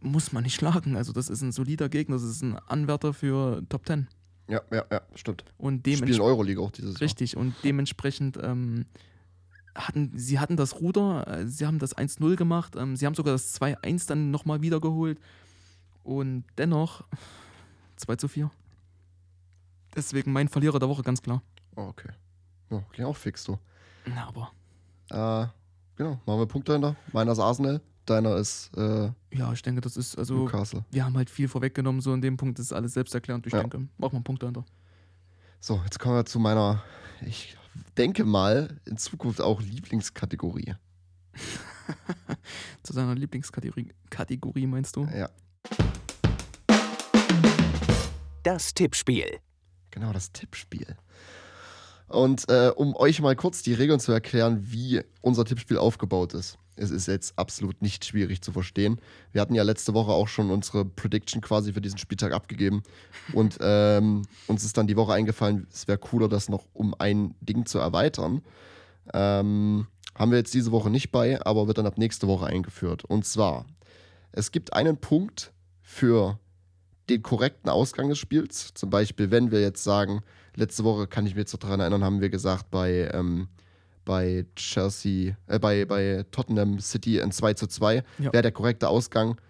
muss 0.00 0.32
man 0.32 0.44
nicht 0.44 0.54
schlagen. 0.54 0.96
Also 0.96 1.12
das 1.12 1.28
ist 1.28 1.42
ein 1.42 1.52
solider 1.52 1.88
Gegner, 1.88 2.16
das 2.16 2.24
ist 2.24 2.42
ein 2.42 2.56
Anwärter 2.56 3.12
für 3.12 3.62
Top 3.68 3.86
10. 3.86 4.08
Ja, 4.48 4.60
ja, 4.72 4.84
ja, 4.90 5.02
stimmt. 5.14 5.44
Und 5.58 5.80
Spielen 5.80 6.00
dementsprechend 6.00 6.20
Euroleague 6.20 6.62
auch 6.62 6.70
dieses 6.72 6.94
Jahr. 6.94 7.02
richtig 7.02 7.36
und 7.36 7.54
dementsprechend 7.62 8.38
ähm, 8.42 8.86
hatten 9.74 10.10
sie 10.16 10.38
hatten 10.38 10.56
das 10.56 10.80
Ruder, 10.80 11.26
äh, 11.28 11.46
sie 11.46 11.66
haben 11.66 11.78
das 11.78 11.96
1-0 11.96 12.36
gemacht, 12.36 12.74
ähm, 12.76 12.96
sie 12.96 13.06
haben 13.06 13.14
sogar 13.14 13.32
das 13.32 13.60
2-1 13.60 14.08
dann 14.08 14.30
nochmal 14.30 14.60
wiedergeholt 14.60 15.20
und 16.02 16.44
dennoch 16.58 17.04
2 17.96 18.16
zu 18.16 18.28
4. 18.28 18.50
Deswegen 19.94 20.32
mein 20.32 20.48
Verlierer 20.48 20.78
der 20.78 20.88
Woche 20.88 21.02
ganz 21.02 21.22
klar. 21.22 21.42
Oh, 21.76 21.82
okay. 21.88 22.10
Ja, 22.70 22.82
klingt 22.92 23.08
auch 23.08 23.16
fix, 23.16 23.44
du. 23.44 23.58
Na, 24.06 24.28
aber 24.28 24.50
Äh, 25.10 25.48
genau, 25.96 26.20
machen 26.26 26.38
wir 26.40 26.46
Punkte 26.46 26.72
hinter. 26.72 26.96
Meiner 27.12 27.32
ist 27.32 27.38
Arsenal, 27.38 27.80
deiner 28.06 28.36
ist 28.36 28.70
äh, 28.76 29.10
ja, 29.32 29.52
ich 29.52 29.62
denke, 29.62 29.80
das 29.80 29.96
ist 29.96 30.16
also 30.18 30.34
Newcastle. 30.44 30.84
wir 30.90 31.04
haben 31.04 31.16
halt 31.16 31.30
viel 31.30 31.48
vorweggenommen, 31.48 32.00
so 32.00 32.12
in 32.14 32.20
dem 32.20 32.36
Punkt 32.36 32.58
ist 32.58 32.72
alles 32.72 32.94
selbsterklärend. 32.94 33.46
Ich 33.46 33.52
Ja. 33.52 33.60
denke, 33.60 33.78
machen 33.78 33.90
wir 33.98 34.10
einen 34.14 34.24
Punkt 34.24 34.42
dahinter. 34.42 34.64
So, 35.60 35.80
jetzt 35.84 35.98
kommen 35.98 36.14
wir 36.16 36.24
zu 36.24 36.38
meiner, 36.38 36.82
ich 37.20 37.56
denke 37.96 38.24
mal, 38.24 38.80
in 38.86 38.96
Zukunft 38.96 39.40
auch 39.40 39.60
Lieblingskategorie. 39.60 40.74
Zu 42.82 42.92
seiner 42.92 43.14
Lieblingskategorie 43.14 43.92
Kategorie, 44.10 44.66
meinst 44.66 44.96
du? 44.96 45.04
Ja, 45.06 45.28
Das 48.42 48.72
Tippspiel. 48.74 49.38
genau, 49.90 50.12
das 50.12 50.32
Tippspiel. 50.32 50.96
Und 52.10 52.48
äh, 52.48 52.72
um 52.74 52.96
euch 52.96 53.20
mal 53.20 53.36
kurz 53.36 53.62
die 53.62 53.72
Regeln 53.72 54.00
zu 54.00 54.10
erklären, 54.10 54.64
wie 54.64 55.00
unser 55.20 55.44
Tippspiel 55.44 55.78
aufgebaut 55.78 56.34
ist. 56.34 56.58
Es 56.74 56.90
ist 56.90 57.06
jetzt 57.06 57.38
absolut 57.38 57.82
nicht 57.82 58.04
schwierig 58.04 58.42
zu 58.42 58.50
verstehen. 58.50 59.00
Wir 59.30 59.40
hatten 59.40 59.54
ja 59.54 59.62
letzte 59.62 59.94
Woche 59.94 60.10
auch 60.10 60.26
schon 60.26 60.50
unsere 60.50 60.84
Prediction 60.84 61.40
quasi 61.40 61.72
für 61.72 61.80
diesen 61.80 61.98
Spieltag 61.98 62.32
abgegeben. 62.32 62.82
Und 63.32 63.58
ähm, 63.60 64.22
uns 64.48 64.64
ist 64.64 64.76
dann 64.76 64.88
die 64.88 64.96
Woche 64.96 65.12
eingefallen, 65.12 65.68
es 65.72 65.86
wäre 65.86 65.98
cooler, 65.98 66.28
das 66.28 66.48
noch 66.48 66.66
um 66.72 66.96
ein 66.98 67.36
Ding 67.40 67.64
zu 67.64 67.78
erweitern. 67.78 68.42
Ähm, 69.14 69.86
haben 70.16 70.30
wir 70.32 70.38
jetzt 70.38 70.52
diese 70.52 70.72
Woche 70.72 70.90
nicht 70.90 71.12
bei, 71.12 71.40
aber 71.46 71.68
wird 71.68 71.78
dann 71.78 71.86
ab 71.86 71.96
nächste 71.96 72.26
Woche 72.26 72.46
eingeführt. 72.46 73.04
Und 73.04 73.24
zwar, 73.24 73.66
es 74.32 74.50
gibt 74.50 74.72
einen 74.72 74.96
Punkt 74.96 75.52
für 75.80 76.40
den 77.10 77.22
korrekten 77.22 77.68
Ausgang 77.68 78.08
des 78.08 78.18
Spiels. 78.18 78.72
Zum 78.74 78.90
Beispiel, 78.90 79.30
wenn 79.30 79.50
wir 79.50 79.60
jetzt 79.60 79.84
sagen, 79.84 80.22
letzte 80.54 80.84
Woche 80.84 81.06
kann 81.06 81.26
ich 81.26 81.34
mich 81.34 81.42
jetzt 81.42 81.52
noch 81.52 81.60
daran 81.60 81.80
erinnern, 81.80 82.04
haben 82.04 82.20
wir 82.20 82.30
gesagt, 82.30 82.70
bei, 82.70 83.10
ähm, 83.12 83.48
bei 84.04 84.46
Chelsea, 84.56 85.36
äh, 85.46 85.58
bei, 85.58 85.84
bei 85.84 86.24
Tottenham 86.30 86.80
City 86.80 87.20
ein 87.20 87.32
2 87.32 87.54
zu 87.54 87.66
2 87.66 88.02
Ja. 88.18 88.32
wäre 88.32 88.42
der 88.42 88.52
korrekte 88.52 88.88
Ausgang, 88.88 89.40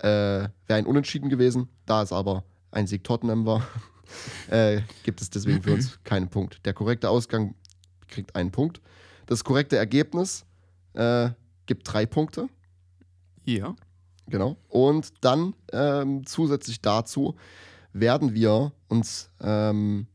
äh, 0.00 0.04
wäre 0.04 0.50
ein 0.68 0.86
Unentschieden 0.86 1.28
gewesen. 1.28 1.68
Da 1.86 2.02
es 2.02 2.12
aber 2.12 2.44
ein 2.70 2.86
Sieg 2.86 3.04
Tottenham 3.04 3.46
war, 3.46 3.66
äh, 4.50 4.82
gibt 5.02 5.20
es 5.20 5.30
deswegen 5.30 5.62
für 5.62 5.72
uns 5.74 5.98
keinen 6.04 6.28
Punkt. 6.28 6.64
Der 6.64 6.74
korrekte 6.74 7.08
Ausgang 7.10 7.54
kriegt 8.06 8.36
einen 8.36 8.50
Punkt. 8.50 8.80
Das 9.26 9.44
korrekte 9.44 9.76
Ergebnis 9.76 10.44
äh, 10.94 11.30
gibt 11.66 11.92
drei 11.92 12.06
Punkte. 12.06 12.48
Ja. 13.44 13.74
Genau. 14.28 14.56
Und 14.68 15.12
dann 15.22 15.54
ähm, 15.72 16.26
zusätzlich 16.26 16.80
dazu 16.80 17.36
werden 17.92 18.34
wir 18.34 18.72
uns 18.88 19.30
ähm, 19.40 20.06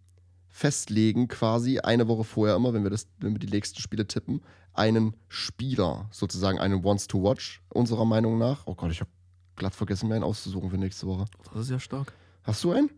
festlegen, 0.49 1.27
quasi 1.27 1.79
eine 1.79 2.07
Woche 2.07 2.23
vorher 2.23 2.55
immer, 2.55 2.73
wenn 2.73 2.83
wir, 2.83 2.91
das, 2.91 3.07
wenn 3.19 3.33
wir 3.33 3.39
die 3.39 3.47
nächsten 3.47 3.79
Spiele 3.79 4.07
tippen, 4.07 4.41
einen 4.73 5.15
Spieler, 5.27 6.07
sozusagen 6.11 6.59
einen 6.59 6.83
Wants 6.83 7.07
to 7.07 7.23
Watch, 7.23 7.61
unserer 7.69 8.05
Meinung 8.05 8.37
nach. 8.37 8.63
Oh 8.65 8.75
Gott, 8.75 8.91
ich 8.91 8.99
habe 8.99 9.09
glatt 9.55 9.75
vergessen, 9.75 10.09
mir 10.09 10.15
einen 10.15 10.23
auszusuchen 10.23 10.69
für 10.69 10.77
nächste 10.77 11.07
Woche. 11.07 11.25
Das 11.53 11.63
ist 11.63 11.69
ja 11.69 11.79
stark. 11.79 12.13
Hast 12.43 12.63
du 12.63 12.71
einen? 12.71 12.89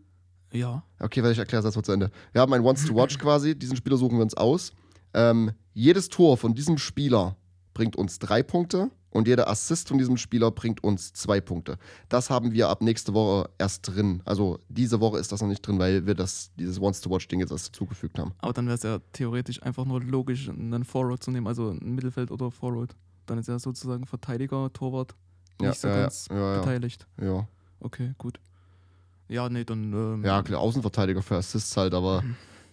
Ja. 0.52 0.82
Okay, 0.98 1.22
weil 1.22 1.32
ich 1.32 1.38
erkläre 1.38 1.62
das 1.62 1.76
mal 1.76 1.82
zu 1.82 1.92
Ende. 1.92 2.10
Wir 2.32 2.40
haben 2.40 2.52
einen 2.52 2.64
Wants 2.64 2.84
to 2.86 2.94
Watch 2.94 3.18
quasi, 3.18 3.58
diesen 3.58 3.76
Spieler 3.76 3.96
suchen 3.96 4.18
wir 4.18 4.22
uns 4.22 4.34
aus. 4.34 4.72
Ähm, 5.14 5.52
jedes 5.72 6.08
Tor 6.08 6.36
von 6.36 6.54
diesem 6.54 6.78
Spieler 6.78 7.36
bringt 7.76 7.94
uns 7.94 8.18
drei 8.18 8.42
Punkte 8.42 8.90
und 9.10 9.28
jeder 9.28 9.50
Assist 9.50 9.88
von 9.88 9.98
diesem 9.98 10.16
Spieler 10.16 10.50
bringt 10.50 10.82
uns 10.82 11.12
zwei 11.12 11.42
Punkte. 11.42 11.76
Das 12.08 12.30
haben 12.30 12.52
wir 12.52 12.70
ab 12.70 12.80
nächste 12.80 13.12
Woche 13.12 13.50
erst 13.58 13.86
drin. 13.86 14.22
Also 14.24 14.60
diese 14.70 14.98
Woche 15.00 15.18
ist 15.18 15.30
das 15.30 15.42
noch 15.42 15.48
nicht 15.48 15.60
drin, 15.60 15.78
weil 15.78 16.06
wir 16.06 16.14
das, 16.14 16.50
dieses 16.58 16.80
Once-to-Watch-Ding 16.80 17.38
jetzt 17.40 17.50
erst 17.50 17.76
zugefügt 17.76 18.18
haben. 18.18 18.32
Aber 18.38 18.54
dann 18.54 18.64
wäre 18.64 18.76
es 18.76 18.82
ja 18.82 18.98
theoretisch 19.12 19.62
einfach 19.62 19.84
nur 19.84 20.02
logisch, 20.02 20.48
einen 20.48 20.84
Forward 20.84 21.22
zu 21.22 21.30
nehmen, 21.30 21.46
also 21.46 21.68
ein 21.68 21.94
Mittelfeld 21.94 22.30
oder 22.30 22.50
Forward. 22.50 22.96
Dann 23.26 23.36
ist 23.36 23.48
er 23.48 23.58
sozusagen 23.58 24.06
Verteidiger, 24.06 24.72
Torwart, 24.72 25.14
Ja, 25.60 25.68
nicht 25.68 25.80
so 25.80 25.88
ja, 25.88 25.94
ja, 25.96 26.00
ganz 26.00 26.28
ja, 26.30 26.54
ja. 26.54 26.60
beteiligt. 26.60 27.06
Ja, 27.20 27.46
Okay, 27.80 28.14
gut. 28.16 28.40
Ja, 29.28 29.50
nee, 29.50 29.64
dann. 29.64 29.92
Ähm, 29.92 30.24
ja 30.24 30.42
klar, 30.42 30.60
Außenverteidiger 30.60 31.20
für 31.20 31.36
Assists 31.36 31.76
halt, 31.76 31.92
aber 31.92 32.22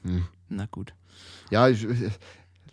hm. 0.03 0.23
Na 0.47 0.65
gut. 0.71 0.93
ja, 1.49 1.67
ich, 1.67 1.85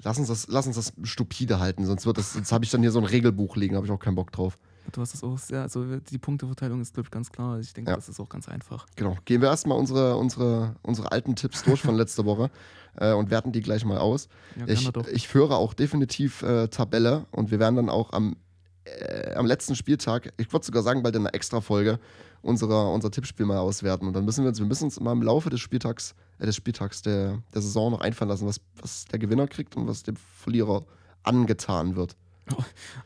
lass, 0.03 0.18
uns 0.18 0.28
das, 0.28 0.46
lass 0.48 0.66
uns 0.66 0.76
das 0.76 0.92
stupide 1.03 1.59
halten, 1.61 1.86
sonst 1.86 2.07
wird 2.07 2.18
das, 2.18 2.32
sonst 2.34 2.53
habe 2.53 2.64
ich 2.64 2.70
dann 2.70 2.80
hier 2.82 2.90
so 2.90 2.98
ein 2.98 3.05
Regelbuch 3.05 3.57
liegen, 3.57 3.76
habe 3.76 3.86
ich 3.86 3.92
auch 3.92 3.98
keinen 3.98 4.14
Bock 4.16 4.32
drauf. 4.32 4.59
Du 4.92 5.01
hast 5.01 5.12
das 5.14 5.22
auch 5.22 5.38
sehr, 5.38 5.62
also 5.62 5.84
die 5.98 6.18
Punkteverteilung 6.18 6.80
ist, 6.80 6.94
glaube 6.94 7.07
ich, 7.07 7.11
ganz 7.11 7.30
klar. 7.30 7.61
Ich 7.61 7.72
denke, 7.74 7.90
Ja. 7.90 7.96
das 7.96 8.09
ist 8.09 8.18
auch 8.18 8.28
ganz 8.28 8.48
einfach. 8.48 8.86
Genau. 8.96 9.16
Gehen 9.24 9.40
wir 9.40 9.48
erstmal 9.48 9.78
unsere, 9.78 10.16
unsere, 10.16 10.74
unsere 10.82 11.12
alten 11.12 11.36
Tipps 11.36 11.62
durch 11.62 11.82
von 11.82 11.94
letzter 11.94 12.24
Woche 12.24 12.51
äh, 12.96 13.12
und 13.12 13.30
werten 13.30 13.53
die 13.53 13.61
gleich 13.61 13.84
mal 13.84 13.98
aus. 13.98 14.28
Ja, 14.59 14.66
Ich, 14.66 14.90
ich 15.12 15.28
führe 15.28 15.57
auch 15.57 15.74
definitiv 15.74 16.42
äh, 16.42 16.68
Tabelle 16.68 17.26
und 17.30 17.51
wir 17.51 17.61
werden 17.61 17.76
dann 17.76 17.88
auch 17.90 18.12
am, 18.12 18.36
äh, 18.84 19.34
am 19.34 19.46
letzten 19.46 19.76
Spieltag, 19.76 20.32
ich 20.38 20.53
würde 20.53 20.64
sogar 20.66 20.82
sagen, 20.82 21.03
bald 21.03 21.14
in 21.14 21.22
einer 21.22 21.34
Extra-Folge, 21.34 22.01
unserer, 22.43 22.93
unser 22.93 23.11
Tippspiel 23.11 23.47
mal 23.47 23.59
auswerten. 23.59 24.07
Und 24.07 24.14
dann 24.14 24.24
müssen 24.24 24.45
wir 24.45 24.49
uns, 24.49 24.59
wir 24.59 24.66
müssen 24.66 24.84
uns 24.84 24.99
mal 25.01 25.12
im 25.12 25.22
Laufe 25.22 25.51
des 25.51 25.61
Spieltags, 25.61 26.14
äh, 26.38 26.47
des 26.47 26.57
Spieltags 26.57 27.03
der, 27.03 27.43
der 27.53 27.62
Saison 27.62 27.93
noch 27.93 28.01
einfallen 28.01 28.30
lassen, 28.30 28.47
was, 28.47 28.61
was 28.80 29.05
der 29.07 29.18
Gewinner 29.18 29.47
kriegt 29.47 29.76
und 29.76 29.86
was 29.86 30.03
dem 30.03 30.16
Verlierer 30.16 30.84
angetan 31.22 31.97
wird. 31.97 32.16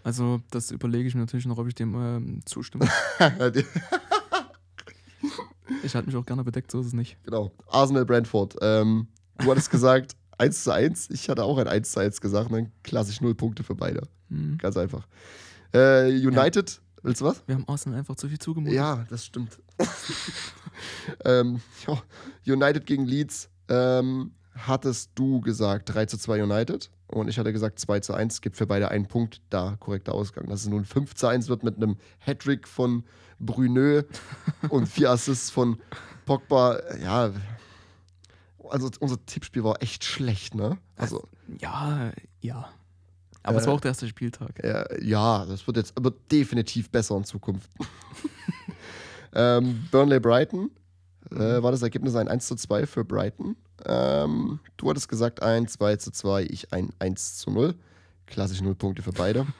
Also, 0.02 0.40
das 0.50 0.70
überlege 0.70 1.06
ich 1.08 1.14
mir 1.14 1.20
natürlich 1.20 1.44
noch, 1.46 1.58
ob 1.58 1.66
ich 1.66 1.74
dem 1.74 1.94
ähm, 1.94 2.40
zustimme. 2.46 2.88
ich 5.82 5.94
halte 5.94 6.06
mich 6.06 6.16
auch 6.16 6.24
gerne 6.24 6.44
bedeckt, 6.44 6.70
so 6.70 6.80
ist 6.80 6.86
es 6.88 6.92
nicht. 6.94 7.16
genau. 7.24 7.52
Arsenal 7.68 8.06
Brentford. 8.06 8.56
Ähm, 8.62 9.08
du 9.38 9.50
hattest 9.50 9.70
gesagt 9.70 10.16
1 10.38 10.64
zu 10.64 10.72
1. 10.72 11.10
Ich 11.10 11.28
hatte 11.28 11.44
auch 11.44 11.58
ein 11.58 11.68
1 11.68 11.92
zu 11.92 12.00
1 12.00 12.20
gesagt. 12.20 12.52
Dann 12.52 12.72
klassisch 12.82 13.20
null 13.20 13.34
Punkte 13.34 13.62
für 13.62 13.74
beide. 13.74 14.08
Hm. 14.28 14.58
Ganz 14.58 14.76
einfach. 14.76 15.06
Äh, 15.72 16.08
United, 16.08 16.80
willst 17.04 17.20
du 17.20 17.26
was? 17.26 17.42
Wir 17.46 17.54
haben 17.54 17.68
Arsenal 17.68 18.00
einfach 18.00 18.16
zu 18.16 18.28
viel 18.28 18.38
zugemutet. 18.38 18.74
Ja, 18.74 19.04
das 19.08 19.24
stimmt. 19.24 19.60
ähm, 21.24 21.60
United 22.46 22.86
gegen 22.86 23.04
Leeds. 23.04 23.48
Ähm, 23.68 24.32
hattest 24.56 25.10
du 25.14 25.40
gesagt 25.40 25.94
3 25.94 26.06
zu 26.06 26.18
2 26.18 26.42
United 26.42 26.90
und 27.06 27.28
ich 27.28 27.38
hatte 27.38 27.52
gesagt 27.52 27.78
2 27.78 28.00
zu 28.00 28.14
1. 28.14 28.40
Gibt 28.40 28.56
für 28.56 28.66
beide 28.66 28.88
einen 28.90 29.06
Punkt. 29.06 29.40
Da 29.50 29.76
korrekter 29.78 30.14
Ausgang. 30.14 30.48
Dass 30.48 30.62
es 30.62 30.68
nun 30.68 30.84
5 30.84 31.14
zu 31.14 31.26
1 31.26 31.48
wird 31.48 31.62
mit 31.62 31.76
einem 31.76 31.96
Hattrick 32.18 32.66
von 32.66 33.04
Brunö 33.38 34.02
und 34.70 34.88
vier 34.88 35.10
Assists 35.10 35.50
von 35.50 35.78
Pogba. 36.24 36.80
Ja, 37.02 37.32
also 38.68 38.90
unser 39.00 39.24
Tippspiel 39.26 39.62
war 39.64 39.82
echt 39.82 40.04
schlecht, 40.04 40.54
ne? 40.54 40.78
Also, 40.96 41.28
Ja, 41.60 42.12
ja. 42.40 42.68
Aber 43.44 43.58
es 43.58 43.64
Äh, 43.64 43.66
war 43.68 43.74
auch 43.74 43.80
der 43.80 43.90
erste 43.90 44.08
Spieltag. 44.08 44.58
äh, 44.64 45.04
ja, 45.04 45.44
das 45.46 45.66
wird 45.66 45.76
jetzt 45.76 45.96
aber 45.96 46.12
definitiv 46.32 46.90
besser 46.90 47.16
in 47.16 47.24
Zukunft. 47.24 47.70
ähm, 49.34 49.86
Burnley 49.90 50.20
Brighton 50.20 50.70
äh, 51.30 51.62
war 51.62 51.70
das 51.70 51.82
Ergebnis 51.82 52.14
ein 52.16 52.28
1 52.28 52.46
zu 52.46 52.56
2 52.56 52.86
für 52.86 53.04
Brighton. 53.04 53.56
Ähm, 53.86 54.60
du 54.76 54.90
hattest 54.90 55.08
gesagt 55.08 55.42
ein 55.42 55.68
2 55.68 55.96
zu 55.96 56.10
2, 56.10 56.44
ich 56.44 56.72
ein 56.72 56.90
1 56.98 57.38
zu 57.38 57.50
0. 57.50 57.74
Klassisch 58.26 58.62
null 58.62 58.74
Punkte 58.74 59.02
für 59.02 59.12
beide. 59.12 59.46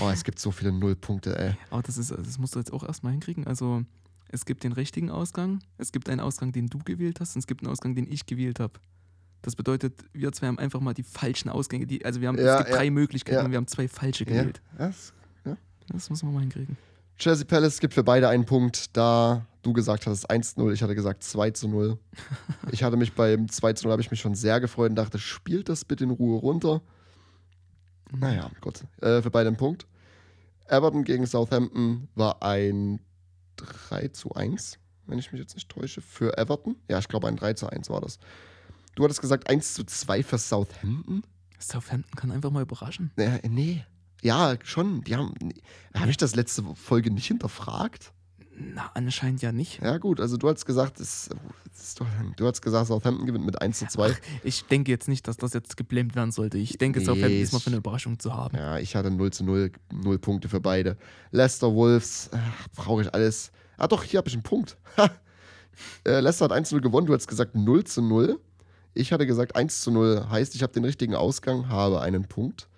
Oh, 0.00 0.08
es 0.08 0.22
gibt 0.24 0.38
so 0.38 0.50
viele 0.52 0.70
Nullpunkte, 0.72 1.36
ey. 1.38 1.56
Aber 1.70 1.82
das, 1.82 1.96
ist, 1.98 2.10
das 2.12 2.38
musst 2.38 2.54
du 2.54 2.58
jetzt 2.60 2.72
auch 2.72 2.84
erstmal 2.84 3.12
hinkriegen. 3.12 3.46
Also, 3.46 3.82
es 4.28 4.44
gibt 4.44 4.62
den 4.62 4.72
richtigen 4.72 5.10
Ausgang, 5.10 5.60
es 5.78 5.90
gibt 5.92 6.08
einen 6.08 6.20
Ausgang, 6.20 6.52
den 6.52 6.68
du 6.68 6.78
gewählt 6.78 7.18
hast, 7.20 7.34
und 7.34 7.40
es 7.40 7.46
gibt 7.46 7.62
einen 7.62 7.70
Ausgang, 7.70 7.94
den 7.96 8.06
ich 8.10 8.26
gewählt 8.26 8.58
habe. 8.60 8.74
Das 9.42 9.56
bedeutet, 9.56 9.94
wir 10.12 10.32
zwei 10.32 10.48
haben 10.48 10.58
einfach 10.58 10.80
mal 10.80 10.94
die 10.94 11.02
falschen 11.02 11.48
Ausgänge. 11.48 11.86
Die, 11.86 12.04
also 12.04 12.20
wir 12.20 12.28
haben 12.28 12.38
Ja, 12.38 12.52
es 12.52 12.58
gibt 12.58 12.70
ja, 12.70 12.76
drei 12.76 12.90
Möglichkeiten 12.90 13.38
ja. 13.38 13.44
und 13.44 13.50
wir 13.50 13.56
haben 13.56 13.66
zwei 13.66 13.88
falsche 13.88 14.24
gewählt. 14.24 14.60
das, 14.76 15.12
Das 15.88 16.10
muss 16.10 16.22
man 16.22 16.34
mal 16.34 16.40
hinkriegen. 16.40 16.76
Chelsea 17.18 17.46
Palace 17.46 17.80
gibt 17.80 17.94
für 17.94 18.02
beide 18.02 18.28
einen 18.28 18.46
Punkt, 18.46 18.96
da 18.96 19.46
du 19.62 19.72
gesagt 19.74 20.06
hattest 20.06 20.30
1 20.30 20.54
zu 20.54 20.60
0, 20.60 20.72
ich 20.72 20.82
hatte 20.82 20.94
gesagt 20.94 21.22
2 21.22 21.50
zu 21.50 21.68
0. 21.68 21.98
Ich 22.72 22.82
hatte 22.82 22.96
mich 22.96 23.12
beim 23.12 23.48
2 23.48 23.72
zu 23.74 23.84
0 23.84 23.92
habe 23.92 24.02
ich 24.02 24.10
mich 24.10 24.20
schon 24.20 24.34
sehr 24.34 24.60
gefreut 24.60 24.90
und 24.90 24.96
dachte, 24.96 25.18
spielt 25.18 25.68
das 25.68 25.84
bitte 25.84 26.04
in 26.04 26.10
Ruhe 26.10 26.38
runter. 26.38 26.82
Naja, 28.12 28.50
gut. 28.60 28.84
Äh, 29.00 29.22
für 29.22 29.30
beide 29.30 29.48
ein 29.48 29.56
Punkt. 29.56 29.86
Everton 30.66 31.04
gegen 31.04 31.26
Southampton 31.26 32.08
war 32.14 32.42
ein 32.42 33.00
3 33.56 34.08
zu 34.08 34.32
1, 34.32 34.78
wenn 35.06 35.18
ich 35.18 35.32
mich 35.32 35.40
jetzt 35.40 35.54
nicht 35.54 35.68
täusche, 35.68 36.00
für 36.00 36.38
Everton. 36.38 36.76
Ja, 36.88 36.98
ich 36.98 37.08
glaube 37.08 37.28
ein 37.28 37.36
3 37.36 37.54
zu 37.54 37.68
1 37.68 37.90
war 37.90 38.00
das. 38.00 38.18
Du 39.00 39.04
hattest 39.04 39.22
gesagt 39.22 39.48
1 39.48 39.72
zu 39.72 39.84
2 39.84 40.22
für 40.22 40.36
Southampton? 40.36 41.22
Southampton 41.58 42.14
kann 42.16 42.30
einfach 42.30 42.50
mal 42.50 42.60
überraschen. 42.60 43.10
Nee, 43.16 43.40
nee. 43.48 43.84
Ja, 44.20 44.58
schon. 44.62 45.00
Die 45.04 45.16
haben. 45.16 45.32
Nee. 45.40 45.54
Habe 45.94 46.10
ich 46.10 46.18
das 46.18 46.34
letzte 46.34 46.62
Folge 46.74 47.10
nicht 47.10 47.26
hinterfragt? 47.26 48.12
Na, 48.58 48.90
anscheinend 48.92 49.40
ja 49.40 49.52
nicht. 49.52 49.80
Ja, 49.80 49.96
gut, 49.96 50.20
also 50.20 50.36
du 50.36 50.50
hast 50.50 50.66
gesagt, 50.66 51.00
es, 51.00 51.30
es 51.72 51.94
doch, 51.94 52.04
du 52.36 52.46
hast 52.46 52.60
gesagt, 52.60 52.88
Southampton 52.88 53.24
gewinnt 53.24 53.46
mit 53.46 53.62
1 53.62 53.78
zu 53.78 53.86
2. 53.88 54.14
Ich 54.44 54.66
denke 54.66 54.90
jetzt 54.90 55.08
nicht, 55.08 55.26
dass 55.26 55.38
das 55.38 55.54
jetzt 55.54 55.78
geblämt 55.78 56.14
werden 56.14 56.30
sollte. 56.30 56.58
Ich 56.58 56.76
denke, 56.76 56.98
Nee, 56.98 57.06
Southampton 57.06 57.40
ist 57.40 57.54
mal 57.54 57.60
für 57.60 57.68
eine 57.68 57.78
Überraschung 57.78 58.18
zu 58.18 58.34
haben. 58.34 58.54
Ja, 58.54 58.76
ich 58.76 58.96
hatte 58.96 59.10
0 59.10 59.32
zu 59.32 59.44
0, 59.44 59.72
0 59.94 60.18
Punkte 60.18 60.50
für 60.50 60.60
beide. 60.60 60.98
Leicester 61.30 61.72
Wolves, 61.74 62.28
ach, 62.34 62.68
brauche 62.76 63.00
ich 63.00 63.14
alles. 63.14 63.50
Ah, 63.78 63.88
doch, 63.88 64.02
hier 64.04 64.18
habe 64.18 64.28
ich 64.28 64.34
einen 64.34 64.42
Punkt. 64.42 64.76
Äh, 66.04 66.20
Leicester 66.20 66.44
hat 66.44 66.52
1 66.52 66.68
zu 66.68 66.74
0 66.74 66.82
gewonnen, 66.82 67.06
du 67.06 67.14
hast 67.14 67.26
gesagt 67.26 67.54
0 67.54 67.84
zu 67.84 68.02
0. 68.02 68.38
Ich 68.94 69.12
hatte 69.12 69.26
gesagt 69.26 69.56
1 69.56 69.82
zu 69.82 69.90
0, 69.90 70.26
heißt, 70.30 70.54
ich 70.54 70.62
habe 70.62 70.72
den 70.72 70.84
richtigen 70.84 71.14
Ausgang, 71.14 71.68
habe 71.68 72.00
einen 72.00 72.24
Punkt. 72.24 72.68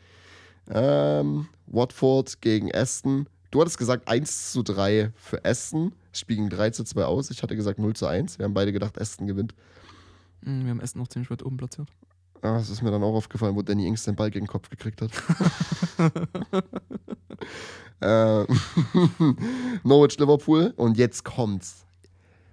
Ähm, 0.71 1.49
Watford 1.67 2.41
gegen 2.41 2.75
Aston. 2.75 3.27
Du 3.51 3.61
hattest 3.61 3.79
gesagt 3.79 4.09
1 4.09 4.53
zu 4.53 4.63
3 4.63 5.13
für 5.17 5.45
Aston. 5.45 5.93
Spiel 6.13 6.37
ging 6.37 6.51
3 6.51 6.71
zu 6.71 6.85
2 6.85 7.05
aus. 7.05 7.31
Ich 7.31 7.43
hatte 7.43 7.57
gesagt 7.57 7.79
0 7.79 7.95
zu 7.95 8.07
1. 8.07 8.39
Wir 8.39 8.45
haben 8.45 8.55
beide 8.55 8.73
gedacht, 8.73 9.01
Aston 9.01 9.27
gewinnt. 9.27 9.55
Hm, 10.45 10.65
Wir 10.65 10.71
haben 10.71 10.81
Essen 10.81 10.99
noch 10.99 11.09
ziemlich 11.09 11.31
weit 11.31 11.45
oben 11.45 11.57
platziert. 11.57 11.89
Ah, 12.43 12.59
das 12.59 12.71
ist 12.71 12.83
mir 12.83 12.91
dann 12.91 13.03
auch 13.03 13.15
aufgefallen, 13.15 13.55
wo 13.55 13.63
Danny 13.63 13.87
Ings 13.87 14.05
den 14.05 14.17
Ball 14.17 14.31
gegen 14.31 14.47
den 14.47 14.51
Kopf 14.51 14.69
gekriegt 14.69 15.01
hat. 15.01 15.11
äh, 18.01 18.45
Norwich 19.85 20.19
Liverpool 20.19 20.75
und 20.77 20.99
jetzt 20.99 21.25
kommt's. 21.25 21.87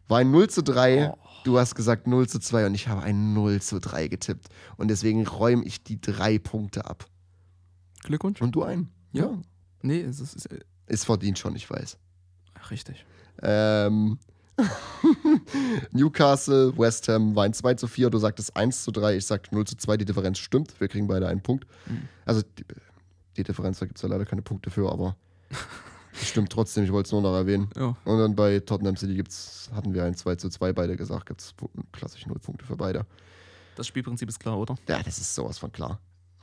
War 0.09 0.19
ein 0.19 0.31
0 0.31 0.49
zu 0.49 0.61
3. 0.63 1.11
Oh. 1.11 1.17
Du 1.45 1.57
hast 1.57 1.75
gesagt 1.75 2.07
0 2.07 2.27
zu 2.27 2.39
2 2.39 2.65
und 2.65 2.75
ich 2.75 2.87
habe 2.89 3.01
ein 3.01 3.33
0 3.33 3.61
zu 3.61 3.79
3 3.79 4.07
getippt. 4.09 4.49
Und 4.75 4.89
deswegen 4.89 5.25
räume 5.25 5.63
ich 5.63 5.83
die 5.83 6.01
drei 6.01 6.37
Punkte 6.39 6.85
ab. 6.85 7.05
Glückwunsch. 8.03 8.41
Und 8.41 8.51
du 8.51 8.63
ein. 8.63 8.89
Ja. 9.13 9.29
Nee, 9.81 10.01
es 10.01 10.19
ist, 10.19 10.35
ist 10.35 10.45
äh, 10.47 10.59
Ist 10.87 11.05
verdient 11.05 11.39
schon, 11.39 11.55
ich 11.55 11.69
weiß. 11.69 11.97
richtig. 12.71 13.05
Ähm, 13.41 14.19
Newcastle, 15.91 16.77
West 16.77 17.07
Ham 17.07 17.35
war 17.35 17.45
ein 17.45 17.53
2 17.53 17.75
zu 17.75 17.87
4. 17.87 18.09
Du 18.09 18.17
sagtest 18.17 18.55
1 18.57 18.83
zu 18.83 18.91
3. 18.91 19.15
Ich 19.15 19.25
sagte 19.25 19.53
0 19.55 19.65
zu 19.65 19.77
2. 19.77 19.97
Die 19.97 20.05
Differenz 20.05 20.39
stimmt. 20.39 20.79
Wir 20.81 20.87
kriegen 20.87 21.07
beide 21.07 21.27
einen 21.27 21.41
Punkt. 21.41 21.65
Mhm. 21.87 22.09
Also 22.25 22.41
die, 22.41 22.65
die 23.37 23.43
Differenz, 23.43 23.79
da 23.79 23.85
gibt 23.85 23.97
es 23.97 24.01
ja 24.01 24.09
leider 24.09 24.25
keine 24.25 24.41
Punkte 24.41 24.69
für, 24.69 24.91
aber 24.91 25.15
stimmt 26.27 26.51
trotzdem. 26.51 26.83
Ich 26.83 26.91
wollte 26.91 27.07
es 27.07 27.11
nur 27.11 27.21
noch 27.21 27.33
erwähnen. 27.33 27.69
Ja. 27.75 27.95
Und 28.05 28.19
dann 28.19 28.35
bei 28.35 28.59
Tottenham 28.59 28.95
City 28.97 29.15
gibt's, 29.15 29.69
hatten 29.73 29.93
wir 29.93 30.03
ein 30.03 30.15
2 30.15 30.35
zu 30.35 30.49
2 30.49 30.73
beide 30.73 30.95
gesagt. 30.97 31.25
Gibt 31.27 31.41
es 31.41 31.53
klassisch 31.91 32.25
0 32.25 32.37
Punkte 32.39 32.65
für 32.65 32.75
beide. 32.75 33.05
Das 33.75 33.87
Spielprinzip 33.87 34.27
ist 34.27 34.39
klar, 34.39 34.57
oder? 34.57 34.75
Ja, 34.87 35.01
das 35.03 35.19
ist 35.19 35.33
sowas 35.35 35.57
von 35.57 35.71
klar. 35.71 35.99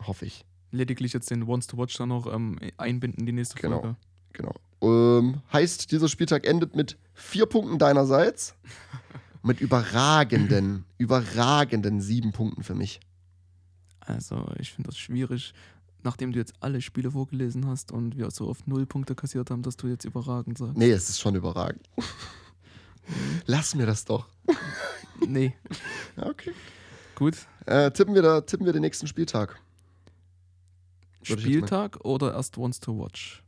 Hoffe 0.07 0.27
ich. 0.27 0.45
Lediglich 0.70 1.12
jetzt 1.12 1.31
den 1.31 1.43
Once 1.45 1.66
to 1.66 1.77
Watch 1.79 1.97
dann 1.97 2.09
noch 2.09 2.33
ähm, 2.33 2.59
einbinden 2.77 3.20
in 3.20 3.27
die 3.27 3.33
nächste 3.33 3.57
Genau. 3.61 3.81
Folge. 3.81 3.97
Genau. 4.33 4.55
Ähm, 4.83 5.41
heißt, 5.53 5.91
dieser 5.91 6.09
Spieltag 6.09 6.47
endet 6.47 6.77
mit 6.77 6.97
vier 7.14 7.47
Punkten 7.47 7.79
deinerseits. 7.79 8.55
mit 9.43 9.61
überragenden, 9.61 10.85
überragenden 10.99 12.01
sieben 12.01 12.33
Punkten 12.33 12.62
für 12.62 12.74
mich. 12.74 13.01
Also, 14.01 14.47
ich 14.59 14.72
finde 14.72 14.91
das 14.91 14.99
schwierig, 14.99 15.55
nachdem 16.07 16.33
du 16.33 16.39
jetzt 16.39 16.55
alle 16.61 16.81
Spiele 16.81 17.11
vorgelesen 17.11 17.67
hast 17.67 17.91
und 17.91 18.17
wir 18.17 18.31
so 18.31 18.49
oft 18.49 18.67
null 18.69 18.87
Punkte 18.87 19.17
kassiert 19.17 19.51
haben, 19.51 19.63
dass 19.63 19.77
du 19.77 19.89
jetzt 19.89 20.05
überragend 20.05 20.57
sagst. 20.57 20.79
Nee, 20.79 20.93
es 20.93 21.11
ist 21.11 21.21
schon 21.21 21.35
überragend. 21.35 21.91
Lass 23.47 23.75
mir 23.75 23.85
das 23.85 24.07
doch. 24.07 24.27
Nee. 25.27 25.55
Okay. 26.15 26.53
Gut. 27.15 27.47
Äh, 27.65 27.91
tippen, 27.91 28.15
wir 28.15 28.21
da, 28.21 28.43
tippen 28.43 28.67
wir 28.67 28.75
den 28.75 28.83
nächsten 28.83 29.07
Spieltag. 29.07 29.59
Würde 31.25 31.41
Spieltag 31.41 32.05
oder 32.05 32.35
erst 32.35 32.59
Once 32.59 32.79
to 32.81 32.99
Watch? 32.99 33.43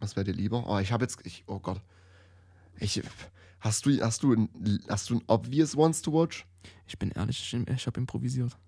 Was 0.00 0.16
wäre 0.16 0.24
dir 0.24 0.32
lieber? 0.32 0.64
Oh, 0.66 0.76
ich 0.80 0.90
habe 0.90 1.04
jetzt. 1.04 1.24
Ich, 1.24 1.44
oh 1.46 1.60
Gott. 1.60 1.80
Ich, 2.80 3.00
hast, 3.60 3.86
du, 3.86 4.00
hast, 4.00 4.24
du 4.24 4.34
ein, 4.34 4.48
hast 4.88 5.08
du 5.08 5.14
ein 5.14 5.22
obvious 5.28 5.76
Ones 5.76 6.02
to 6.02 6.12
watch? 6.12 6.44
Ich 6.88 6.98
bin 6.98 7.12
ehrlich, 7.12 7.40
ich, 7.40 7.68
ich 7.68 7.86
habe 7.86 8.00
improvisiert. 8.00 8.58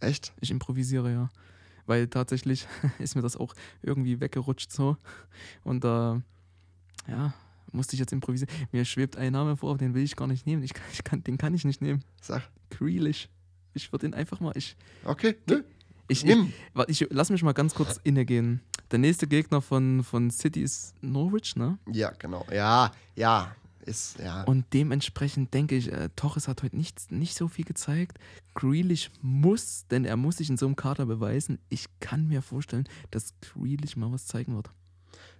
Echt? 0.00 0.32
Ich 0.40 0.50
improvisiere 0.50 1.12
ja. 1.12 1.30
Weil 1.86 2.08
tatsächlich 2.08 2.66
ist 2.98 3.14
mir 3.16 3.22
das 3.22 3.36
auch 3.36 3.54
irgendwie 3.82 4.20
weggerutscht 4.20 4.72
so. 4.72 4.96
Und 5.62 5.84
da, 5.84 6.20
ja, 7.08 7.34
musste 7.72 7.94
ich 7.94 8.00
jetzt 8.00 8.12
improvisieren. 8.12 8.52
Mir 8.72 8.84
schwebt 8.84 9.16
ein 9.16 9.32
Name 9.32 9.56
vor, 9.56 9.76
den 9.78 9.94
will 9.94 10.02
ich 10.02 10.16
gar 10.16 10.26
nicht 10.28 10.46
nehmen. 10.46 10.62
Ich, 10.62 10.74
kann- 10.74 10.84
ich 10.92 11.02
kann, 11.04 11.24
den 11.24 11.38
kann 11.38 11.54
ich 11.54 11.64
nicht 11.64 11.80
nehmen. 11.82 12.02
Sag. 12.20 12.42
Grealish. 12.70 13.28
Ich 13.74 13.90
würde 13.92 14.06
ihn 14.06 14.14
einfach 14.14 14.40
mal. 14.40 14.52
Ich, 14.56 14.76
Okay, 15.04 15.36
ne? 15.48 15.64
ich, 16.08 16.18
ich, 16.18 16.24
Nimm. 16.24 16.52
warte, 16.74 16.92
ich 16.92 17.06
lass 17.10 17.30
mich 17.30 17.42
mal 17.42 17.52
ganz 17.52 17.74
kurz 17.74 17.98
innegehen. 18.04 18.60
Der 18.92 18.98
nächste 19.00 19.26
Gegner 19.26 19.60
von, 19.60 20.04
von 20.04 20.30
City 20.30 20.62
ist 20.62 20.94
Norwich, 21.02 21.56
ne? 21.56 21.78
Ja, 21.90 22.10
genau. 22.10 22.46
Ja, 22.52 22.92
ja. 23.16 23.54
Ist, 23.86 24.18
ja. 24.18 24.44
Und 24.44 24.64
dementsprechend 24.72 25.52
denke 25.52 25.76
ich, 25.76 25.92
äh, 25.92 26.08
Torres 26.16 26.48
hat 26.48 26.62
heute 26.62 26.74
nicht, 26.76 27.12
nicht 27.12 27.36
so 27.36 27.48
viel 27.48 27.64
gezeigt. 27.66 28.18
Grealish 28.54 29.10
muss, 29.20 29.86
denn 29.90 30.04
er 30.06 30.16
muss 30.16 30.38
sich 30.38 30.48
in 30.48 30.56
so 30.56 30.64
einem 30.66 30.74
Kader 30.76 31.04
beweisen. 31.04 31.58
Ich 31.68 31.86
kann 32.00 32.26
mir 32.28 32.40
vorstellen, 32.40 32.88
dass 33.10 33.34
Grealish 33.40 33.96
mal 33.96 34.10
was 34.10 34.26
zeigen 34.26 34.54
wird. 34.56 34.70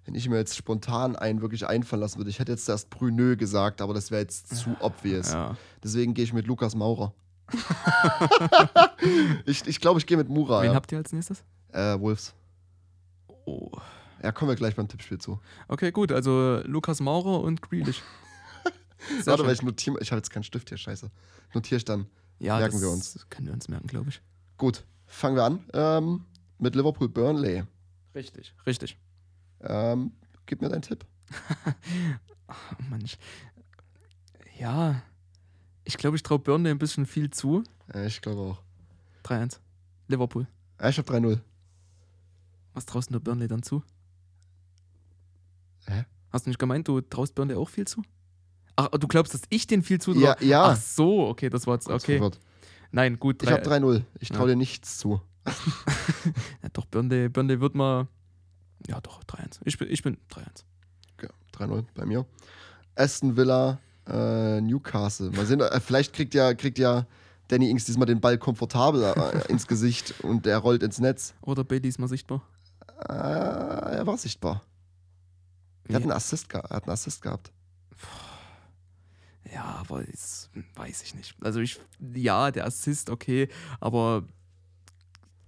Wenn 0.04 0.14
ich 0.14 0.28
mir 0.28 0.36
jetzt 0.36 0.54
spontan 0.56 1.16
einen 1.16 1.40
wirklich 1.40 1.66
einfallen 1.66 2.00
lassen 2.02 2.18
würde, 2.18 2.28
ich 2.28 2.38
hätte 2.38 2.52
jetzt 2.52 2.68
erst 2.68 2.90
Brünö 2.90 3.36
gesagt, 3.36 3.80
aber 3.80 3.94
das 3.94 4.10
wäre 4.10 4.20
jetzt 4.20 4.54
zu 4.54 4.76
obvious. 4.80 5.32
Ja. 5.32 5.56
Deswegen 5.82 6.12
gehe 6.12 6.24
ich 6.24 6.34
mit 6.34 6.46
Lukas 6.46 6.74
Maurer. 6.74 7.14
ich 9.46 9.66
ich 9.66 9.80
glaube, 9.80 9.98
ich 9.98 10.06
gehe 10.06 10.16
mit 10.16 10.28
Mura. 10.28 10.60
Wen 10.62 10.70
Ja. 10.70 10.74
habt 10.74 10.92
ihr 10.92 10.98
als 10.98 11.12
nächstes? 11.12 11.42
Äh, 11.72 11.98
Wolves. 11.98 12.34
Oh. 13.46 13.70
Ja, 14.22 14.32
kommen 14.32 14.50
wir 14.50 14.56
gleich 14.56 14.74
beim 14.76 14.88
Tippspiel 14.88 15.18
zu. 15.18 15.40
Okay, 15.68 15.90
gut, 15.90 16.12
also 16.12 16.60
Lukas 16.64 17.00
Maurer 17.00 17.40
und 17.40 17.62
Grealish. 17.62 18.02
Sehr 19.08 19.26
Warte, 19.26 19.38
schön. 19.38 19.46
weil 19.46 19.54
ich 19.54 19.62
notiere. 19.62 19.98
Ich 20.00 20.10
habe 20.10 20.18
jetzt 20.18 20.30
keinen 20.30 20.42
Stift 20.44 20.68
hier, 20.68 20.78
scheiße. 20.78 21.10
Notiere 21.54 21.76
ich 21.78 21.84
dann. 21.84 22.06
ja, 22.38 22.58
merken 22.58 22.72
das 22.74 22.82
wir 22.82 22.90
uns. 22.90 23.26
Können 23.30 23.46
wir 23.46 23.54
uns 23.54 23.68
merken, 23.68 23.86
glaube 23.86 24.10
ich. 24.10 24.22
Gut, 24.56 24.84
fangen 25.06 25.36
wir 25.36 25.44
an. 25.44 25.64
Ähm, 25.72 26.24
mit 26.58 26.74
Liverpool 26.74 27.08
Burnley. 27.08 27.64
Richtig. 28.14 28.54
Richtig. 28.66 28.98
Ähm, 29.60 30.12
gib 30.46 30.60
mir 30.62 30.68
deinen 30.68 30.82
Tipp. 30.82 31.04
Oh 32.46 32.82
Mann, 32.90 33.00
ich, 33.02 33.18
ja, 34.60 35.02
ich 35.84 35.96
glaube, 35.96 36.16
ich 36.16 36.22
traue 36.22 36.38
Burnley 36.38 36.70
ein 36.70 36.78
bisschen 36.78 37.06
viel 37.06 37.30
zu. 37.30 37.64
Ich 38.04 38.20
glaube 38.20 38.42
auch. 38.42 38.62
3-1. 39.24 39.58
Liverpool. 40.08 40.46
Ich 40.86 40.98
habe 40.98 41.10
3-0. 41.10 41.40
Was 42.74 42.84
traust 42.84 43.10
du 43.14 43.18
Burnley 43.18 43.48
dann 43.48 43.62
zu? 43.62 43.82
Hä? 45.86 46.04
Hast 46.30 46.44
du 46.44 46.50
nicht 46.50 46.58
gemeint, 46.58 46.86
du 46.86 47.00
traust 47.00 47.34
Burnley 47.34 47.56
auch 47.56 47.68
viel 47.70 47.86
zu? 47.86 48.02
Ach, 48.76 48.88
du 48.88 49.06
glaubst, 49.06 49.34
dass 49.34 49.42
ich 49.50 49.66
den 49.66 49.82
viel 49.82 50.00
zu 50.00 50.12
Ja, 50.14 50.36
ja. 50.40 50.64
Ach 50.70 50.76
so, 50.76 51.26
okay, 51.28 51.48
das 51.50 51.66
war 51.66 51.74
jetzt, 51.74 51.86
Kurz 51.86 52.04
okay. 52.04 52.20
Nein, 52.90 53.18
gut. 53.18 53.42
Ich 53.42 53.48
drei- 53.48 53.56
habe 53.56 53.62
3-0. 53.68 54.02
Ich 54.20 54.28
traue 54.30 54.40
Ja. 54.48 54.54
dir 54.54 54.56
nichts 54.56 54.98
zu. 54.98 55.20
ja, 56.62 56.68
doch, 56.72 56.86
Burnley, 56.86 57.28
Burnley 57.28 57.60
wird 57.60 57.74
mal, 57.74 58.08
ja 58.86 59.00
doch, 59.00 59.22
3-1. 59.24 59.60
Ich 59.64 59.78
bin, 59.78 59.90
ich 59.90 60.02
bin 60.02 60.16
3-1. 60.30 60.64
Okay, 61.16 61.28
3-0 61.52 61.84
bei 61.94 62.06
mir. 62.06 62.26
Aston 62.96 63.36
Villa, 63.36 63.78
äh, 64.08 64.60
Newcastle. 64.60 65.30
Mal 65.30 65.46
sehen, 65.46 65.60
äh, 65.60 65.80
vielleicht 65.80 66.12
kriegt 66.12 66.34
ja, 66.34 66.54
kriegt 66.54 66.78
ja 66.78 67.06
Danny 67.48 67.68
Ings 67.70 67.84
diesmal 67.84 68.06
den 68.06 68.20
Ball 68.20 68.38
komfortabel 68.38 69.02
äh, 69.04 69.48
ins 69.52 69.66
Gesicht 69.66 70.14
und 70.22 70.46
er 70.46 70.58
rollt 70.58 70.82
ins 70.82 70.98
Netz. 70.98 71.34
Oder 71.42 71.62
Bailey 71.64 71.88
ist 71.88 71.98
mal 71.98 72.08
sichtbar. 72.08 72.42
Äh, 73.08 73.12
er 73.12 74.06
war 74.06 74.16
sichtbar. 74.18 74.62
Er 75.86 75.96
hat 75.96 76.00
Ja. 76.02 76.06
einen 76.06 76.12
Assist, 76.12 76.52
er 76.54 76.62
hat 76.62 76.84
einen 76.84 76.92
Assist 76.92 77.20
gehabt. 77.22 77.52
Ja, 79.54 79.64
aber 79.64 80.02
das 80.02 80.50
weiß 80.74 81.02
ich 81.04 81.14
nicht. 81.14 81.34
Also 81.42 81.60
ich, 81.60 81.78
ja, 82.14 82.50
der 82.50 82.66
Assist, 82.66 83.08
okay, 83.08 83.48
aber 83.80 84.24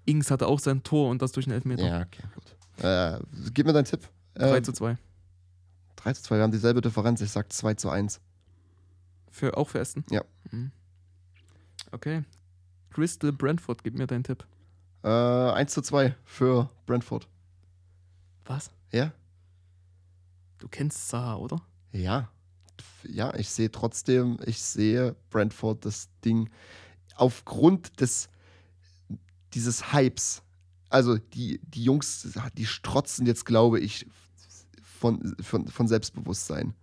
Ings 0.05 0.31
hatte 0.31 0.47
auch 0.47 0.61
sein 0.61 0.83
Tor 0.85 1.11
und 1.11 1.21
das 1.23 1.33
durch 1.33 1.47
einen 1.47 1.55
Elfmeter. 1.57 1.85
Ja, 1.87 2.01
okay, 2.03 2.23
gut. 2.35 2.85
Äh, 2.85 3.19
gib 3.53 3.67
mir 3.67 3.73
deinen 3.73 3.85
Tipp. 3.87 4.09
3 4.35 4.59
Äh, 4.59 4.63
zu 4.63 4.73
2. 4.73 4.97
3 5.97 6.13
zu 6.13 6.23
2, 6.23 6.37
wir 6.37 6.43
haben 6.45 6.53
dieselbe 6.53 6.81
Differenz. 6.81 7.21
Ich 7.21 7.31
sag 7.33 7.53
2 7.53 7.75
zu 7.75 7.91
1. 7.91 8.21
Für, 9.31 9.57
auch 9.57 9.69
für 9.69 9.81
Aston? 9.81 10.05
Ja. 10.11 10.23
Mhm. 10.53 10.71
Okay. 11.91 12.23
Crystal 12.91 13.33
Brentford, 13.33 13.83
gib 13.83 13.95
mir 13.99 14.07
deinen 14.07 14.25
Tipp. 14.25 14.47
Äh, 15.03 15.09
1 15.09 15.73
zu 15.73 15.83
2 15.83 16.15
für 16.25 16.71
Brentford. 16.87 17.27
Was? 18.45 18.71
Ja? 18.93 19.13
Du 20.59 20.69
kennst 20.69 21.09
Saha, 21.09 21.35
oder? 21.37 21.61
Ja. 21.93 22.31
Ja, 23.05 23.35
ich 23.37 23.49
sehe 23.51 23.71
trotzdem, 23.71 24.39
ich 24.45 24.61
sehe 24.63 25.15
Brentford 25.31 25.85
das 25.85 26.09
Ding 26.25 26.51
aufgrund 27.15 28.01
des 28.01 28.29
dieses 29.55 29.93
Hypes. 29.93 30.43
Also 30.89 31.17
die, 31.19 31.61
die 31.65 31.83
Jungs, 31.83 32.29
die 32.57 32.67
strotzen 32.67 33.27
jetzt, 33.27 33.45
glaube 33.45 33.81
ich, 33.81 34.07
von, 34.83 35.35
von, 35.41 35.67
von 35.69 35.89
Selbstbewusstsein. 35.89 36.75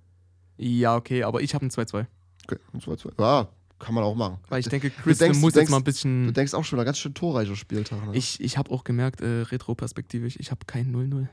Ja, 0.57 0.95
okay, 0.95 1.23
aber 1.23 1.41
ich 1.41 1.55
habe 1.55 1.65
ein 1.65 1.69
2-2. 1.71 2.05
Okay, 2.45 2.57
2 2.79 2.95
2. 2.95 3.09
Ja, 3.19 3.47
kann 3.79 3.95
man 3.95 4.03
auch 4.03 4.15
machen. 4.15 4.37
Weil 4.49 4.59
ich 4.59 4.67
denke, 4.67 4.89
Crystal 4.89 5.27
denkst- 5.27 5.39
muss 5.41 5.53
du 5.53 5.59
jetzt 5.59 5.69
mal 5.69 5.77
ein 5.77 5.83
denkst- 5.83 5.97
bisschen. 5.97 6.25
Du 6.27 6.33
denkst 6.33 6.53
auch 6.53 6.63
schon, 6.63 6.79
ein 6.79 6.85
ganz 6.85 6.97
schön 6.97 7.13
torreicher 7.13 7.55
Spieltag. 7.55 8.05
Ne? 8.07 8.15
Ich, 8.15 8.39
ich 8.41 8.57
habe 8.57 8.71
auch 8.71 8.83
gemerkt, 8.83 9.21
äh, 9.21 9.41
retroperspektivisch, 9.41 10.35
ich 10.39 10.51
habe 10.51 10.65
kein 10.65 10.91
0-0. 10.93 11.27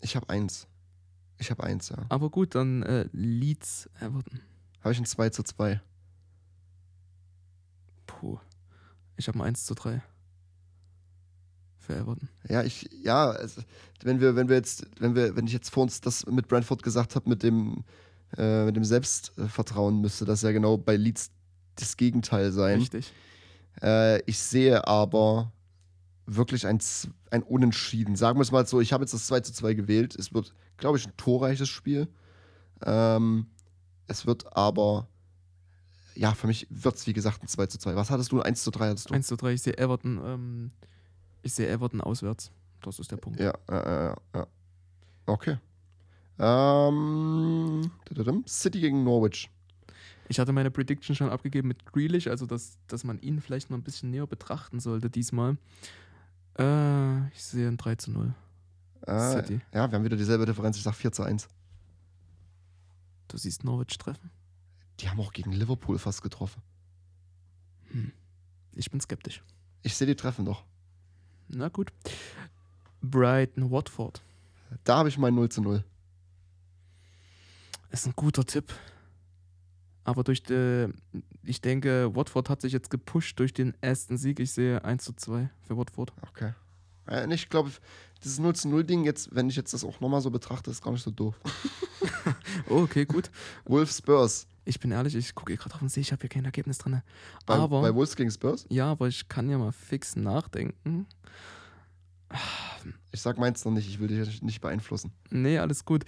ich 0.00 0.16
habe 0.16 0.28
eins. 0.28 0.66
Ich 1.42 1.50
habe 1.50 1.64
eins, 1.64 1.88
ja. 1.88 1.96
Aber 2.08 2.30
gut, 2.30 2.54
dann 2.54 2.84
äh, 2.84 3.08
Leeds 3.10 3.90
Everton. 3.98 4.38
Habe 4.80 4.92
ich 4.92 5.00
ein 5.00 5.04
2 5.04 5.30
zu 5.30 5.42
2. 5.42 5.80
Puh. 8.06 8.38
Ich 9.16 9.26
habe 9.26 9.40
ein 9.40 9.46
1 9.48 9.64
zu 9.64 9.74
3. 9.74 10.00
Für 11.80 11.96
Everton. 11.96 12.28
Ja, 12.48 12.62
ich, 12.62 12.88
ja, 13.02 13.30
also, 13.30 13.60
wenn 14.04 14.20
wir, 14.20 14.36
wenn 14.36 14.48
wir 14.48 14.54
jetzt, 14.54 14.86
wenn 15.00 15.16
wir, 15.16 15.34
wenn 15.34 15.48
ich 15.48 15.52
jetzt 15.52 15.70
vor 15.70 15.82
uns 15.82 16.00
das 16.00 16.24
mit 16.26 16.46
Brentford 16.46 16.84
gesagt 16.84 17.16
habe, 17.16 17.28
mit 17.28 17.42
dem, 17.42 17.82
äh, 18.38 18.64
mit 18.64 18.76
dem 18.76 18.84
Selbstvertrauen, 18.84 20.00
müsste 20.00 20.24
das 20.24 20.42
ja 20.42 20.52
genau 20.52 20.76
bei 20.76 20.94
Leeds 20.94 21.32
das 21.74 21.96
Gegenteil 21.96 22.52
sein. 22.52 22.78
Richtig. 22.78 23.12
Äh, 23.82 24.22
ich 24.30 24.38
sehe 24.38 24.86
aber 24.86 25.50
wirklich 26.26 26.66
ein, 26.66 26.78
ein 27.30 27.42
Unentschieden. 27.42 28.16
Sagen 28.16 28.38
wir 28.38 28.42
es 28.42 28.52
mal 28.52 28.66
so, 28.66 28.80
ich 28.80 28.92
habe 28.92 29.04
jetzt 29.04 29.14
das 29.14 29.26
2 29.26 29.40
zu 29.40 29.52
2 29.52 29.74
gewählt. 29.74 30.14
Es 30.16 30.32
wird, 30.32 30.54
glaube 30.76 30.98
ich, 30.98 31.06
ein 31.06 31.16
torreiches 31.16 31.68
Spiel. 31.68 32.08
Ähm, 32.84 33.46
es 34.06 34.26
wird 34.26 34.56
aber, 34.56 35.08
ja, 36.14 36.32
für 36.34 36.46
mich 36.46 36.66
wird 36.70 36.96
es, 36.96 37.06
wie 37.06 37.12
gesagt, 37.12 37.42
ein 37.42 37.48
2 37.48 37.66
zu 37.66 37.78
2. 37.78 37.96
Was 37.96 38.10
hattest 38.10 38.32
du? 38.32 38.40
Ein 38.40 38.46
1 38.48 38.62
zu 38.62 38.70
3 38.70 38.88
hattest 38.88 39.10
du? 39.10 39.14
1 39.14 39.26
zu 39.26 39.36
3, 39.36 39.52
ich 39.52 39.62
sehe 39.62 39.78
Everton, 39.78 40.20
ähm, 40.24 40.70
ich 41.42 41.54
sehe 41.54 41.68
Everton 41.68 42.00
auswärts. 42.00 42.50
Das 42.82 42.98
ist 42.98 43.10
der 43.10 43.16
Punkt. 43.16 43.40
Ja, 43.40 43.54
ja, 43.70 44.16
ja. 44.34 44.46
Okay. 45.26 45.58
Ähm. 46.38 47.90
City 48.46 48.80
gegen 48.80 49.04
Norwich. 49.04 49.50
Ich 50.28 50.40
hatte 50.40 50.52
meine 50.52 50.70
Prediction 50.70 51.14
schon 51.14 51.28
abgegeben 51.28 51.68
mit 51.68 51.84
Grealish, 51.84 52.26
also 52.26 52.46
dass, 52.46 52.78
dass 52.86 53.04
man 53.04 53.20
ihn 53.20 53.40
vielleicht 53.40 53.70
noch 53.70 53.76
ein 53.76 53.82
bisschen 53.82 54.10
näher 54.10 54.26
betrachten 54.26 54.80
sollte 54.80 55.10
diesmal. 55.10 55.56
Äh, 56.58 57.28
ich 57.28 57.42
sehe 57.42 57.68
ein 57.68 57.76
3 57.76 57.94
zu 57.96 58.10
0. 58.10 58.34
Äh, 59.06 59.30
City. 59.32 59.60
Ja, 59.72 59.90
wir 59.90 59.96
haben 59.98 60.04
wieder 60.04 60.16
dieselbe 60.16 60.46
Differenz. 60.46 60.76
Ich 60.76 60.82
sag 60.82 60.94
4 60.94 61.12
zu 61.12 61.22
1. 61.22 61.48
Du 63.28 63.36
siehst 63.36 63.64
Norwich 63.64 63.98
treffen. 63.98 64.30
Die 65.00 65.08
haben 65.08 65.20
auch 65.20 65.32
gegen 65.32 65.52
Liverpool 65.52 65.98
fast 65.98 66.22
getroffen. 66.22 66.62
Hm. 67.90 68.12
Ich 68.74 68.90
bin 68.90 69.00
skeptisch. 69.00 69.42
Ich 69.82 69.96
sehe 69.96 70.06
die 70.06 70.14
treffen 70.14 70.44
doch. 70.44 70.64
Na 71.48 71.68
gut. 71.68 71.92
Brighton 73.00 73.70
Watford. 73.70 74.22
Da 74.84 74.98
habe 74.98 75.08
ich 75.08 75.18
mein 75.18 75.34
0 75.34 75.48
zu 75.48 75.60
0. 75.62 75.84
Ist 77.90 78.06
ein 78.06 78.14
guter 78.14 78.44
Tipp. 78.44 78.72
Aber 80.04 80.24
durch 80.24 80.42
die, 80.42 80.88
ich 81.44 81.60
denke, 81.60 82.14
Watford 82.14 82.48
hat 82.50 82.60
sich 82.60 82.72
jetzt 82.72 82.90
gepusht 82.90 83.38
durch 83.38 83.52
den 83.52 83.74
ersten 83.80 84.16
Sieg. 84.16 84.40
Ich 84.40 84.52
sehe 84.52 84.84
1 84.84 85.04
zu 85.04 85.12
2 85.12 85.48
für 85.60 85.76
Watford. 85.76 86.12
Okay. 86.28 86.52
Äh, 87.06 87.24
und 87.24 87.30
ich 87.30 87.48
glaube, 87.48 87.70
dieses 88.24 88.38
0 88.38 88.54
zu 88.54 88.68
0 88.68 88.84
Ding, 88.84 89.04
jetzt, 89.04 89.34
wenn 89.34 89.48
ich 89.48 89.56
jetzt 89.56 89.72
das 89.72 89.84
auch 89.84 90.00
nochmal 90.00 90.20
so 90.20 90.30
betrachte, 90.30 90.70
ist 90.70 90.82
gar 90.82 90.92
nicht 90.92 91.02
so 91.02 91.10
doof. 91.10 91.38
Oh, 92.68 92.76
okay, 92.82 93.04
gut. 93.04 93.30
Wolves 93.64 93.98
Spurs. 93.98 94.46
Ich 94.64 94.78
bin 94.78 94.92
ehrlich, 94.92 95.14
ich 95.16 95.34
gucke 95.34 95.56
gerade 95.56 95.74
auf 95.74 95.80
den 95.80 95.88
See, 95.88 96.00
ich 96.00 96.12
habe 96.12 96.20
hier 96.20 96.30
kein 96.30 96.44
Ergebnis 96.44 96.78
drin. 96.78 97.02
Bei, 97.46 97.54
Aber, 97.54 97.80
bei 97.80 97.94
Wolves 97.94 98.14
gegen 98.14 98.30
Spurs? 98.30 98.64
ja, 98.68 98.90
aber 98.92 99.08
ich 99.08 99.28
kann 99.28 99.50
ja 99.50 99.58
mal 99.58 99.72
fix 99.72 100.14
nachdenken. 100.14 101.06
Ich 103.10 103.20
sag 103.20 103.38
meins 103.38 103.64
noch 103.64 103.72
nicht, 103.72 103.88
ich 103.88 103.98
will 104.00 104.08
dich 104.08 104.42
nicht 104.42 104.60
beeinflussen. 104.60 105.12
Nee, 105.30 105.58
alles 105.58 105.84
gut. 105.84 106.04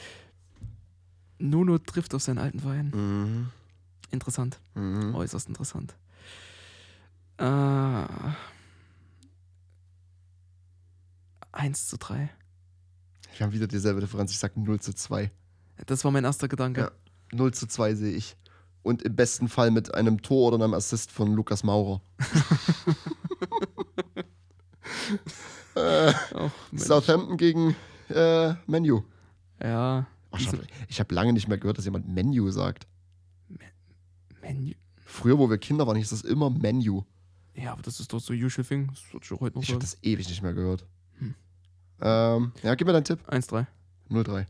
Nuno 1.39 1.79
trifft 1.79 2.15
auf 2.15 2.23
seinen 2.23 2.39
alten 2.39 2.61
Verein. 2.61 2.91
Mhm. 2.95 3.49
Interessant. 4.15 4.61
Mhm. 4.75 5.15
Äußerst 5.15 5.49
interessant. 5.49 5.95
Äh, 7.37 8.07
1 11.53 11.89
zu 11.89 11.99
3. 11.99 12.31
Wir 13.37 13.45
haben 13.47 13.53
wieder 13.53 13.67
dieselbe 13.67 14.01
Differenz. 14.01 14.31
Ich 14.31 14.39
sag 14.39 14.57
0 14.57 14.81
zu 14.81 14.95
2. 14.95 15.31
Das 15.87 16.05
war 16.05 16.11
mein 16.13 16.25
erster 16.25 16.49
Gedanke. 16.49 16.81
Ja. 16.81 16.91
0 17.33 17.53
zu 17.53 17.67
2 17.67 17.95
sehe 17.95 18.13
ich. 18.15 18.37
Und 18.83 19.03
im 19.03 19.17
besten 19.17 19.49
Fall 19.49 19.71
mit 19.71 19.95
einem 19.95 20.23
Tor 20.23 20.53
oder 20.53 20.63
einem 20.65 20.75
Assist 20.75 21.11
von 21.11 21.35
Lukas 21.35 21.65
Maurer. 21.65 22.01
Äh, 25.77 26.13
Oh. 26.35 26.51
Southampton 26.77 27.37
gegen 27.37 27.75
äh, 28.09 28.55
Menu. 28.67 29.03
Ja. 29.61 30.07
Oh, 30.31 30.37
ich 30.39 30.47
habe 30.47 30.63
hab 30.89 31.13
lange 31.13 31.33
nicht 31.33 31.49
mehr 31.49 31.59
gehört, 31.59 31.79
dass 31.79 31.85
jemand 31.85 32.09
Menu 32.09 32.51
sagt. 32.51 32.87
Menü. 34.45 34.75
Früher, 35.07 35.39
wo 35.39 35.49
wir 35.49 35.59
Kinder 35.59 35.87
waren, 35.87 35.97
hieß 35.97 36.11
das 36.11 36.23
immer 36.23 36.51
Menu. 36.51 37.03
Ja, 37.55 37.73
aber 37.73 37.83
das 37.83 38.01
ist 38.01 38.13
doch 38.13 38.21
so 38.21 38.33
usual 38.33 38.65
thing. 38.65 38.89
Das 38.89 39.03
ich 39.23 39.33
auch 39.33 39.41
heute 39.41 39.57
noch 39.57 39.63
Ich 39.63 39.71
habe 39.71 39.81
das 39.81 39.99
ewig 40.03 40.29
nicht 40.29 40.43
mehr 40.43 40.55
gehört. 40.55 40.85
Hm. 41.19 41.35
Ähm, 42.01 42.53
ja, 42.63 42.75
gib 42.75 42.87
mir 42.87 42.93
deinen 42.93 43.05
Tipp. 43.05 43.21
1-3. 43.29 43.67
0-3. 44.11 44.47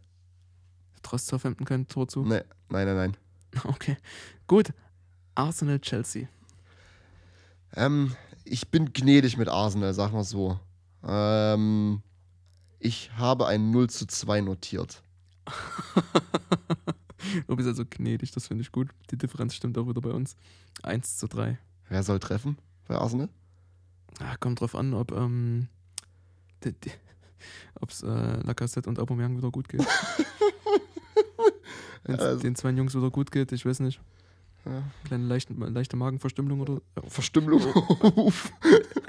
Traust 1.02 1.26
Southampton 1.26 1.66
kein 1.66 1.86
Tor 1.86 2.08
zu? 2.08 2.24
Nee, 2.24 2.42
nein, 2.68 2.86
nein, 2.86 2.96
nein. 2.96 3.16
Okay. 3.64 3.96
Gut. 4.48 4.72
Arsenal, 5.36 5.78
Chelsea. 5.80 6.28
Ähm, 7.76 8.16
ich 8.44 8.68
bin 8.70 8.92
gnädig 8.92 9.36
mit 9.36 9.48
Arsenal, 9.48 9.94
sag 9.94 10.12
mal 10.12 10.24
so. 10.24 10.58
Ähm, 11.06 12.02
ich 12.78 13.12
habe 13.16 13.46
ein 13.46 13.70
0 13.70 13.90
zu 13.90 14.06
2 14.06 14.40
notiert. 14.40 15.02
du 17.46 17.56
bist 17.56 17.68
also 17.68 17.84
gnädig, 17.88 18.30
das 18.32 18.46
finde 18.46 18.62
ich 18.62 18.72
gut. 18.72 18.88
Die 19.10 19.16
Differenz 19.16 19.54
stimmt 19.54 19.76
auch 19.78 19.88
wieder 19.88 20.00
bei 20.00 20.10
uns. 20.10 20.36
1 20.82 21.18
zu 21.18 21.26
3. 21.28 21.58
Wer 21.88 22.02
soll 22.02 22.18
treffen 22.18 22.56
bei 22.88 22.96
Arsenal? 22.96 23.28
Ah, 24.20 24.36
kommt 24.38 24.60
drauf 24.60 24.74
an, 24.74 24.94
ob 24.94 25.12
ähm, 25.12 25.68
es 26.60 28.02
äh, 28.02 28.06
Lacassette 28.42 28.88
und 28.88 28.98
Aubameyang 28.98 29.36
wieder 29.36 29.50
gut 29.50 29.68
geht. 29.68 29.84
Wenn 32.04 32.16
es 32.16 32.20
Also- 32.20 32.40
den 32.42 32.54
zwei 32.54 32.70
Jungs 32.70 32.94
wieder 32.94 33.10
gut 33.10 33.30
geht, 33.30 33.52
ich 33.52 33.64
weiß 33.66 33.80
nicht. 33.80 34.00
Ja. 34.66 34.82
Kleine 35.04 35.26
leichte, 35.26 35.52
leichte 35.52 35.96
Magenverstümmelung 35.96 36.60
oder. 36.60 36.80
Verstümmelung. 37.08 37.62
Uff. 38.16 38.52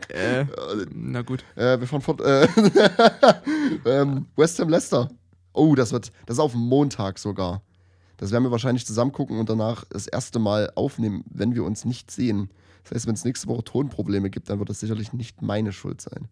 Äh, 0.10 0.46
na 0.94 1.24
gut. 1.24 1.44
äh, 1.56 1.78
wir 1.78 1.88
fahren 1.88 2.00
fort. 2.02 2.22
Äh, 2.22 2.48
ähm, 3.86 4.28
West 4.38 4.58
Ham 4.60 4.70
Leicester. 4.70 5.10
Oh, 5.52 5.76
das 5.76 5.92
wird, 5.92 6.10
das 6.26 6.36
ist 6.38 6.40
auf 6.40 6.54
dem 6.54 6.62
Montag 6.62 7.20
sogar. 7.20 7.62
Das 8.18 8.32
werden 8.32 8.44
wir 8.44 8.52
wahrscheinlich 8.52 8.86
zusammen 8.86 9.12
gucken 9.12 9.40
und 9.40 9.50
danach 9.50 9.84
das 9.90 10.08
erste 10.08 10.40
Mal 10.40 10.72
aufnehmen, 10.76 11.24
wenn 11.30 11.54
wir 11.56 11.64
uns 11.64 11.86
nicht 11.86 12.12
sehen. 12.12 12.50
Das 12.84 12.92
heißt, 12.94 13.08
wenn 13.08 13.16
es 13.16 13.26
nächste 13.26 13.48
Woche 13.48 13.64
Tonprobleme 13.64 14.30
gibt, 14.30 14.50
dann 14.50 14.60
wird 14.60 14.70
das 14.70 14.80
sicherlich 14.80 15.12
nicht 15.14 15.42
meine 15.42 15.72
Schuld 15.74 16.02
sein. 16.02 16.28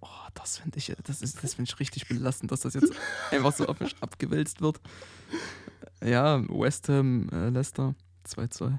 Oh, 0.00 0.06
das 0.34 0.58
finde 0.58 0.78
ich, 0.78 0.92
das 1.04 1.22
ist, 1.22 1.42
das 1.42 1.54
finde 1.54 1.70
ich 1.72 1.80
richtig 1.80 2.06
belastend, 2.08 2.52
dass 2.52 2.60
das 2.60 2.74
jetzt 2.74 2.92
einfach 3.30 3.52
so 3.54 3.66
auf 3.66 3.80
mich 3.80 3.96
abgewälzt 4.00 4.60
wird. 4.60 4.80
Ja, 6.04 6.42
West 6.48 6.88
Ham, 6.88 7.28
äh, 7.30 7.48
Leicester, 7.48 7.94
2-2. 8.28 8.78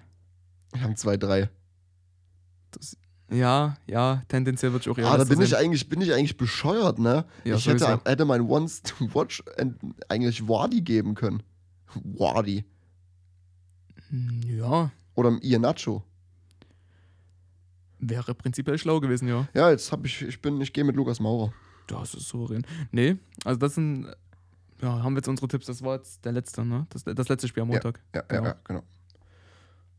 Wir 0.73 0.81
haben 0.83 0.93
2-3. 0.93 1.49
Das- 2.71 2.97
Ja, 3.31 3.75
ja, 3.87 4.21
tendenziell 4.29 4.71
würde 4.71 4.83
ich 4.83 4.89
auch 4.89 4.97
eher 4.97 5.07
Ah, 5.11 5.17
da 5.17 5.23
bin 5.25 5.41
ich, 5.41 5.49
sehen. 5.49 5.57
eigentlich, 5.59 5.89
bin 5.89 5.99
ich 6.01 6.13
eigentlich 6.13 6.37
bescheuert, 6.37 6.99
ne? 6.99 7.25
Ja, 7.43 7.55
ich 7.55 7.67
hätte, 7.67 7.99
hätte 8.05 8.25
mein 8.25 8.41
Once 8.41 8.81
to 8.83 9.13
Watch 9.13 9.43
en- 9.57 9.77
eigentlich 10.07 10.47
Wadi 10.47 10.81
geben 10.81 11.15
können. 11.15 11.43
Wadi. 11.95 12.65
Ja, 14.45 14.91
Oder 15.15 15.37
Ian 15.41 15.61
Nacho. 15.61 16.03
wäre 17.99 18.33
prinzipiell 18.35 18.77
schlau 18.77 18.99
gewesen, 18.99 19.27
ja. 19.27 19.47
Ja, 19.53 19.69
jetzt 19.69 19.91
habe 19.91 20.07
ich, 20.07 20.21
ich 20.21 20.41
bin, 20.41 20.61
ich 20.61 20.71
gehe 20.71 20.83
mit 20.83 20.95
Lukas 20.95 21.19
Maurer. 21.19 21.51
Das 21.87 22.13
ist 22.13 22.27
souverän. 22.27 22.65
Nee, 22.91 23.17
also 23.43 23.59
das 23.59 23.75
sind, 23.75 24.07
ja, 24.81 25.01
haben 25.03 25.13
wir 25.13 25.17
jetzt 25.19 25.27
unsere 25.27 25.47
Tipps. 25.47 25.65
Das 25.65 25.81
war 25.81 25.95
jetzt 25.95 26.23
der 26.25 26.31
letzte, 26.33 26.63
ne? 26.65 26.85
Das, 26.89 27.03
das 27.03 27.27
letzte 27.29 27.47
Spiel 27.47 27.63
am 27.63 27.69
Montag. 27.69 27.99
Ja, 28.13 28.21
Genau. 28.21 28.43
ja, 28.43 28.49
ja, 28.49 28.55
genau. 28.63 28.83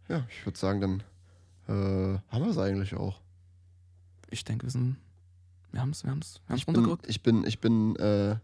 Ja, 0.09 0.27
ich 0.31 0.47
würde 0.47 0.59
sagen, 0.59 0.81
dann 0.81 1.03
äh, 1.67 2.19
haben 2.29 2.45
wir 2.45 2.51
es 2.51 2.59
eigentlich 2.59 2.95
auch. 2.95 3.21
Ich 4.31 4.45
denke, 4.45 4.67
wir 4.67 4.71
sind, 4.71 4.97
wir 5.73 5.81
haben 5.81 5.91
es, 5.91 6.05
wir 6.05 6.11
haben 6.11 6.21
es, 6.21 6.41
wir 6.47 6.51
haben 6.51 6.55
es 6.57 6.61
Ich 6.61 6.67
bin, 6.67 6.75
runtergerückt. 6.77 7.09
ich 7.09 7.23
bin, 7.23 7.45
ich 7.45 7.59
bin, 7.61 7.97
äh, 7.97 8.37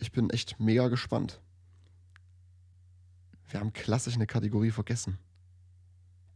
ich 0.00 0.10
bin 0.12 0.30
echt 0.30 0.58
mega 0.58 0.88
gespannt. 0.88 1.40
Wir 3.50 3.60
haben 3.60 3.72
klassisch 3.72 4.14
eine 4.14 4.26
Kategorie 4.26 4.70
vergessen. 4.70 5.18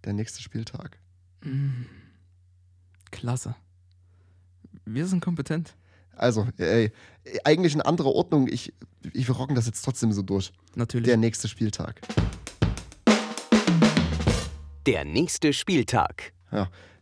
Der 0.05 0.12
nächste 0.12 0.43
Spieltag. 0.43 0.98
Mm. 1.43 1.82
Klasse. 3.10 3.55
Wir 4.85 5.06
sind 5.06 5.20
kompetent. 5.20 5.74
Also, 6.14 6.47
ey, 6.59 6.93
eigentlich 7.44 7.74
in 7.74 7.80
anderer 7.80 8.12
Ordnung. 8.12 8.48
Ich, 8.48 8.72
ich 9.12 9.28
wir 9.28 9.35
rocken 9.35 9.55
das 9.55 9.66
jetzt 9.66 9.85
trotzdem 9.85 10.12
so 10.12 10.22
durch. 10.22 10.52
Natürlich. 10.74 11.06
Der 11.06 11.16
nächste 11.16 11.48
Spieltag. 11.48 12.01
Der 14.86 15.05
nächste 15.05 15.52
Spieltag. 15.52 16.32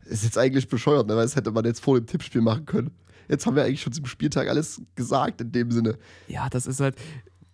Ist 0.04 0.24
jetzt 0.24 0.38
eigentlich 0.38 0.68
bescheuert, 0.68 1.06
ne? 1.06 1.16
weil 1.16 1.24
das 1.24 1.36
hätte 1.36 1.50
man 1.50 1.64
jetzt 1.64 1.80
vor 1.80 1.98
dem 1.98 2.06
Tippspiel 2.06 2.40
machen 2.40 2.66
können. 2.66 2.90
Jetzt 3.28 3.46
haben 3.46 3.56
wir 3.56 3.64
eigentlich 3.64 3.82
schon 3.82 3.92
zum 3.92 4.06
Spieltag 4.06 4.48
alles 4.48 4.80
gesagt 4.94 5.40
in 5.40 5.50
dem 5.50 5.70
Sinne. 5.70 5.98
ja, 6.28 6.48
das 6.48 6.66
ist 6.66 6.80
halt, 6.80 6.96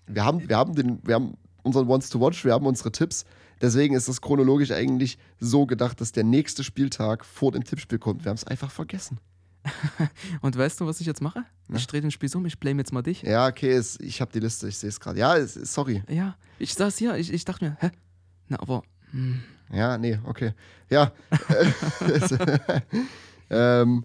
Wir 0.06 0.24
haben, 0.24 0.48
wir 0.48 0.56
haben, 0.56 0.74
den, 0.74 0.98
wir 1.06 1.14
haben 1.14 1.36
unseren 1.62 1.89
Wants 1.89 2.10
to 2.10 2.20
Watch, 2.20 2.44
wir 2.44 2.52
haben 2.52 2.66
unsere 2.66 2.93
Tipps. 2.93 3.24
Deswegen 3.60 3.94
ist 3.94 4.09
das 4.09 4.20
chronologisch 4.20 4.72
eigentlich 4.72 5.18
so 5.39 5.66
gedacht, 5.66 6.01
dass 6.01 6.12
der 6.12 6.24
nächste 6.24 6.64
Spieltag 6.64 7.24
vor 7.24 7.52
dem 7.52 7.64
Tippspiel 7.64 7.98
kommt. 7.98 8.24
Wir 8.24 8.30
haben 8.30 8.36
es 8.36 8.44
einfach 8.44 8.70
vergessen. 8.70 9.18
und 10.40 10.56
weißt 10.56 10.80
du, 10.80 10.86
was 10.86 11.01
ich 11.01 11.06
jetzt 11.06 11.22
mache? 11.22 11.44
Na? 11.68 11.76
Ich 11.76 11.86
drehe 11.86 12.01
den 12.01 12.10
Spieß 12.10 12.34
um, 12.34 12.44
ich 12.47 12.59
blame 12.59 12.80
jetzt 12.80 12.93
mal 12.93 13.02
dich. 13.02 13.22
Ja, 13.22 13.47
okay, 13.47 13.70
es, 13.70 14.01
ich 14.01 14.20
habe 14.20 14.32
die 14.32 14.40
Liste, 14.40 14.66
ich 14.66 14.78
sehe 14.78 14.89
es 14.89 14.98
gerade. 14.98 15.20
Ja, 15.20 15.36
es, 15.36 15.55
sorry. 15.55 16.02
Ja, 16.09 16.36
ich 16.59 16.74
saß 16.74 16.98
hier, 16.98 17.16
ich, 17.16 17.32
ich 17.32 17.44
dachte 17.44 17.64
mir, 17.64 17.76
hä? 17.80 17.90
Na, 18.48 18.59
aber, 18.60 18.82
hm, 19.12 19.40
Ja, 19.72 19.97
nee, 19.98 20.18
okay. 20.24 20.52
Ja. 20.90 21.12
ähm, 23.51 24.05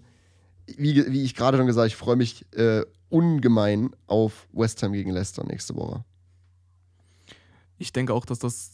wie, 0.76 1.10
wie 1.10 1.22
ich 1.22 1.34
gerade 1.34 1.56
schon 1.56 1.66
gesagt 1.66 1.80
habe, 1.80 1.88
ich 1.88 1.96
freue 1.96 2.16
mich 2.16 2.46
äh, 2.54 2.84
ungemein 3.08 3.90
auf 4.06 4.46
West 4.52 4.82
Ham 4.82 4.92
gegen 4.92 5.10
Leicester 5.10 5.44
nächste 5.44 5.74
Woche. 5.74 6.04
Ich 7.78 7.92
denke 7.92 8.12
auch, 8.14 8.24
dass 8.24 8.38
das 8.38 8.72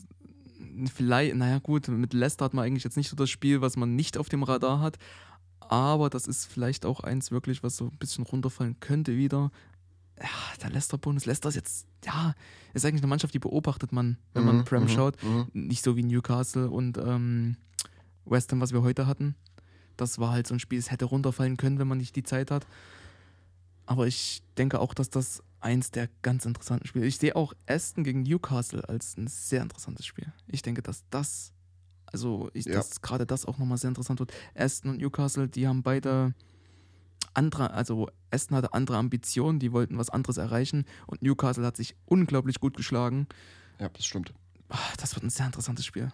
vielleicht, 0.93 1.35
naja 1.37 1.59
gut, 1.59 1.89
mit 1.89 2.13
Leicester 2.15 2.47
hat 2.47 2.55
man 2.55 2.65
eigentlich 2.65 2.85
jetzt 2.85 2.97
nicht 2.97 3.09
so 3.09 3.17
das 3.17 3.31
Spiel, 3.31 3.61
was 3.61 3.77
man 3.77 3.95
nicht 3.95 4.19
auf 4.19 4.29
dem 4.29 4.43
Radar 4.43 4.81
hat, 4.81 4.99
aber 5.61 6.11
das 6.11 6.27
ist 6.27 6.47
vielleicht 6.47 6.85
auch 6.87 7.01
eins 7.01 7.31
wirklich, 7.31 7.63
was 7.63 7.77
so 7.77 7.87
ein 7.87 7.99
bisschen 7.99 8.25
runterfallen 8.25 8.81
könnte 8.81 9.17
wieder. 9.17 9.51
Ja, 10.21 10.29
der 10.63 10.71
Leicester-Bonus. 10.71 11.27
Leicester 11.27 11.49
ist 11.49 11.55
jetzt, 11.57 11.87
ja, 12.05 12.35
ist 12.73 12.85
eigentlich 12.85 13.03
eine 13.03 13.09
Mannschaft, 13.09 13.35
die 13.35 13.39
beobachtet 13.41 13.93
man, 13.93 14.17
wenn 14.33 14.45
man 14.45 14.59
Mhm, 14.59 14.65
Prem 14.65 14.83
mhm, 14.85 14.89
schaut. 14.89 15.23
mhm. 15.23 15.47
Nicht 15.53 15.83
so 15.85 15.97
wie 15.97 16.05
Newcastle 16.05 16.71
und 16.71 16.99
ähm, 16.99 17.57
West 18.25 18.53
Ham, 18.53 18.61
was 18.61 18.73
wir 18.73 18.83
heute 18.83 19.07
hatten. 19.07 19.35
Das 19.97 20.19
war 20.19 20.31
halt 20.33 20.47
so 20.47 20.55
ein 20.55 20.61
Spiel, 20.61 20.79
es 20.79 20.91
hätte 20.91 21.05
runterfallen 21.07 21.57
können, 21.57 21.79
wenn 21.79 21.89
man 21.89 21.99
nicht 21.99 22.15
die 22.17 22.23
Zeit 22.23 22.51
hat. 22.51 22.67
Aber 23.87 24.07
ich 24.07 24.43
denke 24.57 24.81
auch, 24.81 24.95
dass 24.95 25.11
das 25.11 25.43
eins 25.65 25.91
der 25.91 26.09
ganz 26.23 26.45
interessanten 26.45 26.87
Spiele. 26.87 27.07
Ich 27.07 27.19
sehe 27.19 27.35
auch 27.35 27.55
Aston 27.67 28.05
gegen 28.05 28.23
Newcastle 28.23 28.87
als 28.89 29.17
ein 29.17 29.27
sehr 29.27 29.63
interessantes 29.63 30.05
Spiel. 30.07 30.33
Ich 30.47 30.63
denke, 30.63 30.83
dass 30.83 31.05
das, 31.11 31.53
also 32.07 32.51
ich, 32.53 32.67
Ja. 32.67 32.75
dass 32.75 33.01
gerade 33.01 33.27
das 33.27 33.47
auch 33.47 33.59
nochmal 33.59 33.79
sehr 33.79 33.89
interessant 33.89 34.21
wird. 34.21 34.33
Aston 34.55 34.91
und 34.91 34.99
Newcastle, 34.99 35.49
die 35.49 35.67
haben 35.67 35.83
beide 35.83 36.35
andere, 37.33 37.73
also 37.73 38.09
Aston 38.31 38.57
hatte 38.57 38.75
andere 38.75 38.97
Ambitionen, 38.99 39.59
die 39.59 39.73
wollten 39.73 39.99
was 39.99 40.11
anderes 40.11 40.37
erreichen 40.37 40.85
und 41.07 41.23
Newcastle 41.23 41.65
hat 41.67 41.77
sich 41.77 41.97
unglaublich 42.05 42.61
gut 42.61 42.77
geschlagen. 42.77 43.27
Ja, 43.81 43.89
das 43.89 44.05
stimmt. 44.05 44.33
Ah, 44.69 44.79
Das 44.99 45.15
wird 45.15 45.25
ein 45.25 45.31
sehr 45.31 45.47
interessantes 45.47 45.85
Spiel. 45.87 46.13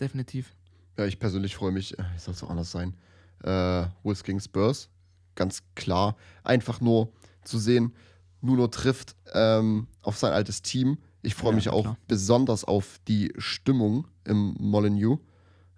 Definitiv. 0.00 0.54
Ja, 0.96 1.06
ich 1.06 1.18
persönlich 1.18 1.54
freue 1.56 1.72
mich, 1.72 1.98
äh, 1.98 2.02
wie 2.14 2.18
soll 2.18 2.34
es 2.34 2.42
auch 2.42 2.50
anders 2.50 2.70
sein? 2.70 2.96
Äh, 3.42 3.86
Wolves 4.02 4.24
gegen 4.24 4.40
Spurs, 4.40 4.90
ganz 5.36 5.62
klar. 5.76 6.16
Einfach 6.42 6.80
nur 6.80 7.12
zu 7.44 7.58
sehen, 7.58 7.94
Nuno 8.40 8.66
trifft 8.68 9.16
ähm, 9.32 9.86
auf 10.02 10.16
sein 10.18 10.32
altes 10.32 10.62
Team. 10.62 10.98
Ich 11.22 11.34
freue 11.34 11.50
Ja, 11.52 11.56
mich 11.56 11.68
auch 11.68 11.82
klar. 11.82 11.98
besonders 12.06 12.64
auf 12.64 12.98
die 13.08 13.32
Stimmung 13.38 14.06
im 14.24 14.54
Molyneux. 14.58 15.18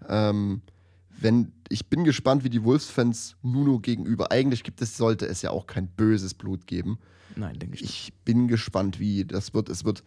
Ähm, 0.09 0.63
wenn, 1.09 1.53
ich 1.69 1.87
bin 1.89 2.05
gespannt, 2.05 2.45
wie 2.45 2.51
die 2.51 2.65
Wolves-Fans 2.65 3.37
Nuno 3.43 3.79
gegenüber. 3.79 4.31
Eigentlich 4.33 4.63
gibt 4.65 4.81
es, 4.83 4.97
sollte 4.97 5.27
es 5.27 5.43
ja 5.43 5.51
auch 5.51 5.67
kein 5.67 5.87
böses 5.89 6.35
Blut 6.35 6.67
geben. 6.67 6.99
Nein, 7.37 7.59
denke 7.59 7.77
ich 7.77 7.83
nicht. 7.83 7.93
Ich 8.09 8.15
bin 8.25 8.49
gespannt, 8.49 8.99
wie 8.99 9.25
das 9.25 9.53
wird. 9.55 9.69
Es 9.69 9.85
wird, 9.85 10.03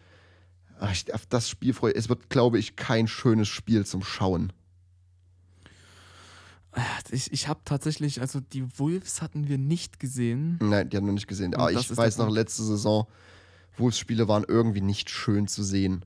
ach, 0.79 0.91
ich, 0.91 1.13
auf 1.13 1.25
das 1.27 1.49
Spiel 1.49 1.73
freue 1.73 1.93
Es 1.95 2.09
wird, 2.09 2.29
glaube 2.29 2.57
ich, 2.59 2.75
kein 2.75 3.07
schönes 3.07 3.47
Spiel 3.47 3.85
zum 3.85 4.03
Schauen. 4.03 4.51
Ich, 7.11 7.31
ich 7.31 7.47
habe 7.47 7.59
tatsächlich, 7.65 8.21
also 8.21 8.39
die 8.39 8.65
Wolves 8.79 9.21
hatten 9.21 9.47
wir 9.47 9.57
nicht 9.57 9.99
gesehen. 9.99 10.57
Nein, 10.61 10.89
die 10.89 10.97
haben 10.97 11.05
noch 11.05 11.13
nicht 11.13 11.27
gesehen. 11.27 11.53
Aber 11.53 11.71
das 11.71 11.91
ich 11.91 11.97
weiß 11.97 12.17
noch, 12.17 12.29
letzte 12.29 12.63
Saison, 12.63 13.05
Wolves-Spiele 13.77 14.27
waren 14.27 14.45
irgendwie 14.47 14.81
nicht 14.81 15.09
schön 15.09 15.47
zu 15.47 15.63
sehen. 15.63 16.05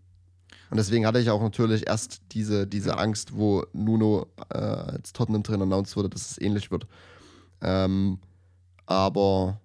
Und 0.69 0.77
deswegen 0.77 1.05
hatte 1.05 1.19
ich 1.19 1.29
auch 1.29 1.41
natürlich 1.41 1.87
erst 1.87 2.21
diese, 2.33 2.67
diese 2.67 2.89
Ja. 2.89 2.95
Angst, 2.97 3.33
wo 3.35 3.65
Nuno 3.71 4.27
äh, 4.49 4.57
als 4.57 5.13
Tottenham-Trainer 5.13 5.63
announced 5.63 5.95
wurde, 5.95 6.09
dass 6.09 6.31
es 6.31 6.41
ähnlich 6.41 6.71
wird. 6.71 6.87
Ähm, 7.61 8.19
aber 8.85 9.61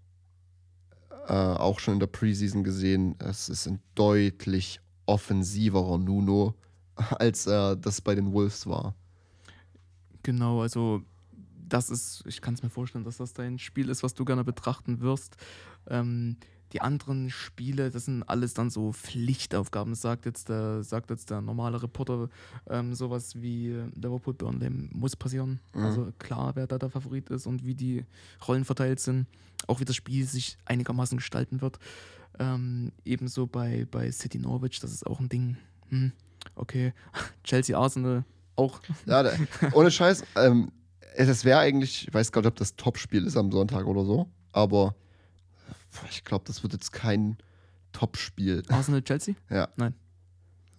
äh, 1.27 1.33
auch 1.33 1.81
schon 1.81 1.95
in 1.95 2.01
der 2.01 2.07
Preseason 2.07 2.63
gesehen, 2.63 3.17
es 3.19 3.49
ist 3.49 3.67
ein 3.67 3.81
deutlich 3.97 4.81
offensiverer 5.07 5.99
Nuno, 5.99 6.55
als 6.97 7.47
er 7.47 7.75
das 7.75 8.01
bei 8.01 8.15
den 8.15 8.33
Wolves 8.33 8.67
war. 8.67 8.95
Genau, 10.23 10.63
also 10.63 11.03
das 11.69 11.91
ist, 11.91 12.25
ich 12.27 12.41
kann 12.41 12.55
es 12.55 12.63
mir 12.63 12.71
vorstellen, 12.71 13.05
dass 13.05 13.17
das 13.17 13.33
dein 13.33 13.59
Spiel 13.59 13.89
ist, 13.89 14.03
was 14.03 14.15
du 14.15 14.25
gerne 14.25 14.45
betrachten 14.45 15.01
wirst. 15.01 15.37
Ähm, 15.89 16.37
die 16.73 16.81
anderen 16.81 17.29
Spiele, 17.29 17.91
das 17.91 18.07
sind 18.07 18.23
alles 18.23 18.55
dann 18.55 18.71
so 18.71 18.93
Pflichtaufgaben, 18.93 19.95
sagt 19.95 20.25
jetzt 20.25 20.49
der, 20.49 20.83
sagt 20.83 21.11
jetzt 21.11 21.31
der 21.31 21.43
normale 21.43 21.83
Reporter. 21.83 22.29
Ähm, 22.69 22.95
sowas 22.95 23.41
wie 23.41 23.77
Liverpool 23.95 24.35
Burnley 24.35 24.71
muss 24.71 25.15
passieren. 25.17 25.61
Mhm. 25.75 25.83
Also 25.83 26.13
klar, 26.19 26.57
wer 26.57 26.67
da 26.67 26.79
der 26.79 26.91
Favorit 26.91 27.29
ist 27.31 27.47
und 27.47 27.65
wie 27.65 27.75
die 27.75 28.05
Rollen 28.47 28.65
verteilt 28.65 29.01
sind. 29.01 29.27
Auch 29.67 29.81
wie 29.81 29.85
das 29.85 29.97
Spiel 29.97 30.27
sich 30.27 30.57
einigermaßen 30.65 31.19
gestalten 31.19 31.61
wird. 31.61 31.79
Ähm, 32.39 32.93
ebenso 33.05 33.47
bei, 33.47 33.87
bei 33.91 34.11
City 34.11 34.39
Norwich, 34.39 34.81
das 34.81 34.93
ist 34.93 35.07
auch 35.07 35.21
ein 35.21 35.29
Ding. 35.29 35.59
Hm, 35.91 36.13
okay. 36.55 36.95
Chelsea 37.45 37.79
Arsenal 37.79 38.25
auch. 38.57 38.81
Ja, 39.07 39.23
da, 39.23 39.33
ohne 39.73 39.91
Scheiß. 39.91 40.25
Ähm, 40.37 40.73
das 41.17 41.45
wäre 41.45 41.59
eigentlich, 41.59 42.09
ich 42.09 42.15
weiß 42.15 42.33
gar 42.33 42.41
nicht, 42.41 42.49
ob 42.49 42.57
das 42.57 42.77
Topspiel 42.77 43.27
ist 43.27 43.37
am 43.37 43.53
Sonntag 43.53 43.87
oder 43.87 44.05
so, 44.05 44.29
aber 44.53 44.95
boah, 45.93 46.09
ich 46.11 46.25
glaube, 46.25 46.45
das 46.47 46.63
wird 46.63 46.73
jetzt 46.73 46.93
kein 46.93 47.37
Topspiel. 47.93 48.63
Arsenal 48.69 49.03
Chelsea? 49.03 49.35
Ja. 49.51 49.69
Nein. 49.77 49.95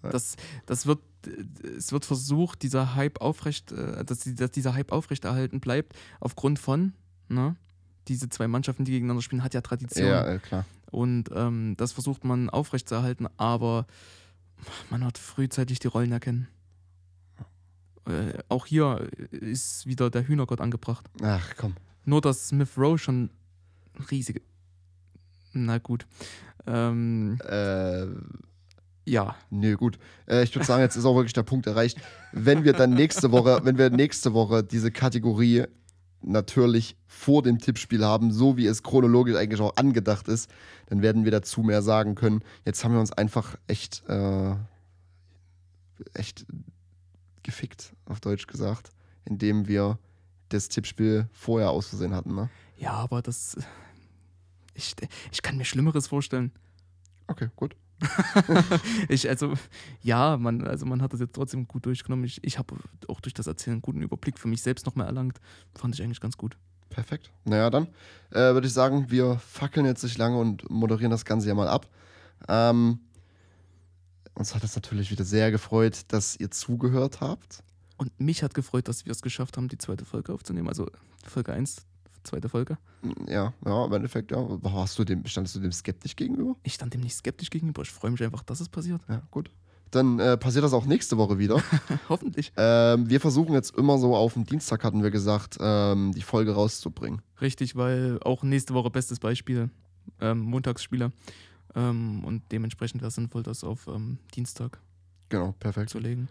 Das, 0.01 0.35
das 0.65 0.85
wird, 0.85 0.99
es 1.77 1.91
wird 1.91 2.03
versucht, 2.03 2.61
dieser 2.63 2.95
Hype 2.95 3.21
aufrecht, 3.21 3.71
äh, 3.71 4.03
dass, 4.03 4.21
dass 4.23 4.51
dieser 4.51 4.73
Hype 4.73 4.91
aufrechterhalten 4.91 5.59
bleibt, 5.59 5.93
aufgrund 6.19 6.59
von, 6.59 6.93
ne? 7.29 7.55
Diese 8.09 8.27
zwei 8.27 8.49
Mannschaften, 8.49 8.83
die 8.83 8.91
gegeneinander 8.91 9.21
spielen, 9.21 9.43
hat 9.43 9.53
ja 9.53 9.61
Tradition. 9.61 10.05
Ja, 10.05 10.25
äh, 10.27 10.39
klar. 10.39 10.65
Und 10.91 11.29
ähm, 11.33 11.75
das 11.77 11.93
versucht 11.93 12.25
man 12.25 12.49
aufrechtzuerhalten, 12.49 13.29
aber 13.37 13.87
man 14.89 15.05
hat 15.05 15.17
frühzeitig 15.17 15.79
die 15.79 15.87
Rollen 15.87 16.11
erkennen. 16.11 16.49
Äh, 18.05 18.39
auch 18.49 18.65
hier 18.65 19.07
ist 19.31 19.85
wieder 19.85 20.09
der 20.09 20.27
Hühnergott 20.27 20.61
angebracht. 20.61 21.09
Ach 21.21 21.53
komm. 21.57 21.75
Nur, 22.05 22.21
dass 22.21 22.49
Smith 22.49 22.77
Rowe 22.77 22.97
schon 22.97 23.29
riesige. 24.11 24.41
Na 25.53 25.77
gut. 25.77 26.05
Ähm, 26.65 27.39
Äh, 27.47 28.07
ja, 29.05 29.35
nö, 29.49 29.75
gut. 29.75 29.99
Äh, 30.27 30.43
ich 30.43 30.55
würde 30.55 30.65
sagen, 30.65 30.81
jetzt 30.81 30.95
ist 30.95 31.05
auch 31.05 31.15
wirklich 31.15 31.33
der 31.33 31.43
Punkt 31.43 31.67
erreicht. 31.67 31.97
Wenn 32.31 32.63
wir 32.63 32.73
dann 32.73 32.91
nächste 32.93 33.31
Woche, 33.31 33.59
wenn 33.63 33.77
wir 33.77 33.89
nächste 33.89 34.33
Woche 34.33 34.63
diese 34.63 34.91
Kategorie 34.91 35.65
natürlich 36.21 36.95
vor 37.05 37.43
dem 37.43 37.59
Tippspiel 37.59 38.03
haben, 38.05 38.31
so 38.31 38.55
wie 38.55 38.65
es 38.65 38.81
chronologisch 38.81 39.35
eigentlich 39.35 39.59
auch 39.59 39.75
angedacht 39.75 40.29
ist, 40.29 40.49
dann 40.87 41.01
werden 41.01 41.25
wir 41.25 41.31
dazu 41.31 41.61
mehr 41.61 41.81
sagen 41.81 42.15
können. 42.15 42.43
Jetzt 42.65 42.83
haben 42.83 42.93
wir 42.93 42.99
uns 43.01 43.11
einfach 43.11 43.57
echt, 43.67 44.03
äh, 44.07 44.55
echt 46.13 46.45
gefickt, 47.43 47.93
auf 48.05 48.19
Deutsch 48.19 48.47
gesagt, 48.47 48.91
indem 49.25 49.67
wir 49.67 49.99
das 50.49 50.69
Tippspiel 50.69 51.27
vorher 51.31 51.71
aus 51.71 51.87
Versehen 51.87 52.13
hatten, 52.13 52.35
ne? 52.35 52.49
ja, 52.77 52.91
aber 52.91 53.21
das. 53.21 53.57
Ich, 54.75 54.95
ich 55.31 55.41
kann 55.41 55.57
mir 55.57 55.65
Schlimmeres 55.65 56.07
vorstellen. 56.07 56.51
Okay, 57.27 57.49
gut. 57.55 57.75
Ich, 59.09 59.29
also, 59.29 59.53
ja, 60.01 60.37
man, 60.37 60.65
also 60.65 60.85
man 60.85 61.01
hat 61.01 61.13
das 61.13 61.19
jetzt 61.19 61.35
trotzdem 61.35 61.67
gut 61.67 61.85
durchgenommen. 61.85 62.25
Ich, 62.25 62.43
ich 62.43 62.57
habe 62.57 62.75
auch 63.07 63.21
durch 63.21 63.33
das 63.33 63.47
Erzählen 63.47 63.75
einen 63.75 63.81
guten 63.81 64.01
Überblick 64.01 64.39
für 64.39 64.47
mich 64.47 64.61
selbst 64.61 64.85
nochmal 64.85 65.07
erlangt. 65.07 65.39
Fand 65.75 65.95
ich 65.95 66.03
eigentlich 66.03 66.19
ganz 66.19 66.37
gut. 66.37 66.57
Perfekt. 66.89 67.31
Naja, 67.45 67.69
dann 67.69 67.87
äh, 68.31 68.53
würde 68.53 68.67
ich 68.67 68.73
sagen, 68.73 69.09
wir 69.09 69.37
fackeln 69.37 69.85
jetzt 69.85 70.03
nicht 70.03 70.17
lange 70.17 70.37
und 70.37 70.69
moderieren 70.69 71.11
das 71.11 71.25
Ganze 71.25 71.47
ja 71.47 71.55
mal 71.55 71.67
ab. 71.67 71.87
Ähm, 72.47 72.99
uns 74.35 74.55
hat 74.55 74.63
es 74.63 74.75
natürlich 74.75 75.11
wieder 75.11 75.25
sehr 75.25 75.51
gefreut, 75.51 76.01
dass 76.07 76.35
ihr 76.35 76.51
zugehört 76.51 77.21
habt. 77.21 77.63
Und 77.97 78.19
mich 78.19 78.43
hat 78.43 78.53
gefreut, 78.53 78.87
dass 78.87 79.05
wir 79.05 79.11
es 79.11 79.21
geschafft 79.21 79.57
haben, 79.57 79.67
die 79.67 79.77
zweite 79.77 80.05
Folge 80.05 80.33
aufzunehmen. 80.33 80.67
Also 80.67 80.89
Folge 81.25 81.53
1, 81.53 81.85
zweite 82.23 82.49
Folge. 82.49 82.77
Ja, 83.27 83.53
ja, 83.65 83.85
im 83.85 83.93
Endeffekt, 83.93 84.31
ja. 84.31 84.37
Warst 84.39 84.97
du 84.97 85.03
dem, 85.03 85.25
standest 85.25 85.55
du 85.55 85.59
dem 85.59 85.71
skeptisch 85.71 86.15
gegenüber? 86.15 86.55
Ich 86.63 86.73
stand 86.73 86.93
dem 86.93 87.01
nicht 87.01 87.15
skeptisch 87.15 87.49
gegenüber. 87.49 87.81
Ich 87.83 87.91
freue 87.91 88.11
mich 88.11 88.23
einfach, 88.23 88.43
dass 88.43 88.59
es 88.59 88.69
passiert. 88.69 89.01
Ja, 89.07 89.21
gut. 89.31 89.51
Dann 89.91 90.19
äh, 90.19 90.37
passiert 90.37 90.63
das 90.63 90.73
auch 90.73 90.85
nächste 90.85 91.17
Woche 91.17 91.37
wieder. 91.37 91.61
Hoffentlich. 92.09 92.51
ähm, 92.57 93.09
wir 93.09 93.21
versuchen 93.21 93.53
jetzt 93.53 93.77
immer 93.77 93.99
so 93.99 94.15
auf 94.15 94.33
den 94.33 94.43
Dienstag, 94.43 94.83
hatten 94.83 95.03
wir 95.03 95.11
gesagt, 95.11 95.57
ähm, 95.59 96.13
die 96.15 96.23
Folge 96.23 96.53
rauszubringen. 96.55 97.21
Richtig, 97.41 97.75
weil 97.75 98.19
auch 98.23 98.41
nächste 98.41 98.73
Woche 98.73 98.89
bestes 98.89 99.19
Beispiel, 99.19 99.69
ähm, 100.19 100.39
Montagsspieler. 100.39 101.11
Ähm, 101.75 102.23
und 102.23 102.43
dementsprechend 102.51 103.01
wäre 103.01 103.09
es 103.09 103.15
sinnvoll, 103.15 103.43
das 103.43 103.63
auf 103.63 103.87
ähm, 103.87 104.17
Dienstag 104.35 104.79
Genau, 105.29 105.53
perfekt. 105.59 105.89
zu 105.89 105.99
legen. 105.99 106.27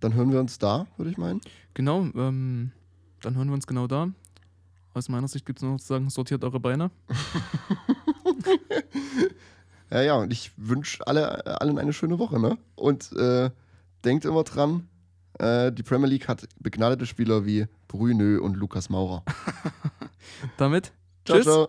Dann 0.00 0.14
hören 0.14 0.30
wir 0.30 0.40
uns 0.40 0.58
da, 0.58 0.86
würde 0.96 1.10
ich 1.10 1.18
meinen. 1.18 1.40
Genau, 1.74 2.02
ähm, 2.14 2.72
dann 3.22 3.36
hören 3.36 3.48
wir 3.48 3.54
uns 3.54 3.66
genau 3.66 3.86
da. 3.86 4.08
Aus 4.92 5.08
meiner 5.08 5.26
Sicht 5.28 5.44
gibt 5.46 5.58
es 5.58 5.62
noch 5.64 5.78
zu 5.78 5.86
sagen, 5.86 6.10
sortiert 6.10 6.44
eure 6.44 6.60
Beine. 6.60 6.90
Ja, 9.90 10.02
ja, 10.02 10.14
und 10.16 10.32
ich 10.32 10.50
wünsche 10.56 11.06
alle, 11.06 11.46
allen 11.60 11.78
eine 11.78 11.92
schöne 11.92 12.18
Woche, 12.18 12.40
ne? 12.40 12.58
Und 12.74 13.12
äh, 13.12 13.50
denkt 14.04 14.24
immer 14.24 14.42
dran, 14.42 14.88
äh, 15.38 15.70
die 15.70 15.82
Premier 15.84 16.08
League 16.08 16.26
hat 16.26 16.48
begnadete 16.58 17.06
Spieler 17.06 17.44
wie 17.46 17.66
Brünö 17.86 18.40
und 18.40 18.56
Lukas 18.56 18.88
Maurer. 18.88 19.22
Damit, 20.56 20.92
Ciao, 21.24 21.36
tschüss. 21.36 21.44
ciao. 21.44 21.68